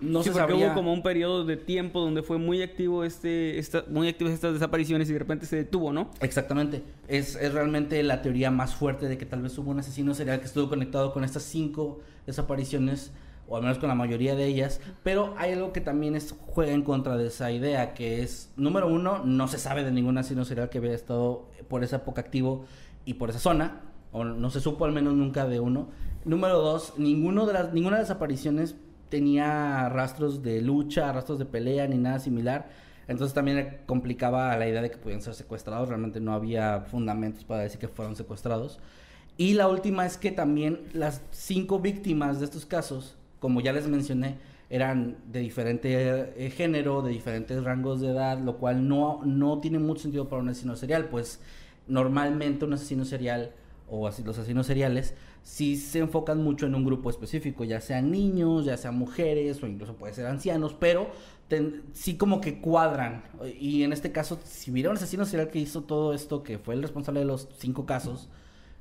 No 0.00 0.22
sí, 0.22 0.28
se 0.28 0.32
porque 0.32 0.52
sabía... 0.52 0.66
hubo 0.66 0.74
como 0.74 0.92
un 0.92 1.02
periodo 1.02 1.44
de 1.44 1.56
tiempo 1.56 2.00
donde 2.00 2.22
fue 2.22 2.38
muy 2.38 2.62
activo 2.62 3.02
este, 3.02 3.58
esta, 3.58 3.84
muy 3.88 4.08
activas 4.08 4.34
estas 4.34 4.52
desapariciones 4.52 5.08
y 5.08 5.12
de 5.14 5.18
repente 5.18 5.46
se 5.46 5.56
detuvo, 5.56 5.92
¿no? 5.92 6.10
Exactamente. 6.20 6.82
Es, 7.08 7.34
es 7.36 7.52
realmente 7.54 8.02
la 8.02 8.20
teoría 8.20 8.50
más 8.50 8.74
fuerte 8.74 9.08
de 9.08 9.16
que 9.16 9.24
tal 9.24 9.42
vez 9.42 9.56
hubo 9.56 9.70
un 9.70 9.78
asesino 9.78 10.14
serial 10.14 10.40
que 10.40 10.46
estuvo 10.46 10.68
conectado 10.68 11.14
con 11.14 11.24
estas 11.24 11.44
cinco 11.44 12.00
desapariciones, 12.26 13.12
o 13.48 13.56
al 13.56 13.62
menos 13.62 13.78
con 13.78 13.88
la 13.88 13.94
mayoría 13.94 14.34
de 14.34 14.44
ellas. 14.44 14.80
Pero 15.02 15.34
hay 15.38 15.52
algo 15.52 15.72
que 15.72 15.80
también 15.80 16.14
es, 16.14 16.34
juega 16.46 16.72
en 16.72 16.82
contra 16.82 17.16
de 17.16 17.28
esa 17.28 17.50
idea, 17.50 17.94
que 17.94 18.22
es, 18.22 18.52
número 18.56 18.88
uno, 18.88 19.22
no 19.24 19.48
se 19.48 19.56
sabe 19.56 19.82
de 19.82 19.92
ningún 19.92 20.18
asesino 20.18 20.44
serial 20.44 20.68
que 20.68 20.78
había 20.78 20.92
estado 20.92 21.48
por 21.68 21.84
esa 21.84 21.96
época 21.96 22.20
activo 22.20 22.66
y 23.06 23.14
por 23.14 23.30
esa 23.30 23.38
zona, 23.38 23.80
o 24.12 24.24
no 24.24 24.50
se 24.50 24.60
supo 24.60 24.84
al 24.84 24.92
menos 24.92 25.14
nunca 25.14 25.46
de 25.46 25.58
uno. 25.58 25.88
Número 26.26 26.58
dos, 26.60 26.94
ninguno 26.98 27.46
de 27.46 27.52
las, 27.54 27.72
ninguna 27.72 27.96
de 27.96 28.02
las 28.02 28.10
apariciones 28.10 28.74
tenía 29.08 29.88
rastros 29.88 30.42
de 30.42 30.60
lucha, 30.60 31.12
rastros 31.12 31.38
de 31.38 31.44
pelea, 31.44 31.86
ni 31.86 31.98
nada 31.98 32.18
similar. 32.18 32.68
Entonces 33.08 33.34
también 33.34 33.78
complicaba 33.86 34.56
la 34.56 34.68
idea 34.68 34.82
de 34.82 34.90
que 34.90 34.96
podían 34.96 35.22
ser 35.22 35.34
secuestrados. 35.34 35.88
Realmente 35.88 36.20
no 36.20 36.32
había 36.32 36.80
fundamentos 36.80 37.44
para 37.44 37.62
decir 37.62 37.78
que 37.78 37.88
fueron 37.88 38.16
secuestrados. 38.16 38.80
Y 39.38 39.54
la 39.54 39.68
última 39.68 40.06
es 40.06 40.16
que 40.16 40.32
también 40.32 40.80
las 40.92 41.22
cinco 41.30 41.78
víctimas 41.78 42.38
de 42.38 42.46
estos 42.46 42.64
casos, 42.64 43.16
como 43.38 43.60
ya 43.60 43.72
les 43.72 43.86
mencioné, 43.86 44.38
eran 44.70 45.18
de 45.30 45.40
diferente 45.40 46.44
eh, 46.44 46.50
género, 46.50 47.02
de 47.02 47.10
diferentes 47.10 47.62
rangos 47.62 48.00
de 48.00 48.08
edad, 48.08 48.38
lo 48.38 48.56
cual 48.56 48.88
no, 48.88 49.20
no 49.24 49.60
tiene 49.60 49.78
mucho 49.78 50.02
sentido 50.02 50.28
para 50.28 50.42
un 50.42 50.48
asesino 50.48 50.74
serial, 50.74 51.08
pues 51.08 51.40
normalmente 51.86 52.64
un 52.64 52.72
asesino 52.72 53.04
serial 53.04 53.52
o 53.88 54.08
así, 54.08 54.24
los 54.24 54.38
asesinos 54.38 54.66
seriales 54.66 55.14
sí 55.46 55.76
se 55.76 56.00
enfocan 56.00 56.42
mucho 56.42 56.66
en 56.66 56.74
un 56.74 56.84
grupo 56.84 57.08
específico, 57.08 57.62
ya 57.62 57.80
sean 57.80 58.10
niños, 58.10 58.64
ya 58.64 58.76
sean 58.76 58.98
mujeres 58.98 59.62
o 59.62 59.68
incluso 59.68 59.94
puede 59.94 60.12
ser 60.12 60.26
ancianos, 60.26 60.74
pero 60.74 61.08
sí 61.92 62.16
como 62.16 62.40
que 62.40 62.60
cuadran. 62.60 63.22
Y 63.60 63.84
en 63.84 63.92
este 63.92 64.10
caso, 64.10 64.40
si 64.42 64.72
hubiera 64.72 64.90
un 64.90 64.96
asesino 64.96 65.24
serial 65.24 65.48
que 65.50 65.60
hizo 65.60 65.84
todo 65.84 66.14
esto, 66.14 66.42
que 66.42 66.58
fue 66.58 66.74
el 66.74 66.82
responsable 66.82 67.20
de 67.20 67.26
los 67.26 67.48
cinco 67.58 67.86
casos, 67.86 68.28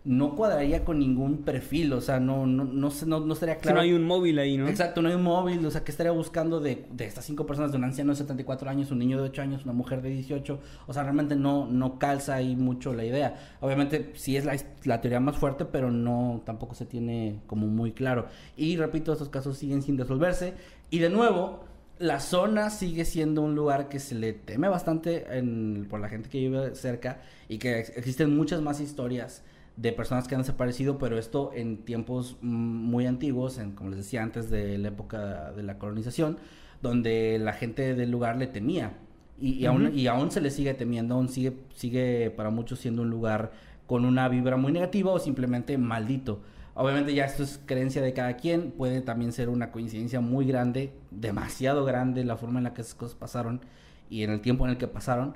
no 0.06 0.36
cuadraría 0.36 0.86
con 0.86 1.00
ningún 1.00 1.40
perfil, 1.40 1.92
o 1.94 2.00
sea, 2.00 2.20
no, 2.20 2.46
no, 2.46 2.64
no, 2.64 2.90
no, 3.08 3.20
no 3.22 3.34
estaría 3.34 3.56
Si 3.56 3.62
claro. 3.62 3.78
no 3.78 3.82
hay 3.82 3.92
un 3.94 4.04
móvil 4.04 4.38
ahí, 4.38 4.56
¿no? 4.56 4.68
Exacto, 4.68 5.02
no 5.02 5.10
hay 5.10 5.16
un 5.16 5.24
móvil, 5.24 5.66
o 5.66 5.72
sea, 5.72 5.84
que 5.84 5.90
estaría 5.90 6.12
buscando 6.12 6.60
de, 6.60 6.86
de 6.92 7.06
estas 7.06 7.26
cinco 7.26 7.48
personas, 7.48 7.72
de 7.72 7.78
un 7.80 7.86
anciano 7.86 8.12
de 8.12 8.18
74 8.18 8.70
años, 8.70 8.92
un 8.92 9.00
niño 9.00 9.18
de 9.18 9.24
8 9.30 9.42
años, 9.42 9.64
una 9.64 9.74
mujer 9.74 10.04
de 10.04 10.10
18, 10.10 10.60
o 10.86 10.94
sea, 10.94 11.02
realmente 11.04 11.36
no, 11.36 11.66
no 11.66 11.98
calza 11.98 12.36
ahí 12.36 12.56
mucho 12.56 12.94
la 12.94 13.04
idea. 13.04 13.58
Obviamente 13.62 14.12
sí 14.16 14.38
es 14.38 14.46
la, 14.46 14.56
la 14.84 15.02
teoría 15.02 15.20
más 15.20 15.38
fuerte, 15.38 15.66
pero 15.66 15.90
no, 15.90 16.44
tampoco 16.46 16.76
se 16.76 16.86
tiene 16.86 17.40
como 17.48 17.66
muy 17.66 17.92
claro. 17.92 18.28
Y 18.56 18.78
repito, 18.78 19.12
estos 19.12 19.30
casos 19.30 19.58
siguen 19.58 19.82
sin 19.82 19.98
resolverse. 19.98 20.54
Y 20.92 21.00
de 21.00 21.10
nuevo, 21.10 21.64
la 21.98 22.20
zona 22.20 22.70
sigue 22.70 23.06
siendo 23.06 23.42
un 23.42 23.56
lugar 23.56 23.90
que 23.90 24.00
se 24.00 24.14
le 24.14 24.34
teme 24.34 24.68
bastante 24.68 25.26
en- 25.36 25.88
por 25.90 26.00
la 26.00 26.10
gente 26.10 26.30
que 26.30 26.38
vive 26.40 26.76
cerca 26.76 27.22
y 27.50 27.58
que 27.58 27.80
ex- 27.80 27.98
existen 27.98 28.36
muchas 28.36 28.62
más 28.62 28.80
historias 28.82 29.44
de 29.78 29.92
personas 29.92 30.28
que 30.28 30.36
han 30.36 30.42
desaparecido, 30.42 30.98
pero 30.98 31.18
esto 31.18 31.52
en 31.54 31.84
tiempos 31.84 32.38
muy 32.42 33.06
antiguos, 33.06 33.58
en, 33.58 33.72
como 33.72 33.90
les 33.90 34.00
decía 34.00 34.24
antes 34.24 34.50
de 34.50 34.78
la 34.78 34.90
época 34.90 35.52
de 35.52 35.64
la 35.64 35.78
colonización, 35.78 36.38
donde 36.82 37.38
la 37.40 37.54
gente 37.54 37.96
del 37.96 38.12
lugar 38.12 38.38
le 38.38 38.48
temía. 38.48 38.94
Y, 39.40 39.54
y 39.54 39.66
aún, 39.66 39.98
y 39.98 40.08
aún 40.08 40.32
se 40.32 40.40
le 40.40 40.50
sigue 40.50 40.74
temiendo, 40.74 41.16
aún 41.16 41.28
sigue, 41.28 41.58
sigue 41.74 42.32
para 42.32 42.50
muchos 42.50 42.80
siendo 42.80 43.02
un 43.02 43.10
lugar 43.10 43.52
con 43.86 44.06
una 44.06 44.30
vibra 44.30 44.58
muy 44.58 44.72
negativa 44.72 45.12
o 45.12 45.20
simplemente 45.20 45.78
maldito. 45.78 46.42
Obviamente 46.74 47.14
ya 47.14 47.26
esto 47.26 47.44
es 47.44 47.60
creencia 47.66 48.02
de 48.02 48.14
cada 48.14 48.36
quien, 48.36 48.72
puede 48.72 49.02
también 49.02 49.32
ser 49.32 49.50
una 49.50 49.72
coincidencia 49.72 50.20
muy 50.20 50.46
grande, 50.46 50.94
demasiado 51.12 51.86
grande 51.86 52.26
la 52.26 52.36
forma 52.36 52.60
en 52.60 52.66
la 52.66 52.74
que 52.74 52.82
esas 52.82 52.96
cosas 52.96 53.16
pasaron 53.16 53.62
y 54.10 54.24
en 54.24 54.32
el 54.32 54.42
tiempo 54.42 54.66
en 54.66 54.72
el 54.72 54.78
que 54.78 54.88
pasaron. 54.88 55.36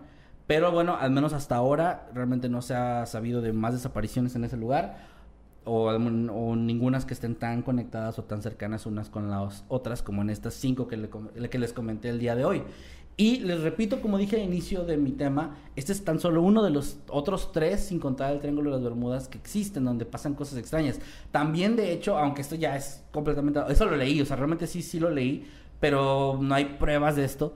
Pero 0.50 0.72
bueno, 0.72 0.98
al 1.00 1.12
menos 1.12 1.34
hasta 1.34 1.56
ahora 1.56 2.10
realmente 2.12 2.50
no 2.50 2.64
se 2.64 2.74
ha 2.74 3.06
sabido 3.06 3.40
de 3.40 3.54
más 3.54 3.72
desapariciones 3.72 4.36
en 4.36 4.46
ese 4.46 4.58
lugar 4.58 4.98
o, 5.64 5.90
o 5.92 6.56
ningunas 6.56 7.06
que 7.06 7.14
estén 7.14 7.36
tan 7.36 7.62
conectadas 7.62 8.18
o 8.18 8.24
tan 8.24 8.42
cercanas 8.42 8.88
unas 8.88 9.10
con 9.10 9.30
las 9.30 9.64
otras 9.68 10.02
como 10.02 10.24
en 10.24 10.32
estas 10.32 10.56
cinco 10.56 10.88
que, 10.88 10.98
le 10.98 11.50
que 11.52 11.60
les 11.60 11.72
comenté 11.72 12.10
el 12.10 12.18
día 12.18 12.36
de 12.36 12.46
hoy. 12.46 12.64
Y 13.16 13.42
les 13.42 13.62
repito, 13.62 14.02
como 14.02 14.18
dije 14.18 14.38
al 14.38 14.42
inicio 14.42 14.86
de 14.86 14.98
mi 14.98 15.12
tema, 15.12 15.56
este 15.76 15.92
es 15.92 16.04
tan 16.04 16.20
solo 16.20 16.42
uno 16.42 16.64
de 16.64 16.72
los 16.72 16.98
otros 17.10 17.52
tres, 17.52 17.82
sin 17.82 18.00
contar 18.00 18.34
el 18.34 18.40
Triángulo 18.40 18.72
de 18.72 18.78
las 18.78 18.84
Bermudas, 18.84 19.28
que 19.28 19.38
existen, 19.38 19.86
donde 19.86 20.06
pasan 20.06 20.34
cosas 20.34 20.58
extrañas. 20.58 21.00
También, 21.30 21.76
de 21.76 21.94
hecho, 21.94 22.18
aunque 22.18 22.42
esto 22.42 22.56
ya 22.56 22.76
es 22.76 23.04
completamente... 23.12 23.60
Eso 23.70 23.86
lo 23.86 23.96
leí, 23.96 24.20
o 24.20 24.26
sea, 24.26 24.36
realmente 24.36 24.66
sí, 24.66 24.82
sí 24.82 25.00
lo 25.00 25.12
leí, 25.12 25.48
pero 25.80 26.40
no 26.42 26.56
hay 26.56 26.66
pruebas 26.80 27.18
de 27.18 27.26
esto. 27.26 27.54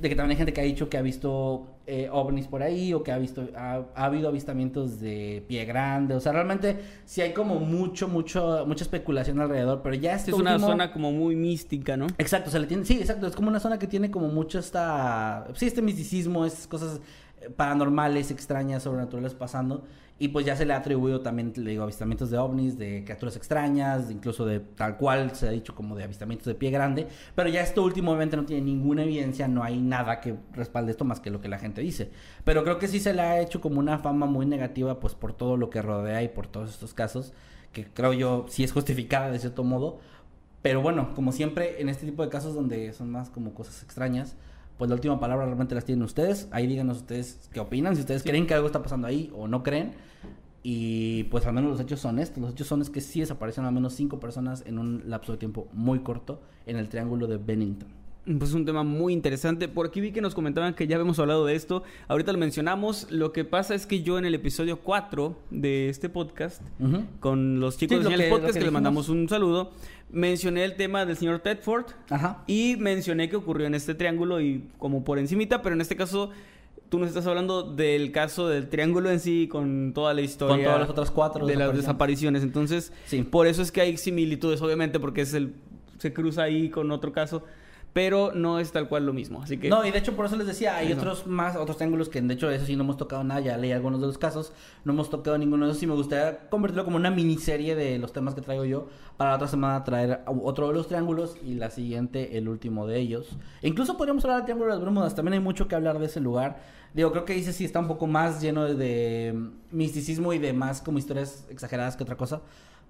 De 0.00 0.08
que 0.08 0.16
también 0.16 0.30
hay 0.30 0.36
gente 0.38 0.52
que 0.54 0.60
ha 0.60 0.64
dicho 0.64 0.88
que 0.88 0.96
ha 0.96 1.02
visto 1.02 1.66
eh, 1.86 2.08
ovnis 2.10 2.46
por 2.46 2.62
ahí 2.62 2.94
o 2.94 3.02
que 3.02 3.12
ha 3.12 3.18
visto, 3.18 3.46
ha, 3.54 3.82
ha 3.94 4.04
habido 4.06 4.28
avistamientos 4.28 4.98
de 4.98 5.44
pie 5.46 5.64
grande. 5.66 6.14
O 6.14 6.20
sea, 6.20 6.32
realmente 6.32 6.76
sí 7.04 7.20
hay 7.20 7.32
como 7.34 7.56
mucho, 7.60 8.08
mucho, 8.08 8.64
mucha 8.66 8.82
especulación 8.84 9.40
alrededor, 9.40 9.82
pero 9.82 9.94
ya 9.96 10.14
esto 10.14 10.30
es 10.30 10.36
una 10.38 10.52
último- 10.54 10.68
zona 10.68 10.92
como 10.92 11.12
muy 11.12 11.36
mística, 11.36 11.96
¿no? 11.98 12.06
Exacto, 12.16 12.50
se 12.50 12.58
le 12.58 12.66
tiene, 12.66 12.84
sí, 12.86 12.94
exacto, 12.98 13.26
es 13.26 13.36
como 13.36 13.48
una 13.48 13.60
zona 13.60 13.78
que 13.78 13.86
tiene 13.86 14.10
como 14.10 14.28
mucho 14.28 14.58
esta, 14.58 15.46
sí, 15.54 15.66
este 15.66 15.82
misticismo, 15.82 16.46
estas 16.46 16.66
cosas 16.66 17.00
eh, 17.42 17.50
paranormales, 17.50 18.30
extrañas, 18.30 18.82
sobrenaturales 18.84 19.34
pasando, 19.34 19.84
y 20.22 20.28
pues 20.28 20.44
ya 20.44 20.54
se 20.54 20.66
le 20.66 20.74
ha 20.74 20.76
atribuido 20.76 21.22
también, 21.22 21.50
le 21.56 21.70
digo, 21.70 21.82
avistamientos 21.82 22.30
de 22.30 22.36
ovnis, 22.36 22.76
de 22.76 23.04
criaturas 23.04 23.36
extrañas, 23.36 24.10
incluso 24.10 24.44
de 24.44 24.60
tal 24.60 24.98
cual 24.98 25.34
se 25.34 25.48
ha 25.48 25.50
dicho 25.50 25.74
como 25.74 25.96
de 25.96 26.04
avistamientos 26.04 26.46
de 26.46 26.54
pie 26.54 26.70
grande, 26.70 27.08
pero 27.34 27.48
ya 27.48 27.62
esto 27.62 27.82
último 27.82 28.10
obviamente 28.10 28.36
no 28.36 28.44
tiene 28.44 28.60
ninguna 28.60 29.04
evidencia, 29.04 29.48
no 29.48 29.64
hay 29.64 29.80
nada 29.80 30.20
que 30.20 30.34
respalde 30.52 30.90
esto 30.90 31.06
más 31.06 31.20
que 31.20 31.30
lo 31.30 31.40
que 31.40 31.48
la 31.48 31.58
gente 31.58 31.80
dice, 31.80 32.10
pero 32.44 32.62
creo 32.64 32.78
que 32.78 32.86
sí 32.86 33.00
se 33.00 33.14
le 33.14 33.22
ha 33.22 33.40
hecho 33.40 33.62
como 33.62 33.80
una 33.80 33.98
fama 33.98 34.26
muy 34.26 34.44
negativa 34.44 35.00
pues 35.00 35.14
por 35.14 35.32
todo 35.32 35.56
lo 35.56 35.70
que 35.70 35.80
rodea 35.80 36.22
y 36.22 36.28
por 36.28 36.46
todos 36.46 36.68
estos 36.68 36.92
casos, 36.92 37.32
que 37.72 37.86
creo 37.86 38.12
yo 38.12 38.44
sí 38.50 38.62
es 38.62 38.72
justificada 38.72 39.30
de 39.30 39.38
cierto 39.38 39.64
modo, 39.64 40.00
pero 40.60 40.82
bueno, 40.82 41.14
como 41.14 41.32
siempre, 41.32 41.80
en 41.80 41.88
este 41.88 42.04
tipo 42.04 42.22
de 42.22 42.28
casos 42.28 42.54
donde 42.54 42.92
son 42.92 43.10
más 43.10 43.30
como 43.30 43.54
cosas 43.54 43.82
extrañas, 43.82 44.36
pues 44.80 44.88
la 44.88 44.94
última 44.94 45.20
palabra 45.20 45.44
realmente 45.44 45.74
las 45.74 45.84
tienen 45.84 46.02
ustedes. 46.02 46.48
Ahí 46.50 46.66
díganos 46.66 46.96
ustedes 46.96 47.48
qué 47.52 47.60
opinan, 47.60 47.94
si 47.94 48.00
ustedes 48.00 48.22
creen 48.22 48.46
que 48.46 48.54
algo 48.54 48.66
está 48.66 48.82
pasando 48.82 49.06
ahí 49.06 49.30
o 49.36 49.46
no 49.46 49.62
creen. 49.62 49.92
Y 50.62 51.24
pues 51.24 51.46
al 51.46 51.54
menos 51.54 51.70
los 51.70 51.80
hechos 51.80 52.00
son 52.00 52.18
estos. 52.18 52.42
Los 52.42 52.52
hechos 52.52 52.66
son 52.66 52.82
es 52.82 52.90
que 52.90 53.00
sí 53.00 53.20
desaparecen 53.20 53.64
al 53.64 53.72
menos 53.72 53.94
cinco 53.94 54.20
personas 54.20 54.62
en 54.66 54.78
un 54.78 55.02
lapso 55.06 55.32
de 55.32 55.38
tiempo 55.38 55.68
muy 55.72 56.00
corto 56.00 56.40
en 56.66 56.76
el 56.76 56.88
triángulo 56.88 57.26
de 57.26 57.38
Bennington. 57.38 57.88
Pues 58.26 58.50
es 58.50 58.54
un 58.54 58.66
tema 58.66 58.82
muy 58.84 59.14
interesante. 59.14 59.66
Por 59.68 59.86
aquí 59.86 60.00
vi 60.02 60.12
que 60.12 60.20
nos 60.20 60.34
comentaban 60.34 60.74
que 60.74 60.86
ya 60.86 60.96
habíamos 60.96 61.18
hablado 61.18 61.46
de 61.46 61.54
esto. 61.54 61.82
Ahorita 62.06 62.32
lo 62.32 62.38
mencionamos. 62.38 63.10
Lo 63.10 63.32
que 63.32 63.46
pasa 63.46 63.74
es 63.74 63.86
que 63.86 64.02
yo 64.02 64.18
en 64.18 64.26
el 64.26 64.34
episodio 64.34 64.80
4 64.80 65.34
de 65.50 65.88
este 65.88 66.10
podcast, 66.10 66.60
Ujú. 66.78 67.04
con 67.20 67.60
los 67.60 67.78
chicos 67.78 67.96
Sí, 67.96 68.04
de 68.04 68.10
lo 68.10 68.16
que- 68.16 68.24
lo 68.28 68.30
Podcast, 68.36 68.46
que 68.48 68.52
que, 68.52 68.58
le 68.60 68.64
dijimos. 68.66 68.72
mandamos 68.74 69.08
un 69.08 69.26
saludo, 69.28 69.70
mencioné 70.12 70.64
el 70.64 70.76
tema 70.76 71.06
del 71.06 71.16
señor 71.16 71.40
Tedford 71.40 71.86
Ajá. 72.10 72.42
y 72.46 72.76
mencioné 72.78 73.28
que 73.28 73.36
ocurrió 73.36 73.66
en 73.66 73.74
este 73.74 73.94
triángulo 73.94 74.40
y 74.40 74.64
como 74.78 75.04
por 75.04 75.18
encimita, 75.18 75.62
pero 75.62 75.74
en 75.74 75.80
este 75.80 75.96
caso 75.96 76.30
tú 76.88 76.98
nos 76.98 77.08
estás 77.08 77.26
hablando 77.26 77.62
del 77.62 78.10
caso 78.10 78.48
del 78.48 78.68
triángulo 78.68 79.10
en 79.10 79.20
sí 79.20 79.46
con 79.48 79.92
toda 79.94 80.12
la 80.12 80.22
historia 80.22 80.56
Con 80.56 80.64
todas 80.64 80.80
las 80.80 80.90
otras 80.90 81.10
cuatro 81.10 81.46
de 81.46 81.54
las 81.56 81.76
desapariciones. 81.76 82.42
Entonces, 82.42 82.92
Sí. 83.06 83.22
por 83.22 83.46
eso 83.46 83.62
es 83.62 83.70
que 83.70 83.80
hay 83.80 83.96
similitudes, 83.96 84.60
obviamente, 84.60 84.98
porque 84.98 85.20
es 85.20 85.32
el 85.34 85.54
se 85.98 86.12
cruza 86.14 86.42
ahí 86.44 86.70
con 86.70 86.90
otro 86.92 87.12
caso, 87.12 87.44
pero 87.92 88.32
no 88.34 88.58
es 88.58 88.70
tal 88.72 88.88
cual 88.88 89.06
lo 89.06 89.12
mismo. 89.12 89.42
Así 89.42 89.58
que 89.58 89.68
No, 89.68 89.84
y 89.84 89.90
de 89.90 89.98
hecho 89.98 90.14
por 90.14 90.26
eso 90.26 90.36
les 90.36 90.46
decía, 90.46 90.76
hay 90.76 90.92
otros 90.92 91.26
más, 91.26 91.56
otros 91.56 91.76
triángulos 91.76 92.08
que 92.08 92.20
de 92.20 92.34
hecho 92.34 92.50
eso 92.50 92.66
sí 92.66 92.76
no 92.76 92.84
hemos 92.84 92.96
tocado 92.96 93.24
nada, 93.24 93.40
ya 93.40 93.56
leí 93.56 93.72
algunos 93.72 94.00
de 94.00 94.06
los 94.06 94.18
casos, 94.18 94.52
no 94.84 94.92
hemos 94.92 95.10
tocado 95.10 95.36
ninguno 95.38 95.66
de 95.66 95.72
esos 95.72 95.82
y 95.82 95.86
me 95.86 95.94
gustaría 95.94 96.48
convertirlo 96.48 96.84
como 96.84 96.96
una 96.96 97.10
miniserie 97.10 97.74
de 97.74 97.98
los 97.98 98.12
temas 98.12 98.34
que 98.34 98.42
traigo 98.42 98.64
yo, 98.64 98.88
para 99.16 99.30
la 99.30 99.36
otra 99.36 99.48
semana 99.48 99.82
traer 99.84 100.20
otro 100.26 100.68
de 100.68 100.74
los 100.74 100.86
triángulos 100.86 101.36
y 101.44 101.54
la 101.54 101.70
siguiente 101.70 102.38
el 102.38 102.48
último 102.48 102.86
de 102.86 102.98
ellos. 102.98 103.36
E 103.62 103.68
incluso 103.68 103.96
podríamos 103.96 104.24
hablar 104.24 104.38
del 104.38 104.44
Triángulo 104.46 104.70
de 104.70 104.76
las 104.76 104.84
Bermudas, 104.84 105.14
también 105.14 105.34
hay 105.34 105.40
mucho 105.40 105.68
que 105.68 105.74
hablar 105.74 105.98
de 105.98 106.06
ese 106.06 106.20
lugar. 106.20 106.60
Digo, 106.94 107.12
creo 107.12 107.24
que 107.24 107.34
dice 107.34 107.52
sí 107.52 107.64
está 107.64 107.78
un 107.78 107.86
poco 107.88 108.06
más 108.06 108.40
lleno 108.40 108.64
de, 108.64 108.74
de 108.74 109.48
misticismo 109.70 110.32
y 110.32 110.38
de 110.38 110.52
más 110.52 110.80
como 110.80 110.98
historias 110.98 111.46
exageradas 111.50 111.96
que 111.96 112.02
otra 112.02 112.16
cosa. 112.16 112.40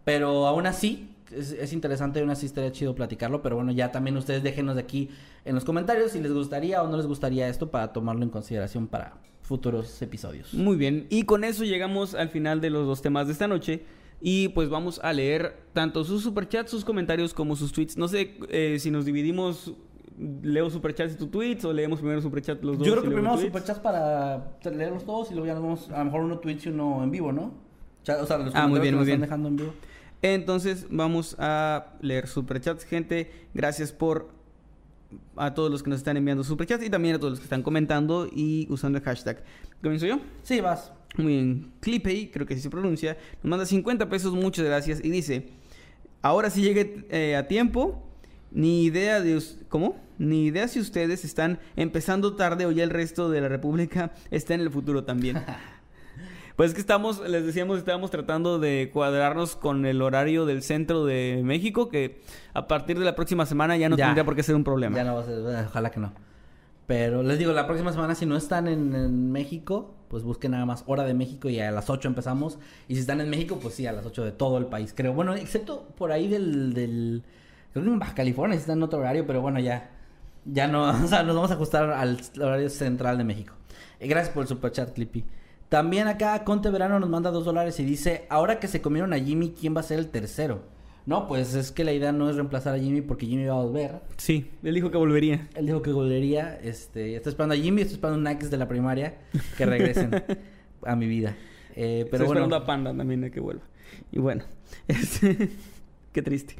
Pero 0.04 0.46
aún 0.46 0.66
así, 0.66 1.14
es, 1.32 1.52
es 1.52 1.72
interesante 1.72 2.18
y 2.18 2.22
aún 2.22 2.30
así 2.30 2.46
estaría 2.46 2.72
chido 2.72 2.94
platicarlo. 2.94 3.42
Pero 3.42 3.56
bueno, 3.56 3.72
ya 3.72 3.92
también 3.92 4.16
ustedes 4.16 4.42
déjenos 4.42 4.74
de 4.76 4.82
aquí 4.82 5.08
en 5.44 5.54
los 5.54 5.64
comentarios 5.64 6.12
si 6.12 6.20
les 6.20 6.32
gustaría 6.32 6.82
o 6.82 6.88
no 6.88 6.96
les 6.96 7.06
gustaría 7.06 7.48
esto 7.48 7.70
para 7.70 7.92
tomarlo 7.92 8.22
en 8.22 8.30
consideración 8.30 8.86
para 8.86 9.14
futuros 9.42 10.00
episodios. 10.02 10.54
Muy 10.54 10.76
bien, 10.76 11.06
y 11.10 11.24
con 11.24 11.42
eso 11.42 11.64
llegamos 11.64 12.14
al 12.14 12.28
final 12.28 12.60
de 12.60 12.70
los 12.70 12.86
dos 12.86 13.02
temas 13.02 13.26
de 13.26 13.32
esta 13.32 13.48
noche. 13.48 13.84
Y 14.22 14.48
pues 14.48 14.68
vamos 14.68 15.00
a 15.02 15.14
leer 15.14 15.56
tanto 15.72 16.04
sus 16.04 16.22
superchats, 16.22 16.70
sus 16.70 16.84
comentarios 16.84 17.32
como 17.32 17.56
sus 17.56 17.72
tweets. 17.72 17.96
No 17.96 18.06
sé 18.06 18.36
eh, 18.50 18.76
si 18.78 18.90
nos 18.90 19.06
dividimos, 19.06 19.72
leo 20.42 20.68
superchats 20.68 21.14
y 21.14 21.16
tus 21.16 21.30
tweets 21.30 21.64
o 21.64 21.72
leemos 21.72 22.00
primero 22.00 22.20
superchats 22.20 22.62
los 22.62 22.76
dos. 22.76 22.86
Yo 22.86 22.92
creo 22.92 23.02
que 23.02 23.10
primero 23.10 23.34
tweets. 23.34 23.48
superchats 23.48 23.80
para 23.80 24.52
leerlos 24.62 25.04
todos 25.04 25.30
y 25.30 25.34
luego 25.34 25.46
ya 25.46 25.54
nos 25.54 25.62
vamos, 25.62 25.90
a 25.90 25.98
lo 26.00 26.04
mejor 26.04 26.20
uno 26.20 26.38
Twitch 26.38 26.66
y 26.66 26.68
uno 26.68 27.02
en 27.02 27.10
vivo, 27.10 27.32
¿no? 27.32 27.44
O 28.02 28.26
sea, 28.26 28.38
los 28.38 28.54
Ah, 28.54 28.66
muy 28.66 28.80
bien, 28.80 28.94
muy 28.94 29.06
bien. 29.06 29.22
están 29.22 29.28
dejando 29.28 29.48
en 29.48 29.56
vivo. 29.56 29.72
Entonces 30.22 30.86
vamos 30.90 31.36
a 31.38 31.94
leer 32.00 32.26
superchats, 32.28 32.84
gente. 32.84 33.30
Gracias 33.54 33.92
por 33.92 34.40
a 35.36 35.54
todos 35.54 35.70
los 35.70 35.82
que 35.82 35.90
nos 35.90 35.98
están 35.98 36.16
enviando 36.16 36.44
superchats 36.44 36.84
y 36.84 36.90
también 36.90 37.16
a 37.16 37.18
todos 37.18 37.32
los 37.32 37.40
que 37.40 37.44
están 37.44 37.62
comentando 37.62 38.28
y 38.30 38.66
usando 38.70 38.98
el 38.98 39.04
hashtag. 39.04 39.42
¿Comienzo 39.82 40.06
yo? 40.06 40.20
Sí, 40.42 40.60
vas. 40.60 40.92
Muy 41.16 41.26
bien. 41.26 41.72
Clipey, 41.80 42.30
creo 42.30 42.46
que 42.46 42.54
así 42.54 42.62
se 42.62 42.70
pronuncia, 42.70 43.16
nos 43.42 43.50
manda 43.50 43.66
50 43.66 44.08
pesos, 44.08 44.32
muchas 44.32 44.64
gracias. 44.64 45.00
Y 45.02 45.10
dice, 45.10 45.48
ahora 46.22 46.50
sí 46.50 46.62
llegué 46.62 47.06
eh, 47.10 47.36
a 47.36 47.48
tiempo, 47.48 48.06
ni 48.50 48.84
idea 48.84 49.20
de... 49.20 49.42
¿Cómo? 49.68 49.96
Ni 50.18 50.46
idea 50.46 50.68
si 50.68 50.80
ustedes 50.80 51.24
están 51.24 51.58
empezando 51.76 52.36
tarde 52.36 52.66
o 52.66 52.72
ya 52.72 52.84
el 52.84 52.90
resto 52.90 53.30
de 53.30 53.40
la 53.40 53.48
República 53.48 54.12
está 54.30 54.54
en 54.54 54.60
el 54.60 54.70
futuro 54.70 55.04
también. 55.04 55.42
Pues 56.60 56.72
es 56.72 56.74
que 56.74 56.82
estamos, 56.82 57.26
les 57.26 57.46
decíamos, 57.46 57.78
estábamos 57.78 58.10
tratando 58.10 58.58
de 58.58 58.90
cuadrarnos 58.92 59.56
con 59.56 59.86
el 59.86 60.02
horario 60.02 60.44
del 60.44 60.62
centro 60.62 61.06
de 61.06 61.40
México, 61.42 61.88
que 61.88 62.20
a 62.52 62.68
partir 62.68 62.98
de 62.98 63.06
la 63.06 63.14
próxima 63.14 63.46
semana 63.46 63.78
ya 63.78 63.88
no 63.88 63.96
Ya. 63.96 64.04
tendría 64.04 64.26
por 64.26 64.36
qué 64.36 64.42
ser 64.42 64.56
un 64.56 64.62
problema. 64.62 64.94
Ya 64.94 65.04
no 65.04 65.14
va 65.14 65.22
a 65.22 65.24
ser, 65.24 65.38
eh, 65.38 65.64
ojalá 65.66 65.90
que 65.90 66.00
no. 66.00 66.12
Pero 66.86 67.22
les 67.22 67.38
digo, 67.38 67.54
la 67.54 67.66
próxima 67.66 67.92
semana 67.92 68.14
si 68.14 68.26
no 68.26 68.36
están 68.36 68.68
en, 68.68 68.94
en 68.94 69.32
México, 69.32 69.94
pues 70.08 70.22
busquen 70.22 70.50
nada 70.50 70.66
más 70.66 70.84
hora 70.86 71.04
de 71.04 71.14
México 71.14 71.48
y 71.48 71.58
a 71.60 71.70
las 71.70 71.88
8 71.88 72.08
empezamos. 72.08 72.58
Y 72.88 72.94
si 72.94 73.00
están 73.00 73.22
en 73.22 73.30
México, 73.30 73.58
pues 73.58 73.72
sí, 73.72 73.86
a 73.86 73.92
las 73.92 74.04
8 74.04 74.22
de 74.22 74.32
todo 74.32 74.58
el 74.58 74.66
país, 74.66 74.92
creo. 74.94 75.14
Bueno, 75.14 75.32
excepto 75.32 75.88
por 75.96 76.12
ahí 76.12 76.28
del... 76.28 76.74
del 76.74 77.22
creo 77.72 77.86
que 77.86 77.90
en 77.90 77.98
Baja 77.98 78.14
California 78.14 78.58
sí 78.58 78.60
están 78.60 78.76
en 78.76 78.82
otro 78.82 78.98
horario, 78.98 79.26
pero 79.26 79.40
bueno, 79.40 79.60
ya... 79.60 79.92
Ya 80.44 80.68
no, 80.68 80.90
o 81.04 81.06
sea, 81.06 81.22
nos 81.22 81.34
vamos 81.34 81.50
a 81.52 81.54
ajustar 81.54 81.90
al 81.90 82.20
horario 82.38 82.68
central 82.68 83.16
de 83.16 83.24
México. 83.24 83.54
Eh, 83.98 84.08
gracias 84.08 84.34
por 84.34 84.42
el 84.42 84.48
superchat, 84.48 84.92
Clippy. 84.92 85.24
También 85.70 86.08
acá 86.08 86.42
Conte 86.42 86.68
Verano 86.68 86.98
nos 86.98 87.08
manda 87.08 87.30
dos 87.30 87.44
dólares 87.44 87.78
y 87.78 87.84
dice, 87.84 88.26
ahora 88.28 88.58
que 88.58 88.66
se 88.66 88.82
comieron 88.82 89.12
a 89.12 89.18
Jimmy, 89.20 89.54
¿quién 89.58 89.74
va 89.74 89.80
a 89.80 89.84
ser 89.84 90.00
el 90.00 90.08
tercero? 90.08 90.64
No, 91.06 91.28
pues 91.28 91.54
es 91.54 91.70
que 91.70 91.84
la 91.84 91.92
idea 91.92 92.10
no 92.10 92.28
es 92.28 92.34
reemplazar 92.34 92.74
a 92.74 92.78
Jimmy 92.78 93.02
porque 93.02 93.24
Jimmy 93.24 93.44
va 93.44 93.54
a 93.54 93.62
volver. 93.62 94.00
Sí, 94.16 94.50
él 94.64 94.74
dijo 94.74 94.90
que 94.90 94.98
volvería. 94.98 95.48
Él 95.54 95.66
dijo 95.66 95.80
que 95.80 95.92
volvería. 95.92 96.58
Este, 96.60 97.14
estoy 97.14 97.30
esperando 97.30 97.54
a 97.54 97.58
Jimmy, 97.58 97.82
estoy 97.82 97.94
esperando 97.94 98.18
a 98.28 98.32
Nax 98.32 98.50
de 98.50 98.56
la 98.56 98.66
primaria 98.66 99.18
que 99.56 99.64
regresen 99.64 100.10
a 100.84 100.96
mi 100.96 101.06
vida. 101.06 101.36
Eh, 101.76 102.04
pero 102.10 102.24
Estoy 102.24 102.26
bueno, 102.26 102.32
esperando 102.32 102.56
a 102.56 102.66
Panda 102.66 102.96
también 102.96 103.22
a 103.22 103.30
que 103.30 103.38
vuelva. 103.38 103.62
Y 104.10 104.18
bueno, 104.18 104.42
este, 104.88 105.50
qué 106.12 106.20
triste. 106.20 106.56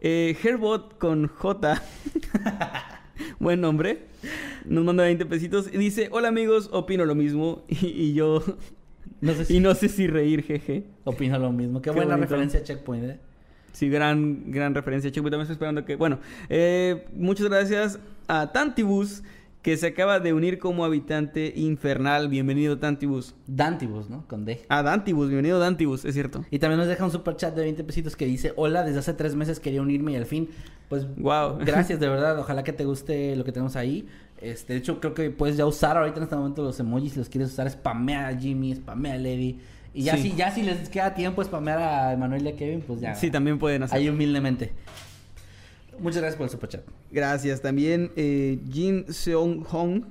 Eh, 0.00 0.36
Herbot 0.42 0.98
con 0.98 1.28
J, 1.28 1.80
buen 3.38 3.60
nombre, 3.60 4.00
nos 4.64 4.84
manda 4.84 5.04
20 5.04 5.26
pesitos 5.26 5.68
y 5.72 5.78
dice, 5.78 6.08
hola 6.12 6.28
amigos, 6.28 6.68
opino 6.72 7.04
lo 7.04 7.14
mismo 7.14 7.64
y, 7.68 7.86
y 7.86 8.14
yo, 8.14 8.42
no 9.20 9.32
sé 9.34 9.44
si 9.44 9.56
y 9.56 9.60
no 9.60 9.74
sé 9.74 9.88
si 9.88 10.06
reír, 10.06 10.42
jeje. 10.42 10.84
opino 11.04 11.38
lo 11.38 11.52
mismo. 11.52 11.80
Qué, 11.80 11.90
Qué 11.90 11.96
buena 11.96 12.12
bonito. 12.16 12.30
referencia 12.30 12.60
a 12.60 12.62
Checkpoint, 12.64 13.04
¿eh? 13.04 13.18
Sí, 13.72 13.88
gran, 13.88 14.50
gran 14.50 14.74
referencia, 14.74 15.10
Checkpoint. 15.10 15.32
También 15.32 15.42
estoy 15.42 15.54
esperando 15.54 15.84
que. 15.84 15.94
Bueno, 15.96 16.18
eh, 16.48 17.06
muchas 17.14 17.48
gracias 17.48 17.98
a 18.26 18.50
Tantibus, 18.52 19.22
que 19.62 19.76
se 19.76 19.88
acaba 19.88 20.20
de 20.20 20.32
unir 20.32 20.58
como 20.58 20.84
habitante 20.84 21.52
infernal. 21.56 22.28
Bienvenido, 22.28 22.78
Tantibus. 22.78 23.34
Dantibus, 23.46 24.08
¿no? 24.08 24.24
Con 24.28 24.44
D. 24.44 24.62
A 24.68 24.82
Dantibus, 24.82 25.28
bienvenido, 25.28 25.58
Dantibus, 25.58 26.04
es 26.04 26.14
cierto. 26.14 26.44
Y 26.50 26.58
también 26.58 26.78
nos 26.78 26.86
deja 26.88 27.04
un 27.04 27.10
super 27.10 27.36
chat 27.36 27.54
de 27.54 27.62
20 27.62 27.84
pesitos 27.84 28.16
que 28.16 28.24
dice, 28.26 28.52
hola, 28.56 28.84
desde 28.84 29.00
hace 29.00 29.14
tres 29.14 29.34
meses 29.34 29.58
quería 29.60 29.82
unirme 29.82 30.12
y 30.12 30.16
al 30.16 30.26
fin, 30.26 30.48
pues, 30.88 31.06
Wow. 31.16 31.58
gracias 31.66 31.98
de 32.00 32.08
verdad, 32.08 32.38
ojalá 32.38 32.62
que 32.64 32.72
te 32.72 32.84
guste 32.84 33.34
lo 33.36 33.44
que 33.44 33.52
tenemos 33.52 33.74
ahí. 33.76 34.06
Este, 34.40 34.74
de 34.74 34.78
hecho, 34.78 35.00
creo 35.00 35.14
que 35.14 35.30
puedes 35.30 35.56
ya 35.56 35.66
usar 35.66 35.96
ahorita 35.96 36.18
en 36.18 36.22
este 36.22 36.36
momento 36.36 36.62
los 36.62 36.78
emojis, 36.78 37.12
si 37.14 37.18
los 37.18 37.28
quieres 37.28 37.50
usar, 37.50 37.68
spamea 37.68 38.28
a 38.28 38.36
Jimmy, 38.36 38.74
spamea 38.76 39.14
a 39.14 39.18
Lady. 39.18 39.58
Y 39.92 40.02
ya 40.04 40.16
Sí. 40.16 40.30
si, 40.30 40.36
ya 40.36 40.52
si 40.52 40.62
les 40.62 40.88
queda 40.88 41.14
tiempo 41.14 41.42
spamear 41.42 41.78
a 41.80 42.12
Emanuel 42.12 42.44
y 42.46 42.48
a 42.50 42.56
Kevin, 42.56 42.82
pues 42.86 43.00
ya. 43.00 43.14
Sí, 43.16 43.30
también 43.32 43.58
pueden 43.58 43.82
hacer. 43.82 43.98
Ahí 43.98 44.08
humildemente. 44.08 44.70
Muchas 46.00 46.20
gracias 46.22 46.36
por 46.36 46.44
el 46.44 46.50
superchat. 46.50 46.82
Gracias. 47.10 47.60
También 47.60 48.10
eh, 48.16 48.58
Jin 48.70 49.04
Seong 49.12 49.64
Hong 49.64 50.02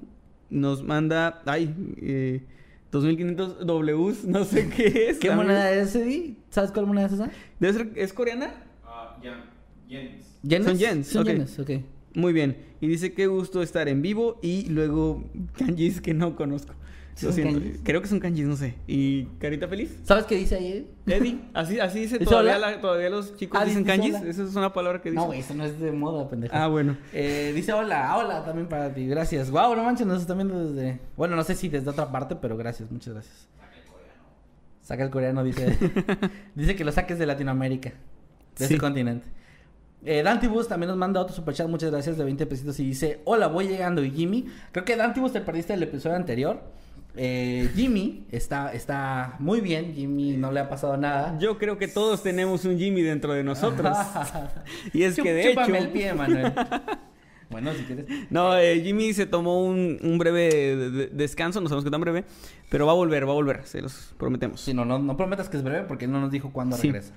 nos 0.49 0.83
manda. 0.83 1.41
Ay, 1.45 1.73
eh, 2.01 2.41
2500 2.91 3.65
Ws, 3.65 4.25
no 4.25 4.45
sé 4.45 4.69
qué 4.69 5.09
es. 5.09 5.19
¿Qué 5.19 5.27
también. 5.27 5.47
moneda 5.47 5.71
es, 5.71 5.95
Eddie? 5.95 6.35
¿Sabes 6.49 6.71
cuál 6.71 6.85
moneda 6.88 7.07
es 7.07 7.13
esa? 7.13 7.29
Debe 7.59 7.73
ser, 7.73 7.91
¿Es 7.95 8.13
coreana? 8.13 8.53
Ah, 8.85 9.17
ya, 9.23 9.43
yenes. 9.88 10.38
¿Yenes? 10.43 10.67
Son 10.67 10.77
yens, 10.77 11.07
Son 11.07 11.21
ok. 11.23 11.27
yenes, 11.27 11.59
ok. 11.59 11.71
Muy 12.13 12.33
bien. 12.33 12.57
Y 12.79 12.88
dice 12.88 13.13
qué 13.13 13.27
gusto 13.27 13.61
estar 13.61 13.88
en 13.89 14.01
vivo 14.01 14.39
y 14.41 14.69
luego 14.69 15.23
kanjis 15.57 15.99
que 16.01 16.13
no 16.13 16.35
conozco. 16.35 16.73
Creo 17.84 18.01
que 18.01 18.07
son 18.07 18.20
kanjis, 18.20 18.45
no 18.45 18.55
sé. 18.55 18.76
¿Y 18.88 19.26
carita 19.39 19.68
feliz? 19.68 19.97
¿Sabes 20.03 20.26
qué 20.26 20.36
dice 20.36 20.55
ahí? 20.55 20.88
Eddie, 21.07 21.39
así, 21.53 21.80
así 21.80 21.99
dice 22.01 22.18
¿Dice 22.20 22.30
todavía, 22.30 22.57
la- 22.59 22.80
todavía 22.80 23.09
los 23.09 23.36
chicos 23.38 23.59
Ah, 23.59 23.65
dicen 23.65 23.83
dice 23.83 23.96
kanjis. 23.97 24.16
hola. 24.16 24.29
Esa 24.29 24.43
es 24.43 24.55
una 24.55 24.71
palabra 24.74 25.01
que 25.01 25.09
dicen. 25.09 25.21
No, 25.24 25.28
güey, 25.28 25.39
eso 25.39 25.54
no 25.55 25.66
es 25.66 25.79
de 25.79 25.91
moda, 25.91 26.29
pendejo. 26.29 26.55
Ah, 26.55 26.67
bueno. 26.67 26.96
Eh, 27.13 27.51
dice 27.55 27.74
hola, 27.74 28.16
hola 28.17 28.46
también 28.46 28.67
para 28.67 28.93
ti, 28.93 29.08
gracias. 29.08 29.50
Wow, 29.50 29.75
no 29.75 29.83
manches, 29.83 30.05
nos 30.05 30.21
están 30.21 30.37
viendo 30.37 30.71
desde. 30.71 31.00
Bueno, 31.16 31.36
no 31.36 31.43
sé 31.43 31.55
si 31.55 31.70
desde 31.70 31.89
otra 31.89 32.12
parte, 32.12 32.36
pero 32.36 32.55
gracias, 32.58 32.91
muchas 32.91 33.13
gracias. 33.13 33.47
Saca 34.82 35.04
el 35.04 35.09
coreano, 35.09 35.43
dice. 35.43 35.78
dice 36.55 36.75
que 36.75 36.86
lo 36.86 36.91
saques 36.91 37.20
de 37.20 37.25
Latinoamérica, 37.25 37.89
de 37.89 37.96
Sí. 38.55 38.74
ese 38.74 38.78
continente. 38.78 39.28
Eh, 40.05 40.21
Dantibus 40.24 40.67
también 40.67 40.89
nos 40.89 40.97
manda 40.97 41.20
otro 41.20 41.36
superchat, 41.36 41.67
muchas 41.67 41.91
gracias, 41.91 42.17
de 42.17 42.24
20 42.24 42.46
pesitos 42.46 42.79
y 42.79 42.86
dice: 42.86 43.20
Hola, 43.25 43.47
voy 43.47 43.67
llegando. 43.67 44.04
Y 44.04 44.12
Jimmy, 44.12 44.46
creo 44.71 44.86
que 44.86 44.96
Dantibus 44.96 45.33
te 45.33 45.41
perdiste 45.41 45.74
el 45.74 45.83
episodio 45.83 46.16
anterior. 46.16 46.62
Eh, 47.19 47.69
Jimmy 47.75 48.25
está, 48.31 48.71
está 48.73 49.35
muy 49.39 49.59
bien, 49.59 49.93
Jimmy 49.95 50.37
no 50.37 50.51
le 50.51 50.59
ha 50.59 50.69
pasado 50.69 50.97
nada. 50.97 51.37
Yo 51.39 51.57
creo 51.57 51.77
que 51.77 51.87
todos 51.87 52.21
tenemos 52.21 52.63
un 52.65 52.77
Jimmy 52.77 53.01
dentro 53.01 53.33
de 53.33 53.43
nosotros. 53.43 53.97
y 54.93 55.03
es 55.03 55.17
Chup- 55.17 55.23
que 55.23 55.33
de 55.33 55.51
hecho. 55.51 55.61
el 55.75 55.89
pie, 55.89 56.13
Manuel. 56.13 56.53
bueno, 57.49 57.73
si 57.73 57.83
quieres. 57.85 58.05
No, 58.29 58.55
eh, 58.57 58.81
Jimmy 58.83 59.13
se 59.13 59.25
tomó 59.25 59.65
un, 59.65 59.97
un 60.03 60.17
breve 60.17 60.49
de- 60.75 60.89
de- 60.91 61.07
descanso, 61.07 61.59
no 61.59 61.67
sabemos 61.69 61.85
qué 61.85 61.91
tan 61.91 62.01
breve, 62.01 62.23
pero 62.69 62.85
va 62.85 62.91
a 62.91 62.95
volver, 62.95 63.27
va 63.27 63.31
a 63.31 63.35
volver, 63.35 63.61
se 63.65 63.81
los 63.81 64.13
prometemos. 64.17 64.61
Sí, 64.61 64.73
no, 64.73 64.85
no, 64.85 64.99
no 64.99 65.17
prometas 65.17 65.49
que 65.49 65.57
es 65.57 65.63
breve 65.63 65.85
porque 65.87 66.07
no 66.07 66.21
nos 66.21 66.29
dijo 66.31 66.51
cuándo 66.51 66.77
Sí. 66.77 66.87
regresa. 66.87 67.13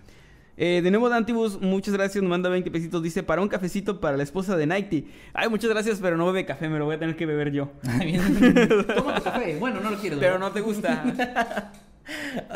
Eh, 0.62 0.82
de 0.82 0.90
nuevo, 0.90 1.08
Dantibus, 1.08 1.58
muchas 1.58 1.94
gracias. 1.94 2.22
Nos 2.22 2.28
manda 2.28 2.50
20 2.50 2.70
pesitos. 2.70 3.02
Dice, 3.02 3.22
para 3.22 3.40
un 3.40 3.48
cafecito 3.48 3.98
para 3.98 4.18
la 4.18 4.22
esposa 4.22 4.58
de 4.58 4.66
Nighty. 4.66 5.06
Ay, 5.32 5.48
muchas 5.48 5.70
gracias, 5.70 6.00
pero 6.02 6.18
no 6.18 6.26
bebe 6.26 6.44
café. 6.44 6.68
Me 6.68 6.78
lo 6.78 6.84
voy 6.84 6.96
a 6.96 6.98
tener 6.98 7.16
que 7.16 7.24
beber 7.24 7.50
yo. 7.50 7.70
Toma 8.94 9.14
tu 9.14 9.22
café. 9.22 9.56
Bueno, 9.58 9.80
no 9.80 9.90
lo 9.90 9.96
quieres. 9.98 10.18
Pero 10.18 10.38
no 10.38 10.50
te 10.52 10.60
gusta. 10.60 11.72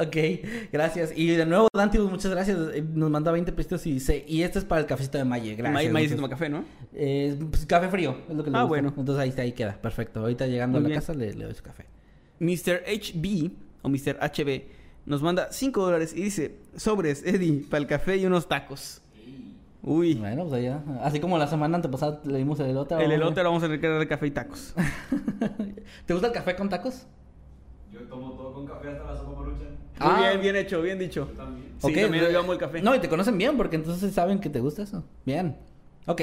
Ok, 0.00 0.16
gracias. 0.72 1.12
Y 1.14 1.28
de 1.28 1.46
nuevo, 1.46 1.68
Dantibus, 1.72 2.10
muchas 2.10 2.32
gracias. 2.32 2.58
Eh, 2.74 2.82
Nos 2.92 3.08
manda 3.08 3.30
20 3.30 3.52
pesitos 3.52 3.86
y 3.86 3.92
dice, 3.92 4.24
y 4.26 4.42
este 4.42 4.58
es 4.58 4.64
para 4.64 4.80
el 4.80 4.86
cafecito 4.88 5.16
de 5.16 5.24
Maye. 5.24 5.54
Gracias. 5.54 5.72
May, 5.74 5.88
May 5.90 6.02
sí 6.08 6.14
muchas- 6.14 6.16
toma 6.16 6.28
café, 6.28 6.48
¿no? 6.48 6.64
Eh, 6.92 7.38
pues, 7.50 7.64
café 7.64 7.88
frío, 7.88 8.16
es 8.28 8.34
lo 8.34 8.42
que 8.42 8.50
le 8.50 8.56
Ah, 8.56 8.62
gusta. 8.62 8.68
bueno. 8.68 8.92
Entonces 8.96 9.22
ahí, 9.22 9.32
ahí 9.44 9.52
queda, 9.52 9.80
perfecto. 9.80 10.20
Ahorita 10.20 10.46
llegando 10.48 10.78
Muy 10.80 10.80
a 10.80 10.82
la 10.82 10.88
bien. 10.88 11.00
casa 11.00 11.14
le, 11.14 11.32
le 11.34 11.44
doy 11.44 11.54
su 11.54 11.62
café. 11.62 11.84
Mr. 12.40 12.82
HB 12.84 13.50
o 13.82 13.88
Mr. 13.88 14.18
HB 14.20 14.62
nos 15.06 15.22
manda 15.22 15.48
5 15.52 15.82
dólares 15.82 16.12
y 16.16 16.22
dice, 16.22 16.56
sobres, 16.76 17.22
Eddie, 17.24 17.64
para 17.68 17.80
el 17.80 17.86
café 17.86 18.16
y 18.16 18.26
unos 18.26 18.48
tacos. 18.48 19.00
Uy, 19.86 20.14
Bueno, 20.14 20.44
pues 20.44 20.54
allá. 20.54 20.82
Así 21.02 21.20
como 21.20 21.36
la 21.36 21.46
semana 21.46 21.76
antepasada 21.76 22.20
le 22.24 22.38
dimos 22.38 22.58
el 22.60 22.66
elote. 22.70 22.94
el 23.04 23.12
elote 23.12 23.42
lo 23.42 23.50
vamos 23.50 23.62
a 23.62 23.66
tener 23.66 23.80
que 23.80 23.88
darle 23.88 24.08
café 24.08 24.26
y 24.26 24.30
tacos. 24.30 24.74
¿Te 26.06 26.14
gusta 26.14 26.28
el 26.28 26.32
café 26.32 26.56
con 26.56 26.68
tacos? 26.70 27.06
Yo 27.92 28.00
tomo 28.08 28.32
todo 28.32 28.54
con 28.54 28.66
café 28.66 28.88
hasta 28.88 29.04
la 29.04 29.16
sopa 29.16 29.38
maruchan. 29.40 29.68
Muy 29.68 29.76
Ah. 29.98 30.28
bien, 30.30 30.40
bien 30.40 30.56
hecho, 30.56 30.80
bien 30.82 30.98
dicho. 30.98 31.28
Yo 31.30 31.36
también. 31.36 31.66
Sí, 31.78 31.92
también 31.92 32.14
eh, 32.24 32.32
yo 32.32 32.40
amo 32.40 32.52
el 32.54 32.58
café. 32.58 32.80
No, 32.80 32.94
y 32.94 32.98
te 32.98 33.08
conocen 33.10 33.36
bien 33.36 33.56
porque 33.58 33.76
entonces 33.76 34.12
saben 34.14 34.38
que 34.40 34.48
te 34.48 34.60
gusta 34.60 34.82
eso. 34.82 35.04
Bien. 35.26 35.56
Ok. 36.06 36.22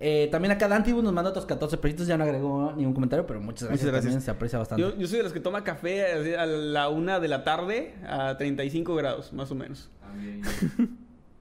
Eh, 0.00 0.28
también 0.30 0.52
acá 0.52 0.68
Dantibus 0.68 1.04
nos 1.04 1.12
manda 1.12 1.30
otros 1.30 1.46
14 1.46 1.76
pesitos. 1.78 2.06
Ya 2.06 2.16
no 2.16 2.24
agregó 2.24 2.72
ningún 2.76 2.94
comentario, 2.94 3.26
pero 3.26 3.40
muchas 3.40 3.68
gracias. 3.68 3.82
Muchas 3.82 3.92
gracias. 3.92 4.04
También 4.04 4.20
se 4.20 4.30
aprecia 4.30 4.58
bastante. 4.58 4.82
Yo, 4.82 4.96
yo 4.96 5.06
soy 5.06 5.18
de 5.18 5.22
los 5.24 5.32
que 5.32 5.40
toma 5.40 5.64
café 5.64 6.36
a 6.36 6.46
la 6.46 6.88
una 6.88 7.20
de 7.20 7.28
la 7.28 7.44
tarde 7.44 7.94
a 8.06 8.36
35 8.36 8.94
grados, 8.94 9.32
más 9.32 9.50
o 9.50 9.54
menos. 9.54 9.90
También. 10.00 10.42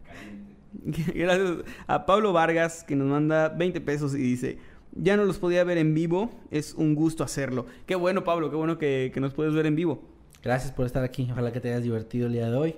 Caliente. 0.06 1.14
Gracias 1.16 1.52
a 1.88 2.06
Pablo 2.06 2.34
Vargas 2.34 2.84
que 2.84 2.96
nos 2.96 3.08
manda 3.08 3.50
20 3.50 3.80
pesos 3.82 4.16
y 4.16 4.18
dice, 4.18 4.58
ya 4.92 5.18
no 5.18 5.26
los 5.26 5.38
podía 5.38 5.64
ver 5.64 5.78
en 5.78 5.94
vivo, 5.94 6.32
es 6.52 6.74
un 6.74 6.96
gusto 6.96 7.24
hacerlo. 7.24 7.66
Qué 7.86 7.96
bueno 7.96 8.24
Pablo, 8.24 8.50
qué 8.50 8.56
bueno 8.56 8.78
que, 8.78 9.12
que 9.14 9.20
nos 9.20 9.34
puedes 9.34 9.54
ver 9.54 9.66
en 9.66 9.76
vivo. 9.76 10.04
Gracias 10.44 10.72
por 10.72 10.86
estar 10.86 11.04
aquí. 11.04 11.30
Ojalá 11.32 11.52
que 11.52 11.60
te 11.60 11.70
hayas 11.70 11.84
divertido 11.84 12.28
el 12.28 12.34
día 12.34 12.50
de 12.50 12.58
hoy. 12.58 12.76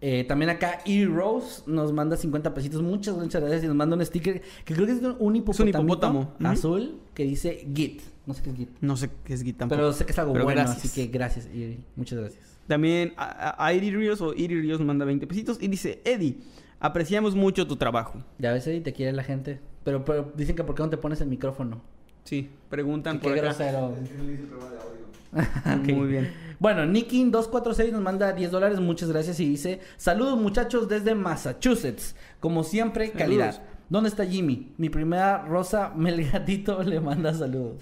Eh, 0.00 0.24
también 0.24 0.50
acá. 0.50 0.80
Rose 1.08 1.62
nos 1.66 1.92
manda 1.92 2.16
50 2.16 2.52
pesitos. 2.54 2.82
Muchas, 2.82 3.16
muchas 3.16 3.40
gracias. 3.40 3.64
Y 3.64 3.66
nos 3.66 3.76
manda 3.76 3.96
un 3.96 4.04
sticker 4.04 4.42
que 4.64 4.74
creo 4.74 4.86
que 4.86 4.92
es 4.92 5.00
un 5.18 5.36
hipopótamo, 5.36 6.34
azul 6.44 7.00
que 7.14 7.24
dice 7.24 7.66
Git. 7.74 8.02
No 8.26 8.34
sé 8.34 8.42
qué 8.42 8.50
es 8.50 8.56
Git. 8.56 8.70
No 8.80 8.96
sé 8.96 9.10
qué 9.24 9.34
es 9.34 9.42
Git 9.42 9.56
tampoco. 9.56 9.78
Pero 9.78 9.92
sé 9.92 10.04
que 10.04 10.12
es 10.12 10.18
algo 10.18 10.32
Pero 10.32 10.44
bueno, 10.44 10.60
gracias. 10.60 10.84
así 10.84 10.94
que 10.94 11.06
gracias, 11.10 11.48
Iri. 11.52 11.80
Muchas 11.94 12.18
gracias. 12.18 12.44
También 12.66 13.14
a, 13.16 13.64
a 13.64 13.72
Iri 13.72 13.90
Ríos 13.94 14.20
o 14.20 14.34
Iri 14.34 14.60
Ríos 14.60 14.80
manda 14.80 15.04
20 15.04 15.26
pesitos 15.26 15.58
y 15.60 15.68
dice, 15.68 16.02
Eddie, 16.04 16.38
apreciamos 16.80 17.34
mucho 17.34 17.66
tu 17.66 17.76
trabajo. 17.76 18.22
Ya 18.38 18.52
ves, 18.52 18.66
Eddie, 18.66 18.80
te 18.80 18.92
quiere 18.92 19.12
la 19.12 19.22
gente. 19.22 19.60
Pero, 19.84 20.04
pero 20.04 20.32
dicen 20.36 20.56
que 20.56 20.64
por 20.64 20.74
qué 20.74 20.82
no 20.82 20.90
te 20.90 20.96
pones 20.96 21.20
el 21.20 21.28
micrófono. 21.28 21.80
Sí, 22.26 22.50
preguntan 22.68 23.18
Qué 23.18 23.28
por 23.28 23.32
acá. 23.32 23.42
grosero. 23.42 23.94
Es 24.02 24.08
que 24.10 24.16
no 24.18 24.24
le 24.24 24.32
hice 24.34 24.42
prueba 24.44 24.70
de 24.70 24.76
audio. 24.76 24.96
Ok. 25.82 25.88
Muy 25.96 26.08
bien. 26.08 26.32
Bueno, 26.58 26.84
Nikin246 26.86 27.92
nos 27.92 28.00
manda 28.02 28.32
10 28.32 28.50
dólares, 28.50 28.80
muchas 28.80 29.10
gracias 29.10 29.38
y 29.40 29.48
dice, 29.48 29.80
saludos 29.96 30.38
muchachos 30.38 30.88
desde 30.88 31.14
Massachusetts, 31.14 32.16
como 32.40 32.64
siempre, 32.64 33.10
calidad. 33.12 33.62
¿Dónde 33.88 34.08
está 34.08 34.24
Jimmy? 34.26 34.72
Mi 34.78 34.88
prima 34.88 35.38
Rosa 35.46 35.92
Melgatito 35.94 36.82
le 36.84 36.98
manda 37.00 37.32
saludos. 37.34 37.76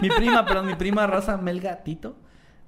mi 0.00 0.08
prima, 0.08 0.44
perdón, 0.46 0.66
mi 0.66 0.74
prima 0.76 1.06
Rosa 1.06 1.36
Melgatito 1.36 2.14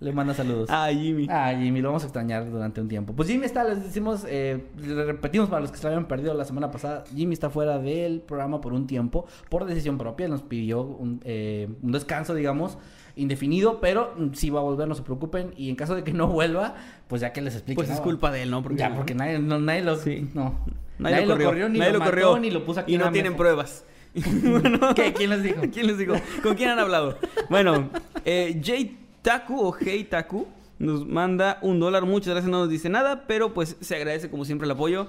le 0.05 0.13
manda 0.13 0.35
saludos. 0.35 0.69
Ah, 0.71 0.91
Jimmy. 0.93 1.27
Ah, 1.31 1.55
Jimmy, 1.59 1.81
lo 1.81 1.89
vamos 1.89 2.03
a 2.03 2.07
extrañar 2.07 2.51
durante 2.51 2.81
un 2.81 2.89
tiempo. 2.89 3.15
Pues 3.15 3.29
Jimmy 3.29 3.47
está, 3.47 3.65
les 3.65 3.83
decimos, 3.83 4.27
eh, 4.29 4.67
le 4.87 5.05
repetimos 5.05 5.49
para 5.49 5.63
los 5.63 5.71
que 5.71 5.79
se 5.79 5.85
lo 5.85 5.89
habían 5.89 6.07
perdido 6.07 6.35
la 6.35 6.45
semana 6.45 6.71
pasada, 6.71 7.05
Jimmy 7.15 7.33
está 7.33 7.49
fuera 7.49 7.79
del 7.79 8.21
programa 8.21 8.61
por 8.61 8.75
un 8.75 8.87
tiempo, 8.87 9.27
por 9.49 9.65
decisión 9.65 9.97
propia, 9.97 10.29
nos 10.29 10.43
pidió 10.43 10.83
un, 10.83 11.21
eh, 11.25 11.69
un 11.83 11.93
descanso, 11.93 12.35
digamos, 12.35 12.77
indefinido, 13.17 13.81
pero 13.81 14.15
sí 14.35 14.51
va 14.51 14.61
a 14.61 14.63
volver, 14.63 14.87
no 14.87 14.95
se 14.95 15.03
preocupen, 15.03 15.55
y 15.57 15.71
en 15.71 15.77
caso 15.77 15.95
de 15.95 16.05
que 16.05 16.13
no 16.13 16.27
vuelva, 16.29 16.75
pues 17.09 17.23
ya 17.23 17.33
que 17.33 17.41
les 17.41 17.55
explique. 17.55 17.77
Pues 17.77 17.89
¿no? 17.89 17.95
es 17.95 18.01
culpa 18.01 18.31
de 18.31 18.43
él, 18.43 18.51
¿no? 18.51 18.63
Porque, 18.63 18.79
ya, 18.79 18.95
porque 18.95 19.15
nadie, 19.15 19.39
no, 19.39 19.59
nadie 19.59 19.83
lo... 19.83 19.97
Sí. 19.97 20.29
No. 20.35 20.59
Nadie, 20.99 21.27
lo 21.27 21.37
corrió, 21.37 21.69
ni 21.69 21.79
nadie 21.79 21.93
lo, 21.93 21.99
mató, 21.99 22.11
corrió 22.11 22.39
ni 22.39 22.51
lo 22.51 22.65
puso 22.65 22.81
aquí 22.81 22.95
y 22.95 22.99
no 22.99 23.11
tienen 23.11 23.33
mesa. 23.33 23.39
pruebas. 23.39 23.85
¿Qué? 24.95 25.13
¿Quién 25.13 25.31
les 25.31 25.43
dijo? 25.43 25.63
¿Quién 25.73 25.89
les 25.89 25.99
digo? 25.99 26.15
¿Con 26.43 26.55
quién 26.55 26.71
han 26.71 26.79
hablado? 26.79 27.19
Bueno, 27.51 27.91
eh, 28.25 28.61
Jay 28.65 29.04
Taku 29.25 29.59
o 29.59 29.75
Hey 29.81 30.05
Taku 30.05 30.47
nos 30.79 31.07
manda 31.07 31.59
un 31.63 31.81
dólar. 31.81 32.05
Muchas 32.05 32.35
gracias, 32.35 32.51
no 32.51 32.61
nos 32.61 32.69
dice 32.69 32.91
nada, 32.91 33.27
pero 33.27 33.55
pues 33.55 33.75
se 33.81 33.97
agradece 33.97 34.29
como 34.29 34.45
siempre 34.45 34.67
el 34.67 34.73
apoyo. 34.73 35.09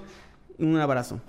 Un 0.58 0.78
abrazo. 0.78 1.20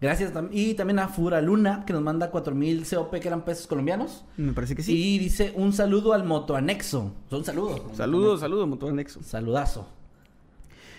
Gracias. 0.00 0.32
Y 0.50 0.74
también 0.74 0.98
a 0.98 1.06
Fura 1.06 1.40
Luna, 1.40 1.84
que 1.86 1.92
nos 1.92 2.02
manda 2.02 2.32
4000 2.32 2.84
COP, 2.84 3.20
que 3.20 3.28
eran 3.28 3.44
pesos 3.44 3.68
colombianos. 3.68 4.24
Me 4.36 4.52
parece 4.52 4.74
que 4.74 4.82
sí. 4.82 4.92
Y 4.92 5.18
dice 5.20 5.52
un 5.54 5.72
saludo 5.72 6.14
al 6.14 6.24
motoanexo. 6.24 7.12
Saludo. 7.44 7.80
Saludos, 7.94 8.40
saludos, 8.40 8.66
Motor 8.66 8.92
Nexo. 8.92 9.22
Saludazo. 9.22 9.86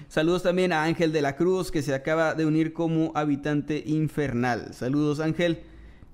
Saludos 0.07 0.43
también 0.43 0.71
a 0.71 0.83
Ángel 0.83 1.11
de 1.11 1.21
la 1.21 1.35
Cruz, 1.35 1.71
que 1.71 1.81
se 1.81 1.93
acaba 1.93 2.35
de 2.35 2.45
unir 2.45 2.71
como 2.71 3.11
habitante 3.15 3.83
infernal. 3.85 4.73
Saludos, 4.73 5.19
Ángel. 5.19 5.63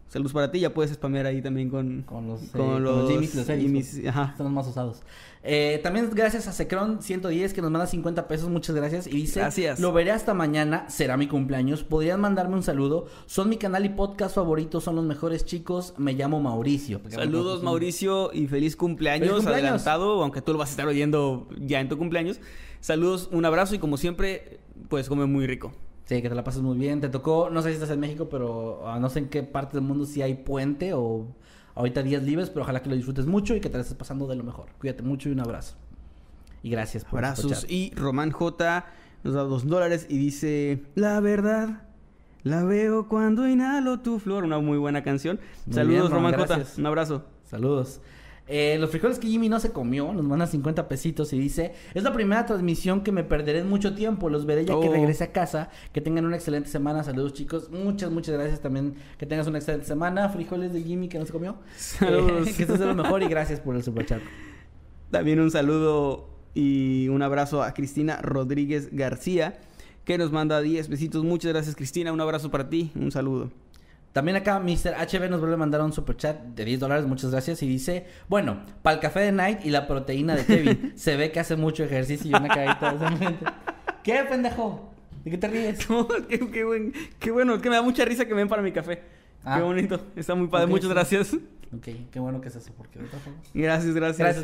Saludos 0.10 0.34
para 0.34 0.52
ti. 0.52 0.60
Ya 0.60 0.74
puedes 0.74 0.92
spamear 0.92 1.28
ahí 1.28 1.42
también 1.42 1.70
con, 1.70 2.02
Con 2.02 2.28
los, 2.28 2.42
eh, 2.42 2.50
con 2.52 2.68
con 2.68 2.84
los 2.84 3.10
Jimmys 3.12 3.36
los 3.36 3.46
Jimmys, 3.48 4.02
Ajá. 4.08 4.34
Son 4.36 4.46
los 4.46 4.54
más 4.54 4.68
usados. 4.68 5.04
Eh, 5.44 5.80
también 5.84 6.10
gracias 6.14 6.48
a 6.48 6.52
Secron 6.52 7.02
110 7.02 7.54
que 7.54 7.62
nos 7.62 7.70
manda 7.72 7.86
50 7.88 8.28
pesos. 8.28 8.50
Muchas 8.50 8.76
gracias. 8.76 9.06
Y 9.08 9.12
dice: 9.12 9.40
Gracias. 9.40 9.80
Lo 9.80 9.94
veré 9.94 10.12
hasta 10.12 10.34
mañana. 10.34 10.90
Será 10.90 11.16
mi 11.16 11.28
cumpleaños. 11.28 11.84
Podrían 11.84 12.20
mandarme 12.20 12.56
un 12.56 12.64
saludo. 12.64 13.06
Son 13.28 13.48
mi 13.50 13.58
canal 13.58 13.86
y 13.86 13.90
podcast 13.90 14.34
favorito. 14.36 14.82
Son 14.82 14.96
los 14.96 15.06
mejores 15.06 15.46
chicos. 15.46 15.94
Me 15.98 16.14
llamo 16.14 16.42
Mauricio. 16.42 17.00
Saludos 17.08 17.62
Mauricio 17.64 18.32
y 18.34 18.48
feliz 18.48 18.76
cumpleaños, 18.76 19.30
Feliz 19.30 19.44
cumpleaños. 19.44 19.64
adelantado, 19.86 20.24
aunque 20.24 20.42
tú 20.42 20.54
lo 20.54 20.58
vas 20.58 20.70
a 20.70 20.72
estar 20.72 20.88
oyendo 20.88 21.48
ya 21.60 21.80
en 21.80 21.88
tu 21.88 21.98
cumpleaños. 21.98 22.40
Saludos, 22.82 23.30
un 23.32 23.46
abrazo 23.46 23.76
y 23.76 23.80
como 23.80 23.98
siempre, 23.98 24.60
pues 24.88 25.08
come 25.08 25.26
muy 25.26 25.46
rico. 25.46 25.72
Sí, 26.10 26.24
que 26.24 26.30
te 26.30 26.34
la 26.34 26.44
pases 26.44 26.64
muy 26.64 26.76
bien. 26.76 27.02
Te 27.02 27.10
tocó, 27.10 27.52
no 27.52 27.62
sé 27.62 27.70
si 27.70 27.76
estás 27.76 27.92
en 27.92 28.00
México, 28.00 28.30
pero 28.30 28.90
ah, 28.90 29.00
no 29.00 29.12
sé 29.12 29.20
en 29.20 29.30
qué 29.30 29.44
parte 29.44 29.78
del 29.78 29.84
mundo 29.84 30.08
si 30.08 30.24
hay 30.24 30.34
puente 30.34 30.92
o 30.96 31.28
ahorita 31.76 32.02
días 32.02 32.24
libres, 32.24 32.50
pero 32.50 32.64
ojalá 32.64 32.82
que 32.82 32.90
lo 32.90 32.96
disfrutes 32.96 33.28
mucho 33.28 33.56
y 33.56 33.62
que 33.62 33.70
te 33.70 33.78
la 33.78 33.84
estés 33.84 33.96
pasando 33.96 34.26
de 34.26 34.36
lo 34.36 34.44
mejor. 34.44 34.70
Cuídate 34.80 35.04
mucho 35.04 35.30
y 35.30 35.34
un 35.34 35.40
abrazo. 35.40 35.76
Y 36.64 36.72
gracias 36.72 37.06
por 37.06 37.20
Abrazos. 37.20 37.52
escuchar. 37.52 37.72
Y 37.72 37.94
Román 37.94 38.32
J 38.32 38.88
nos 39.24 39.36
da 39.36 39.44
dos 39.44 39.68
dólares 39.68 40.08
y 40.10 40.18
dice, 40.18 40.82
la 40.96 41.20
verdad, 41.20 41.84
la 42.42 42.64
veo 42.64 43.08
cuando 43.08 43.48
inhalo 43.48 44.00
tu 44.00 44.18
flor. 44.18 44.46
Una 44.46 44.58
muy 44.58 44.80
buena 44.80 45.04
canción. 45.04 45.40
Muy 45.68 45.76
Saludos, 45.76 46.10
bien, 46.10 46.12
Román, 46.12 46.34
J. 46.34 46.66
Un 46.80 46.86
abrazo. 46.88 47.24
Saludos. 47.46 48.02
Eh, 48.52 48.78
los 48.80 48.90
frijoles 48.90 49.20
que 49.20 49.28
Jimmy 49.28 49.48
no 49.48 49.60
se 49.60 49.72
comió, 49.72 50.12
nos 50.12 50.26
manda 50.26 50.48
50 50.48 50.88
pesitos 50.88 51.32
y 51.34 51.38
dice, 51.40 51.74
es 51.94 52.02
la 52.02 52.12
primera 52.12 52.48
transmisión 52.48 53.02
que 53.04 53.12
me 53.12 53.24
perderé 53.24 53.60
en 53.60 53.70
mucho 53.70 53.94
tiempo, 53.94 54.28
los 54.28 54.48
veré 54.48 54.66
ya 54.66 54.74
que 54.80 54.90
Oh. 54.90 54.92
regrese 54.92 55.24
a 55.26 55.32
casa, 55.32 55.70
que 55.94 56.02
tengan 56.02 56.26
una 56.26 56.36
excelente 56.36 56.68
semana, 56.68 57.04
saludos 57.04 57.34
chicos, 57.34 57.70
muchas, 57.70 58.10
muchas 58.10 58.34
gracias 58.34 58.60
también, 58.60 58.96
que 59.20 59.28
tengas 59.28 59.46
una 59.46 59.60
excelente 59.60 59.86
semana, 59.86 60.28
frijoles 60.30 60.74
de 60.74 60.82
Jimmy 60.82 61.10
que 61.10 61.20
no 61.20 61.28
se 61.28 61.32
comió, 61.32 61.58
Saludos. 61.78 62.48
Eh, 62.48 62.54
que 62.58 62.64
estés 62.64 62.80
de 62.80 62.88
lo 62.88 62.96
mejor 62.96 63.22
y 63.22 63.28
gracias 63.28 63.60
por 63.60 63.76
el 63.76 63.84
superchat. 63.84 64.20
También 65.12 65.40
un 65.40 65.52
saludo 65.52 66.30
y 66.56 67.08
un 67.10 67.22
abrazo 67.22 67.62
a 67.62 67.74
Cristina 67.76 68.18
Rodríguez 68.22 68.90
García, 68.92 69.60
que 70.06 70.18
nos 70.18 70.32
manda 70.32 70.60
10 70.60 70.90
besitos. 70.90 71.24
Muchas 71.24 71.52
gracias, 71.54 71.76
Cristina. 71.76 72.12
Un 72.12 72.20
abrazo 72.22 72.50
para 72.50 72.68
ti. 72.68 72.92
Un 72.96 73.12
saludo. 73.12 73.52
También 74.20 74.36
acá 74.36 74.60
Mr. 74.60 74.96
HB 74.98 75.30
nos 75.30 75.40
vuelve 75.40 75.54
a 75.56 75.58
mandar 75.58 75.82
un 75.82 75.94
superchat 75.94 76.42
de 76.44 76.66
10 76.66 76.82
dólares, 76.82 77.06
muchas 77.06 77.32
gracias. 77.32 77.64
Y 77.64 77.68
dice, 77.70 78.06
bueno, 78.28 78.66
para 78.82 78.96
el 78.96 79.00
café 79.00 79.22
de 79.22 79.32
Night 79.32 79.60
y 79.64 79.70
la 79.70 79.88
proteína 79.88 80.36
de 80.36 80.44
Kevin, 80.46 80.92
se 80.98 81.16
ve 81.16 81.32
que 81.32 81.40
hace 81.40 81.56
mucho 81.56 81.86
ejercicio 81.86 82.30
y 82.30 82.34
una 82.34 82.50
carita 82.50 82.96
de. 82.96 83.36
¿Qué, 84.04 84.22
pendejo? 84.30 84.92
¿De 85.24 85.32
qué 85.32 85.38
te 85.38 85.48
ríes? 85.48 85.88
qué, 86.28 86.38
qué 86.52 86.66
buen- 86.66 86.92
qué 87.18 87.32
bueno, 87.32 87.56
es 87.56 87.62
que 87.62 87.70
me 87.70 87.78
da 87.78 87.82
mucha 87.82 88.04
risa 88.04 88.26
que 88.26 88.34
me 88.34 88.42
den 88.42 88.50
para 88.50 88.62
mi 88.62 88.74
café. 88.74 89.04
Ah. 89.46 89.56
Qué 89.56 89.64
bonito, 89.64 90.02
está 90.18 90.36
muy 90.36 90.50
padre. 90.50 90.68
Muchas 90.68 90.90
sí. 90.90 90.94
gracias. 90.94 91.34
Ok, 91.74 91.88
qué 92.12 92.20
bueno 92.20 92.42
que 92.42 92.50
es 92.50 92.58
eso, 92.58 92.74
porque 92.76 93.00
de 93.00 93.06
otra 93.06 93.20
forma... 93.20 93.40
Gracias, 93.54 93.96
gracias. 93.96 94.44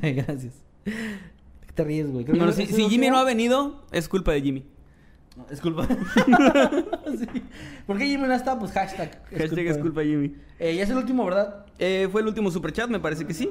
Gracias. 0.16 0.54
¿De 0.84 0.92
qué 1.68 1.72
te 1.72 1.84
ríes, 1.84 2.10
güey? 2.10 2.24
Bueno, 2.24 2.46
no- 2.46 2.52
si, 2.52 2.64
¿es 2.64 2.74
si 2.74 2.88
Jimmy 2.88 3.08
no 3.08 3.18
ha 3.18 3.24
venido, 3.24 3.84
es 3.92 4.08
culpa 4.08 4.32
de 4.32 4.42
Jimmy. 4.42 4.64
No, 5.36 5.46
Es 5.50 5.60
culpa. 5.60 5.86
Sí. 7.18 7.26
¿Por 7.86 7.98
qué 7.98 8.06
Jimmy 8.06 8.26
no 8.26 8.34
está? 8.34 8.58
Pues 8.58 8.72
hashtag. 8.72 9.22
Hashtag 9.30 9.66
es 9.66 9.78
culpa 9.78 10.02
Jimmy. 10.02 10.34
Eh, 10.58 10.74
ya 10.76 10.84
es 10.84 10.90
el 10.90 10.96
último, 10.96 11.24
¿verdad? 11.24 11.66
Eh, 11.78 12.08
fue 12.10 12.20
el 12.22 12.28
último 12.28 12.50
superchat, 12.50 12.88
me 12.88 13.00
parece 13.00 13.26
que 13.26 13.34
sí. 13.34 13.50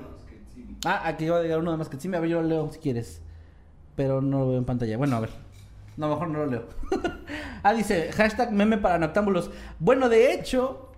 Ah, 0.85 1.01
aquí 1.07 1.27
va 1.29 1.37
a 1.39 1.41
llegar 1.41 1.59
uno 1.59 1.71
de 1.71 1.77
más 1.77 1.89
que 1.89 1.99
sí, 1.99 2.07
a 2.13 2.19
ver, 2.19 2.29
yo 2.29 2.41
lo 2.41 2.47
leo 2.47 2.69
si 2.71 2.79
quieres. 2.79 3.21
Pero 3.95 4.21
no 4.21 4.39
lo 4.39 4.49
veo 4.49 4.57
en 4.57 4.65
pantalla. 4.65 4.97
Bueno, 4.97 5.15
a 5.15 5.19
ver. 5.19 5.29
No, 5.97 6.09
mejor 6.09 6.29
no 6.29 6.39
lo 6.39 6.45
leo. 6.47 6.67
ah, 7.63 7.73
dice, 7.73 8.11
hashtag 8.13 8.51
meme 8.51 8.77
para 8.77 8.97
noctámbulos. 8.97 9.51
Bueno, 9.79 10.09
de 10.09 10.33
hecho. 10.33 10.91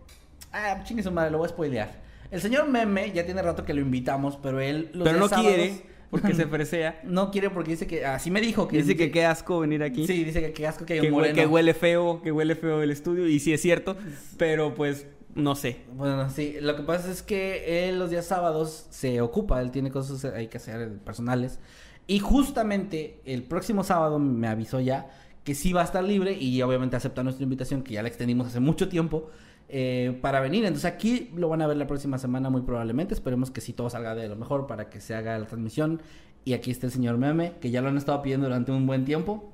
Ah, 0.54 0.84
chingue 0.84 1.04
su 1.04 1.12
madre, 1.12 1.32
lo 1.32 1.40
voy 1.40 1.48
a 1.48 1.50
spoilear. 1.50 2.02
El 2.32 2.40
señor 2.42 2.70
meme 2.70 3.12
ya 3.12 3.26
tiene 3.26 3.42
rato 3.42 3.66
que 3.66 3.74
lo 3.74 3.82
invitamos, 3.82 4.38
pero 4.42 4.60
él. 4.62 4.90
Los 4.94 5.04
Pero 5.06 5.20
no 5.20 5.28
sábados- 5.28 5.54
quiere. 5.54 5.93
Porque 6.14 6.36
se 6.36 6.46
fresea. 6.48 7.02
No 7.04 7.32
quiere 7.32 7.50
porque 7.50 7.72
dice 7.72 7.88
que... 7.88 8.06
Así 8.06 8.30
me 8.30 8.40
dijo 8.40 8.68
que... 8.68 8.78
Dice 8.78 8.96
que 8.96 9.10
qué 9.10 9.26
asco 9.26 9.60
venir 9.60 9.82
aquí. 9.82 10.06
Sí, 10.06 10.24
dice 10.24 10.42
que 10.42 10.54
qué 10.54 10.68
asco 10.68 10.86
que 10.86 10.94
hay 10.94 11.00
que, 11.02 11.08
un 11.08 11.14
moreno. 11.14 11.34
que 11.34 11.48
huele 11.48 11.74
feo, 11.74 12.22
que 12.22 12.32
huele 12.32 12.56
feo 12.56 12.84
el 12.84 12.92
estudio. 12.92 13.28
Y 13.28 13.40
sí 13.40 13.52
es 13.52 13.62
cierto, 13.62 13.98
pero 14.38 14.76
pues 14.76 15.08
no 15.34 15.56
sé. 15.56 15.82
Bueno, 15.94 16.30
sí, 16.30 16.58
lo 16.62 16.76
que 16.76 16.84
pasa 16.84 17.12
es 17.12 17.24
que 17.24 17.90
él 17.90 17.98
los 17.98 18.12
días 18.12 18.28
sábados 18.28 18.86
se 18.92 19.22
ocupa, 19.22 19.60
él 19.60 19.72
tiene 19.72 19.90
cosas 19.90 20.24
hay 20.26 20.48
que 20.48 20.58
hacer 20.58 20.82
eh, 20.82 20.88
personales. 21.04 21.60
Y 22.06 22.20
justamente 22.20 23.20
el 23.26 23.44
próximo 23.44 23.84
sábado 23.84 24.20
me 24.20 24.48
avisó 24.48 24.80
ya 24.80 25.10
que 25.44 25.56
sí 25.56 25.74
va 25.74 25.82
a 25.82 25.86
estar 25.86 26.04
libre 26.04 26.34
y 26.34 26.62
obviamente 26.62 26.96
acepta 26.96 27.24
nuestra 27.24 27.44
invitación 27.44 27.82
que 27.82 27.96
ya 27.96 28.04
la 28.04 28.08
extendimos 28.08 28.48
hace 28.48 28.60
mucho 28.60 28.88
tiempo 28.88 29.32
eh, 29.76 30.20
para 30.22 30.40
venir. 30.40 30.66
Entonces 30.66 30.86
aquí 30.86 31.32
lo 31.36 31.50
van 31.50 31.64
a 31.64 31.68
ver 31.68 31.78
la 31.78 31.88
próxima 31.88 32.20
semana 32.20 32.52
muy 32.52 32.62
probablemente. 32.62 33.16
Esperemos 33.16 33.50
que 33.50 33.60
sí 33.60 33.74
todo 33.74 33.90
salga 33.90 34.14
de 34.14 34.28
lo 34.30 34.36
mejor 34.36 34.68
para 34.68 34.88
que 34.88 35.02
se 35.02 35.16
haga 35.16 35.38
la 35.40 35.48
transmisión. 35.48 36.00
Y 36.46 36.54
aquí 36.54 36.70
está 36.70 36.86
el 36.86 36.92
señor 36.92 37.18
Meme, 37.18 37.54
que 37.60 37.72
ya 37.72 37.82
lo 37.82 37.90
han 37.90 37.98
estado 37.98 38.22
pidiendo 38.22 38.46
durante 38.46 38.72
un 38.72 38.86
buen 38.86 39.04
tiempo. 39.04 39.52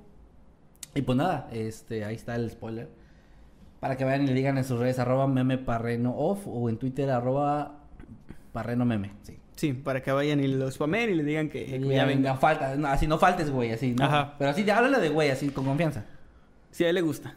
Y 0.94 1.04
pues 1.04 1.18
nada, 1.18 1.48
este, 1.54 2.04
ahí 2.04 2.16
está 2.16 2.36
el 2.36 2.50
spoiler. 2.52 2.90
Para 3.80 3.96
que 3.96 4.04
vayan 4.04 4.24
y 4.24 4.28
le 4.28 4.34
digan 4.34 4.58
en 4.58 4.66
sus 4.66 4.78
redes 4.78 5.00
arroba 5.00 5.26
meme 5.26 5.58
parreno 5.58 6.14
off 6.18 6.46
o 6.48 6.68
en 6.68 6.76
Twitter 6.76 7.10
arroba 7.10 7.80
parreno 8.52 8.84
meme. 8.84 9.14
Sí. 9.22 9.38
Sí, 9.56 9.72
para 9.72 10.02
que 10.02 10.12
vayan 10.12 10.42
y 10.42 10.48
lo 10.48 10.70
spamen 10.70 11.12
y 11.12 11.14
le 11.16 11.24
digan 11.24 11.48
que, 11.50 11.80
ya 11.80 12.06
venga. 12.06 12.36
falta, 12.36 12.76
no, 12.76 12.88
así 12.88 13.08
no 13.08 13.18
faltes, 13.18 13.52
güey, 13.52 13.72
así, 13.72 13.94
¿no? 13.94 14.06
Ajá. 14.06 14.36
Pero 14.38 14.52
así, 14.52 14.70
háblale 14.70 15.00
de 15.00 15.10
güey, 15.10 15.30
así, 15.30 15.50
con 15.50 15.66
confianza. 15.66 16.06
Sí, 16.72 16.84
a 16.84 16.90
él 16.90 16.96
le 16.96 17.02
gusta. 17.02 17.36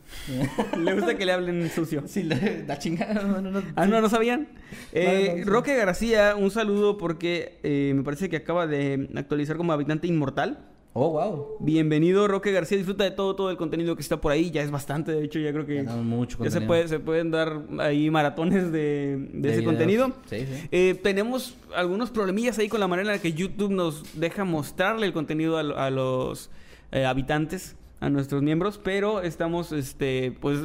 le 0.79 0.95
gusta 0.95 1.17
que 1.17 1.25
le 1.25 1.33
hablen 1.33 1.71
sucio. 1.71 2.03
Sí, 2.07 2.23
la, 2.23 2.79
chingada, 2.79 3.23
no. 3.23 3.63
Ah, 3.77 3.87
no, 3.87 4.01
¿no 4.01 4.09
sabían? 4.09 4.49
Eh. 4.93 5.43
Roque 5.47 5.75
García, 5.75 6.37
un 6.37 6.51
saludo 6.51 6.99
porque 6.99 7.59
eh, 7.63 7.93
me 7.95 8.03
parece 8.03 8.29
que 8.29 8.37
acaba 8.37 8.67
de 8.67 9.09
actualizar 9.17 9.57
como 9.57 9.73
habitante 9.73 10.07
inmortal. 10.07 10.67
Oh, 10.95 11.11
wow. 11.13 11.57
Bienvenido, 11.61 12.29
Roque 12.29 12.53
García. 12.53 12.77
Disfruta 12.77 13.05
de 13.05 13.13
todo, 13.13 13.35
todo 13.35 13.51
el 13.51 13.57
contenido 13.57 13.97
que 13.97 14.03
está 14.03 14.21
por 14.21 14.31
ahí. 14.31 14.51
Ya 14.51 14.61
es 14.63 14.71
bastante, 14.71 15.13
de 15.13 15.25
hecho, 15.25 15.39
ya 15.39 15.51
creo 15.51 15.65
que 15.65 15.83
Ya 15.83 15.97
mucho 15.97 16.45
ya 16.45 16.51
se, 16.51 16.61
puede, 16.61 16.87
se 16.87 16.99
pueden 17.01 17.31
dar 17.31 17.63
ahí 17.79 18.11
maratones 18.11 18.71
de, 18.71 19.17
de 19.33 19.39
De 19.41 19.49
ese 19.49 19.61
videos. 19.61 19.65
contenido. 19.65 20.13
Sí, 20.27 20.41
sí. 20.41 20.69
Eh, 20.71 21.01
tenemos 21.03 21.57
algunos 21.75 22.11
problemillas 22.11 22.59
ahí 22.59 22.69
con 22.69 22.79
la 22.81 22.89
manera 22.89 23.09
en 23.09 23.17
la 23.17 23.23
que 23.23 23.33
YouTube 23.33 23.73
nos 23.73 24.21
deja 24.21 24.45
mostrarle 24.45 25.07
el 25.07 25.15
contenido 25.15 25.57
a 25.57 25.89
los 25.91 26.51
eh, 26.91 27.07
habitantes, 27.07 27.75
a 28.03 28.11
nuestros 28.11 28.43
miembros, 28.43 28.81
pero 28.83 29.21
estamos, 29.23 29.73
este, 29.73 30.33
pues, 30.41 30.59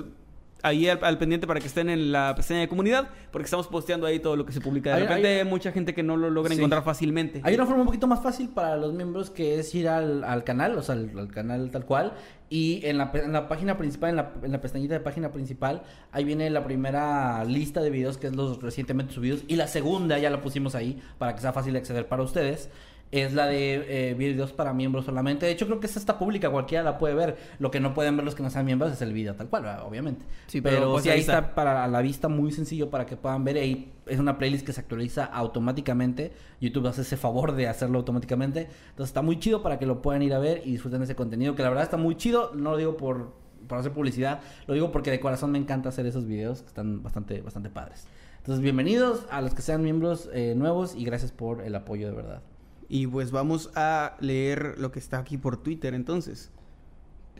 ahí 0.63 0.89
al, 0.89 0.99
al 1.03 1.19
pendiente 1.19 1.45
para 1.45 1.59
que 1.59 1.67
estén 1.67 1.87
en 1.87 2.11
la 2.11 2.33
pestaña 2.35 2.61
de 2.61 2.67
comunidad, 2.67 3.09
porque 3.31 3.45
estamos 3.45 3.67
posteando 3.67 4.07
ahí 4.07 4.19
todo 4.19 4.35
lo 4.35 4.43
que 4.45 4.51
se 4.51 4.59
publica. 4.59 4.89
De 4.89 4.95
Hay- 4.95 5.01
repente 5.03 5.27
hay- 5.27 5.37
hay 5.39 5.45
mucha 5.45 5.71
gente 5.71 5.93
que 5.93 6.01
no 6.01 6.17
lo 6.17 6.31
logra 6.31 6.49
Sí. 6.51 6.57
encontrar 6.57 6.83
fácilmente. 6.83 7.41
Hay 7.43 7.53
una 7.53 7.65
forma 7.67 7.81
un 7.81 7.85
poquito 7.85 8.07
más 8.07 8.23
fácil 8.23 8.49
para 8.49 8.75
los 8.75 8.91
miembros 8.93 9.29
que 9.29 9.59
es 9.59 9.73
ir 9.75 9.87
al, 9.87 10.23
al 10.23 10.43
canal, 10.43 10.75
o 10.75 10.81
sea, 10.81 10.95
al, 10.95 11.11
al 11.17 11.27
canal 11.27 11.69
tal 11.69 11.85
cual. 11.85 12.13
Y 12.49 12.83
en 12.85 12.97
la, 12.97 13.11
en 13.13 13.33
la 13.33 13.47
página 13.47 13.77
principal, 13.77 14.09
en 14.09 14.15
la, 14.15 14.31
en 14.41 14.51
la 14.51 14.59
pestañita 14.59 14.95
de 14.95 14.99
página 15.01 15.31
principal, 15.31 15.83
ahí 16.11 16.23
viene 16.23 16.49
la 16.49 16.63
primera 16.63 17.43
lista 17.45 17.81
de 17.81 17.91
videos 17.91 18.17
que 18.17 18.25
es 18.27 18.35
los 18.35 18.59
recientemente 18.61 19.13
subidos. 19.13 19.43
Y 19.47 19.57
la 19.57 19.67
segunda 19.67 20.17
ya 20.17 20.31
la 20.31 20.41
pusimos 20.41 20.73
ahí 20.73 20.99
para 21.19 21.35
que 21.35 21.41
sea 21.41 21.53
fácil 21.53 21.73
de 21.73 21.79
acceder 21.79 22.07
para 22.07 22.23
ustedes. 22.23 22.69
Es 23.09 23.33
la 23.33 23.47
de 23.47 24.09
eh, 24.09 24.13
videos 24.15 24.51
para 24.51 24.73
miembros 24.73 25.05
solamente. 25.05 25.45
De 25.45 25.51
hecho, 25.53 25.65
creo 25.65 25.79
que 25.79 25.87
esa 25.87 25.97
está 25.97 26.19
pública, 26.19 26.49
cualquiera 26.49 26.83
la 26.83 26.97
puede 26.97 27.15
ver. 27.15 27.37
Lo 27.57 27.71
que 27.71 27.79
no 27.79 27.93
pueden 27.93 28.17
ver 28.17 28.25
los 28.25 28.35
que 28.35 28.43
no 28.43 28.49
sean 28.49 28.65
miembros 28.65 28.91
es 28.91 29.01
el 29.01 29.13
video 29.13 29.33
tal 29.33 29.47
cual, 29.47 29.79
obviamente. 29.85 30.25
Sí, 30.47 30.59
pero, 30.59 30.75
pero 30.75 30.91
pues, 30.91 31.03
sí, 31.03 31.09
ahí 31.09 31.21
está. 31.21 31.39
está. 31.39 31.55
para 31.55 31.87
la 31.87 32.01
vista 32.01 32.27
muy 32.27 32.51
sencillo 32.51 32.89
para 32.89 33.05
que 33.05 33.15
puedan 33.15 33.45
ver. 33.45 33.57
Ahí 33.57 33.93
es 34.07 34.19
una 34.19 34.37
playlist 34.37 34.65
que 34.65 34.73
se 34.73 34.81
actualiza 34.81 35.23
automáticamente. 35.23 36.33
YouTube 36.59 36.87
hace 36.87 37.01
ese 37.01 37.15
favor 37.15 37.53
de 37.53 37.69
hacerlo 37.69 37.99
automáticamente. 37.99 38.67
Entonces 38.89 39.09
está 39.09 39.21
muy 39.21 39.39
chido 39.39 39.63
para 39.63 39.79
que 39.79 39.85
lo 39.85 40.01
puedan 40.01 40.21
ir 40.21 40.33
a 40.33 40.39
ver 40.39 40.61
y 40.65 40.71
disfruten 40.71 40.99
de 40.99 41.05
ese 41.05 41.15
contenido. 41.15 41.55
Que 41.55 41.63
la 41.63 41.69
verdad 41.69 41.85
está 41.85 41.97
muy 41.97 42.15
chido. 42.17 42.51
No 42.55 42.71
lo 42.71 42.77
digo 42.77 42.97
por, 42.97 43.35
por 43.67 43.77
hacer 43.77 43.93
publicidad. 43.93 44.41
Lo 44.67 44.73
digo 44.73 44.91
porque 44.91 45.11
de 45.11 45.21
corazón 45.21 45.51
me 45.51 45.59
encanta 45.59 45.87
hacer 45.87 46.05
esos 46.07 46.25
videos 46.25 46.61
que 46.61 46.67
están 46.67 47.03
bastante, 47.03 47.41
bastante 47.41 47.69
padres. 47.69 48.05
Entonces, 48.39 48.61
bienvenidos 48.61 49.25
a 49.29 49.41
los 49.41 49.53
que 49.53 49.61
sean 49.61 49.81
miembros 49.81 50.29
eh, 50.33 50.55
nuevos 50.55 50.95
y 50.95 51.05
gracias 51.05 51.31
por 51.31 51.61
el 51.61 51.73
apoyo 51.73 52.07
de 52.07 52.15
verdad. 52.15 52.41
Y 52.89 53.05
pues 53.07 53.31
vamos 53.31 53.69
a 53.75 54.15
leer 54.21 54.75
lo 54.77 54.91
que 54.91 54.99
está 54.99 55.19
aquí 55.19 55.37
por 55.37 55.57
Twitter 55.57 55.93
entonces. 55.93 56.51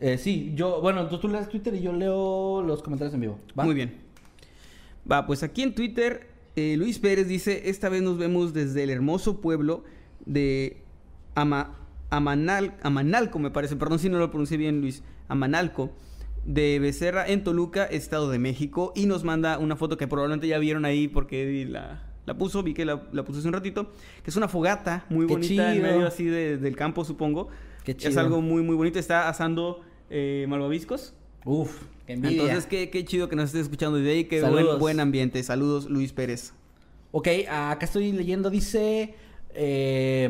Eh, 0.00 0.18
sí, 0.18 0.52
yo, 0.54 0.80
bueno, 0.80 1.06
tú, 1.08 1.18
tú 1.18 1.28
lees 1.28 1.48
Twitter 1.48 1.74
y 1.74 1.80
yo 1.80 1.92
leo 1.92 2.62
los 2.62 2.82
comentarios 2.82 3.14
en 3.14 3.20
vivo. 3.20 3.38
¿va? 3.58 3.64
Muy 3.64 3.74
bien. 3.74 3.94
Va, 5.10 5.26
pues 5.26 5.42
aquí 5.42 5.62
en 5.62 5.74
Twitter, 5.74 6.28
eh, 6.54 6.76
Luis 6.76 6.98
Pérez 6.98 7.26
dice, 7.28 7.70
esta 7.70 7.88
vez 7.88 8.02
nos 8.02 8.18
vemos 8.18 8.52
desde 8.52 8.82
el 8.84 8.90
hermoso 8.90 9.40
pueblo 9.40 9.84
de 10.26 10.82
Ama- 11.34 11.74
Amanal, 12.10 12.76
Amanalco, 12.82 13.38
me 13.38 13.50
parece, 13.50 13.76
perdón 13.76 13.98
si 13.98 14.08
no 14.08 14.18
lo 14.18 14.30
pronuncié 14.30 14.56
bien, 14.58 14.80
Luis, 14.82 15.02
Amanalco, 15.28 15.92
de 16.44 16.78
Becerra, 16.78 17.26
en 17.26 17.42
Toluca, 17.42 17.84
Estado 17.84 18.30
de 18.30 18.38
México, 18.38 18.92
y 18.94 19.06
nos 19.06 19.24
manda 19.24 19.58
una 19.58 19.76
foto 19.76 19.96
que 19.96 20.06
probablemente 20.06 20.46
ya 20.46 20.58
vieron 20.58 20.84
ahí 20.84 21.08
porque 21.08 21.42
Eddie 21.42 21.64
la, 21.66 22.02
la 22.28 22.38
puso, 22.38 22.62
vi 22.62 22.74
que 22.74 22.84
la, 22.84 23.02
la 23.12 23.24
puso 23.24 23.40
hace 23.40 23.48
un 23.48 23.54
ratito, 23.54 23.90
que 24.22 24.30
es 24.30 24.36
una 24.36 24.46
fogata 24.46 25.04
muy 25.08 25.26
Qué 25.26 25.32
bonita 25.32 25.74
en 25.74 25.82
medio 25.82 26.06
así 26.06 26.24
de- 26.26 26.58
del 26.58 26.76
campo, 26.76 27.04
supongo. 27.04 27.48
Qué 27.84 27.92
Es 27.92 27.96
chido. 27.98 28.20
algo 28.20 28.40
muy, 28.40 28.62
muy 28.62 28.76
bonito, 28.76 28.98
está 28.98 29.28
asando 29.28 29.80
eh, 30.10 30.46
malvaviscos. 30.48 31.14
Uf, 31.44 31.82
qué 32.06 32.12
envidia. 32.12 32.42
Entonces, 32.42 32.66
qué, 32.66 32.90
qué 32.90 33.04
chido 33.04 33.28
que 33.28 33.36
nos 33.36 33.46
estés 33.46 33.62
escuchando 33.62 33.96
desde 33.98 34.10
ahí. 34.12 34.24
Qué 34.24 34.42
buen, 34.42 34.78
buen 34.78 35.00
ambiente. 35.00 35.42
Saludos, 35.42 35.88
Luis 35.88 36.12
Pérez. 36.12 36.52
Ok, 37.10 37.28
acá 37.50 37.84
estoy 37.86 38.12
leyendo, 38.12 38.50
dice... 38.50 39.14
eh, 39.54 40.28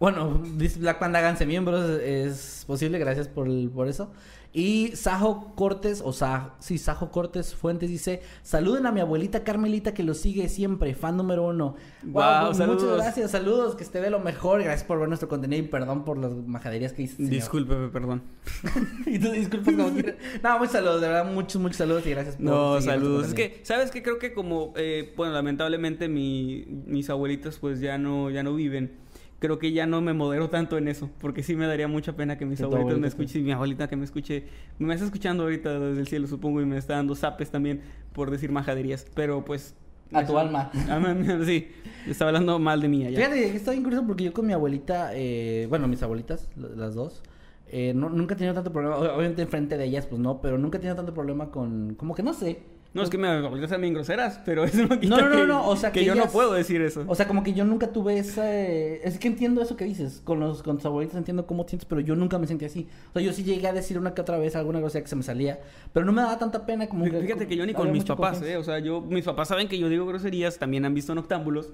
bueno, 0.00 0.40
dice 0.56 0.78
Black 0.78 0.98
Panda 1.00 1.18
háganse 1.18 1.44
miembros, 1.44 1.88
es 2.00 2.62
posible, 2.68 2.98
gracias 3.00 3.26
por, 3.26 3.48
por 3.70 3.88
eso. 3.88 4.12
Y 4.58 4.96
Sajo 4.96 5.52
Cortés, 5.54 6.02
o 6.04 6.12
Sa, 6.12 6.56
sí, 6.58 6.78
Sajo 6.78 7.12
Cortés 7.12 7.54
Fuentes 7.54 7.88
dice, 7.88 8.22
saluden 8.42 8.86
a 8.86 8.90
mi 8.90 8.98
abuelita 8.98 9.44
Carmelita 9.44 9.94
que 9.94 10.02
lo 10.02 10.14
sigue 10.14 10.48
siempre, 10.48 10.96
fan 10.96 11.16
número 11.16 11.46
uno. 11.46 11.76
Guau, 12.02 12.46
pues, 12.46 12.56
saludos. 12.56 12.82
Muchas 12.82 12.96
gracias, 12.96 13.30
saludos, 13.30 13.76
que 13.76 13.84
esté 13.84 14.00
de 14.00 14.10
lo 14.10 14.18
mejor, 14.18 14.64
gracias 14.64 14.82
por 14.82 14.98
ver 14.98 15.06
nuestro 15.06 15.28
contenido 15.28 15.62
y 15.62 15.68
perdón 15.68 16.04
por 16.04 16.18
las 16.18 16.34
majaderías 16.34 16.92
que 16.92 17.02
hice. 17.02 17.18
señor. 17.18 17.30
Discúlpeme, 17.30 17.86
perdón. 17.90 18.24
y 19.06 19.20
tú 19.20 19.30
disculpas 19.30 19.76
como 19.76 19.92
quieras. 19.92 20.16
No, 20.42 20.58
muchos 20.58 20.72
saludos, 20.72 21.02
de 21.02 21.06
verdad, 21.06 21.32
muchos, 21.32 21.62
muchos 21.62 21.76
saludos 21.76 22.04
y 22.04 22.10
gracias 22.10 22.34
por 22.34 22.44
No, 22.44 22.80
saludos. 22.80 23.28
Es 23.28 23.34
que, 23.34 23.60
¿sabes 23.62 23.92
qué? 23.92 24.02
Creo 24.02 24.18
que 24.18 24.32
como, 24.32 24.74
eh, 24.76 25.14
bueno, 25.16 25.34
lamentablemente 25.34 26.08
mi, 26.08 26.64
mis 26.84 27.08
abuelitos 27.10 27.60
pues 27.60 27.78
ya 27.78 27.96
no, 27.96 28.28
ya 28.28 28.42
no 28.42 28.56
viven. 28.56 29.06
Creo 29.40 29.58
que 29.60 29.70
ya 29.72 29.86
no 29.86 30.00
me 30.00 30.14
modero 30.14 30.50
tanto 30.50 30.76
en 30.78 30.88
eso, 30.88 31.10
porque 31.20 31.42
sí 31.44 31.54
me 31.54 31.66
daría 31.66 31.86
mucha 31.86 32.16
pena 32.16 32.36
que 32.36 32.44
mis 32.44 32.58
abuelitos 32.60 32.94
me 33.00 33.06
escuchen, 33.08 33.42
y 33.42 33.44
mi 33.44 33.52
abuelita 33.52 33.88
que 33.88 33.94
me 33.96 34.04
escuche, 34.04 34.44
me 34.80 34.92
está 34.94 35.06
escuchando 35.06 35.44
ahorita 35.44 35.78
desde 35.78 36.00
el 36.00 36.08
cielo, 36.08 36.26
supongo, 36.26 36.60
y 36.60 36.66
me 36.66 36.76
está 36.76 36.94
dando 36.94 37.14
zapes 37.14 37.50
también 37.50 37.80
por 38.12 38.30
decir 38.32 38.50
majaderías, 38.50 39.06
pero 39.14 39.44
pues... 39.44 39.76
A 40.12 40.24
tu 40.26 40.38
alma. 40.38 40.70
A 40.90 40.98
mí- 40.98 41.44
sí, 41.44 41.68
estaba 42.08 42.30
hablando 42.30 42.58
mal 42.58 42.80
de 42.80 42.88
mí 42.88 43.04
allá. 43.06 43.16
Fíjate 43.18 43.50
que 43.52 43.56
está 43.56 43.70
bien 43.72 43.84
curioso 43.84 44.06
porque 44.06 44.24
yo 44.24 44.32
con 44.32 44.46
mi 44.46 44.54
abuelita, 44.54 45.10
eh, 45.14 45.66
bueno, 45.68 45.86
mis 45.86 46.02
abuelitas, 46.02 46.48
la- 46.56 46.68
las 46.70 46.94
dos, 46.94 47.22
eh, 47.68 47.92
no- 47.94 48.08
nunca 48.08 48.34
he 48.34 48.36
tenido 48.38 48.54
tanto 48.54 48.72
problema. 48.72 48.96
Obviamente 48.96 49.42
enfrente 49.42 49.76
de 49.76 49.84
ellas, 49.84 50.06
pues 50.06 50.18
no, 50.20 50.40
pero 50.40 50.56
nunca 50.58 50.78
he 50.78 50.80
tenido 50.80 50.96
tanto 50.96 51.12
problema 51.12 51.50
con. 51.50 51.94
Como 51.94 52.14
que 52.14 52.22
no 52.22 52.32
sé. 52.32 52.60
No, 52.94 53.02
es 53.02 53.10
que 53.10 53.18
mis 53.18 53.26
abuelitas 53.26 53.68
sean 53.68 53.82
bien 53.82 53.92
groseras, 53.92 54.40
pero 54.44 54.64
eso 54.64 54.86
no 54.86 54.98
quita 54.98 55.16
No, 55.16 55.22
no, 55.22 55.28
no, 55.28 55.36
que, 55.36 55.46
no, 55.46 55.68
o 55.68 55.76
sea, 55.76 55.92
que 55.92 56.00
que 56.00 56.06
yo 56.06 56.14
no 56.14 56.26
puedo 56.26 56.54
decir 56.54 56.80
eso. 56.80 57.04
O 57.06 57.14
sea, 57.14 57.28
como 57.28 57.42
que 57.42 57.52
yo 57.52 57.64
nunca 57.64 57.88
tuve 57.92 58.18
esa. 58.18 58.50
Es 58.58 59.18
que 59.18 59.28
entiendo 59.28 59.60
eso 59.60 59.76
que 59.76 59.84
dices. 59.84 60.22
Con 60.24 60.40
los 60.40 60.62
con 60.62 60.76
tus 60.78 60.86
abuelitas 60.86 61.16
entiendo 61.18 61.46
cómo 61.46 61.64
te 61.64 61.70
sientes, 61.70 61.86
pero 61.86 62.00
yo 62.00 62.16
nunca 62.16 62.38
me 62.38 62.46
sentí 62.46 62.64
así. 62.64 62.88
O 63.10 63.12
sea, 63.12 63.22
yo 63.22 63.32
sí 63.32 63.44
llegué 63.44 63.68
a 63.68 63.72
decir 63.72 63.98
una 63.98 64.14
que 64.14 64.22
otra 64.22 64.38
vez 64.38 64.56
alguna 64.56 64.80
grosería 64.80 65.04
que 65.04 65.10
se 65.10 65.16
me 65.16 65.22
salía, 65.22 65.60
pero 65.92 66.06
no 66.06 66.12
me 66.12 66.22
daba 66.22 66.38
tanta 66.38 66.64
pena 66.64 66.88
como 66.88 67.04
que. 67.04 67.20
Fíjate 67.20 67.46
que 67.46 67.56
yo 67.56 67.66
ni 67.66 67.74
con 67.74 67.92
mis 67.92 68.04
papás, 68.04 68.38
confianza. 68.38 68.52
¿eh? 68.54 68.56
O 68.56 68.64
sea, 68.64 68.78
yo, 68.78 69.00
mis 69.02 69.24
papás 69.24 69.48
saben 69.48 69.68
que 69.68 69.78
yo 69.78 69.88
digo 69.88 70.06
groserías, 70.06 70.58
también 70.58 70.84
han 70.86 70.94
visto 70.94 71.14
noctámbulos, 71.14 71.72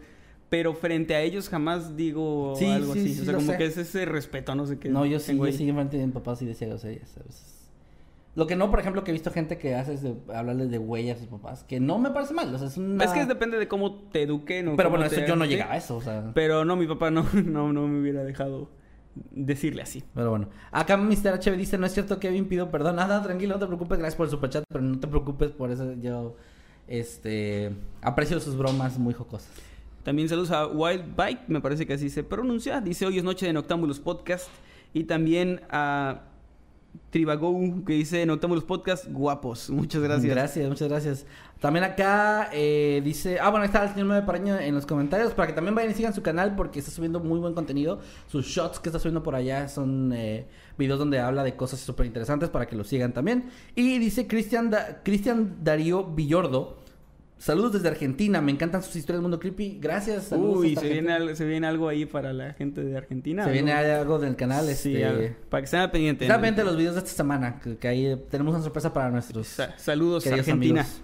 pero 0.49 0.75
frente 0.75 1.15
a 1.15 1.23
ellos 1.23 1.49
jamás 1.49 1.97
digo 1.97 2.55
Sí, 2.59 2.67
algo 2.67 2.93
sí, 2.93 2.99
así. 3.01 3.15
sí, 3.15 3.21
o 3.23 3.25
sea, 3.25 3.35
como 3.35 3.53
sé. 3.53 3.57
que 3.59 3.67
es 3.67 3.77
ese 3.77 4.05
respeto, 4.05 4.55
no 4.55 4.67
sé 4.67 4.79
qué. 4.79 4.89
No, 4.89 5.07
yo 5.07 5.21
sí, 5.21 5.37
yo 5.37 5.53
sí 5.53 5.69
enfrente 5.69 5.97
de 5.97 6.07
mi 6.07 6.13
papá 6.13 6.35
sí 6.37 6.45
decía 6.45 6.67
groserías 6.69 7.17
a 7.17 7.23
veces. 7.23 7.54
Lo 8.35 8.47
que 8.49 8.57
no, 8.57 8.71
por 8.71 8.81
ejemplo, 8.81 9.05
que 9.05 9.13
he 9.13 9.15
visto 9.15 9.31
gente 9.31 9.59
que 9.59 9.75
hace 9.77 9.95
es 9.95 10.03
de 10.03 10.15
hablarles 10.35 10.71
de 10.71 10.79
güey 10.79 11.09
a 11.11 11.17
sus 11.17 11.29
papás, 11.29 11.63
que 11.63 11.79
no 11.79 11.99
me 11.99 12.11
parece 12.11 12.35
mal, 12.35 12.53
o 12.53 12.59
sea, 12.59 12.67
es 12.67 12.77
una... 12.77 13.05
Es 13.05 13.13
que 13.13 13.27
depende 13.27 13.59
de 13.59 13.69
cómo 13.69 14.09
te 14.11 14.23
eduquen 14.23 14.69
o 14.69 14.77
Pero 14.77 14.91
bueno, 14.91 15.09
te 15.09 15.15
eso 15.15 15.27
yo 15.27 15.37
no 15.37 15.45
llegaba 15.45 15.75
a 15.75 15.77
eso, 15.77 15.97
o 15.97 16.03
sea... 16.03 16.33
Pero 16.35 16.65
no, 16.65 16.75
mi 16.75 16.87
papá 16.87 17.13
no, 17.13 17.25
no, 17.33 17.73
no 17.73 17.87
me 17.87 18.01
hubiera 18.01 18.25
dejado 18.25 18.71
decirle 19.31 19.83
así. 19.83 20.03
Pero 20.15 20.31
bueno, 20.31 20.49
acá 20.73 20.97
Mr. 20.97 21.39
HB 21.41 21.57
dice, 21.57 21.79
no 21.79 21.87
es 21.87 21.93
cierto, 21.93 22.19
Kevin, 22.19 22.47
pido 22.47 22.73
perdón. 22.73 22.97
Nada, 22.97 23.23
tranquilo, 23.23 23.55
no 23.55 23.61
te 23.61 23.67
preocupes, 23.67 23.99
gracias 23.99 24.17
por 24.17 24.27
el 24.27 24.31
superchat, 24.31 24.65
pero 24.69 24.83
no 24.83 24.99
te 24.99 25.07
preocupes 25.07 25.53
por 25.53 25.71
eso, 25.71 25.93
yo, 25.95 26.35
este, 26.89 27.73
aprecio 28.03 28.41
sus 28.41 28.57
bromas 28.57 28.99
muy 28.99 29.15
jocosas. 29.15 29.49
También 30.03 30.29
saludos 30.29 30.51
a 30.51 30.67
Wild 30.67 31.17
Bike, 31.17 31.49
me 31.49 31.61
parece 31.61 31.87
que 31.87 31.95
así 31.95 32.11
se 32.11 32.25
pronuncia. 32.25 32.81
Dice, 32.81 33.07
hoy 33.07 33.17
es 33.17 33.25
noche 33.25 33.47
de 33.47 33.53
Noctámbulos 33.53 34.01
Podcast. 34.01 34.49
Y 34.93 35.05
también 35.05 35.63
a 35.71 36.34
Tribagou, 37.11 37.85
que 37.85 37.93
dice 37.95 38.25
Noctámbulos 38.27 38.65
Podcast, 38.65 39.07
guapos. 39.11 39.71
Muchas 39.71 40.03
gracias. 40.03 40.31
Gracias, 40.35 40.69
muchas 40.69 40.89
gracias. 40.89 41.27
También 41.61 41.85
acá 41.85 42.51
eh, 42.53 43.01
dice, 43.05 43.39
ah, 43.41 43.49
bueno, 43.51 43.65
está 43.65 43.85
el 43.85 43.91
señor 43.91 44.07
9 44.09 44.27
Paraño 44.27 44.59
en 44.59 44.75
los 44.75 44.85
comentarios 44.85 45.33
para 45.33 45.47
que 45.49 45.53
también 45.55 45.75
vayan 45.75 45.93
y 45.93 45.95
sigan 45.95 46.13
su 46.13 46.23
canal 46.23 46.55
porque 46.57 46.79
está 46.81 46.91
subiendo 46.91 47.21
muy 47.21 47.39
buen 47.39 47.55
contenido. 47.55 48.01
Sus 48.27 48.47
shots 48.47 48.81
que 48.81 48.89
está 48.91 48.99
subiendo 48.99 49.23
por 49.23 49.35
allá 49.35 49.69
son 49.69 50.13
eh, 50.15 50.47
videos 50.77 50.99
donde 50.99 51.21
habla 51.21 51.43
de 51.45 51.57
cosas 51.57 51.81
súper 51.81 52.07
interesantes 52.07 52.51
para 52.51 52.67
que 52.67 52.77
lo 52.77 52.85
sigan 52.85 53.13
también. 53.13 53.45
Y 53.75 53.99
dice 53.99 54.27
Cristian 54.27 54.71
Da- 54.71 55.01
Cristian 55.03 55.57
Darío 55.63 56.05
Villordo. 56.05 56.84
Saludos 57.45 57.73
desde 57.75 57.89
Argentina, 57.89 58.41
me 58.41 58.53
encantan 58.53 58.83
sus 58.83 58.97
historias 58.97 59.19
del 59.19 59.23
mundo 59.25 59.39
creepy. 59.39 59.77
Gracias. 59.79 60.33
Uy, 60.33 60.77
se 60.77 60.89
viene, 60.89 61.13
algo, 61.13 61.35
se 61.35 61.45
viene 61.45 61.67
algo 61.67 61.91
ahí 61.91 62.07
para 62.07 62.33
la 62.33 62.55
gente 62.55 62.83
de 62.83 62.97
Argentina. 62.97 63.45
Se 63.45 63.51
viene 63.51 63.71
algo 63.71 64.19
del 64.19 64.35
canal. 64.35 64.65
Sí, 64.75 64.97
este, 64.97 65.37
para 65.51 65.61
que 65.61 65.65
estén. 65.67 66.07
Estén 66.07 66.17
pendientes 66.17 66.57
de 66.57 66.65
los 66.65 66.79
videos 66.79 66.95
de 66.95 67.01
esta 67.01 67.11
semana, 67.11 67.61
que, 67.61 67.77
que 67.77 67.87
ahí 67.87 68.19
tenemos 68.31 68.55
una 68.55 68.65
sorpresa 68.65 68.95
para 68.95 69.11
nuestros 69.11 69.47
Sa- 69.47 69.77
saludos, 69.77 70.27
Argentina. 70.27 70.81
amigos. 70.81 71.03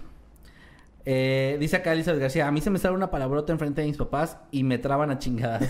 Eh, 1.05 1.57
dice 1.59 1.75
acá 1.75 1.93
Elizabeth 1.93 2.19
García, 2.21 2.47
a 2.47 2.51
mí 2.51 2.59
se 2.59 2.71
me 2.71 2.79
sale 2.79 2.95
una 2.95 3.11
palabrota 3.11 3.53
enfrente 3.53 3.81
de 3.81 3.87
mis 3.87 3.97
papás 3.97 4.39
y 4.49 4.63
me 4.63 4.79
traban 4.79 5.11
a 5.11 5.19
chingadas. 5.19 5.69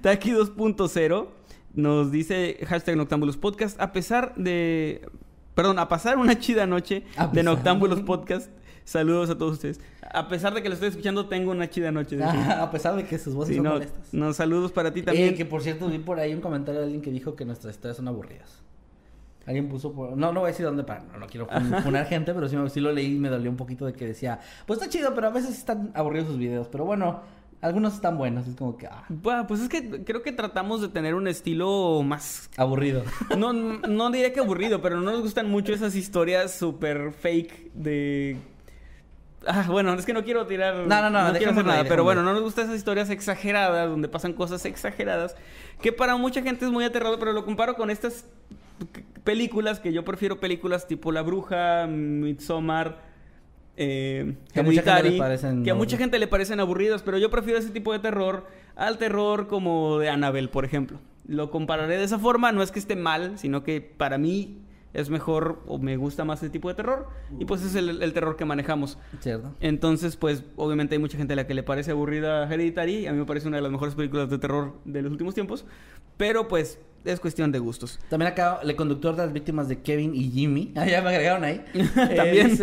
Taki 0.00 0.30
2.0 0.30 1.28
nos 1.74 2.12
dice 2.12 2.56
hashtag 2.68 2.96
Noctámbulos 2.96 3.36
Podcast. 3.36 3.80
A 3.80 3.92
pesar 3.92 4.32
de. 4.36 5.08
Perdón, 5.56 5.78
a 5.78 5.88
pasar 5.88 6.18
una 6.18 6.38
chida 6.38 6.66
noche 6.66 7.02
de. 7.32 7.42
Noctámbulos 7.42 8.02
Podcast. 8.02 8.50
Saludos 8.84 9.30
a 9.30 9.38
todos 9.38 9.54
ustedes. 9.54 9.80
A 10.12 10.28
pesar 10.28 10.52
de 10.54 10.62
que 10.62 10.68
lo 10.68 10.74
estoy 10.74 10.90
escuchando, 10.90 11.26
tengo 11.26 11.50
una 11.50 11.68
chida 11.68 11.90
noche. 11.90 12.16
hecho. 12.16 12.24
a 12.26 12.70
pesar 12.70 12.94
de 12.94 13.04
que 13.04 13.18
sus 13.18 13.34
voces 13.34 13.48
Sí, 13.48 13.54
son 13.56 13.64
no, 13.64 13.72
molestas. 13.72 14.12
no, 14.12 14.32
saludos 14.34 14.70
para 14.70 14.92
ti 14.92 15.02
también. 15.02 15.30
Eh, 15.30 15.34
que 15.34 15.46
por 15.46 15.62
cierto 15.62 15.88
vi 15.88 15.98
por 15.98 16.20
ahí 16.20 16.34
un 16.34 16.42
comentario 16.42 16.80
de 16.80 16.84
alguien 16.84 17.02
que 17.02 17.10
dijo 17.10 17.34
que 17.34 17.44
nuestras 17.46 17.74
historias 17.74 17.96
son 17.96 18.06
aburridas. 18.06 18.62
Alguien 19.46 19.68
puso 19.68 19.92
por... 19.92 20.16
No, 20.16 20.30
no 20.32 20.40
voy 20.40 20.48
a 20.48 20.50
decir 20.52 20.66
dónde 20.66 20.84
para... 20.84 21.00
No, 21.04 21.18
no 21.20 21.26
quiero 21.26 21.46
fun- 21.46 21.74
funar 21.82 22.04
gente, 22.06 22.34
pero 22.34 22.48
sí 22.68 22.80
lo 22.80 22.92
leí 22.92 23.14
y 23.16 23.18
me 23.18 23.28
dolió 23.30 23.50
un 23.50 23.56
poquito 23.56 23.86
de 23.86 23.92
que 23.94 24.04
decía... 24.06 24.40
Pues 24.66 24.78
está 24.78 24.90
chido, 24.90 25.14
pero 25.14 25.28
a 25.28 25.30
veces 25.30 25.56
están 25.56 25.90
aburridos 25.94 26.28
sus 26.28 26.36
videos. 26.38 26.68
Pero 26.68 26.84
bueno, 26.84 27.20
algunos 27.66 27.94
están 27.94 28.16
buenos. 28.16 28.46
Es 28.46 28.56
como 28.56 28.76
que... 28.76 28.86
Ah, 28.86 29.04
Bueno, 29.08 29.46
pues 29.46 29.60
es 29.60 29.68
que 29.68 30.04
creo 30.04 30.22
que 30.22 30.32
tratamos 30.32 30.80
de 30.80 30.88
tener 30.88 31.14
un 31.14 31.28
estilo 31.28 32.02
más 32.02 32.48
aburrido. 32.56 33.04
No, 33.36 33.52
no 33.52 34.10
diría 34.10 34.32
que 34.32 34.40
aburrido, 34.40 34.80
pero 34.80 35.00
no 35.00 35.10
nos 35.10 35.20
gustan 35.20 35.50
mucho 35.50 35.72
esas 35.72 35.94
historias 35.94 36.56
súper 36.56 37.12
fake 37.12 37.72
de... 37.74 38.36
Ah, 39.46 39.66
bueno, 39.68 39.92
es 39.94 40.06
que 40.06 40.12
no 40.12 40.24
quiero 40.24 40.46
tirar... 40.46 40.74
No, 40.74 40.86
no, 40.86 41.10
no, 41.10 41.18
quiero 41.18 41.32
dejémoslo 41.32 41.60
hacer 41.60 41.66
nada, 41.66 41.84
pero 41.88 42.02
bueno, 42.02 42.22
no 42.22 42.32
nos 42.32 42.42
gustan 42.42 42.64
esas 42.64 42.76
historias 42.76 43.10
exageradas, 43.10 43.88
donde 43.88 44.08
pasan 44.08 44.32
cosas 44.32 44.64
exageradas, 44.64 45.36
que 45.80 45.92
para 45.92 46.16
mucha 46.16 46.42
gente 46.42 46.64
es 46.64 46.70
muy 46.70 46.84
aterrador, 46.84 47.18
pero 47.18 47.32
lo 47.32 47.44
comparo 47.44 47.76
con 47.76 47.90
estas 47.90 48.24
películas, 49.22 49.78
que 49.78 49.92
yo 49.92 50.04
prefiero 50.04 50.40
películas 50.40 50.86
tipo 50.86 51.12
La 51.12 51.22
Bruja, 51.22 51.86
Midsommar... 51.86 53.15
Eh, 53.76 54.36
Que 54.52 54.60
a 54.60 54.62
mucha 54.62 54.82
gente 54.82 54.90
Hereditary, 55.08 55.62
que 55.62 55.70
a 55.70 55.74
mucha 55.74 55.96
gente 55.96 56.18
le 56.18 56.26
parecen 56.26 56.60
aburridas, 56.60 57.02
pero 57.02 57.18
yo 57.18 57.30
prefiero 57.30 57.58
ese 57.58 57.70
tipo 57.70 57.92
de 57.92 57.98
terror 57.98 58.46
al 58.74 58.98
terror 58.98 59.46
como 59.48 59.98
de 59.98 60.08
Annabelle, 60.08 60.48
por 60.48 60.64
ejemplo. 60.64 60.98
Lo 61.26 61.50
compararé 61.50 61.98
de 61.98 62.04
esa 62.04 62.18
forma, 62.18 62.52
no 62.52 62.62
es 62.62 62.70
que 62.72 62.78
esté 62.78 62.96
mal, 62.96 63.38
sino 63.38 63.62
que 63.64 63.80
para 63.80 64.16
mí 64.16 64.62
es 64.94 65.10
mejor 65.10 65.62
o 65.66 65.78
me 65.78 65.98
gusta 65.98 66.24
más 66.24 66.42
ese 66.42 66.48
tipo 66.48 66.70
de 66.70 66.74
terror 66.74 67.08
y 67.38 67.44
pues 67.44 67.62
es 67.62 67.74
el, 67.74 68.02
el 68.02 68.12
terror 68.14 68.36
que 68.36 68.46
manejamos. 68.46 68.96
¿Cierto? 69.20 69.54
Entonces, 69.60 70.16
pues 70.16 70.42
obviamente 70.56 70.94
hay 70.94 70.98
mucha 70.98 71.18
gente 71.18 71.34
a 71.34 71.36
la 71.36 71.46
que 71.46 71.52
le 71.52 71.62
parece 71.62 71.90
aburrida 71.90 72.50
Hereditary, 72.50 73.06
a 73.06 73.12
mí 73.12 73.18
me 73.18 73.26
parece 73.26 73.46
una 73.46 73.58
de 73.58 73.62
las 73.62 73.72
mejores 73.72 73.94
películas 73.94 74.30
de 74.30 74.38
terror 74.38 74.72
de 74.86 75.02
los 75.02 75.12
últimos 75.12 75.34
tiempos, 75.34 75.66
pero 76.16 76.48
pues 76.48 76.80
es 77.06 77.20
cuestión 77.20 77.50
de 77.52 77.58
gustos. 77.58 77.98
También 78.10 78.30
acá 78.32 78.60
el 78.62 78.76
conductor 78.76 79.16
de 79.16 79.22
las 79.24 79.32
víctimas 79.32 79.68
de 79.68 79.80
Kevin 79.80 80.14
y 80.14 80.30
Jimmy. 80.30 80.72
Ah, 80.76 80.86
ya 80.86 81.00
me 81.02 81.08
agregaron 81.10 81.44
ahí. 81.44 81.64
También. 81.94 82.58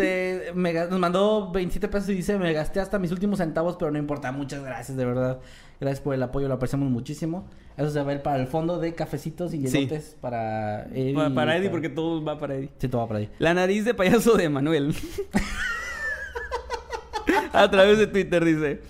Me 0.54 0.72
nos 0.72 0.98
mandó 0.98 1.50
27 1.52 1.88
pesos 1.88 2.08
y 2.10 2.14
dice, 2.14 2.38
me 2.38 2.52
gasté 2.52 2.80
hasta 2.80 2.98
mis 2.98 3.10
últimos 3.12 3.38
centavos, 3.38 3.76
pero 3.78 3.90
no 3.90 3.98
importa. 3.98 4.30
Muchas 4.32 4.62
gracias, 4.62 4.96
de 4.96 5.04
verdad. 5.04 5.38
Gracias 5.80 6.00
por 6.00 6.14
el 6.14 6.22
apoyo, 6.22 6.46
lo 6.48 6.54
apreciamos 6.54 6.88
muchísimo. 6.90 7.48
Eso 7.76 7.90
se 7.90 8.00
va 8.02 8.12
a 8.12 8.14
ir 8.14 8.22
para 8.22 8.36
el 8.40 8.46
fondo 8.46 8.78
de 8.78 8.94
cafecitos 8.94 9.52
y 9.52 9.66
Sí. 9.66 9.78
hielotes 9.78 10.16
para 10.20 10.84
Eddie. 10.94 11.14
Pa- 11.14 11.30
para 11.34 11.56
Eddie, 11.56 11.68
porque 11.70 11.88
todo 11.88 12.22
va 12.24 12.38
para 12.38 12.54
Eddie. 12.54 12.70
Sí, 12.78 12.86
todo 12.88 13.00
va 13.02 13.08
para 13.08 13.18
ahí. 13.20 13.28
La 13.38 13.52
nariz 13.54 13.84
de 13.84 13.92
payaso 13.94 14.36
de 14.36 14.48
Manuel. 14.48 14.94
A 17.52 17.70
través 17.70 17.98
de 17.98 18.06
Twitter 18.06 18.44
dice. 18.44 18.80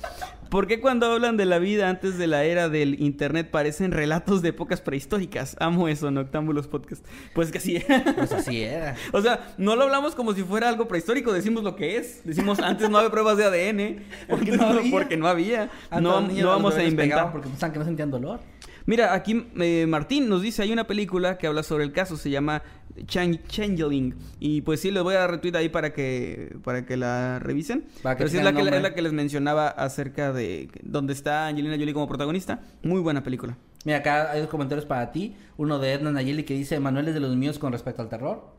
¿Por 0.54 0.68
qué 0.68 0.80
cuando 0.80 1.06
hablan 1.10 1.36
de 1.36 1.46
la 1.46 1.58
vida 1.58 1.88
antes 1.88 2.16
de 2.16 2.28
la 2.28 2.44
era 2.44 2.68
del 2.68 3.02
internet 3.02 3.50
parecen 3.50 3.90
relatos 3.90 4.40
de 4.40 4.50
épocas 4.50 4.80
prehistóricas? 4.80 5.56
Amo 5.58 5.88
eso, 5.88 6.12
Noctámbulos 6.12 6.68
Podcast. 6.68 7.04
Pues 7.34 7.50
que 7.50 7.58
sí. 7.58 7.82
Pues 8.14 8.30
así 8.30 8.62
era. 8.62 8.94
o 9.12 9.20
sea, 9.20 9.52
no 9.58 9.74
lo 9.74 9.82
hablamos 9.82 10.14
como 10.14 10.32
si 10.32 10.44
fuera 10.44 10.68
algo 10.68 10.86
prehistórico, 10.86 11.32
decimos 11.32 11.64
lo 11.64 11.74
que 11.74 11.96
es. 11.96 12.20
Decimos 12.22 12.60
antes 12.60 12.88
no 12.88 12.98
había 12.98 13.10
pruebas 13.10 13.36
de 13.36 13.44
ADN. 13.46 14.04
Porque 14.28 14.52
no 14.52 14.64
había. 14.64 14.90
Porque 14.92 15.16
no 15.16 15.26
había. 15.26 15.70
No, 15.90 16.20
no 16.20 16.32
los 16.32 16.44
vamos 16.44 16.76
a 16.76 16.84
inventar. 16.84 17.32
Porque 17.32 17.48
pensaban 17.48 17.72
que 17.72 17.80
no 17.80 17.84
sentían 17.84 18.12
dolor. 18.12 18.38
Mira, 18.86 19.12
aquí 19.12 19.48
eh, 19.56 19.86
Martín 19.88 20.28
nos 20.28 20.42
dice, 20.42 20.62
hay 20.62 20.70
una 20.70 20.86
película 20.86 21.36
que 21.36 21.48
habla 21.48 21.64
sobre 21.64 21.82
el 21.82 21.92
caso, 21.92 22.16
se 22.16 22.30
llama 22.30 22.62
Chan- 23.06 23.40
Changeling. 23.48 24.14
Y 24.40 24.60
pues 24.62 24.80
sí, 24.80 24.90
les 24.90 25.02
voy 25.02 25.14
a 25.14 25.20
dar 25.20 25.30
retweet 25.30 25.54
ahí 25.56 25.68
para 25.68 25.92
que, 25.92 26.56
para 26.62 26.84
que 26.86 26.96
la 26.96 27.38
revisen. 27.38 27.84
Para 28.02 28.14
que 28.16 28.18
Pero 28.20 28.30
sí 28.30 28.38
es 28.38 28.44
la 28.44 28.52
que, 28.52 28.62
es 28.62 28.82
la 28.82 28.94
que 28.94 29.02
les 29.02 29.12
mencionaba 29.12 29.68
acerca 29.68 30.32
de 30.32 30.68
donde 30.82 31.12
está 31.12 31.46
Angelina 31.46 31.76
Jolie 31.76 31.92
como 31.92 32.08
protagonista. 32.08 32.60
Muy 32.82 33.00
buena 33.00 33.22
película. 33.22 33.56
Mira, 33.84 33.98
acá 33.98 34.30
hay 34.32 34.40
dos 34.40 34.48
comentarios 34.48 34.86
para 34.86 35.12
ti. 35.12 35.36
Uno 35.58 35.78
de 35.78 35.92
Edna 35.92 36.10
Nayeli 36.10 36.44
que 36.44 36.54
dice, 36.54 36.80
Manuel 36.80 37.08
es 37.08 37.14
de 37.14 37.20
los 37.20 37.36
míos 37.36 37.58
con 37.58 37.72
respecto 37.72 38.00
al 38.00 38.08
terror. 38.08 38.54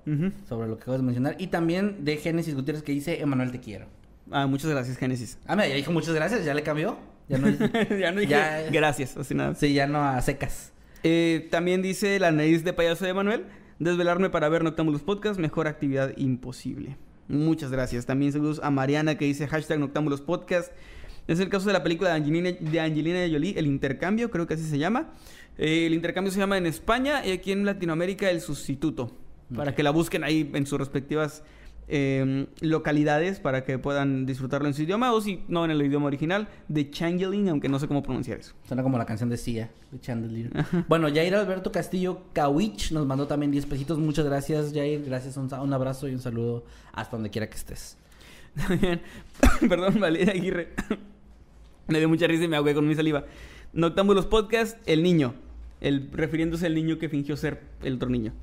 Sobre 0.47 0.67
lo 0.67 0.77
que 0.77 0.83
acabas 0.83 0.99
de 0.99 1.05
mencionar. 1.05 1.35
Y 1.39 1.47
también 1.47 2.05
de 2.05 2.17
Génesis 2.17 2.53
Gutiérrez 2.53 2.83
que 2.83 2.91
dice, 2.91 3.19
Emanuel 3.21 3.51
te 3.51 3.59
quiero. 3.59 3.87
Ah, 4.31 4.45
muchas 4.47 4.69
gracias, 4.69 4.97
Génesis. 4.97 5.37
Ah, 5.47 5.55
mira, 5.55 5.67
ya 5.67 5.75
dijo 5.75 5.91
muchas 5.91 6.13
gracias, 6.13 6.45
ya 6.45 6.53
le 6.53 6.61
cambió. 6.63 6.97
Ya 7.27 7.39
no 7.39 7.47
ya 7.99 8.11
no 8.11 8.19
dije 8.19 8.31
Ya- 8.31 8.69
gracias, 8.71 9.17
así 9.17 9.33
nada. 9.33 9.55
Sí, 9.55 9.73
ya 9.73 9.87
no 9.87 10.03
a 10.03 10.21
secas. 10.21 10.73
Eh, 11.03 11.47
también 11.51 11.81
dice 11.81 12.19
la 12.19 12.31
nariz 12.31 12.63
de 12.63 12.73
payaso 12.73 13.05
de 13.05 13.13
Manuel. 13.15 13.45
Desvelarme 13.80 14.30
para 14.30 14.47
ver 14.47 14.64
Noctámbulos 14.64 15.02
Podcast, 15.02 15.38
mejor 15.38 15.68
actividad 15.68 16.15
imposible. 16.15 16.95
Muchas 17.27 17.72
gracias. 17.72 18.06
También 18.06 18.31
saludos 18.31 18.61
a 18.64 18.72
Mariana 18.72 19.18
que 19.18 19.26
dice 19.26 19.47
hashtag 19.47 19.80
Noctámbulos 19.80 20.22
Podcast. 20.22 20.72
Es 21.27 21.41
el 21.41 21.49
caso 21.49 21.68
de 21.68 21.73
la 21.73 21.84
película 21.84 22.11
de 22.11 22.15
Angelina, 22.15 22.52
de 22.52 22.80
Angelina 22.80 23.27
Jolie, 23.30 23.57
El 23.57 23.65
Intercambio, 23.65 24.31
creo 24.31 24.47
que 24.47 24.53
así 24.53 24.64
se 24.64 24.77
llama. 24.77 25.11
Eh, 25.57 25.88
el 25.88 25.93
intercambio 25.93 26.31
se 26.31 26.39
llama 26.39 26.57
en 26.57 26.68
España 26.68 27.26
y 27.26 27.31
aquí 27.31 27.52
en 27.52 27.65
Latinoamérica 27.65 28.30
El 28.30 28.39
Sustituto. 28.39 29.11
Para 29.53 29.76
que 29.76 29.84
la 29.84 29.91
busquen 29.91 30.23
ahí 30.23 30.49
en 30.53 30.65
sus 30.65 30.80
respectivas 30.80 31.43
eh, 31.87 32.47
localidades 32.61 33.39
para 33.39 33.63
que 33.63 33.77
puedan 33.77 34.25
disfrutarlo 34.25 34.67
en 34.67 34.73
su 34.73 34.83
idioma 34.83 35.13
o 35.13 35.21
si 35.21 35.43
no 35.47 35.65
en 35.65 35.71
el 35.71 35.81
idioma 35.81 36.07
original 36.07 36.47
de 36.67 36.89
Changeling, 36.89 37.49
aunque 37.49 37.69
no 37.69 37.79
sé 37.79 37.87
cómo 37.87 38.01
pronunciar 38.01 38.39
eso. 38.39 38.55
Suena 38.67 38.81
como 38.81 38.97
la 38.97 39.05
canción 39.05 39.29
de 39.29 39.37
Sia, 39.37 39.69
de 39.91 39.99
Chandelier. 39.99 40.51
bueno, 40.87 41.07
Jair 41.09 41.35
Alberto 41.35 41.71
Castillo 41.71 42.23
Kawich 42.33 42.91
nos 42.91 43.05
mandó 43.05 43.27
también 43.27 43.51
10 43.51 43.65
pesitos. 43.67 43.99
Muchas 43.99 44.25
gracias, 44.25 44.73
Jair. 44.73 45.03
Gracias, 45.05 45.37
un, 45.37 45.73
abrazo 45.73 46.07
y 46.07 46.13
un 46.13 46.21
saludo 46.21 46.65
hasta 46.93 47.17
donde 47.17 47.29
quiera 47.29 47.47
que 47.49 47.55
estés. 47.55 47.97
También, 48.55 49.01
perdón, 49.69 49.99
Valeria 49.99 50.33
Aguirre. 50.33 50.69
me 51.87 51.99
dio 51.99 52.09
mucha 52.09 52.25
risa 52.25 52.45
y 52.45 52.47
me 52.47 52.57
ahogué 52.57 52.73
con 52.73 52.87
mi 52.87 52.95
saliva. 52.95 53.25
Noctámbulos 53.73 54.25
Podcast, 54.25 54.77
el 54.87 55.03
niño. 55.03 55.35
El, 55.81 56.09
refiriéndose 56.11 56.65
al 56.65 56.73
niño 56.73 56.97
que 56.97 57.09
fingió 57.09 57.37
ser 57.37 57.61
el 57.83 57.95
otro 57.95 58.09
niño. 58.09 58.33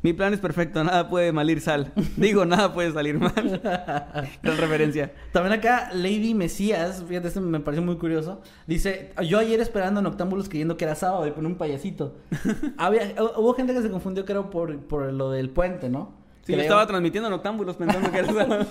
Mi 0.00 0.12
plan 0.12 0.32
es 0.32 0.38
perfecto, 0.38 0.84
nada 0.84 1.08
puede 1.08 1.32
malir 1.32 1.60
sal. 1.60 1.92
Digo, 2.16 2.44
nada 2.44 2.72
puede 2.72 2.92
salir 2.92 3.18
mal. 3.18 3.32
Gran 4.42 4.56
referencia. 4.56 5.12
También 5.32 5.58
acá, 5.58 5.90
Lady 5.92 6.34
Mesías, 6.34 7.04
fíjate, 7.08 7.28
este 7.28 7.40
me 7.40 7.58
pareció 7.60 7.84
muy 7.84 7.96
curioso. 7.96 8.40
Dice, 8.68 9.10
yo 9.26 9.38
ayer 9.40 9.58
esperando 9.60 9.98
en 9.98 10.06
Octámbulos 10.06 10.48
creyendo 10.48 10.76
que 10.76 10.84
era 10.84 10.94
sábado 10.94 11.26
y 11.26 11.32
pone 11.32 11.48
un 11.48 11.56
payasito. 11.56 12.14
Había, 12.76 13.14
hu- 13.16 13.32
hubo 13.38 13.54
gente 13.54 13.74
que 13.74 13.82
se 13.82 13.90
confundió, 13.90 14.24
creo, 14.24 14.50
por, 14.50 14.78
por 14.78 15.12
lo 15.12 15.32
del 15.32 15.50
puente, 15.50 15.88
¿no? 15.88 16.12
Sí, 16.44 16.52
yo 16.52 16.58
Creo. 16.58 16.62
estaba 16.62 16.86
transmitiendo 16.86 17.28
Noctámbulos 17.28 17.76
pensando 17.76 18.10
que 18.10 18.18
era 18.20 18.32
sábado. 18.32 18.66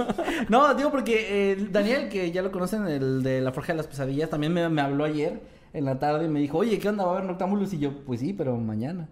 No, 0.50 0.74
digo 0.74 0.90
porque 0.92 1.52
eh, 1.52 1.68
Daniel, 1.72 2.10
que 2.10 2.32
ya 2.32 2.42
lo 2.42 2.52
conocen, 2.52 2.88
el 2.88 3.22
de 3.22 3.42
la 3.42 3.52
Forja 3.52 3.74
de 3.74 3.78
las 3.78 3.88
Pesadillas, 3.88 4.30
también 4.32 4.52
me, 4.54 4.68
me 4.70 4.82
habló 4.82 5.04
ayer 5.04 5.42
en 5.74 5.86
la 5.86 6.00
tarde 6.00 6.26
y 6.26 6.30
me 6.30 6.40
dijo, 6.40 6.58
oye, 6.58 6.80
¿qué 6.80 6.90
onda? 6.90 7.04
¿Va 7.06 7.12
a 7.12 7.16
haber 7.18 7.26
Noctámbulos? 7.30 7.72
Y 7.74 7.80
yo, 7.80 7.92
pues 8.06 8.22
sí, 8.22 8.34
pero 8.34 8.56
mañana. 8.58 9.10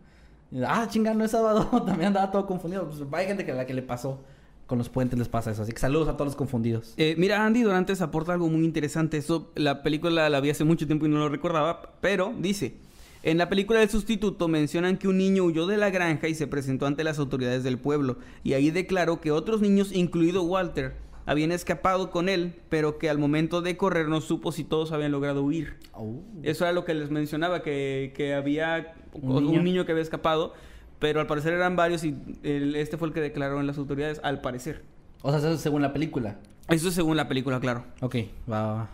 Ah, 0.65 0.87
chinga, 0.89 1.13
no 1.13 1.25
es 1.25 1.31
sábado. 1.31 1.65
también 1.85 2.07
andaba 2.07 2.31
todo 2.31 2.45
confundido. 2.45 2.87
Pues 2.87 3.01
hay 3.11 3.27
gente 3.27 3.45
que 3.45 3.51
a 3.51 3.55
la 3.55 3.65
que 3.65 3.73
le 3.73 3.81
pasó 3.81 4.19
con 4.67 4.77
los 4.77 4.89
puentes 4.89 5.17
les 5.17 5.27
pasa 5.27 5.51
eso. 5.51 5.61
Así 5.61 5.71
que 5.71 5.79
saludos 5.79 6.07
a 6.07 6.13
todos 6.13 6.27
los 6.27 6.35
confundidos. 6.35 6.93
Eh, 6.97 7.15
mira, 7.17 7.45
Andy 7.45 7.61
Dorantes 7.61 8.01
aporta 8.01 8.33
algo 8.33 8.47
muy 8.47 8.65
interesante. 8.65 9.17
Eso, 9.17 9.51
la 9.55 9.83
película 9.83 10.29
la 10.29 10.39
vi 10.39 10.49
hace 10.49 10.63
mucho 10.63 10.87
tiempo 10.87 11.05
y 11.05 11.09
no 11.09 11.17
lo 11.17 11.29
recordaba, 11.29 11.93
pero 12.01 12.33
dice: 12.39 12.75
En 13.23 13.37
la 13.37 13.49
película 13.49 13.79
del 13.79 13.89
sustituto 13.89 14.47
mencionan 14.47 14.97
que 14.97 15.07
un 15.07 15.17
niño 15.17 15.43
huyó 15.43 15.67
de 15.67 15.77
la 15.77 15.89
granja 15.89 16.27
y 16.27 16.35
se 16.35 16.47
presentó 16.47 16.85
ante 16.85 17.03
las 17.03 17.19
autoridades 17.19 17.63
del 17.63 17.77
pueblo. 17.77 18.17
Y 18.43 18.53
ahí 18.53 18.71
declaró 18.71 19.21
que 19.21 19.31
otros 19.31 19.61
niños, 19.61 19.91
incluido 19.91 20.43
Walter, 20.43 20.95
habían 21.25 21.51
escapado 21.51 22.11
con 22.11 22.29
él, 22.29 22.55
pero 22.69 22.97
que 22.97 23.09
al 23.09 23.17
momento 23.17 23.61
de 23.61 23.77
correr 23.77 24.07
no 24.07 24.21
supo 24.21 24.51
si 24.51 24.63
todos 24.63 24.91
habían 24.91 25.11
logrado 25.11 25.43
huir. 25.43 25.77
Oh. 25.93 26.21
Eso 26.43 26.65
era 26.65 26.73
lo 26.73 26.85
que 26.85 26.93
les 26.93 27.09
mencionaba, 27.09 27.61
que, 27.63 28.13
que 28.15 28.33
había 28.33 28.93
Un 29.21 29.37
un 29.37 29.45
niño. 29.45 29.61
niño. 29.61 29.85
que 29.85 29.91
había 29.91 30.03
escapado, 30.03 30.53
pero 30.99 31.19
al 31.19 31.27
parecer 31.27 31.53
eran 31.53 31.75
varios 31.75 32.03
y 32.03 32.15
el- 32.43 32.75
este 32.75 32.97
fue 32.97 33.07
el 33.07 33.13
que 33.13 33.21
declararon 33.21 33.65
las 33.67 33.77
autoridades, 33.77 34.19
al 34.23 34.41
parecer. 34.41 34.83
O 35.21 35.29
sea, 35.29 35.39
eso 35.39 35.51
es 35.51 35.61
según 35.61 35.81
la 35.81 35.93
película. 35.93 36.37
Eso 36.69 36.87
es 36.89 36.93
según 36.95 37.15
la 37.17 37.27
película, 37.27 37.59
claro. 37.59 37.85
Ok, 38.01 38.15
va, 38.51 38.61
va, 38.67 38.73
va. 38.73 38.89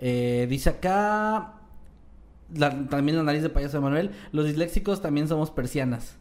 Eh, 0.00 0.46
dice 0.50 0.70
acá. 0.70 1.54
la- 2.54 2.86
también 2.88 3.16
la 3.16 3.22
nariz 3.24 3.42
de 3.42 3.50
payaso 3.50 3.76
de 3.78 3.82
Manuel. 3.82 4.10
Los 4.32 4.44
disléxicos 4.46 5.02
también 5.02 5.28
somos 5.28 5.50
persianas. 5.50 6.16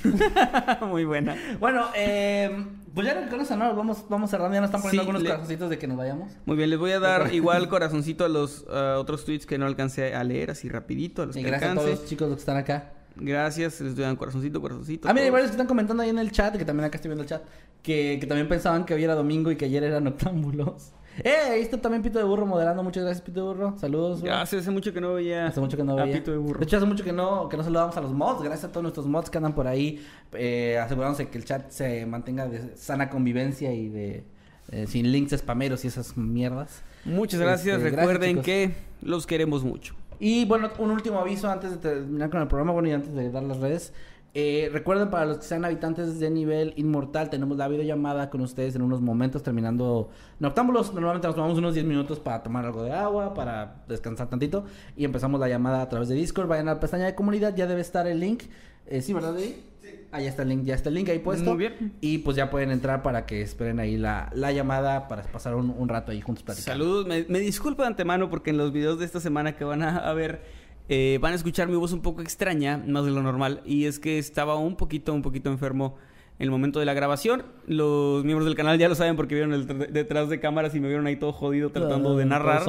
Muy 0.88 1.04
buena. 1.04 1.36
Bueno, 1.60 1.86
eh, 1.94 2.66
pues 2.94 3.06
ya 3.06 3.28
con 3.28 3.40
eso, 3.40 3.56
¿no? 3.56 3.74
Vamos, 3.74 4.04
vamos 4.08 4.30
cerrando. 4.30 4.54
Ya 4.54 4.60
nos 4.60 4.68
están 4.68 4.82
poniendo 4.82 5.02
Sí, 5.02 5.06
algunos 5.06 5.22
le- 5.22 5.28
corazoncitos 5.30 5.70
de 5.70 5.78
que 5.78 5.86
nos 5.86 5.96
vayamos. 5.96 6.32
Muy 6.46 6.56
bien, 6.56 6.70
les 6.70 6.78
voy 6.78 6.92
a 6.92 7.00
dar 7.00 7.32
igual 7.34 7.68
corazoncito 7.68 8.24
a 8.24 8.28
los 8.28 8.64
otros 8.68 9.24
tweets 9.24 9.46
que 9.46 9.58
no 9.58 9.66
alcancé 9.66 10.14
a 10.14 10.24
leer 10.24 10.50
así 10.50 10.68
rapidito, 10.68 11.22
a 11.22 11.26
los 11.26 11.36
Y 11.36 11.42
que 11.42 11.48
gracias 11.48 11.72
a 11.72 11.74
todos 11.74 11.90
los 11.90 12.06
chicos 12.06 12.28
los 12.28 12.36
que 12.36 12.40
están 12.40 12.56
acá. 12.56 12.92
Gracias, 13.14 13.80
les 13.82 13.94
doy 13.94 14.06
un 14.06 14.16
corazoncito, 14.16 14.60
corazoncito. 14.60 15.06
Ah, 15.08 15.12
mira, 15.12 15.24
hay 15.26 15.30
varios 15.30 15.50
que 15.50 15.54
están 15.54 15.66
comentando 15.66 16.02
ahí 16.02 16.08
en 16.08 16.18
el 16.18 16.32
chat, 16.32 16.56
que 16.56 16.64
también 16.64 16.86
acá 16.86 16.96
estoy 16.96 17.10
viendo 17.10 17.22
el 17.22 17.28
chat, 17.28 17.42
que, 17.82 18.16
que 18.18 18.26
también 18.26 18.48
pensaban 18.48 18.86
que 18.86 18.94
hoy 18.94 19.04
era 19.04 19.14
domingo 19.14 19.50
y 19.50 19.56
que 19.56 19.66
ayer 19.66 19.84
eran 19.84 20.06
octámbulos. 20.06 20.92
¡Eh! 21.22 21.34
Ahí 21.50 21.60
está 21.60 21.80
también 21.80 22.02
Pito 22.02 22.18
de 22.18 22.24
Burro 22.24 22.46
moderando. 22.46 22.82
Muchas 22.82 23.04
gracias, 23.04 23.24
Pito 23.24 23.40
de 23.40 23.46
Burro. 23.54 23.78
Saludos. 23.78 24.22
hace 24.24 24.70
mucho 24.70 24.92
que 24.92 25.00
no 25.00 25.14
veía. 25.14 25.46
Hace 25.46 25.60
mucho 25.60 25.76
que 25.76 25.84
no 25.84 25.92
a 25.98 26.04
veía. 26.04 26.14
Pito 26.14 26.30
de 26.30 26.38
burro. 26.38 26.62
hecho, 26.62 26.76
hace 26.76 26.86
mucho 26.86 27.04
que 27.04 27.12
no, 27.12 27.48
que 27.48 27.56
no 27.56 27.62
saludamos 27.62 27.96
a 27.96 28.00
los 28.00 28.12
mods. 28.12 28.42
Gracias 28.42 28.64
a 28.64 28.72
todos 28.72 28.82
nuestros 28.82 29.06
mods 29.06 29.30
que 29.30 29.38
andan 29.38 29.54
por 29.54 29.66
ahí, 29.66 30.04
eh, 30.32 30.78
asegurándose 30.78 31.28
que 31.28 31.38
el 31.38 31.44
chat 31.44 31.70
se 31.70 32.06
mantenga 32.06 32.46
de 32.46 32.76
sana 32.76 33.10
convivencia 33.10 33.72
y 33.72 33.88
de 33.88 34.24
eh, 34.70 34.86
sin 34.86 35.10
links 35.12 35.36
spameros 35.36 35.84
y 35.84 35.88
esas 35.88 36.16
mierdas. 36.16 36.82
Muchas 37.04 37.40
gracias. 37.40 37.82
Este, 37.82 37.96
Recuerden 37.96 38.42
que 38.42 38.74
los 39.02 39.26
queremos 39.26 39.64
mucho. 39.64 39.94
Y 40.18 40.44
bueno, 40.44 40.70
un 40.78 40.90
último 40.90 41.18
aviso 41.18 41.50
antes 41.50 41.72
de 41.72 41.76
terminar 41.78 42.30
con 42.30 42.40
el 42.40 42.48
programa, 42.48 42.72
bueno, 42.72 42.88
y 42.88 42.92
antes 42.92 43.12
de 43.12 43.30
dar 43.30 43.42
las 43.42 43.58
redes. 43.58 43.92
Eh, 44.34 44.70
recuerden, 44.72 45.10
para 45.10 45.26
los 45.26 45.38
que 45.38 45.44
sean 45.44 45.62
habitantes 45.64 46.18
de 46.18 46.30
nivel 46.30 46.72
inmortal, 46.76 47.28
tenemos 47.28 47.58
la 47.58 47.68
videollamada 47.68 48.30
con 48.30 48.40
ustedes 48.40 48.74
en 48.74 48.80
unos 48.80 49.02
momentos 49.02 49.42
terminando 49.42 50.08
Noctámbulos. 50.40 50.94
Normalmente 50.94 51.26
nos 51.26 51.36
tomamos 51.36 51.58
unos 51.58 51.74
10 51.74 51.84
minutos 51.84 52.18
para 52.18 52.42
tomar 52.42 52.64
algo 52.64 52.82
de 52.82 52.92
agua, 52.92 53.34
para 53.34 53.84
descansar 53.88 54.30
tantito. 54.30 54.64
Y 54.96 55.04
empezamos 55.04 55.38
la 55.38 55.48
llamada 55.48 55.82
a 55.82 55.88
través 55.88 56.08
de 56.08 56.14
Discord. 56.14 56.48
Vayan 56.48 56.68
a 56.68 56.74
la 56.74 56.80
pestaña 56.80 57.04
de 57.04 57.14
comunidad, 57.14 57.54
ya 57.54 57.66
debe 57.66 57.82
estar 57.82 58.06
el 58.06 58.20
link. 58.20 58.44
Eh, 58.86 59.02
sí, 59.02 59.12
¿verdad, 59.12 59.38
Eddie? 59.38 59.56
Sí. 59.82 59.88
Ahí 60.12 60.26
está 60.26 60.42
el 60.42 60.48
link, 60.48 60.64
ya 60.64 60.76
está 60.76 60.88
el 60.88 60.94
link 60.94 61.10
ahí 61.10 61.18
puesto. 61.18 61.50
Muy 61.50 61.58
bien. 61.58 61.92
Y 62.00 62.18
pues 62.18 62.34
ya 62.34 62.48
pueden 62.50 62.70
entrar 62.70 63.02
para 63.02 63.26
que 63.26 63.42
esperen 63.42 63.80
ahí 63.80 63.98
la, 63.98 64.30
la 64.34 64.50
llamada 64.50 65.08
para 65.08 65.24
pasar 65.24 65.54
un, 65.56 65.74
un 65.76 65.88
rato 65.88 66.10
ahí 66.10 66.22
juntos 66.22 66.42
platicando. 66.42 66.84
Saludos. 66.84 67.06
Me, 67.06 67.26
me 67.28 67.38
disculpo 67.38 67.82
de 67.82 67.88
antemano 67.88 68.30
porque 68.30 68.50
en 68.50 68.56
los 68.56 68.72
videos 68.72 68.98
de 68.98 69.04
esta 69.04 69.20
semana 69.20 69.56
que 69.56 69.64
van 69.64 69.82
a, 69.82 69.98
a 69.98 70.12
ver 70.14 70.61
eh, 70.88 71.18
van 71.20 71.32
a 71.32 71.36
escuchar 71.36 71.68
mi 71.68 71.76
voz 71.76 71.92
un 71.92 72.00
poco 72.00 72.22
extraña, 72.22 72.82
más 72.86 73.04
de 73.04 73.10
lo 73.10 73.22
normal. 73.22 73.62
Y 73.64 73.84
es 73.84 73.98
que 73.98 74.18
estaba 74.18 74.56
un 74.56 74.76
poquito, 74.76 75.12
un 75.12 75.22
poquito 75.22 75.50
enfermo 75.50 75.96
en 76.38 76.44
el 76.44 76.50
momento 76.50 76.80
de 76.80 76.86
la 76.86 76.94
grabación. 76.94 77.44
Los 77.66 78.24
miembros 78.24 78.46
del 78.46 78.56
canal 78.56 78.78
ya 78.78 78.88
lo 78.88 78.94
saben 78.96 79.14
porque 79.16 79.34
vieron 79.34 79.52
el 79.52 79.66
tr- 79.68 79.88
detrás 79.88 80.28
de 80.28 80.40
cámaras 80.40 80.74
y 80.74 80.80
me 80.80 80.88
vieron 80.88 81.06
ahí 81.06 81.16
todo 81.16 81.32
jodido 81.32 81.70
tratando 81.70 82.16
de 82.16 82.24
Ah, 82.24 82.26
narrar. 82.26 82.62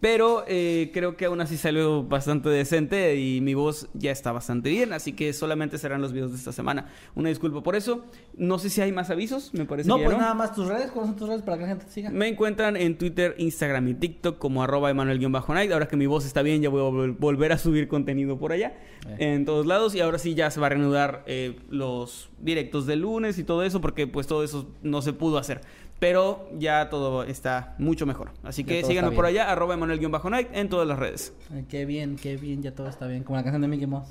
Pero 0.00 0.44
eh, 0.48 0.90
creo 0.94 1.16
que 1.16 1.26
aún 1.26 1.40
así 1.40 1.56
salió 1.56 2.02
bastante 2.04 2.48
decente 2.48 3.16
y 3.16 3.40
mi 3.40 3.54
voz 3.54 3.88
ya 3.94 4.10
está 4.10 4.32
bastante 4.32 4.70
bien. 4.70 4.92
Así 4.92 5.12
que 5.12 5.32
solamente 5.32 5.76
serán 5.78 6.00
los 6.00 6.12
videos 6.12 6.30
de 6.30 6.38
esta 6.38 6.52
semana. 6.52 6.86
Una 7.14 7.28
disculpa 7.28 7.62
por 7.62 7.76
eso. 7.76 8.04
No 8.36 8.58
sé 8.58 8.70
si 8.70 8.80
hay 8.80 8.92
más 8.92 9.10
avisos, 9.10 9.52
me 9.52 9.66
parece 9.66 9.88
No, 9.88 9.98
que 9.98 10.04
pues 10.04 10.16
nada 10.16 10.32
más 10.34 10.54
tus 10.54 10.66
redes. 10.66 10.90
¿Cuáles 10.90 11.10
son 11.10 11.16
tus 11.18 11.28
redes 11.28 11.42
para 11.42 11.56
que 11.58 11.62
la 11.64 11.68
gente 11.68 11.84
te 11.84 11.92
siga? 11.92 12.10
me 12.10 12.28
encuentran 12.28 12.76
en 12.76 12.96
Twitter, 12.96 13.34
Instagram 13.38 13.88
y 13.88 13.94
TikTok 13.94 14.38
como 14.38 14.62
arroba 14.62 14.90
Emanuel-Night. 14.90 15.72
Ahora 15.72 15.86
que 15.88 15.96
mi 15.96 16.06
voz 16.06 16.24
está 16.24 16.40
bien, 16.42 16.62
ya 16.62 16.70
voy 16.70 16.80
a 16.80 16.84
vol- 16.84 17.16
volver 17.18 17.52
a 17.52 17.58
subir 17.58 17.88
contenido 17.88 18.38
por 18.38 18.52
allá. 18.52 18.78
Eh. 19.18 19.34
En 19.34 19.44
todos 19.44 19.66
lados. 19.66 19.94
Y 19.94 20.00
ahora 20.00 20.18
sí 20.18 20.34
ya 20.34 20.50
se 20.50 20.60
va 20.60 20.66
a 20.66 20.70
reanudar 20.70 21.22
eh, 21.26 21.56
los 21.68 22.30
directos 22.40 22.86
lunes 23.00 23.38
y 23.38 23.44
todo 23.44 23.62
eso. 23.62 23.80
Porque 23.80 24.06
pues 24.06 24.26
todo 24.26 24.44
eso 24.44 24.68
no 24.82 25.02
se 25.02 25.12
pudo 25.12 25.38
hacer. 25.38 25.60
Pero 25.98 26.48
ya 26.58 26.88
todo 26.88 27.24
está 27.24 27.74
mucho 27.78 28.06
mejor. 28.06 28.30
Así 28.42 28.64
que 28.64 28.80
está 28.80 29.10
por 29.10 29.26
allá, 29.26 29.50
arroba 29.50 29.74
Emanuel-Night 29.74 30.48
en 30.52 30.68
todas 30.68 30.86
las 30.88 30.98
redes. 30.98 31.34
Ay, 31.52 31.66
qué 31.68 31.84
bien, 31.84 32.16
qué 32.16 32.36
bien, 32.36 32.62
ya 32.62 32.74
todo 32.74 32.88
está 32.88 33.06
bien. 33.06 33.22
Como 33.24 33.36
la 33.36 33.42
canción 33.42 33.60
de 33.62 33.68
Mickey 33.68 33.86
Mouse. 33.86 34.08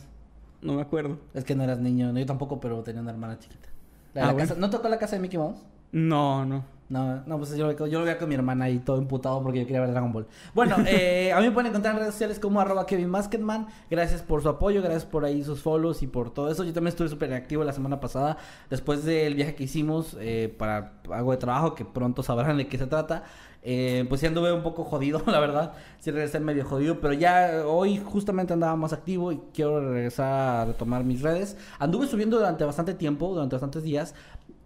No 0.61 0.73
me 0.73 0.81
acuerdo. 0.81 1.17
Es 1.33 1.45
que 1.45 1.55
no 1.55 1.63
eras 1.63 1.79
niño, 1.79 2.11
no, 2.11 2.19
yo 2.19 2.25
tampoco, 2.25 2.59
pero 2.59 2.83
tenía 2.83 3.01
una 3.01 3.11
hermana 3.11 3.39
chiquita. 3.39 3.69
La 4.13 4.23
Ah, 4.23 4.25
la 4.27 4.33
bueno. 4.33 4.47
casa- 4.49 4.59
¿No 4.59 4.69
tocó 4.69 4.89
la 4.89 4.99
casa 4.99 5.15
de 5.15 5.21
Mickey 5.21 5.39
Mouse? 5.39 5.57
No, 5.91 6.45
no. 6.45 6.63
No, 6.89 7.23
no, 7.27 7.37
pues 7.37 7.55
yo, 7.55 7.67
lo- 7.71 7.85
yo 7.87 7.99
lo 7.99 8.05
veía 8.05 8.17
con 8.17 8.27
mi 8.29 8.33
hermana 8.33 8.65
ahí 8.65 8.79
todo 8.79 8.97
imputado 8.97 9.43
porque 9.43 9.59
yo 9.59 9.65
quería 9.67 9.81
ver 9.81 9.91
Dragon 9.91 10.11
Ball. 10.11 10.25
Bueno, 10.55 10.75
eh, 10.87 11.31
a 11.31 11.39
mí 11.39 11.45
me 11.45 11.51
pueden 11.51 11.69
encontrar 11.69 11.93
en 11.93 11.99
redes 11.99 12.13
sociales 12.15 12.39
como 12.39 12.59
arroba 12.59 12.87
Kevin 12.87 13.09
Masketman. 13.09 13.67
Gracias 13.91 14.23
por 14.23 14.41
su 14.41 14.49
apoyo, 14.49 14.81
gracias 14.81 15.05
por 15.05 15.23
ahí 15.23 15.43
sus 15.43 15.61
follows 15.61 16.01
y 16.01 16.07
por 16.07 16.33
todo 16.33 16.49
eso. 16.51 16.63
Yo 16.63 16.73
también 16.73 16.89
estuve 16.89 17.07
súper 17.07 17.31
activo 17.33 17.63
la 17.63 17.73
semana 17.73 17.99
pasada 17.99 18.37
después 18.71 19.05
del 19.05 19.35
viaje 19.35 19.53
que 19.53 19.65
hicimos 19.65 20.17
eh, 20.19 20.53
para 20.57 20.93
algo 21.11 21.31
de 21.31 21.37
trabajo 21.37 21.75
que 21.75 21.85
pronto 21.85 22.23
sabrán 22.23 22.57
de 22.57 22.67
qué 22.67 22.79
se 22.79 22.87
trata. 22.87 23.23
Eh, 23.61 24.05
pues 24.07 24.21
sí 24.21 24.25
anduve 24.27 24.53
un 24.53 24.63
poco 24.63 24.83
jodido, 24.85 25.21
la 25.27 25.39
verdad. 25.39 25.73
Sí 25.99 26.09
regresé 26.11 26.39
medio 26.39 26.65
jodido, 26.65 26.99
pero 27.01 27.13
ya 27.13 27.65
hoy 27.67 27.97
justamente 28.03 28.53
andaba 28.53 28.75
más 28.77 28.93
activo 28.93 29.31
y 29.31 29.39
quiero 29.53 29.91
regresar 29.93 30.31
a 30.61 30.65
retomar 30.65 31.03
mis 31.03 31.21
redes. 31.21 31.55
Anduve 31.77 32.07
subiendo 32.07 32.37
durante 32.37 32.63
bastante 32.63 32.93
tiempo, 32.95 33.31
durante 33.33 33.55
bastantes 33.55 33.83
días, 33.83 34.15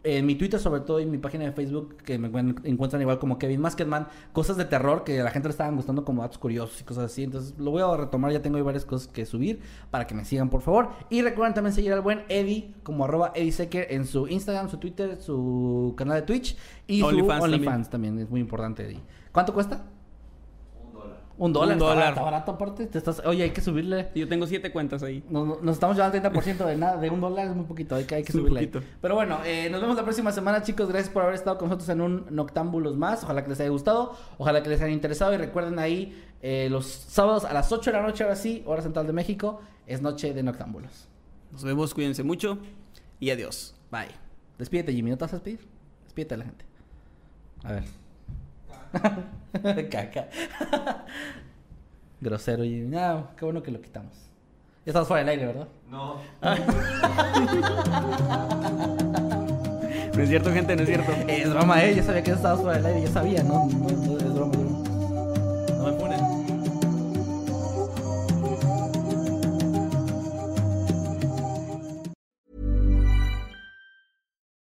en 0.06 0.26
mi 0.26 0.36
Twitter 0.36 0.60
sobre 0.60 0.82
todo 0.82 1.00
y 1.00 1.04
en 1.04 1.12
mi 1.12 1.18
página 1.18 1.46
de 1.46 1.52
Facebook 1.54 1.96
que 2.04 2.18
me 2.18 2.30
encuent- 2.32 2.60
encuentran 2.66 3.02
igual 3.02 3.20
como 3.20 3.38
Kevin 3.40 3.62
Masketman 3.62 4.08
cosas 4.34 4.58
de 4.58 4.66
terror 4.66 5.04
que 5.06 5.22
a 5.22 5.24
la 5.24 5.32
gente 5.32 5.48
le 5.48 5.52
estaban 5.52 5.76
gustando 5.76 6.04
como 6.04 6.22
datos 6.22 6.38
curiosos 6.38 6.82
y 6.82 6.84
cosas 6.84 7.06
así 7.06 7.24
entonces 7.24 7.54
lo 7.58 7.72
voy 7.72 7.82
a 7.82 7.96
retomar 7.96 8.32
ya 8.32 8.42
tengo 8.42 8.58
ahí 8.58 8.64
varias 8.64 8.84
cosas 8.86 9.08
que 9.08 9.26
subir 9.26 9.62
para 9.92 10.06
que 10.06 10.14
me 10.14 10.26
sigan 10.26 10.50
por 10.50 10.62
favor 10.62 10.90
y 11.10 11.22
recuerden 11.22 11.54
también 11.54 11.74
seguir 11.74 11.94
al 11.94 12.02
buen 12.02 12.24
Eddie 12.30 12.74
como 12.84 13.06
arroba 13.06 13.32
Eddie 13.34 13.52
Secker 13.54 13.88
en 13.92 14.06
su 14.06 14.28
Instagram 14.28 14.70
su 14.70 14.78
Twitter 14.78 15.22
su 15.22 15.94
canal 15.96 16.16
de 16.20 16.22
Twitch 16.24 16.58
y 16.88 17.00
su 17.00 17.06
OnlyFans 17.06 17.90
también. 17.90 18.20
es 18.20 18.30
muy 18.30 18.42
importante 18.42 18.84
Eddie 18.86 19.00
¿cuánto 19.32 19.54
cuesta? 19.54 19.86
Un 21.38 21.52
dólar. 21.52 21.74
un 21.74 21.80
dólar, 21.80 21.96
está 21.96 21.96
barato, 21.96 22.12
está 22.12 22.24
barato 22.24 22.52
aparte 22.52 22.86
te 22.86 22.98
estás 23.00 23.22
oye 23.26 23.42
hay 23.44 23.50
que 23.50 23.60
subirle 23.62 24.10
Yo 24.14 24.28
tengo 24.28 24.46
siete 24.46 24.72
cuentas 24.72 25.02
ahí. 25.02 25.24
nos, 25.30 25.62
nos 25.64 25.74
estamos 25.76 25.98
llevando 25.98 26.18
al 26.18 26.32
30% 26.32 26.66
de 26.66 26.78
nada, 26.78 26.98
de 26.98 27.10
un 27.10 27.20
dólar 27.22 27.48
es 27.48 27.56
muy 27.56 27.66
poquito, 27.66 27.96
hay 27.96 28.04
que, 28.06 28.16
hay 28.16 28.24
que 28.24 28.30
Es 28.30 28.36
muy 28.36 28.42
subirle. 28.44 28.60
ahí. 28.60 28.68
poquito. 28.68 28.92
Pero 29.02 29.16
bueno, 29.16 29.40
eh, 29.44 29.68
nos 29.72 29.82
vemos 29.82 29.96
la 29.98 30.04
próxima 30.04 30.32
semana, 30.32 30.62
chicos. 30.62 30.88
Gracias 30.90 31.12
por 31.12 31.24
haber 31.24 31.34
estado 31.36 31.58
con 31.58 31.70
nosotros 31.70 31.90
en 31.90 32.02
un 32.02 32.26
Noctámbulos 32.30 32.96
más. 32.96 33.24
Ojalá 33.24 33.44
que 33.44 33.50
les 33.50 33.60
haya 33.60 33.70
gustado, 33.70 34.16
ojalá 34.38 34.62
que 34.62 34.70
les 34.70 34.80
haya 34.82 34.94
interesado. 34.94 35.34
Y 35.34 35.38
recuerden 35.38 35.80
ahí, 35.80 36.22
eh, 36.44 36.68
los 36.70 36.86
sábados 36.86 37.46
a 37.46 37.54
las 37.54 37.72
8 37.72 37.92
de 37.92 37.98
la 37.98 38.04
noche, 38.04 38.24
ahora 38.24 38.36
sí, 38.36 38.62
hora 38.68 38.82
central 38.84 39.08
de 39.08 39.14
México, 39.14 39.60
es 39.88 40.02
noche 40.04 40.34
de 40.36 40.44
Noctámbulos. 40.44 41.08
Nos 41.52 41.64
vemos, 41.64 41.94
cuídense 41.96 42.22
mucho 42.24 42.60
y 43.20 43.32
adiós. 43.32 43.76
Bye. 43.92 44.10
Despídete, 44.60 44.94
Jimmy, 44.94 45.10
¿no 45.10 45.18
te 45.18 45.24
vas 45.26 45.34
a 45.34 45.38
despedir? 45.38 45.68
Despídete 46.04 46.36
a 46.36 46.38
la 46.38 46.46
gente. 46.46 46.66
A 47.64 47.72
ver. 47.72 47.84
Caca. 49.92 50.28
Grosero, 52.22 52.64
Jimmy. 52.64 52.88
No, 52.96 53.28
qué 53.38 53.46
bueno 53.46 53.62
que 53.62 53.72
lo 53.72 53.82
quitamos. 53.82 54.14
Ya 54.86 54.92
estamos 54.92 55.08
fuera 55.08 55.24
del 55.24 55.30
aire, 55.30 55.46
¿verdad? 55.48 55.68
No. 55.90 56.18
No 60.16 60.22
es 60.22 60.30
cierto, 60.30 60.54
gente, 60.54 60.76
no 60.76 60.84
es 60.84 60.88
cierto. 60.88 61.12
Es 61.28 61.50
broma, 61.50 61.84
eh. 61.84 61.96
Yo 61.96 62.04
sabía 62.04 62.22
que 62.22 62.30
estabas 62.32 62.62
fuera 62.62 62.78
del 62.78 62.86
aire. 62.86 63.02
Yo 63.08 63.12
sabía, 63.12 63.42
¿no? 63.42 63.66
No, 63.66 63.80
no, 63.80 63.88
es 63.90 64.00
broma, 64.34 64.54
es 64.54 64.64
broma. 64.64 65.74
No 65.76 65.84
me 65.86 65.94
ponen. 65.94 66.20